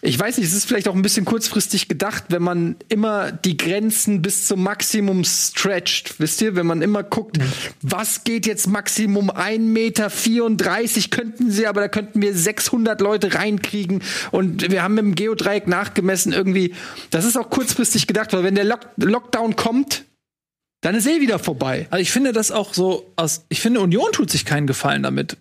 ich 0.00 0.18
weiß 0.18 0.38
nicht, 0.38 0.46
es 0.46 0.54
ist 0.54 0.66
vielleicht 0.66 0.88
auch 0.88 0.94
ein 0.94 1.02
bisschen 1.02 1.24
kurzfristig 1.24 1.88
gedacht, 1.88 2.24
wenn 2.28 2.42
man 2.42 2.76
immer 2.88 3.32
die 3.32 3.56
Grenzen 3.56 4.22
bis 4.22 4.46
zum 4.46 4.62
Maximum 4.62 5.24
stretcht. 5.24 6.20
Wisst 6.20 6.40
ihr, 6.40 6.54
wenn 6.54 6.66
man 6.66 6.82
immer 6.82 7.02
guckt, 7.02 7.38
mhm. 7.38 7.52
was 7.82 8.24
geht 8.24 8.46
jetzt 8.46 8.68
Maximum 8.68 9.30
1,34 9.30 9.58
Meter 9.58 10.10
könnten 11.10 11.50
sie, 11.50 11.66
aber 11.66 11.80
da 11.80 11.88
könnten 11.88 12.22
wir 12.22 12.34
600 12.34 13.00
Leute 13.00 13.34
reinkriegen 13.34 14.02
und 14.30 14.70
wir 14.70 14.82
haben 14.82 14.94
mit 14.94 15.04
dem 15.04 15.14
Geodreieck 15.14 15.66
nachgemessen 15.66 16.32
irgendwie. 16.32 16.74
Das 17.10 17.24
ist 17.24 17.36
auch 17.36 17.50
kurzfristig 17.50 18.06
gedacht, 18.06 18.32
weil 18.32 18.44
wenn 18.44 18.54
der 18.54 18.64
Lock 18.64 18.88
Lockdown 18.96 19.56
kommt, 19.56 20.04
dann 20.80 20.94
ist 20.94 21.06
eh 21.06 21.20
wieder 21.20 21.38
vorbei. 21.38 21.88
Also 21.90 22.02
ich 22.02 22.12
finde 22.12 22.32
das 22.32 22.52
auch 22.52 22.72
so 22.72 23.12
aus, 23.16 23.44
ich 23.48 23.60
finde 23.60 23.80
Union 23.80 24.12
tut 24.12 24.30
sich 24.30 24.44
keinen 24.44 24.66
Gefallen 24.66 25.02
damit. 25.02 25.36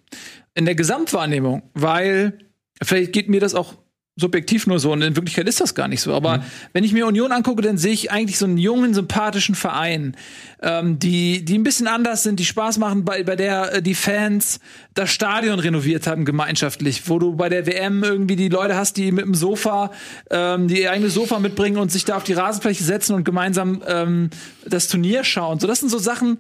In 0.56 0.66
der 0.66 0.74
Gesamtwahrnehmung, 0.74 1.62
weil 1.76 2.40
vielleicht 2.82 3.14
geht 3.14 3.30
mir 3.30 3.40
das 3.40 3.54
auch 3.54 3.76
subjektiv 4.18 4.66
nur 4.66 4.80
so 4.80 4.92
und 4.92 5.02
in 5.04 5.16
Wirklichkeit 5.16 5.48
ist 5.48 5.62
das 5.62 5.76
gar 5.76 5.88
nicht 5.88 6.02
so. 6.02 6.14
Aber 6.14 6.40
mhm. 6.40 6.44
wenn 6.74 6.84
ich 6.84 6.92
mir 6.92 7.06
Union 7.06 7.32
angucke, 7.32 7.62
dann 7.62 7.78
sehe 7.78 7.94
ich 7.94 8.12
eigentlich 8.12 8.38
so 8.38 8.46
einen 8.46 8.58
jungen, 8.58 8.94
sympathischen 8.96 9.54
Verein, 9.54 10.18
ähm, 10.62 10.98
die, 10.98 11.46
die 11.46 11.58
ein 11.58 11.64
bisschen 11.64 11.88
anders 11.88 12.24
sind, 12.24 12.40
die 12.40 12.46
Spaß 12.46 12.80
machen, 12.80 13.06
bei, 13.06 13.24
bei 13.24 13.36
der 13.36 13.76
äh, 13.76 13.82
die 13.82 13.94
Fans 13.94 14.60
das 14.96 15.12
Stadion 15.12 15.60
renoviert 15.60 16.08
haben 16.08 16.26
gemeinschaftlich, 16.26 17.08
wo 17.08 17.20
du 17.20 17.36
bei 17.36 17.48
der 17.48 17.68
WM 17.68 18.04
irgendwie 18.04 18.36
die 18.36 18.50
Leute 18.50 18.76
hast, 18.76 18.98
die 18.98 19.12
mit 19.12 19.24
dem 19.24 19.36
Sofa, 19.36 19.92
ähm, 20.32 20.68
die 20.68 20.82
ihr 20.82 20.92
eigenes 20.92 21.14
Sofa 21.14 21.38
mitbringen 21.38 21.78
und 21.78 21.92
sich 21.92 22.04
da 22.04 22.18
auf 22.18 22.24
die 22.24 22.34
Rasenfläche 22.34 22.84
setzen 22.84 23.14
und 23.14 23.24
gemeinsam 23.24 23.84
ähm, 23.88 24.32
das 24.66 24.88
Turnier 24.88 25.24
schauen. 25.24 25.60
So, 25.60 25.68
das 25.68 25.80
sind 25.80 25.90
so 25.90 26.00
Sachen, 26.00 26.40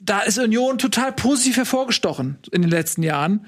da 0.00 0.20
ist 0.20 0.38
Union 0.38 0.78
total 0.78 1.12
positiv 1.12 1.56
hervorgestochen 1.56 2.36
in 2.50 2.62
den 2.62 2.70
letzten 2.70 3.04
Jahren. 3.04 3.46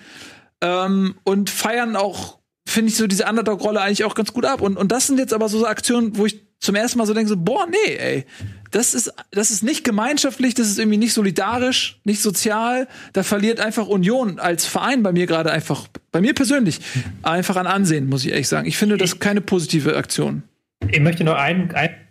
Ähm, 0.62 1.16
und 1.24 1.50
feiern 1.50 1.96
auch 1.96 2.35
finde 2.66 2.90
ich 2.90 2.96
so 2.96 3.06
diese 3.06 3.24
Underdog-Rolle 3.24 3.80
eigentlich 3.80 4.04
auch 4.04 4.14
ganz 4.14 4.32
gut 4.32 4.44
ab. 4.44 4.60
Und, 4.60 4.76
und 4.76 4.92
das 4.92 5.06
sind 5.06 5.18
jetzt 5.18 5.32
aber 5.32 5.48
so 5.48 5.66
Aktionen, 5.66 6.16
wo 6.16 6.26
ich 6.26 6.44
zum 6.58 6.74
ersten 6.74 6.98
Mal 6.98 7.06
so 7.06 7.14
denke, 7.14 7.28
so, 7.28 7.36
boah, 7.36 7.66
nee, 7.66 7.96
ey, 7.96 8.24
das 8.70 8.94
ist, 8.94 9.12
das 9.30 9.50
ist 9.50 9.62
nicht 9.62 9.84
gemeinschaftlich, 9.84 10.54
das 10.54 10.68
ist 10.68 10.78
irgendwie 10.78 10.98
nicht 10.98 11.12
solidarisch, 11.12 12.00
nicht 12.04 12.20
sozial. 12.20 12.88
Da 13.12 13.22
verliert 13.22 13.60
einfach 13.60 13.86
Union 13.86 14.38
als 14.38 14.66
Verein 14.66 15.02
bei 15.02 15.12
mir 15.12 15.26
gerade 15.26 15.52
einfach, 15.52 15.86
bei 16.12 16.20
mir 16.20 16.34
persönlich, 16.34 16.80
einfach 17.22 17.56
an 17.56 17.66
Ansehen, 17.66 18.08
muss 18.08 18.24
ich 18.24 18.32
ehrlich 18.32 18.48
sagen. 18.48 18.66
Ich 18.66 18.76
finde 18.76 18.96
das 18.96 19.18
keine 19.20 19.40
positive 19.40 19.96
Aktion. 19.96 20.42
Ich 20.90 21.00
möchte 21.00 21.24
nur 21.24 21.38
einen, 21.38 21.70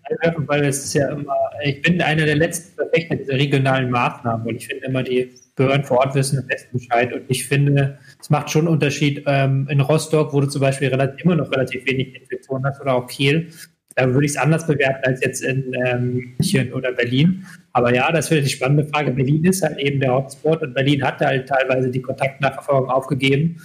einwerfen, 0.10 0.47
weil 0.47 0.66
es 0.66 0.84
ist 0.84 0.93
ja 0.93 1.10
immer, 1.10 1.36
ich 1.64 1.82
bin 1.82 2.01
einer 2.01 2.26
der 2.26 2.36
letzten 2.36 2.76
Verfechter 2.76 3.16
dieser 3.16 3.34
regionalen 3.34 3.89
Maßnahmen 3.89 4.47
und 4.47 4.56
ich 4.56 4.68
finde 4.68 4.86
immer, 4.86 5.03
die 5.03 5.32
Behörden 5.56 5.86
vor 5.86 5.99
Ort 5.99 6.16
wissen 6.16 6.38
den 6.38 6.47
besten 6.47 6.78
Bescheid 6.78 7.14
und 7.14 7.24
ich 7.28 7.47
finde, 7.47 7.97
es 8.20 8.30
macht 8.30 8.49
schon 8.49 8.61
einen 8.61 8.74
Unterschied. 8.74 9.24
Ähm, 9.28 9.68
in 9.70 9.82
Rostock, 9.82 10.34
wo 10.34 10.41
du 10.41 10.47
zum 10.47 10.61
Beispiel 10.61 10.88
relativ, 10.88 11.24
immer 11.24 11.36
noch 11.36 11.51
relativ 11.51 11.86
wenig 11.86 12.16
Infektionen 12.16 12.66
hast, 12.66 12.82
oder 12.82 12.95
auch 12.95 13.07
Kiel, 13.07 13.49
da 13.95 14.13
würde 14.13 14.26
ich 14.26 14.32
es 14.32 14.38
anders 14.38 14.68
bewerten 14.68 15.05
als 15.05 15.22
jetzt 15.22 15.41
in 15.41 15.74
ähm, 15.86 16.36
München 16.38 16.74
oder 16.74 16.91
Berlin. 16.91 17.45
Aber 17.72 17.93
ja, 17.93 18.11
das 18.11 18.30
wäre 18.30 18.41
die 18.41 18.49
spannende 18.49 18.86
Frage. 18.86 19.11
Berlin 19.11 19.43
ist 19.45 19.63
halt 19.63 19.80
eben 19.80 19.99
der 19.99 20.13
Hotspot 20.13 20.61
und 20.61 20.74
Berlin 20.74 21.03
hat 21.03 21.22
halt 21.22 21.47
teilweise 21.47 21.89
die 21.89 22.01
Kontaktnachverfolgung 22.01 22.89
aufgegeben. 22.89 23.61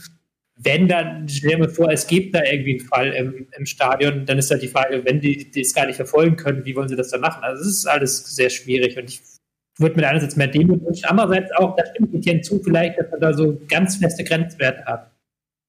Wenn 0.57 0.89
dann, 0.89 1.29
stell 1.29 1.57
dir 1.57 1.69
vor, 1.69 1.91
es 1.91 2.07
gibt 2.07 2.35
da 2.35 2.45
irgendwie 2.45 2.79
einen 2.79 2.89
Fall 2.89 3.13
im, 3.13 3.47
im 3.57 3.67
Stadion, 3.67 4.27
dann 4.27 4.39
ist 4.39 4.51
halt 4.51 4.63
die 4.63 4.69
Frage, 4.69 5.05
wenn 5.05 5.21
die, 5.21 5.51
die 5.51 5.63
es 5.63 5.75
gar 5.75 5.87
nicht 5.87 5.97
verfolgen 5.97 6.37
können, 6.37 6.65
wie 6.65 6.77
wollen 6.77 6.89
sie 6.89 6.97
das 6.97 7.11
dann 7.11 7.23
machen? 7.23 7.43
Also 7.43 7.63
es 7.63 7.69
ist 7.69 7.87
alles 7.87 8.37
sehr 8.37 8.51
schwierig 8.51 8.99
und 8.99 9.09
ich 9.09 9.21
wird 9.81 9.97
mit 9.97 10.05
einerseits 10.05 10.37
mehr 10.37 10.49
Demut 10.49 10.85
wünschen, 10.85 11.07
andererseits 11.07 11.51
auch, 11.53 11.77
da 11.77 11.85
stimmt 11.87 12.13
mit 12.13 12.25
hinzu, 12.25 12.61
vielleicht, 12.63 12.99
dass 12.99 13.11
man 13.11 13.21
da 13.21 13.33
so 13.33 13.61
ganz 13.69 13.97
feste 13.97 14.25
Grenzwerte 14.25 14.85
hat. 14.85 15.11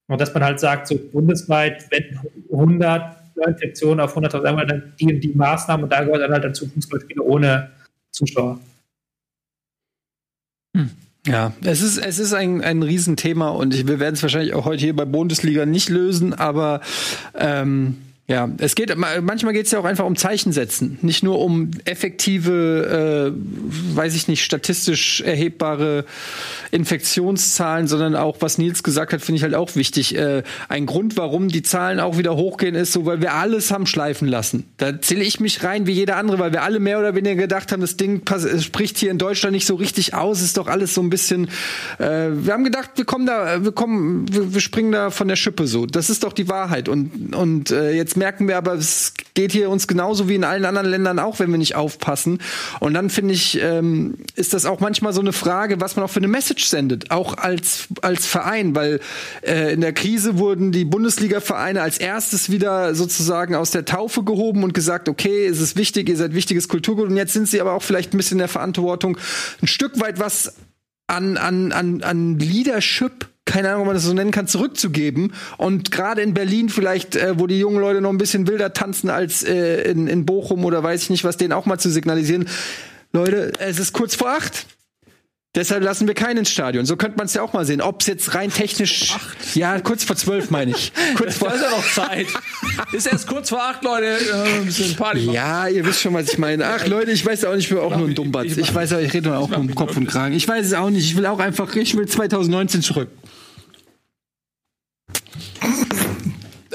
Und 0.08 0.20
dass 0.20 0.34
man 0.34 0.44
halt 0.44 0.60
sagt, 0.60 0.88
so 0.88 0.98
bundesweit, 0.98 1.86
wenn 1.90 2.18
100 2.52 3.16
Infektionen 3.46 4.00
auf 4.00 4.16
100.000, 4.16 4.42
sagen 4.42 4.56
wir 4.56 4.66
dann 4.66 4.92
die 5.00 5.14
und 5.14 5.20
die 5.20 5.34
Maßnahmen 5.34 5.84
und 5.84 5.90
da 5.90 6.04
gehört 6.04 6.22
dann 6.22 6.32
halt 6.32 6.44
dazu 6.44 6.68
Fußballspiele 6.68 7.22
ohne 7.22 7.70
Zuschauer. 8.10 8.60
Hm. 10.76 10.90
Ja, 11.26 11.52
es 11.64 11.82
ist, 11.82 11.98
es 11.98 12.18
ist 12.18 12.32
ein, 12.32 12.62
ein 12.62 12.82
Riesenthema 12.82 13.50
und 13.50 13.86
wir 13.86 14.00
werden 14.00 14.14
es 14.14 14.22
wahrscheinlich 14.22 14.54
auch 14.54 14.64
heute 14.64 14.82
hier 14.82 14.96
bei 14.96 15.04
Bundesliga 15.04 15.66
nicht 15.66 15.88
lösen, 15.88 16.34
aber 16.34 16.80
ähm, 17.34 17.98
Ja, 18.32 18.48
es 18.56 18.74
geht 18.74 18.96
manchmal 18.96 19.52
geht 19.52 19.66
es 19.66 19.72
ja 19.72 19.78
auch 19.78 19.84
einfach 19.84 20.06
um 20.06 20.16
Zeichen 20.16 20.52
setzen, 20.52 20.98
nicht 21.02 21.22
nur 21.22 21.38
um 21.38 21.70
effektive, 21.84 23.34
äh, 23.34 23.94
weiß 23.94 24.14
ich 24.14 24.26
nicht, 24.26 24.42
statistisch 24.42 25.20
erhebbare 25.20 26.06
Infektionszahlen, 26.70 27.88
sondern 27.88 28.16
auch, 28.16 28.38
was 28.40 28.56
Nils 28.56 28.82
gesagt 28.82 29.12
hat, 29.12 29.20
finde 29.20 29.36
ich 29.36 29.42
halt 29.42 29.54
auch 29.54 29.76
wichtig. 29.76 30.16
Äh, 30.16 30.44
ein 30.70 30.86
Grund, 30.86 31.18
warum 31.18 31.48
die 31.48 31.60
Zahlen 31.62 32.00
auch 32.00 32.16
wieder 32.16 32.34
hochgehen, 32.34 32.74
ist 32.74 32.92
so, 32.92 33.04
weil 33.04 33.20
wir 33.20 33.34
alles 33.34 33.70
haben 33.70 33.84
schleifen 33.84 34.28
lassen. 34.28 34.64
Da 34.78 34.98
zähle 34.98 35.24
ich 35.24 35.38
mich 35.38 35.62
rein 35.62 35.86
wie 35.86 35.92
jeder 35.92 36.16
andere, 36.16 36.38
weil 36.38 36.52
wir 36.52 36.62
alle 36.62 36.80
mehr 36.80 36.98
oder 36.98 37.14
weniger 37.14 37.36
gedacht 37.36 37.70
haben, 37.70 37.82
das 37.82 37.98
Ding 37.98 38.22
spricht 38.60 38.96
hier 38.96 39.10
in 39.10 39.18
Deutschland 39.18 39.52
nicht 39.52 39.66
so 39.66 39.74
richtig 39.74 40.14
aus, 40.14 40.40
ist 40.40 40.56
doch 40.56 40.68
alles 40.68 40.94
so 40.94 41.02
ein 41.02 41.10
bisschen. 41.10 41.48
Äh, 41.98 42.30
wir 42.32 42.54
haben 42.54 42.64
gedacht, 42.64 42.92
wir 42.96 43.04
kommen 43.04 43.26
da, 43.26 43.62
wir 43.62 43.72
kommen, 43.72 44.24
wir, 44.32 44.54
wir 44.54 44.60
springen 44.62 44.92
da 44.92 45.10
von 45.10 45.28
der 45.28 45.36
Schippe 45.36 45.66
so. 45.66 45.84
Das 45.84 46.08
ist 46.08 46.24
doch 46.24 46.32
die 46.32 46.48
Wahrheit 46.48 46.88
und 46.88 47.34
und 47.34 47.70
äh, 47.70 47.92
jetzt 47.92 48.16
merken 48.22 48.46
wir 48.46 48.56
aber, 48.56 48.74
es 48.74 49.14
geht 49.34 49.50
hier 49.50 49.68
uns 49.68 49.88
genauso 49.88 50.28
wie 50.28 50.36
in 50.36 50.44
allen 50.44 50.64
anderen 50.64 50.86
Ländern 50.86 51.18
auch, 51.18 51.40
wenn 51.40 51.50
wir 51.50 51.58
nicht 51.58 51.74
aufpassen. 51.74 52.38
Und 52.78 52.94
dann 52.94 53.10
finde 53.10 53.34
ich, 53.34 53.60
ähm, 53.60 54.14
ist 54.36 54.54
das 54.54 54.64
auch 54.64 54.78
manchmal 54.78 55.12
so 55.12 55.20
eine 55.20 55.32
Frage, 55.32 55.80
was 55.80 55.96
man 55.96 56.04
auch 56.04 56.10
für 56.10 56.20
eine 56.20 56.28
Message 56.28 56.66
sendet, 56.66 57.10
auch 57.10 57.36
als, 57.36 57.88
als 58.00 58.26
Verein, 58.26 58.76
weil 58.76 59.00
äh, 59.44 59.72
in 59.72 59.80
der 59.80 59.92
Krise 59.92 60.38
wurden 60.38 60.70
die 60.70 60.84
Bundesliga-Vereine 60.84 61.82
als 61.82 61.98
erstes 61.98 62.48
wieder 62.48 62.94
sozusagen 62.94 63.56
aus 63.56 63.72
der 63.72 63.86
Taufe 63.86 64.22
gehoben 64.22 64.62
und 64.62 64.72
gesagt, 64.72 65.08
okay, 65.08 65.44
es 65.46 65.60
ist 65.60 65.74
wichtig, 65.74 66.08
ihr 66.08 66.16
seid 66.16 66.32
wichtiges 66.32 66.68
Kulturgut 66.68 67.08
und 67.08 67.16
jetzt 67.16 67.32
sind 67.32 67.48
sie 67.48 67.60
aber 67.60 67.72
auch 67.72 67.82
vielleicht 67.82 68.14
ein 68.14 68.18
bisschen 68.18 68.36
in 68.36 68.46
der 68.46 68.48
Verantwortung, 68.48 69.18
ein 69.60 69.66
Stück 69.66 69.98
weit 69.98 70.20
was 70.20 70.54
an, 71.08 71.36
an, 71.38 71.72
an, 71.72 72.04
an 72.04 72.38
Leadership 72.38 73.31
keine 73.44 73.68
Ahnung, 73.70 73.82
ob 73.82 73.86
man 73.86 73.96
das 73.96 74.04
so 74.04 74.14
nennen 74.14 74.30
kann, 74.30 74.46
zurückzugeben. 74.46 75.32
Und 75.58 75.90
gerade 75.90 76.22
in 76.22 76.34
Berlin 76.34 76.68
vielleicht, 76.68 77.16
äh, 77.16 77.38
wo 77.38 77.46
die 77.46 77.58
jungen 77.58 77.80
Leute 77.80 78.00
noch 78.00 78.10
ein 78.10 78.18
bisschen 78.18 78.46
wilder 78.46 78.72
tanzen 78.72 79.10
als 79.10 79.42
äh, 79.42 79.82
in, 79.90 80.06
in 80.06 80.24
Bochum 80.24 80.64
oder 80.64 80.82
weiß 80.82 81.02
ich 81.02 81.10
nicht, 81.10 81.24
was 81.24 81.36
denen 81.36 81.52
auch 81.52 81.66
mal 81.66 81.78
zu 81.78 81.90
signalisieren. 81.90 82.48
Leute, 83.12 83.52
es 83.58 83.78
ist 83.78 83.92
kurz 83.92 84.14
vor 84.14 84.30
acht. 84.30 84.66
Deshalb 85.54 85.84
lassen 85.84 86.06
wir 86.06 86.14
keinen 86.14 86.38
ins 86.38 86.50
Stadion. 86.50 86.86
So 86.86 86.96
könnte 86.96 87.18
man 87.18 87.26
es 87.26 87.34
ja 87.34 87.42
auch 87.42 87.52
mal 87.52 87.66
sehen. 87.66 87.82
Ob 87.82 88.00
es 88.00 88.06
jetzt 88.06 88.34
rein 88.34 88.50
technisch. 88.50 89.14
Ja, 89.54 89.78
kurz 89.80 90.02
vor 90.02 90.16
zwölf 90.16 90.50
meine 90.50 90.70
ich. 90.70 90.92
Kurz 91.14 91.34
vor. 91.38 91.50
Da 91.50 91.54
ist 91.56 91.62
ja 91.62 91.70
noch 91.70 91.92
Zeit. 91.92 92.26
ist 92.92 93.06
erst 93.06 93.26
kurz 93.26 93.50
vor 93.50 93.62
acht, 93.62 93.84
Leute. 93.84 94.06
Äh, 94.06 94.94
Party 94.96 95.26
machen. 95.26 95.34
Ja, 95.34 95.68
ihr 95.68 95.84
wisst 95.84 96.00
schon, 96.00 96.14
was 96.14 96.32
ich 96.32 96.38
meine. 96.38 96.64
Ach, 96.66 96.86
Leute, 96.86 97.10
ich 97.10 97.26
weiß 97.26 97.44
auch 97.44 97.54
nicht, 97.54 97.64
ich 97.64 97.68
bin 97.68 97.80
auch 97.80 97.94
nur 97.94 98.08
ein 98.08 98.14
Dummbatz. 98.14 98.56
Ich 98.56 98.74
weiß 98.74 98.94
auch, 98.94 98.98
ich 99.00 99.12
rede 99.12 99.36
auch 99.36 99.50
nur 99.50 99.58
um 99.58 99.74
Kopf 99.74 99.94
und 99.94 100.06
Kragen. 100.06 100.34
Ich 100.34 100.48
weiß 100.48 100.64
es 100.64 100.72
auch 100.72 100.88
nicht. 100.88 101.04
Ich 101.04 101.16
will 101.18 101.26
auch 101.26 101.38
einfach, 101.38 101.74
ich 101.76 101.94
will 101.98 102.06
2019 102.06 102.80
zurück. 102.80 103.08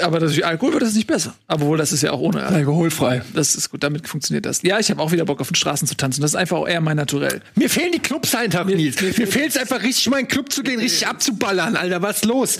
Aber 0.00 0.20
durch 0.20 0.44
Alkohol 0.44 0.74
wird 0.74 0.82
das 0.82 0.94
nicht 0.94 1.06
besser. 1.06 1.34
Obwohl, 1.48 1.78
das 1.78 1.92
ist 1.92 2.02
ja 2.02 2.12
auch 2.12 2.20
ohne 2.20 2.44
Alkoholfrei. 2.44 3.22
Das 3.34 3.54
ist 3.54 3.70
gut, 3.70 3.82
damit 3.82 4.08
funktioniert 4.08 4.46
das. 4.46 4.62
Ja, 4.62 4.78
ich 4.78 4.90
habe 4.90 5.02
auch 5.02 5.12
wieder 5.12 5.24
Bock 5.24 5.40
auf 5.40 5.48
den 5.48 5.54
Straßen 5.54 5.86
zu 5.88 5.96
tanzen. 5.96 6.20
Das 6.20 6.32
ist 6.32 6.36
einfach 6.36 6.58
auch 6.58 6.68
eher 6.68 6.80
mein 6.80 6.96
Naturell. 6.96 7.40
Mir 7.54 7.70
fehlen 7.70 7.92
die 7.92 7.98
Clubs 7.98 8.34
einfach, 8.34 8.64
Nils. 8.64 9.00
Mir, 9.00 9.12
mir 9.16 9.26
fehlt 9.26 9.50
es 9.50 9.56
einfach 9.56 9.82
richtig, 9.82 10.08
mal 10.10 10.18
in 10.18 10.26
den 10.26 10.30
Club 10.30 10.52
zu 10.52 10.62
gehen, 10.62 10.78
richtig 10.78 11.06
abzuballern, 11.06 11.76
Alter. 11.76 12.02
Was 12.02 12.16
ist 12.16 12.24
los? 12.24 12.58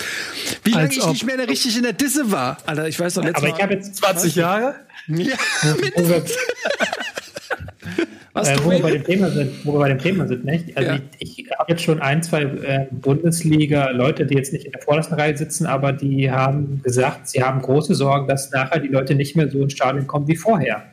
Wie 0.65 0.70
lange 0.70 0.93
ich 0.93 1.06
nicht 1.06 1.24
mehr 1.24 1.39
richtig 1.48 1.77
in 1.77 1.82
der 1.82 1.93
Disse 1.93 2.31
war. 2.31 2.59
Alter, 2.66 2.89
ich 2.89 2.98
weiß 2.98 3.16
noch 3.16 3.24
letztes 3.24 3.44
Aber 3.44 3.56
ich 3.56 3.62
habe 3.62 3.74
jetzt 3.74 3.97
20 3.97 4.35
Jahre. 4.35 4.77
Ja, 5.06 5.36
mindestens. 5.81 6.36
Was, 8.39 8.48
äh, 8.48 8.65
wo, 8.65 8.70
wir 8.70 8.81
bei 8.81 8.90
dem 8.93 9.05
Thema 9.05 9.31
sind, 9.31 9.66
wo 9.66 9.73
wir 9.73 9.78
bei 9.81 9.89
dem 9.89 9.98
Thema 9.98 10.27
sind, 10.27 10.44
nicht? 10.44 10.77
Also 10.77 10.90
ja. 10.90 10.98
ich, 11.19 11.39
ich 11.39 11.51
habe 11.51 11.73
jetzt 11.73 11.82
schon 11.82 12.01
ein, 12.01 12.23
zwei 12.23 12.43
äh, 12.43 12.86
Bundesliga-Leute, 12.90 14.27
die 14.27 14.35
jetzt 14.35 14.52
nicht 14.52 14.66
in 14.66 14.73
der 14.73 14.81
vordersten 14.81 15.19
Reihe 15.19 15.36
sitzen, 15.36 15.66
aber 15.66 15.93
die 15.93 16.31
haben 16.31 16.81
gesagt, 16.82 17.28
sie 17.28 17.43
haben 17.43 17.60
große 17.60 17.94
Sorgen, 17.94 18.28
dass 18.28 18.51
nachher 18.51 18.81
die 18.81 18.89
Leute 18.89 19.15
nicht 19.15 19.36
mehr 19.36 19.51
so 19.51 19.62
ins 19.62 19.73
Stadion 19.73 20.06
kommen 20.06 20.28
wie 20.28 20.36
vorher. 20.36 20.85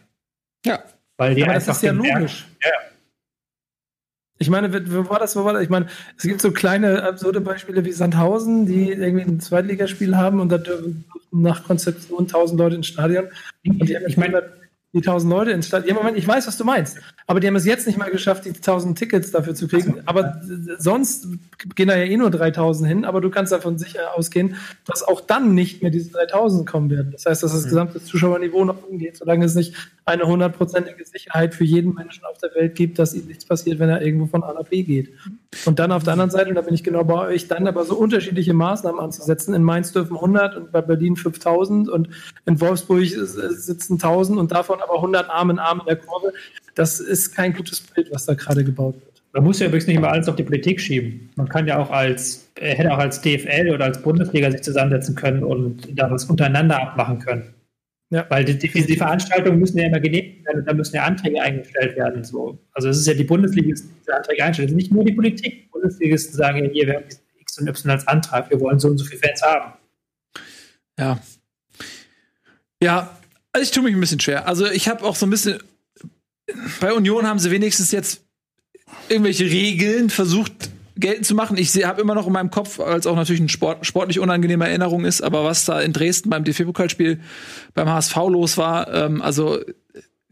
Ja. 0.65 0.79
Weil 1.17 1.35
die 1.35 1.43
aber 1.43 1.53
das 1.53 1.67
ist 1.67 1.83
ja 1.83 1.91
logisch. 1.91 2.45
Ja. 2.63 2.71
Ich 4.37 4.49
meine, 4.49 4.73
wo 4.91 5.09
war 5.09 5.19
das, 5.19 5.35
wo 5.37 5.45
war 5.45 5.53
das? 5.53 5.63
Ich 5.63 5.69
meine, 5.69 5.87
es 6.17 6.23
gibt 6.23 6.41
so 6.41 6.51
kleine 6.51 7.03
absurde 7.03 7.39
Beispiele 7.39 7.85
wie 7.85 7.93
Sandhausen, 7.93 8.65
die 8.65 8.91
irgendwie 8.91 9.23
ein 9.23 9.39
Zweitligaspiel 9.39 10.17
haben 10.17 10.41
und 10.41 10.49
da 10.49 10.57
dürfen 10.57 11.05
nach 11.31 11.63
Konzeption 11.63 12.23
1000 12.23 12.59
Leute 12.59 12.75
ins 12.75 12.87
Stadion. 12.87 13.27
Und 13.65 13.87
die, 13.87 13.97
ich 14.07 14.17
meine, 14.17 14.43
die 14.95 14.99
1000 14.99 15.29
Leute 15.29 15.51
ins 15.51 15.67
Stadion. 15.67 15.89
Ja, 15.89 16.01
Moment, 16.01 16.17
ich 16.17 16.25
weiß, 16.25 16.47
was 16.47 16.57
du 16.57 16.63
meinst. 16.63 16.97
Aber 17.27 17.41
die 17.41 17.47
haben 17.47 17.55
es 17.57 17.65
jetzt 17.65 17.85
nicht 17.85 17.97
mal 17.97 18.09
geschafft, 18.09 18.45
die 18.45 18.51
1000 18.51 18.97
Tickets 18.97 19.29
dafür 19.29 19.53
zu 19.53 19.67
kriegen. 19.67 20.01
Aber 20.05 20.41
sonst 20.77 21.27
gehen 21.75 21.89
da 21.89 21.97
ja 21.97 22.05
eh 22.05 22.15
nur 22.15 22.31
3000 22.31 22.87
hin. 22.87 23.05
Aber 23.05 23.19
du 23.19 23.29
kannst 23.29 23.51
davon 23.51 23.77
sicher 23.77 24.15
ausgehen, 24.15 24.55
dass 24.85 25.03
auch 25.03 25.19
dann 25.19 25.53
nicht 25.53 25.81
mehr 25.81 25.91
diese 25.91 26.11
3000 26.11 26.65
kommen 26.65 26.89
werden. 26.89 27.11
Das 27.11 27.25
heißt, 27.25 27.43
dass 27.43 27.51
das 27.51 27.65
mhm. 27.65 27.69
gesamte 27.69 28.03
Zuschauerniveau 28.03 28.63
nach 28.63 28.77
oben 28.87 28.97
geht, 28.97 29.17
solange 29.17 29.43
es 29.43 29.53
nicht 29.53 29.75
eine 30.05 30.27
hundertprozentige 30.27 31.03
Sicherheit 31.03 31.55
für 31.55 31.63
jeden 31.65 31.93
Menschen 31.93 32.23
auf 32.25 32.37
der 32.37 32.53
Welt 32.53 32.75
gibt, 32.75 32.97
dass 32.99 33.13
ihm 33.13 33.25
nichts 33.25 33.43
passiert, 33.43 33.79
wenn 33.79 33.89
er 33.89 34.01
irgendwo 34.01 34.27
von 34.27 34.43
A 34.43 34.53
nach 34.53 34.65
B 34.65 34.83
geht. 34.83 35.09
Und 35.65 35.79
dann 35.79 35.91
auf 35.91 36.03
der 36.03 36.13
anderen 36.13 36.29
Seite, 36.29 36.49
und 36.49 36.55
da 36.55 36.61
bin 36.61 36.75
ich 36.75 36.83
genau 36.83 37.03
bei 37.03 37.27
euch, 37.27 37.47
dann 37.47 37.67
aber 37.67 37.83
so 37.85 37.95
unterschiedliche 37.95 38.53
Maßnahmen 38.53 39.01
anzusetzen. 39.01 39.55
In 39.55 39.63
Mainz 39.63 39.91
dürfen 39.91 40.15
100 40.15 40.55
und 40.55 40.71
bei 40.71 40.81
Berlin 40.81 41.15
5000 41.15 41.89
und 41.89 42.09
in 42.45 42.61
Wolfsburg 42.61 43.05
sitzen 43.07 43.93
1000 43.93 44.37
und 44.37 44.51
davon 44.51 44.79
aber 44.87 44.95
100 44.95 45.29
Arme 45.29 45.53
in 45.53 45.59
Arm 45.59 45.79
in 45.79 45.85
der 45.85 45.97
Kurve. 45.97 46.33
Das 46.75 46.99
ist 46.99 47.35
kein 47.35 47.53
gutes 47.53 47.81
Bild, 47.81 48.09
was 48.11 48.25
da 48.25 48.33
gerade 48.33 48.63
gebaut 48.63 48.95
wird. 48.95 49.21
Man 49.33 49.43
muss 49.43 49.59
ja 49.59 49.67
übrigens 49.67 49.87
nicht 49.87 49.97
immer 49.97 50.11
alles 50.11 50.29
auf 50.29 50.37
die 50.37 50.43
Politik 50.43 50.79
schieben. 50.79 51.29
Man 51.35 51.49
kann 51.49 51.67
ja 51.67 51.77
auch 51.77 51.91
als, 51.91 52.49
äh, 52.55 52.73
hätte 52.73 52.93
auch 52.93 52.97
als 52.97 53.19
DFL 53.19 53.71
oder 53.73 53.85
als 53.85 54.01
Bundesliga 54.01 54.49
sich 54.49 54.61
zusammensetzen 54.61 55.15
können 55.15 55.43
und 55.43 55.87
da 55.99 56.09
was 56.09 56.25
untereinander 56.25 56.81
abmachen 56.81 57.19
können. 57.19 57.53
Ja. 58.11 58.25
Weil 58.29 58.45
die, 58.45 58.57
die, 58.57 58.69
die, 58.69 58.95
Veranstaltungen 58.95 59.59
müssen 59.59 59.77
ja 59.77 59.87
immer 59.87 59.99
genehmigt 59.99 60.45
werden 60.45 60.59
und 60.59 60.65
da 60.65 60.73
müssen 60.73 60.95
ja 60.95 61.03
Anträge 61.03 61.41
eingestellt 61.41 61.97
werden. 61.97 62.23
So. 62.23 62.57
Also 62.71 62.87
es 62.87 62.97
ist 62.99 63.07
ja 63.07 63.13
die 63.13 63.25
Bundesliga, 63.25 63.67
die 63.67 63.73
diese 63.73 64.15
Anträge 64.15 64.43
einstellt. 64.43 64.69
Es 64.69 64.71
ist 64.73 64.77
nicht 64.77 64.93
nur 64.93 65.03
die 65.03 65.13
Politik. 65.13 65.63
Die 65.63 65.69
Bundesligisten 65.69 66.35
sagen 66.35 66.63
ja 66.63 66.69
hier, 66.69 66.87
wir 66.87 66.93
haben 66.95 67.05
X 67.39 67.59
und 67.59 67.67
Y 67.67 67.91
als 67.91 68.07
Antrag, 68.07 68.49
wir 68.49 68.59
wollen 68.61 68.79
so 68.79 68.87
und 68.87 68.97
so 68.97 69.05
viele 69.05 69.19
Fans 69.19 69.41
haben. 69.41 69.73
Ja. 70.97 71.19
Ja, 72.81 73.17
also 73.55 73.63
ich 73.63 73.71
tue 73.71 73.83
mich 73.83 73.93
ein 73.93 74.01
bisschen 74.01 74.19
schwer. 74.19 74.49
Also 74.49 74.65
ich 74.65 74.89
habe 74.89 75.05
auch 75.05 75.15
so 75.15 75.25
ein 75.25 75.29
bisschen. 75.29 75.59
Bei 76.81 76.91
Union 76.91 77.25
haben 77.25 77.39
sie 77.39 77.51
wenigstens 77.51 77.91
jetzt 77.91 78.21
irgendwelche 79.07 79.45
Regeln 79.45 80.09
versucht 80.09 80.51
geltend 80.97 81.25
zu 81.25 81.35
machen. 81.35 81.57
Ich 81.57 81.73
habe 81.85 82.01
immer 82.01 82.15
noch 82.15 82.27
in 82.27 82.33
meinem 82.33 82.51
Kopf, 82.51 82.81
als 82.81 83.07
auch 83.07 83.15
natürlich 83.15 83.39
eine 83.39 83.47
Sport, 83.47 83.85
sportlich 83.85 84.19
unangenehme 84.19 84.67
Erinnerung 84.67 85.05
ist, 85.05 85.21
aber 85.21 85.45
was 85.45 85.63
da 85.63 85.79
in 85.79 85.93
Dresden 85.93 86.29
beim 86.29 86.43
DFB-Pokalspiel 86.43 87.21
beim 87.73 87.87
HSV 87.87 88.15
los 88.27 88.57
war, 88.57 88.93
ähm, 88.93 89.21
also 89.21 89.61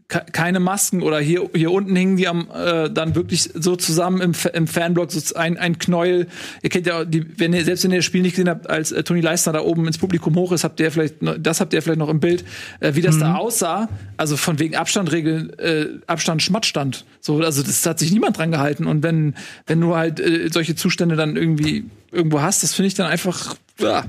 keine 0.08 0.60
Masken 0.60 1.02
oder 1.02 1.18
hier 1.18 1.48
hier 1.54 1.70
unten 1.70 1.96
hingen 1.96 2.16
die 2.16 2.28
am 2.28 2.48
äh, 2.54 2.90
dann 2.90 3.14
wirklich 3.14 3.50
so 3.54 3.74
zusammen 3.74 4.20
im, 4.20 4.32
im 4.52 4.66
Fanblock 4.66 5.10
so 5.10 5.34
ein, 5.34 5.56
ein 5.56 5.78
Knäuel. 5.78 6.28
Ihr 6.62 6.70
kennt 6.70 6.86
ja 6.86 7.04
die, 7.04 7.38
wenn 7.38 7.54
ihr 7.54 7.64
selbst 7.64 7.84
wenn 7.84 7.90
ihr 7.90 7.98
das 7.98 8.04
Spiel 8.04 8.22
nicht 8.22 8.32
gesehen 8.32 8.48
habt, 8.48 8.68
als 8.68 8.92
äh, 8.92 9.02
Toni 9.02 9.22
Leistner 9.22 9.54
da 9.54 9.60
oben 9.60 9.86
ins 9.86 9.98
Publikum 9.98 10.34
hoch 10.36 10.52
ist, 10.52 10.62
habt 10.62 10.78
ihr 10.78 10.90
vielleicht 10.90 11.16
das 11.38 11.60
habt 11.60 11.72
ihr 11.72 11.80
vielleicht 11.80 11.98
noch 11.98 12.10
im 12.10 12.20
Bild, 12.20 12.44
äh, 12.80 12.94
wie 12.94 13.00
das 13.00 13.16
mhm. 13.16 13.20
da 13.20 13.34
aussah. 13.36 13.88
Also 14.16 14.36
von 14.36 14.58
wegen 14.58 14.76
Abstandregeln, 14.76 15.58
äh, 15.58 15.86
Abstand 16.06 16.42
Schmattstand. 16.42 17.06
So 17.20 17.38
also 17.38 17.62
das 17.62 17.84
hat 17.86 17.98
sich 17.98 18.12
niemand 18.12 18.36
dran 18.36 18.52
gehalten 18.52 18.86
und 18.86 19.02
wenn 19.02 19.34
wenn 19.66 19.80
du 19.80 19.96
halt 19.96 20.20
äh, 20.20 20.50
solche 20.52 20.76
Zustände 20.76 21.16
dann 21.16 21.36
irgendwie 21.36 21.86
irgendwo 22.12 22.42
hast, 22.42 22.62
das 22.62 22.74
finde 22.74 22.88
ich 22.88 22.94
dann 22.94 23.06
einfach 23.06 23.56
ja, 23.80 24.04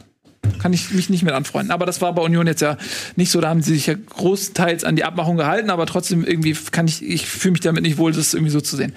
kann 0.60 0.74
ich 0.74 0.92
mich 0.92 1.10
nicht 1.10 1.24
mit 1.24 1.34
anfreunden. 1.34 1.72
Aber 1.72 1.86
das 1.86 2.02
war 2.02 2.14
bei 2.14 2.22
Union 2.22 2.48
jetzt 2.48 2.62
ja 2.62 2.78
nicht 3.16 3.32
so. 3.32 3.42
Da 3.42 3.50
haben 3.50 3.62
sie 3.62 3.74
sich 3.74 3.88
ja 3.88 3.96
großteils 3.96 4.84
an 4.84 4.96
die 4.96 5.04
Abmachung 5.04 5.38
gehalten, 5.38 5.70
aber 5.70 5.86
trotzdem 5.86 6.26
irgendwie 6.26 6.56
kann 6.72 6.88
ich, 6.88 7.04
ich 7.04 7.28
fühle 7.28 7.54
mich 7.54 7.62
damit 7.62 7.84
nicht 7.84 7.98
wohl, 7.98 8.12
das 8.12 8.34
irgendwie 8.34 8.52
so 8.52 8.62
zu 8.62 8.76
sehen. 8.76 8.94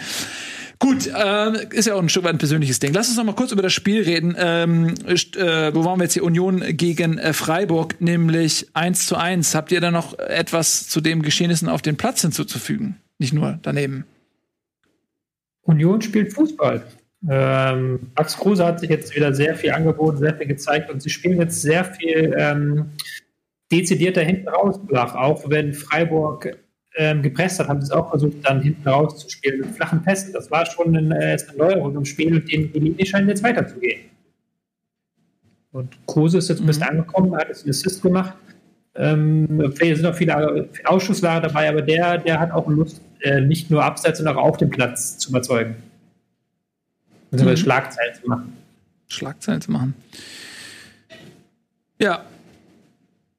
Gut, 0.80 1.08
äh, 1.08 1.74
ist 1.74 1.86
ja 1.86 1.94
auch 1.94 2.02
ein 2.02 2.08
Stück 2.08 2.22
weit 2.22 2.34
ein 2.34 2.38
persönliches 2.38 2.78
Ding. 2.78 2.92
Lass 2.92 3.08
uns 3.08 3.16
noch 3.16 3.24
mal 3.24 3.34
kurz 3.34 3.50
über 3.50 3.62
das 3.62 3.72
Spiel 3.72 4.02
reden. 4.02 4.36
Ähm, 4.38 4.94
äh, 5.06 5.74
wo 5.74 5.84
waren 5.84 5.98
wir 5.98 6.04
jetzt 6.04 6.12
hier? 6.12 6.22
Union 6.22 6.62
gegen 6.68 7.18
äh, 7.18 7.32
Freiburg, 7.32 8.00
nämlich 8.00 8.68
1 8.74 9.06
zu 9.06 9.16
1. 9.16 9.56
Habt 9.56 9.72
ihr 9.72 9.80
da 9.80 9.90
noch 9.90 10.16
etwas 10.18 10.88
zu 10.88 11.00
den 11.00 11.22
Geschehnissen 11.22 11.68
auf 11.68 11.82
den 11.82 11.96
Platz 11.96 12.22
hinzuzufügen? 12.22 12.96
Nicht 13.18 13.32
nur 13.32 13.58
daneben. 13.62 14.04
Union 15.62 16.00
spielt 16.00 16.32
Fußball. 16.32 16.86
Ähm, 17.28 18.10
Max 18.16 18.36
Kruse 18.36 18.64
hat 18.64 18.80
sich 18.80 18.90
jetzt 18.90 19.14
wieder 19.16 19.34
sehr 19.34 19.54
viel 19.56 19.72
angeboten, 19.72 20.18
sehr 20.18 20.34
viel 20.36 20.46
gezeigt 20.46 20.90
und 20.90 21.02
sie 21.02 21.10
spielen 21.10 21.40
jetzt 21.40 21.62
sehr 21.62 21.84
viel 21.84 22.34
ähm, 22.38 22.90
dezidierter 23.72 24.22
hinten 24.22 24.48
raus 24.48 24.78
flach. 24.86 25.14
Auch 25.14 25.48
wenn 25.50 25.72
Freiburg 25.72 26.56
ähm, 26.96 27.22
gepresst 27.22 27.58
hat, 27.58 27.68
haben 27.68 27.80
sie 27.80 27.86
es 27.86 27.90
auch 27.90 28.10
versucht, 28.10 28.36
dann 28.44 28.60
hinten 28.60 28.88
raus 28.88 29.18
zu 29.18 29.28
spielen 29.28 29.60
mit 29.60 29.70
flachen 29.70 30.02
Pässen. 30.02 30.32
Das 30.32 30.50
war 30.50 30.64
schon 30.66 30.96
eine, 30.96 31.16
eine 31.16 31.38
Neuerung 31.56 31.96
im 31.96 32.04
Spiel 32.04 32.36
und 32.36 32.48
die 32.48 32.56
Linie 32.78 33.06
scheint 33.06 33.28
jetzt 33.28 33.42
weiterzugehen. 33.42 34.02
Und 35.72 35.98
Kruse 36.06 36.38
ist 36.38 36.48
jetzt 36.48 36.60
ein 36.60 36.66
bisschen 36.66 36.84
mhm. 36.84 37.00
angekommen, 37.00 37.36
hat 37.36 37.48
jetzt 37.48 37.62
einen 37.62 37.70
Assist 37.70 38.02
gemacht. 38.02 38.34
Ähm, 38.94 39.72
sind 39.76 40.02
noch 40.02 40.14
viele 40.14 40.68
Ausschussware 40.84 41.40
dabei, 41.40 41.68
aber 41.68 41.82
der, 41.82 42.18
der 42.18 42.40
hat 42.40 42.50
auch 42.50 42.66
Lust, 42.68 43.00
äh, 43.20 43.40
nicht 43.40 43.70
nur 43.70 43.84
abseits, 43.84 44.18
sondern 44.18 44.36
auch 44.36 44.48
auf 44.48 44.56
dem 44.56 44.70
Platz 44.70 45.18
zu 45.18 45.30
überzeugen. 45.30 45.76
Mhm. 47.30 47.56
Schlagzeilen 47.56 48.14
zu 48.14 48.28
machen. 48.28 48.52
Schlagzeilen 49.08 49.60
zu 49.60 49.70
machen. 49.70 49.94
Ja. 52.00 52.24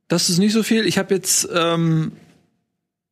Das 0.08 0.30
ist 0.30 0.40
nicht 0.40 0.54
so 0.54 0.64
viel. 0.64 0.88
Ich 0.88 0.98
habe 0.98 1.14
jetzt 1.14 1.48
ähm, 1.54 2.14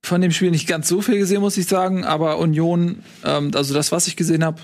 von 0.02 0.20
dem 0.20 0.32
Spiel 0.32 0.50
nicht 0.50 0.68
ganz 0.68 0.88
so 0.88 1.02
viel 1.02 1.20
gesehen, 1.20 1.42
muss 1.42 1.58
ich 1.58 1.68
sagen. 1.68 2.04
Aber 2.04 2.40
Union, 2.40 3.04
ähm, 3.24 3.52
also 3.54 3.74
das, 3.74 3.92
was 3.92 4.08
ich 4.08 4.16
gesehen 4.16 4.44
habe, 4.44 4.60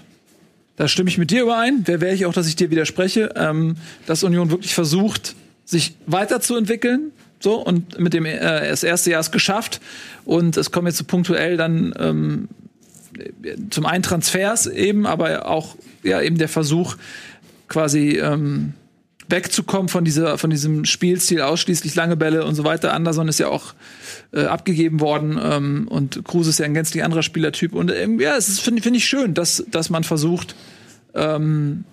da 0.75 0.87
stimme 0.87 1.09
ich 1.09 1.19
mit 1.19 1.29
dir 1.29 1.43
überein. 1.43 1.83
Wer 1.85 2.01
wäre 2.01 2.15
ich 2.15 2.25
auch, 2.25 2.33
dass 2.33 2.47
ich 2.47 2.55
dir 2.55 2.71
widerspreche? 2.71 3.33
Ähm, 3.35 3.77
dass 4.07 4.23
Union 4.23 4.49
wirklich 4.49 4.73
versucht, 4.73 5.35
sich 5.63 5.95
weiterzuentwickeln. 6.07 7.11
So, 7.39 7.55
und 7.55 7.99
mit 7.99 8.13
dem 8.13 8.25
äh, 8.25 8.39
das 8.39 8.83
erste 8.83 9.11
Jahr 9.11 9.19
ist 9.19 9.31
geschafft. 9.31 9.79
Und 10.25 10.57
es 10.57 10.71
kommen 10.71 10.87
jetzt 10.87 10.97
so 10.97 11.03
punktuell 11.03 11.57
dann 11.57 11.93
ähm, 11.99 12.47
zum 13.69 13.85
einen 13.85 14.03
Transfers 14.03 14.67
eben, 14.67 15.05
aber 15.05 15.47
auch 15.47 15.75
ja 16.03 16.21
eben 16.21 16.37
der 16.37 16.49
Versuch, 16.49 16.95
quasi 17.67 18.19
ähm, 18.19 18.73
wegzukommen 19.29 19.89
von 19.89 20.05
dieser, 20.05 20.37
von 20.37 20.49
diesem 20.49 20.85
Spielstil, 20.85 21.41
ausschließlich 21.41 21.95
lange 21.95 22.15
Bälle 22.15 22.45
und 22.45 22.55
so 22.55 22.63
weiter. 22.63 22.93
Anderson 22.93 23.27
ist 23.27 23.39
ja 23.39 23.47
auch 23.47 23.73
äh, 24.31 24.43
abgegeben 24.43 24.99
worden 24.99 25.39
ähm, 25.41 25.87
und 25.87 26.23
Kruse 26.25 26.49
ist 26.49 26.59
ja 26.59 26.65
ein 26.65 26.73
gänzlich 26.73 27.03
anderer 27.03 27.23
Spielertyp. 27.23 27.73
Und 27.73 27.91
ähm, 27.91 28.19
ja, 28.19 28.35
es 28.37 28.59
finde 28.59 28.81
find 28.81 28.95
ich 28.95 29.05
schön, 29.05 29.33
dass, 29.33 29.63
dass 29.69 29.89
man 29.89 30.03
versucht, 30.03 30.55
ähm, 31.15 31.85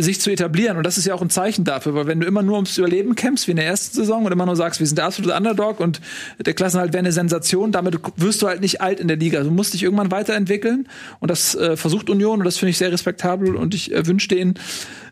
sich 0.00 0.20
zu 0.20 0.30
etablieren. 0.30 0.76
Und 0.76 0.84
das 0.84 0.96
ist 0.96 1.06
ja 1.06 1.14
auch 1.14 1.22
ein 1.22 1.28
Zeichen 1.28 1.64
dafür, 1.64 1.92
weil 1.92 2.06
wenn 2.06 2.20
du 2.20 2.26
immer 2.26 2.42
nur 2.42 2.54
ums 2.54 2.78
Überleben 2.78 3.16
kämpfst, 3.16 3.48
wie 3.48 3.50
in 3.50 3.56
der 3.56 3.66
ersten 3.66 3.96
Saison, 3.96 4.24
und 4.24 4.30
immer 4.30 4.46
nur 4.46 4.54
sagst, 4.54 4.78
wir 4.78 4.86
sind 4.86 4.96
der 4.96 5.06
absolute 5.06 5.36
Underdog 5.36 5.80
und 5.80 6.00
der 6.38 6.54
Klassenhalt 6.54 6.92
wäre 6.92 7.00
eine 7.00 7.10
Sensation, 7.10 7.72
damit 7.72 7.98
wirst 8.16 8.40
du 8.40 8.46
halt 8.46 8.60
nicht 8.60 8.80
alt 8.80 9.00
in 9.00 9.08
der 9.08 9.16
Liga. 9.16 9.42
Du 9.42 9.50
musst 9.50 9.74
dich 9.74 9.82
irgendwann 9.82 10.12
weiterentwickeln. 10.12 10.88
Und 11.18 11.30
das 11.30 11.56
äh, 11.56 11.76
versucht 11.76 12.10
Union 12.10 12.38
und 12.38 12.44
das 12.44 12.58
finde 12.58 12.70
ich 12.70 12.78
sehr 12.78 12.92
respektabel 12.92 13.56
und 13.56 13.74
ich 13.74 13.92
äh, 13.92 14.06
wünsche 14.06 14.28
denen, 14.28 14.54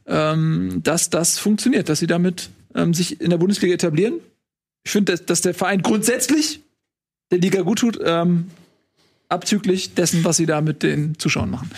ähm, 0.06 0.80
dass 0.84 1.10
das 1.10 1.40
funktioniert, 1.40 1.88
dass 1.88 1.98
sie 1.98 2.06
damit 2.06 2.50
ähm, 2.76 2.94
sich 2.94 3.20
in 3.20 3.30
der 3.30 3.38
Bundesliga 3.38 3.74
etablieren. 3.74 4.14
Ich 4.84 4.92
finde, 4.92 5.12
dass, 5.12 5.26
dass 5.26 5.40
der 5.40 5.54
Verein 5.54 5.82
grundsätzlich 5.82 6.60
der 7.32 7.38
Liga 7.38 7.62
gut 7.62 7.80
tut, 7.80 7.98
ähm, 8.04 8.50
abzüglich 9.28 9.94
dessen, 9.94 10.24
was 10.24 10.36
sie 10.36 10.46
da 10.46 10.60
mit 10.60 10.84
den 10.84 11.18
Zuschauern 11.18 11.50
machen. 11.50 11.70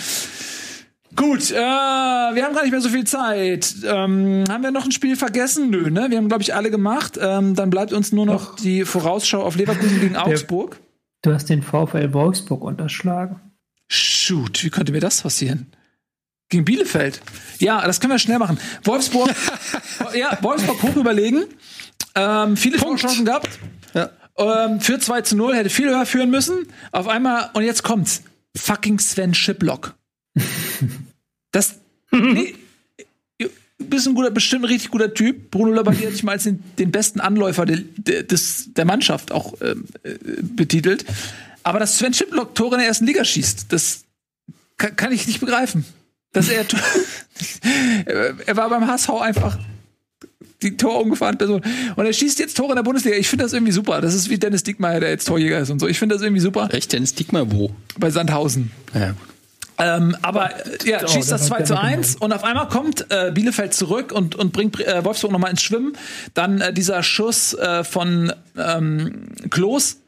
Gut, 1.19 1.51
äh, 1.51 1.55
wir 1.57 2.45
haben 2.45 2.55
gar 2.55 2.62
nicht 2.62 2.70
mehr 2.70 2.81
so 2.81 2.89
viel 2.89 3.05
Zeit. 3.05 3.74
Ähm, 3.85 4.45
haben 4.49 4.62
wir 4.62 4.70
noch 4.70 4.85
ein 4.85 4.93
Spiel 4.93 5.16
vergessen? 5.16 5.69
Nö, 5.69 5.90
ne? 5.90 6.07
Wir 6.11 6.16
haben, 6.16 6.28
glaube 6.28 6.43
ich, 6.43 6.55
alle 6.55 6.70
gemacht. 6.70 7.19
Ähm, 7.20 7.57
dann 7.57 7.70
bleibt 7.70 7.93
uns 7.93 8.12
nur 8.12 8.24
noch 8.24 8.51
Doch. 8.51 8.57
die 8.57 8.85
Vorausschau 8.85 9.43
auf 9.43 9.57
Leverkusen 9.57 10.01
gegen 10.01 10.16
Augsburg. 10.16 10.78
Du 11.23 11.32
hast 11.32 11.47
den 11.47 11.62
VfL 11.62 12.12
Wolfsburg 12.12 12.62
unterschlagen. 12.62 13.40
Shoot, 13.89 14.62
wie 14.62 14.70
könnte 14.70 14.93
mir 14.93 15.01
das 15.01 15.23
passieren? 15.23 15.73
Gegen 16.51 16.65
Bielefeld. 16.65 17.20
Ja, 17.59 17.85
das 17.85 17.99
können 17.99 18.12
wir 18.12 18.20
schnell 18.20 18.39
machen. 18.39 18.61
Wolfsburg, 18.85 19.28
ja, 20.15 20.39
Wolfsburg 20.40 20.81
hoch 20.85 20.95
überlegen. 20.95 21.47
Ähm, 22.15 22.57
viele 22.57 22.78
Chancen 22.78 23.24
gehabt. 23.24 23.59
Ja. 23.93 24.11
Ähm, 24.36 24.81
für 24.81 25.01
2 25.01 25.23
zu 25.23 25.36
0, 25.36 25.57
hätte 25.57 25.69
viel 25.69 25.89
höher 25.89 26.07
führen 26.07 26.31
müssen. 26.31 26.69
Auf 26.93 27.09
einmal, 27.09 27.51
und 27.55 27.65
jetzt 27.65 27.82
kommt's. 27.82 28.23
Fucking 28.57 29.01
Sven 29.01 29.35
Schiplock. 29.35 29.97
Das. 31.53 31.77
nee, 32.12 32.55
bist 33.79 34.09
ein 34.09 34.15
guter, 34.15 34.31
bestimmt 34.31 34.65
ein 34.65 34.69
richtig 34.69 34.91
guter 34.91 35.15
Typ. 35.15 35.51
Bruno 35.51 35.73
Labbadia 35.73 36.07
hat 36.07 36.12
sich 36.12 36.25
mal 36.25 36.33
als 36.33 36.45
den, 36.45 36.62
den 36.79 36.91
besten 36.91 37.20
Anläufer 37.20 37.65
de, 37.65 37.85
de, 37.97 38.25
des, 38.25 38.75
der 38.75 38.85
Mannschaft 38.85 39.33
auch 39.33 39.55
ähm, 39.61 39.85
äh, 40.03 40.16
betitelt. 40.43 41.05
Aber 41.62 41.79
dass 41.79 41.99
Sven 41.99 42.12
Schiplock 42.12 42.55
Tore 42.55 42.75
in 42.75 42.81
der 42.81 42.89
ersten 42.89 43.07
Liga 43.07 43.25
schießt, 43.25 43.66
das 43.73 44.05
kann, 44.77 44.97
kann 44.97 45.12
ich 45.12 45.27
nicht 45.27 45.41
begreifen. 45.41 45.85
Dass 46.33 46.49
er, 46.49 46.66
er 48.47 48.57
war 48.57 48.69
beim 48.69 48.87
HSV 48.87 49.11
einfach 49.11 49.59
die 50.62 50.77
torumgefahrene 50.77 51.39
Person. 51.39 51.62
Und 51.95 52.05
er 52.05 52.12
schießt 52.12 52.39
jetzt 52.41 52.57
Tore 52.57 52.70
in 52.70 52.77
der 52.77 52.83
Bundesliga. 52.83 53.16
Ich 53.16 53.29
finde 53.29 53.45
das 53.45 53.53
irgendwie 53.53 53.73
super. 53.73 54.01
Das 54.01 54.15
ist 54.15 54.29
wie 54.29 54.39
Dennis 54.39 54.65
Diekmeyer, 54.65 54.99
der 54.99 55.11
jetzt 55.11 55.27
Torjäger 55.27 55.61
ist 55.61 55.70
und 55.70 55.79
so. 55.79 55.87
Ich 55.87 55.99
finde 56.01 56.16
das 56.16 56.23
irgendwie 56.23 56.41
super. 56.41 56.69
Echt? 56.73 56.93
Dennis 56.93 57.15
Diekmeyer 57.15 57.51
wo? 57.53 57.75
Bei 57.97 58.11
Sandhausen. 58.11 58.73
Ja, 58.93 59.12
gut. 59.12 59.38
Ähm, 59.78 60.16
aber 60.22 60.50
ja, 60.84 61.00
oh, 61.05 61.06
schießt 61.06 61.30
das 61.30 61.46
2 61.46 61.62
zu 61.62 61.78
1 61.78 62.16
und 62.16 62.32
auf 62.32 62.42
einmal 62.42 62.68
kommt 62.68 63.06
äh, 63.10 63.30
Bielefeld 63.32 63.74
zurück 63.74 64.12
und, 64.12 64.34
und 64.34 64.52
bringt 64.52 64.80
äh, 64.80 65.05
Wolfsburg 65.05 65.30
nochmal 65.30 65.50
ins 65.50 65.62
Schwimmen. 65.62 65.96
Dann 66.34 66.60
äh, 66.60 66.72
dieser 66.72 67.02
Schuss 67.02 67.55
äh, 67.55 67.84
von 67.84 68.32
ähm, 68.56 69.28
Klos 69.50 69.98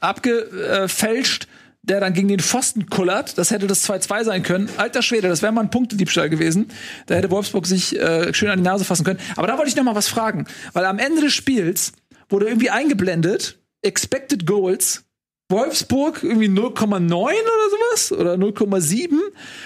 abgefälscht, 0.00 1.48
der 1.82 2.00
dann 2.00 2.12
gegen 2.12 2.28
den 2.28 2.38
Pfosten 2.38 2.88
kullert. 2.88 3.38
Das 3.38 3.50
hätte 3.50 3.66
das 3.66 3.88
2-2 3.88 4.24
sein 4.24 4.42
können. 4.44 4.68
Alter 4.76 5.02
Schwede, 5.02 5.28
das 5.28 5.42
wäre 5.42 5.52
mal 5.52 5.62
ein 5.62 5.70
Punktediebstahl 5.70 6.28
gewesen. 6.28 6.70
Da 7.06 7.16
hätte 7.16 7.30
Wolfsburg 7.30 7.66
sich 7.66 7.98
äh, 7.98 8.32
schön 8.34 8.50
an 8.50 8.58
die 8.58 8.64
Nase 8.64 8.84
fassen 8.84 9.04
können. 9.04 9.18
Aber 9.36 9.48
da 9.48 9.58
wollte 9.58 9.70
ich 9.70 9.76
noch 9.76 9.84
mal 9.84 9.96
was 9.96 10.08
fragen. 10.08 10.46
Weil 10.74 10.84
am 10.84 10.98
Ende 10.98 11.22
des 11.22 11.32
Spiels 11.32 11.92
wurde 12.28 12.46
irgendwie 12.46 12.70
eingeblendet, 12.70 13.58
Expected 13.82 14.46
Goals 14.46 15.04
Wolfsburg 15.48 16.22
irgendwie 16.22 16.48
0,9 16.48 17.12
oder 17.12 17.32
sowas 17.70 18.12
oder 18.12 18.34
0,7 18.34 19.14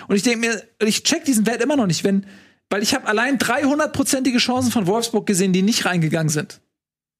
und 0.08 0.16
ich 0.16 0.22
denke 0.22 0.38
mir, 0.38 0.62
ich 0.86 1.02
check 1.02 1.24
diesen 1.24 1.46
Wert 1.46 1.62
immer 1.62 1.76
noch 1.76 1.86
nicht, 1.86 2.04
wenn 2.04 2.26
weil 2.72 2.82
ich 2.82 2.94
habe 2.94 3.06
allein 3.06 3.36
300-prozentige 3.36 4.38
Chancen 4.38 4.72
von 4.72 4.86
Wolfsburg 4.86 5.26
gesehen, 5.26 5.52
die 5.52 5.60
nicht 5.60 5.84
reingegangen 5.84 6.30
sind. 6.30 6.62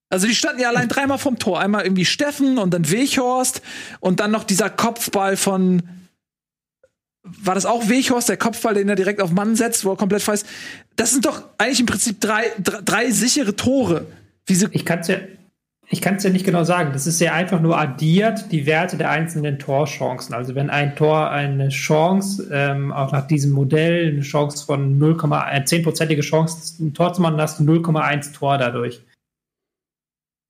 Also 0.09 0.27
die 0.27 0.35
standen 0.35 0.63
ja 0.63 0.71
allein 0.71 0.89
dreimal 0.89 1.19
vom 1.19 1.39
Tor. 1.39 1.61
Einmal 1.61 1.85
irgendwie 1.85 2.07
Steffen 2.07 2.57
und 2.57 2.73
dann 2.73 2.91
Weghorst 2.91 3.61
und 4.01 4.21
dann 4.21 4.31
noch 4.31 4.45
dieser 4.45 4.71
Kopfball 4.71 5.37
von 5.37 5.83
war 7.23 7.55
das 7.55 7.67
auch 7.67 7.89
Weghorst, 7.89 8.31
der 8.31 8.39
Kopfball, 8.39 8.75
den 8.75 8.89
er 8.89 8.97
direkt 8.97 9.21
auf 9.21 9.31
Mann 9.31 9.55
setzt, 9.55 9.85
wo 9.85 9.91
er 9.91 9.97
komplett 9.97 10.27
weiß. 10.27 10.45
Das 10.97 11.13
sind 11.13 11.27
doch 11.27 11.43
eigentlich 11.59 11.81
im 11.81 11.87
Prinzip 11.87 12.21
drei, 12.21 12.45
drei, 12.59 12.81
drei 12.83 13.11
sichere 13.11 13.55
Tore. 13.55 14.07
Wie 14.47 14.55
ich 14.73 14.85
kann 14.85 15.01
es 15.01 15.09
ja, 15.09 15.19
ich 15.93 16.01
kann 16.01 16.15
es 16.15 16.25
ja 16.25 16.31
nicht 16.31 16.47
genau 16.47 16.65
sagen. 16.65 16.95
Das 16.95 17.07
ist 17.07 17.21
ja 17.21 17.35
einfach 17.35 17.61
nur 17.61 17.79
addiert 17.79 18.51
die 18.51 18.65
Werte 18.65 18.97
der 18.97 19.11
einzelnen 19.11 19.59
Torchancen. 19.59 20.35
Also 20.35 20.55
wenn 20.55 20.71
ein 20.71 20.97
Tor 20.97 21.31
eine 21.31 21.69
Chance, 21.69 22.49
ähm, 22.51 22.91
auch 22.93 23.13
nach 23.13 23.27
diesem 23.27 23.53
Modell, 23.53 24.11
eine 24.11 24.23
Chance 24.23 24.65
von 24.65 24.99
0,1, 24.99 25.69
10-prozentige 25.69 26.23
Chance, 26.23 26.83
ein 26.83 26.95
Tor 26.95 27.13
zu 27.13 27.21
machen, 27.21 27.39
hast 27.39 27.61
du 27.61 27.65
0,1 27.65 28.33
Tor 28.33 28.57
dadurch. 28.57 29.03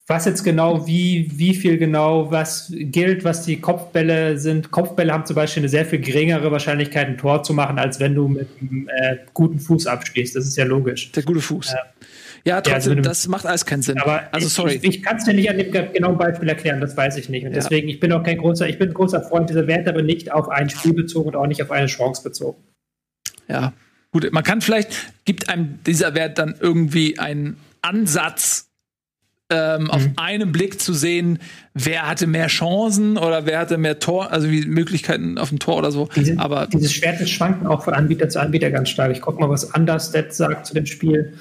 Was 0.07 0.27
jetzt 0.27 0.45
genau, 0.45 0.87
wie, 0.87 1.29
wie 1.35 1.55
viel 1.55 1.77
genau, 1.77 2.31
was 2.31 2.73
gilt, 2.77 3.25
was 3.25 3.45
die 3.45 3.61
Kopfbälle 3.61 4.39
sind. 4.39 4.71
Kopfbälle 4.71 5.13
haben 5.13 5.27
zum 5.27 5.35
Beispiel 5.35 5.63
eine 5.63 5.69
sehr 5.69 5.87
viel 5.87 6.01
geringere 6.01 6.53
Wahrscheinlichkeit, 6.53 7.09
ein 7.09 7.19
Tor 7.19 7.43
zu 7.43 7.53
machen, 7.53 7.81
als 7.81 7.99
wenn 7.99 8.15
du 8.15 8.29
mit 8.29 8.49
einem 8.61 8.89
äh, 8.89 9.17
guten 9.35 9.59
Fuß 9.59 9.89
abschließt. 9.89 10.37
Das 10.37 10.47
ist 10.47 10.57
ja 10.57 10.65
logisch. 10.65 11.11
Der 11.11 11.25
gute 11.25 11.41
Fuß. 11.41 11.73
Äh, 11.73 11.77
ja, 12.45 12.61
trotzdem, 12.61 12.93
ja, 12.93 12.99
also, 12.99 13.09
das 13.09 13.29
macht 13.29 13.47
alles 13.47 13.67
keinen 13.67 13.83
Sinn. 13.83 13.99
Aber 13.99 14.23
also, 14.33 14.47
ich, 14.47 14.53
sorry. 14.53 14.81
Ich, 14.83 14.85
ich 14.85 15.03
kann 15.03 15.17
es 15.17 15.25
dir 15.25 15.35
nicht 15.35 15.49
an 15.49 15.59
dem 15.59 15.71
genauen 15.71 16.19
Beispiel 16.19 16.49
erklären, 16.49 16.81
das 16.81 16.97
weiß 16.97 17.17
ich 17.17 17.29
nicht. 17.29 17.45
Und 17.45 17.53
ja. 17.53 17.61
deswegen, 17.61 17.89
ich 17.89 18.01
bin 18.01 18.13
auch 18.13 18.23
kein 18.23 18.39
großer, 18.39 18.69
ich 18.69 18.79
bin 18.79 18.89
ein 18.89 18.95
großer 18.95 19.23
Freund 19.23 19.49
dieser 19.51 19.67
Werte, 19.67 19.91
aber 19.91 20.03
nicht 20.03 20.33
auf 20.33 20.49
ein 20.49 20.69
Spiel 20.71 20.95
bezogen 20.95 21.29
und 21.29 21.37
auch 21.37 21.47
nicht 21.47 21.63
auf 21.63 21.71
eine 21.71 21.87
Chance 21.87 22.23
bezogen. 22.23 22.63
Ja, 23.49 23.73
gut, 24.11 24.31
man 24.33 24.43
kann 24.43 24.61
vielleicht, 24.61 24.93
gibt 25.25 25.49
einem 25.49 25.79
dieser 25.87 26.15
Wert 26.15 26.39
dann 26.39 26.55
irgendwie 26.61 27.19
einen 27.19 27.57
Ansatz, 27.81 28.69
ähm, 29.53 29.83
mhm. 29.83 29.91
auf 29.91 30.03
einen 30.17 30.53
Blick 30.53 30.81
zu 30.81 30.95
sehen, 30.95 31.39
wer 31.75 32.09
hatte 32.09 32.27
mehr 32.27 32.47
Chancen 32.47 33.19
oder 33.19 33.47
wer 33.47 33.59
hatte 33.59 33.77
mehr 33.79 33.99
Tor, 33.99 34.33
also 34.33 34.51
wie 34.51 34.67
Möglichkeiten 34.67 35.39
auf 35.39 35.51
dem 35.51 35.59
Tor 35.59 35.77
oder 35.77 35.93
so. 35.93 36.09
Diese, 36.17 36.39
Aber 36.39 36.67
dieses 36.67 36.93
Schwert 36.93 37.29
schwanken 37.29 37.67
auch 37.67 37.85
von 37.85 37.95
Anbieter 37.95 38.29
zu 38.29 38.41
Anbieter 38.41 38.71
ganz 38.71 38.89
stark. 38.89 39.13
Ich 39.13 39.21
gucke 39.21 39.41
mal, 39.41 39.51
was 39.51 39.65
Understat 39.65 40.35
sagt 40.35 40.67
zu 40.67 40.75
dem 40.75 40.87
Spiel. 40.87 41.35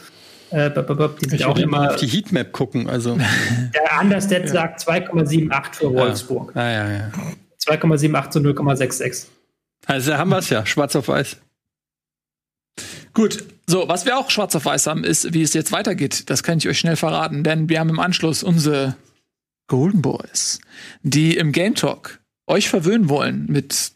Äh, 0.51 0.69
die 0.69 1.29
sind 1.29 1.33
ich 1.33 1.45
auch 1.45 1.57
immer 1.57 1.91
auf 1.91 1.95
die 1.95 2.07
Heatmap 2.07 2.51
gucken. 2.51 2.89
Also. 2.89 3.17
Der 3.73 3.99
Understat 4.01 4.41
ja. 4.41 4.47
sagt 4.47 4.81
2,78 4.81 5.75
für 5.75 5.93
Wolfsburg. 5.93 6.51
Ja. 6.55 6.61
Ah, 6.61 6.71
ja, 6.71 6.91
ja. 6.91 7.11
2,78 7.65 8.29
zu 8.31 8.39
0,66. 8.39 9.25
Also 9.85 10.17
haben 10.17 10.29
wir 10.29 10.37
es 10.37 10.49
ja, 10.49 10.65
schwarz 10.65 10.95
auf 10.95 11.07
weiß. 11.07 11.37
Gut, 13.13 13.43
so, 13.67 13.87
was 13.87 14.05
wir 14.05 14.17
auch 14.17 14.29
schwarz 14.29 14.55
auf 14.55 14.65
weiß 14.65 14.87
haben, 14.87 15.03
ist, 15.03 15.33
wie 15.33 15.41
es 15.41 15.53
jetzt 15.53 15.71
weitergeht. 15.71 16.29
Das 16.29 16.43
kann 16.43 16.57
ich 16.57 16.67
euch 16.67 16.79
schnell 16.79 16.95
verraten, 16.95 17.43
denn 17.43 17.69
wir 17.69 17.79
haben 17.79 17.89
im 17.89 17.99
Anschluss 17.99 18.43
unsere 18.43 18.95
Golden 19.67 20.01
Boys, 20.01 20.59
die 21.01 21.37
im 21.37 21.51
Game 21.51 21.75
Talk 21.75 22.19
euch 22.47 22.69
verwöhnen 22.69 23.09
wollen 23.09 23.45
mit 23.47 23.91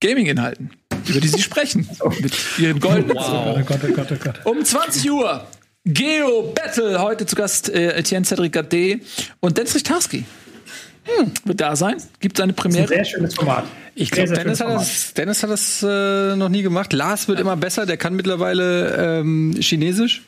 Gaming-Inhalten 0.00 0.70
über 1.08 1.20
die 1.20 1.28
sie 1.28 1.42
sprechen. 1.42 1.88
mit 2.20 2.32
ihren 2.58 2.80
goldenen 2.80 3.16
wow. 3.16 3.56
oh 3.58 3.64
Gott, 3.64 3.80
oh 3.84 3.92
Gott, 3.92 4.08
oh 4.12 4.16
Gott. 4.22 4.40
Um 4.44 4.64
20 4.64 5.10
Uhr 5.10 5.46
Geo 5.84 6.52
Battle. 6.54 7.00
Heute 7.00 7.26
zu 7.26 7.36
Gast 7.36 7.68
äh, 7.70 7.96
Etienne 7.96 8.24
Cedric 8.24 8.52
Gade 8.52 9.00
und 9.40 9.56
Dennis 9.56 9.74
Richtarski. 9.74 10.24
Hm, 11.04 11.32
wird 11.44 11.60
da 11.60 11.74
sein. 11.76 11.96
Gibt 12.20 12.40
eine 12.40 12.52
Premiere. 12.52 12.88
Sehr 12.88 13.04
schönes 13.04 13.34
Format. 13.34 13.64
Ich 13.94 14.10
glaube, 14.10 14.32
Dennis, 14.32 14.60
hat 14.60 14.68
das, 14.68 15.14
Dennis 15.14 15.42
hat 15.42 15.50
das 15.50 15.82
äh, 15.82 16.36
noch 16.36 16.50
nie 16.50 16.62
gemacht. 16.62 16.92
Lars 16.92 17.26
wird 17.26 17.38
ja. 17.38 17.42
immer 17.42 17.56
besser. 17.56 17.86
Der 17.86 17.96
kann 17.96 18.14
mittlerweile 18.14 19.20
ähm, 19.20 19.56
Chinesisch. 19.58 20.22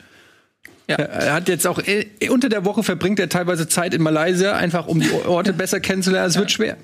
Ja. 0.88 0.96
Er 0.96 1.34
hat 1.34 1.48
jetzt 1.48 1.66
auch 1.66 1.78
äh, 1.78 2.06
unter 2.30 2.48
der 2.48 2.64
Woche 2.64 2.82
verbringt 2.82 3.20
er 3.20 3.28
teilweise 3.28 3.68
Zeit 3.68 3.94
in 3.94 4.02
Malaysia, 4.02 4.56
einfach 4.56 4.88
um 4.88 5.00
die 5.00 5.10
Orte 5.24 5.52
besser 5.52 5.78
kennenzulernen. 5.78 6.28
Es 6.28 6.34
ja. 6.34 6.40
wird 6.40 6.50
schwer. 6.50 6.76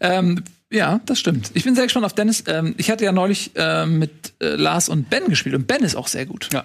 Ähm, 0.00 0.44
Ja, 0.70 1.00
das 1.06 1.18
stimmt. 1.18 1.50
Ich 1.54 1.64
bin 1.64 1.74
sehr 1.74 1.84
gespannt 1.84 2.04
auf 2.04 2.12
Dennis. 2.12 2.44
Ähm, 2.46 2.74
ich 2.76 2.90
hatte 2.90 3.04
ja 3.04 3.12
neulich 3.12 3.52
äh, 3.54 3.86
mit 3.86 4.34
äh, 4.40 4.54
Lars 4.54 4.88
und 4.88 5.08
Ben 5.08 5.28
gespielt 5.28 5.54
und 5.54 5.66
Ben 5.66 5.82
ist 5.82 5.96
auch 5.96 6.08
sehr 6.08 6.26
gut. 6.26 6.50
Ja. 6.52 6.64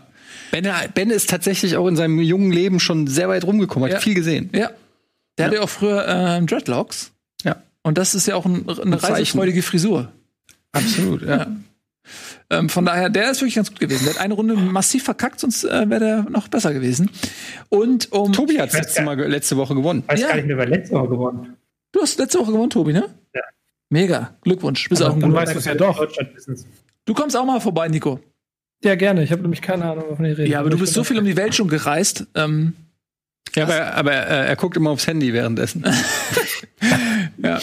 Ben, 0.51 0.67
ben 0.93 1.09
ist 1.09 1.30
tatsächlich 1.30 1.77
auch 1.77 1.88
in 1.88 1.95
seinem 1.95 2.19
jungen 2.19 2.51
Leben 2.51 2.80
schon 2.80 3.07
sehr 3.07 3.30
weit 3.30 3.45
rumgekommen, 3.45 3.88
hat 3.88 3.93
ja. 3.93 3.99
viel 3.99 4.13
gesehen. 4.13 4.49
Ja. 4.53 4.71
Der 5.38 5.45
ja. 5.45 5.45
hatte 5.45 5.55
ja 5.55 5.61
auch 5.61 5.69
früher 5.69 6.07
äh, 6.07 6.41
Dreadlocks. 6.45 7.11
Ja. 7.43 7.63
Und 7.81 7.97
das 7.97 8.13
ist 8.13 8.27
ja 8.27 8.35
auch 8.35 8.45
ein, 8.45 8.67
eine 8.67 9.01
reisefreudige 9.01 9.61
Frisur. 9.61 10.11
Absolut, 10.73 11.21
ja. 11.21 11.38
ja. 11.38 11.47
Ähm, 12.49 12.69
von 12.69 12.85
daher, 12.85 13.09
der 13.09 13.31
ist 13.31 13.41
wirklich 13.41 13.55
ganz 13.55 13.69
gut 13.69 13.80
gewesen. 13.80 14.05
Der 14.05 14.15
hat 14.15 14.21
eine 14.21 14.34
Runde 14.34 14.55
massiv 14.55 15.03
verkackt, 15.03 15.39
sonst 15.39 15.63
äh, 15.63 15.89
wäre 15.89 15.99
der 15.99 16.21
noch 16.30 16.49
besser 16.49 16.73
gewesen. 16.73 17.09
Und 17.69 18.11
um 18.11 18.34
Tobi 18.34 18.59
hat 18.59 18.73
letzte, 18.73 19.03
letzte 19.03 19.57
Woche 19.57 19.75
gewonnen. 19.75 20.03
Weiß 20.07 20.19
ja. 20.19 20.27
gar 20.27 20.35
nicht 20.35 20.47
mehr, 20.47 20.57
wer 20.57 20.67
letzte 20.67 20.95
Woche 20.95 21.09
gewonnen. 21.09 21.55
Du 21.93 22.01
hast 22.01 22.19
letzte 22.19 22.39
Woche 22.39 22.51
gewonnen, 22.51 22.69
Tobi, 22.69 22.93
ne? 22.93 23.09
Ja. 23.34 23.41
Mega. 23.89 24.35
Glückwunsch. 24.41 24.89
Bist 24.89 25.03
auch 25.03 25.14
ein 25.14 25.19
dann 25.19 25.34
weißt 25.34 25.53
du 25.53 25.60
es 25.60 25.65
ja 25.65 25.76
doch. 25.76 26.05
Du 27.05 27.14
kommst 27.14 27.35
auch 27.35 27.45
mal 27.45 27.60
vorbei, 27.60 27.88
Nico. 27.88 28.19
Ja, 28.84 28.95
gerne. 28.95 29.23
Ich 29.23 29.31
habe 29.31 29.41
nämlich 29.41 29.61
keine 29.61 29.85
Ahnung, 29.85 30.05
wovon 30.10 30.26
ihr 30.26 30.38
redet. 30.38 30.49
Ja, 30.49 30.60
aber 30.60 30.69
du 30.69 30.77
bist 30.77 30.93
so 30.93 31.03
viel 31.03 31.18
um 31.18 31.26
die 31.26 31.38
Welt 31.38 31.55
schon 31.55 31.68
gereist. 31.68 32.26
Ähm, 32.35 32.73
ja, 33.55 33.65
aber, 33.65 33.95
aber 33.95 34.11
äh, 34.14 34.47
er 34.47 34.55
guckt 34.55 34.77
immer 34.77 34.89
aufs 34.89 35.05
Handy 35.05 35.31
währenddessen. 35.31 35.85
ja. 37.38 37.60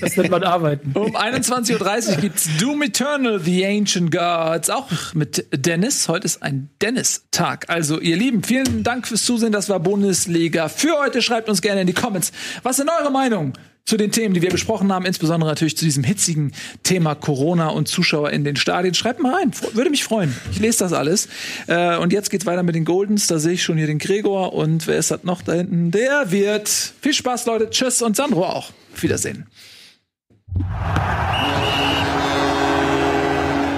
Das 0.00 0.16
wird 0.16 0.30
man 0.30 0.44
arbeiten. 0.44 0.92
Um 0.94 1.16
21.30 1.16 2.10
Uhr 2.10 2.16
gibt's 2.16 2.48
Doom 2.58 2.82
Eternal, 2.82 3.40
The 3.40 3.64
Ancient 3.66 4.10
Gods, 4.12 4.68
auch 4.68 5.14
mit 5.14 5.46
Dennis. 5.52 6.08
Heute 6.08 6.26
ist 6.26 6.42
ein 6.42 6.68
Dennis-Tag. 6.82 7.70
Also, 7.70 8.00
ihr 8.00 8.16
Lieben, 8.16 8.42
vielen 8.42 8.82
Dank 8.82 9.08
fürs 9.08 9.24
Zusehen. 9.24 9.52
Das 9.52 9.68
war 9.68 9.80
Bundesliga. 9.80 10.68
Für 10.68 10.98
heute 10.98 11.22
schreibt 11.22 11.48
uns 11.48 11.62
gerne 11.62 11.80
in 11.80 11.86
die 11.86 11.94
Comments. 11.94 12.30
Was 12.62 12.76
sind 12.76 12.90
eure 12.90 13.10
Meinungen? 13.10 13.54
Zu 13.86 13.96
den 13.96 14.10
Themen, 14.10 14.34
die 14.34 14.42
wir 14.42 14.50
besprochen 14.50 14.92
haben, 14.92 15.06
insbesondere 15.06 15.48
natürlich 15.48 15.76
zu 15.76 15.84
diesem 15.84 16.02
hitzigen 16.04 16.52
Thema 16.82 17.14
Corona 17.14 17.68
und 17.68 17.86
Zuschauer 17.88 18.30
in 18.30 18.42
den 18.44 18.56
Stadien. 18.56 18.94
Schreibt 18.94 19.20
mal 19.20 19.34
rein, 19.34 19.52
würde 19.72 19.90
mich 19.90 20.02
freuen. 20.04 20.34
Ich 20.50 20.58
lese 20.58 20.80
das 20.80 20.92
alles. 20.92 21.28
Äh, 21.68 21.96
und 21.96 22.12
jetzt 22.12 22.30
geht's 22.30 22.46
weiter 22.46 22.64
mit 22.64 22.74
den 22.74 22.84
Goldens. 22.84 23.28
Da 23.28 23.38
sehe 23.38 23.52
ich 23.52 23.62
schon 23.62 23.76
hier 23.78 23.86
den 23.86 23.98
Gregor 23.98 24.52
und 24.52 24.88
wer 24.88 24.98
ist 24.98 25.12
das 25.12 25.24
noch 25.24 25.40
da 25.40 25.54
hinten? 25.54 25.92
Der 25.92 26.32
wird. 26.32 26.68
Viel 26.68 27.14
Spaß, 27.14 27.46
Leute. 27.46 27.70
Tschüss 27.70 28.02
und 28.02 28.16
Sandro 28.16 28.44
auch. 28.44 28.72
Auf 28.92 29.02
Wiedersehen. 29.02 29.46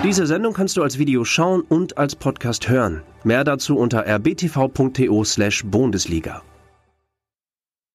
Diese 0.05 0.27
Sendung 0.27 0.55
kannst 0.55 0.79
du 0.79 0.83
als 0.83 0.99
Video 0.99 1.25
schauen 1.25 1.61
und 1.61 1.99
als 1.99 2.17
Podcast 2.17 2.69
hören. 2.69 3.03
Mehr 3.25 3.45
dazu 3.45 3.77
unter 3.77 4.07
rbtv.to/bundesliga. 4.07 6.43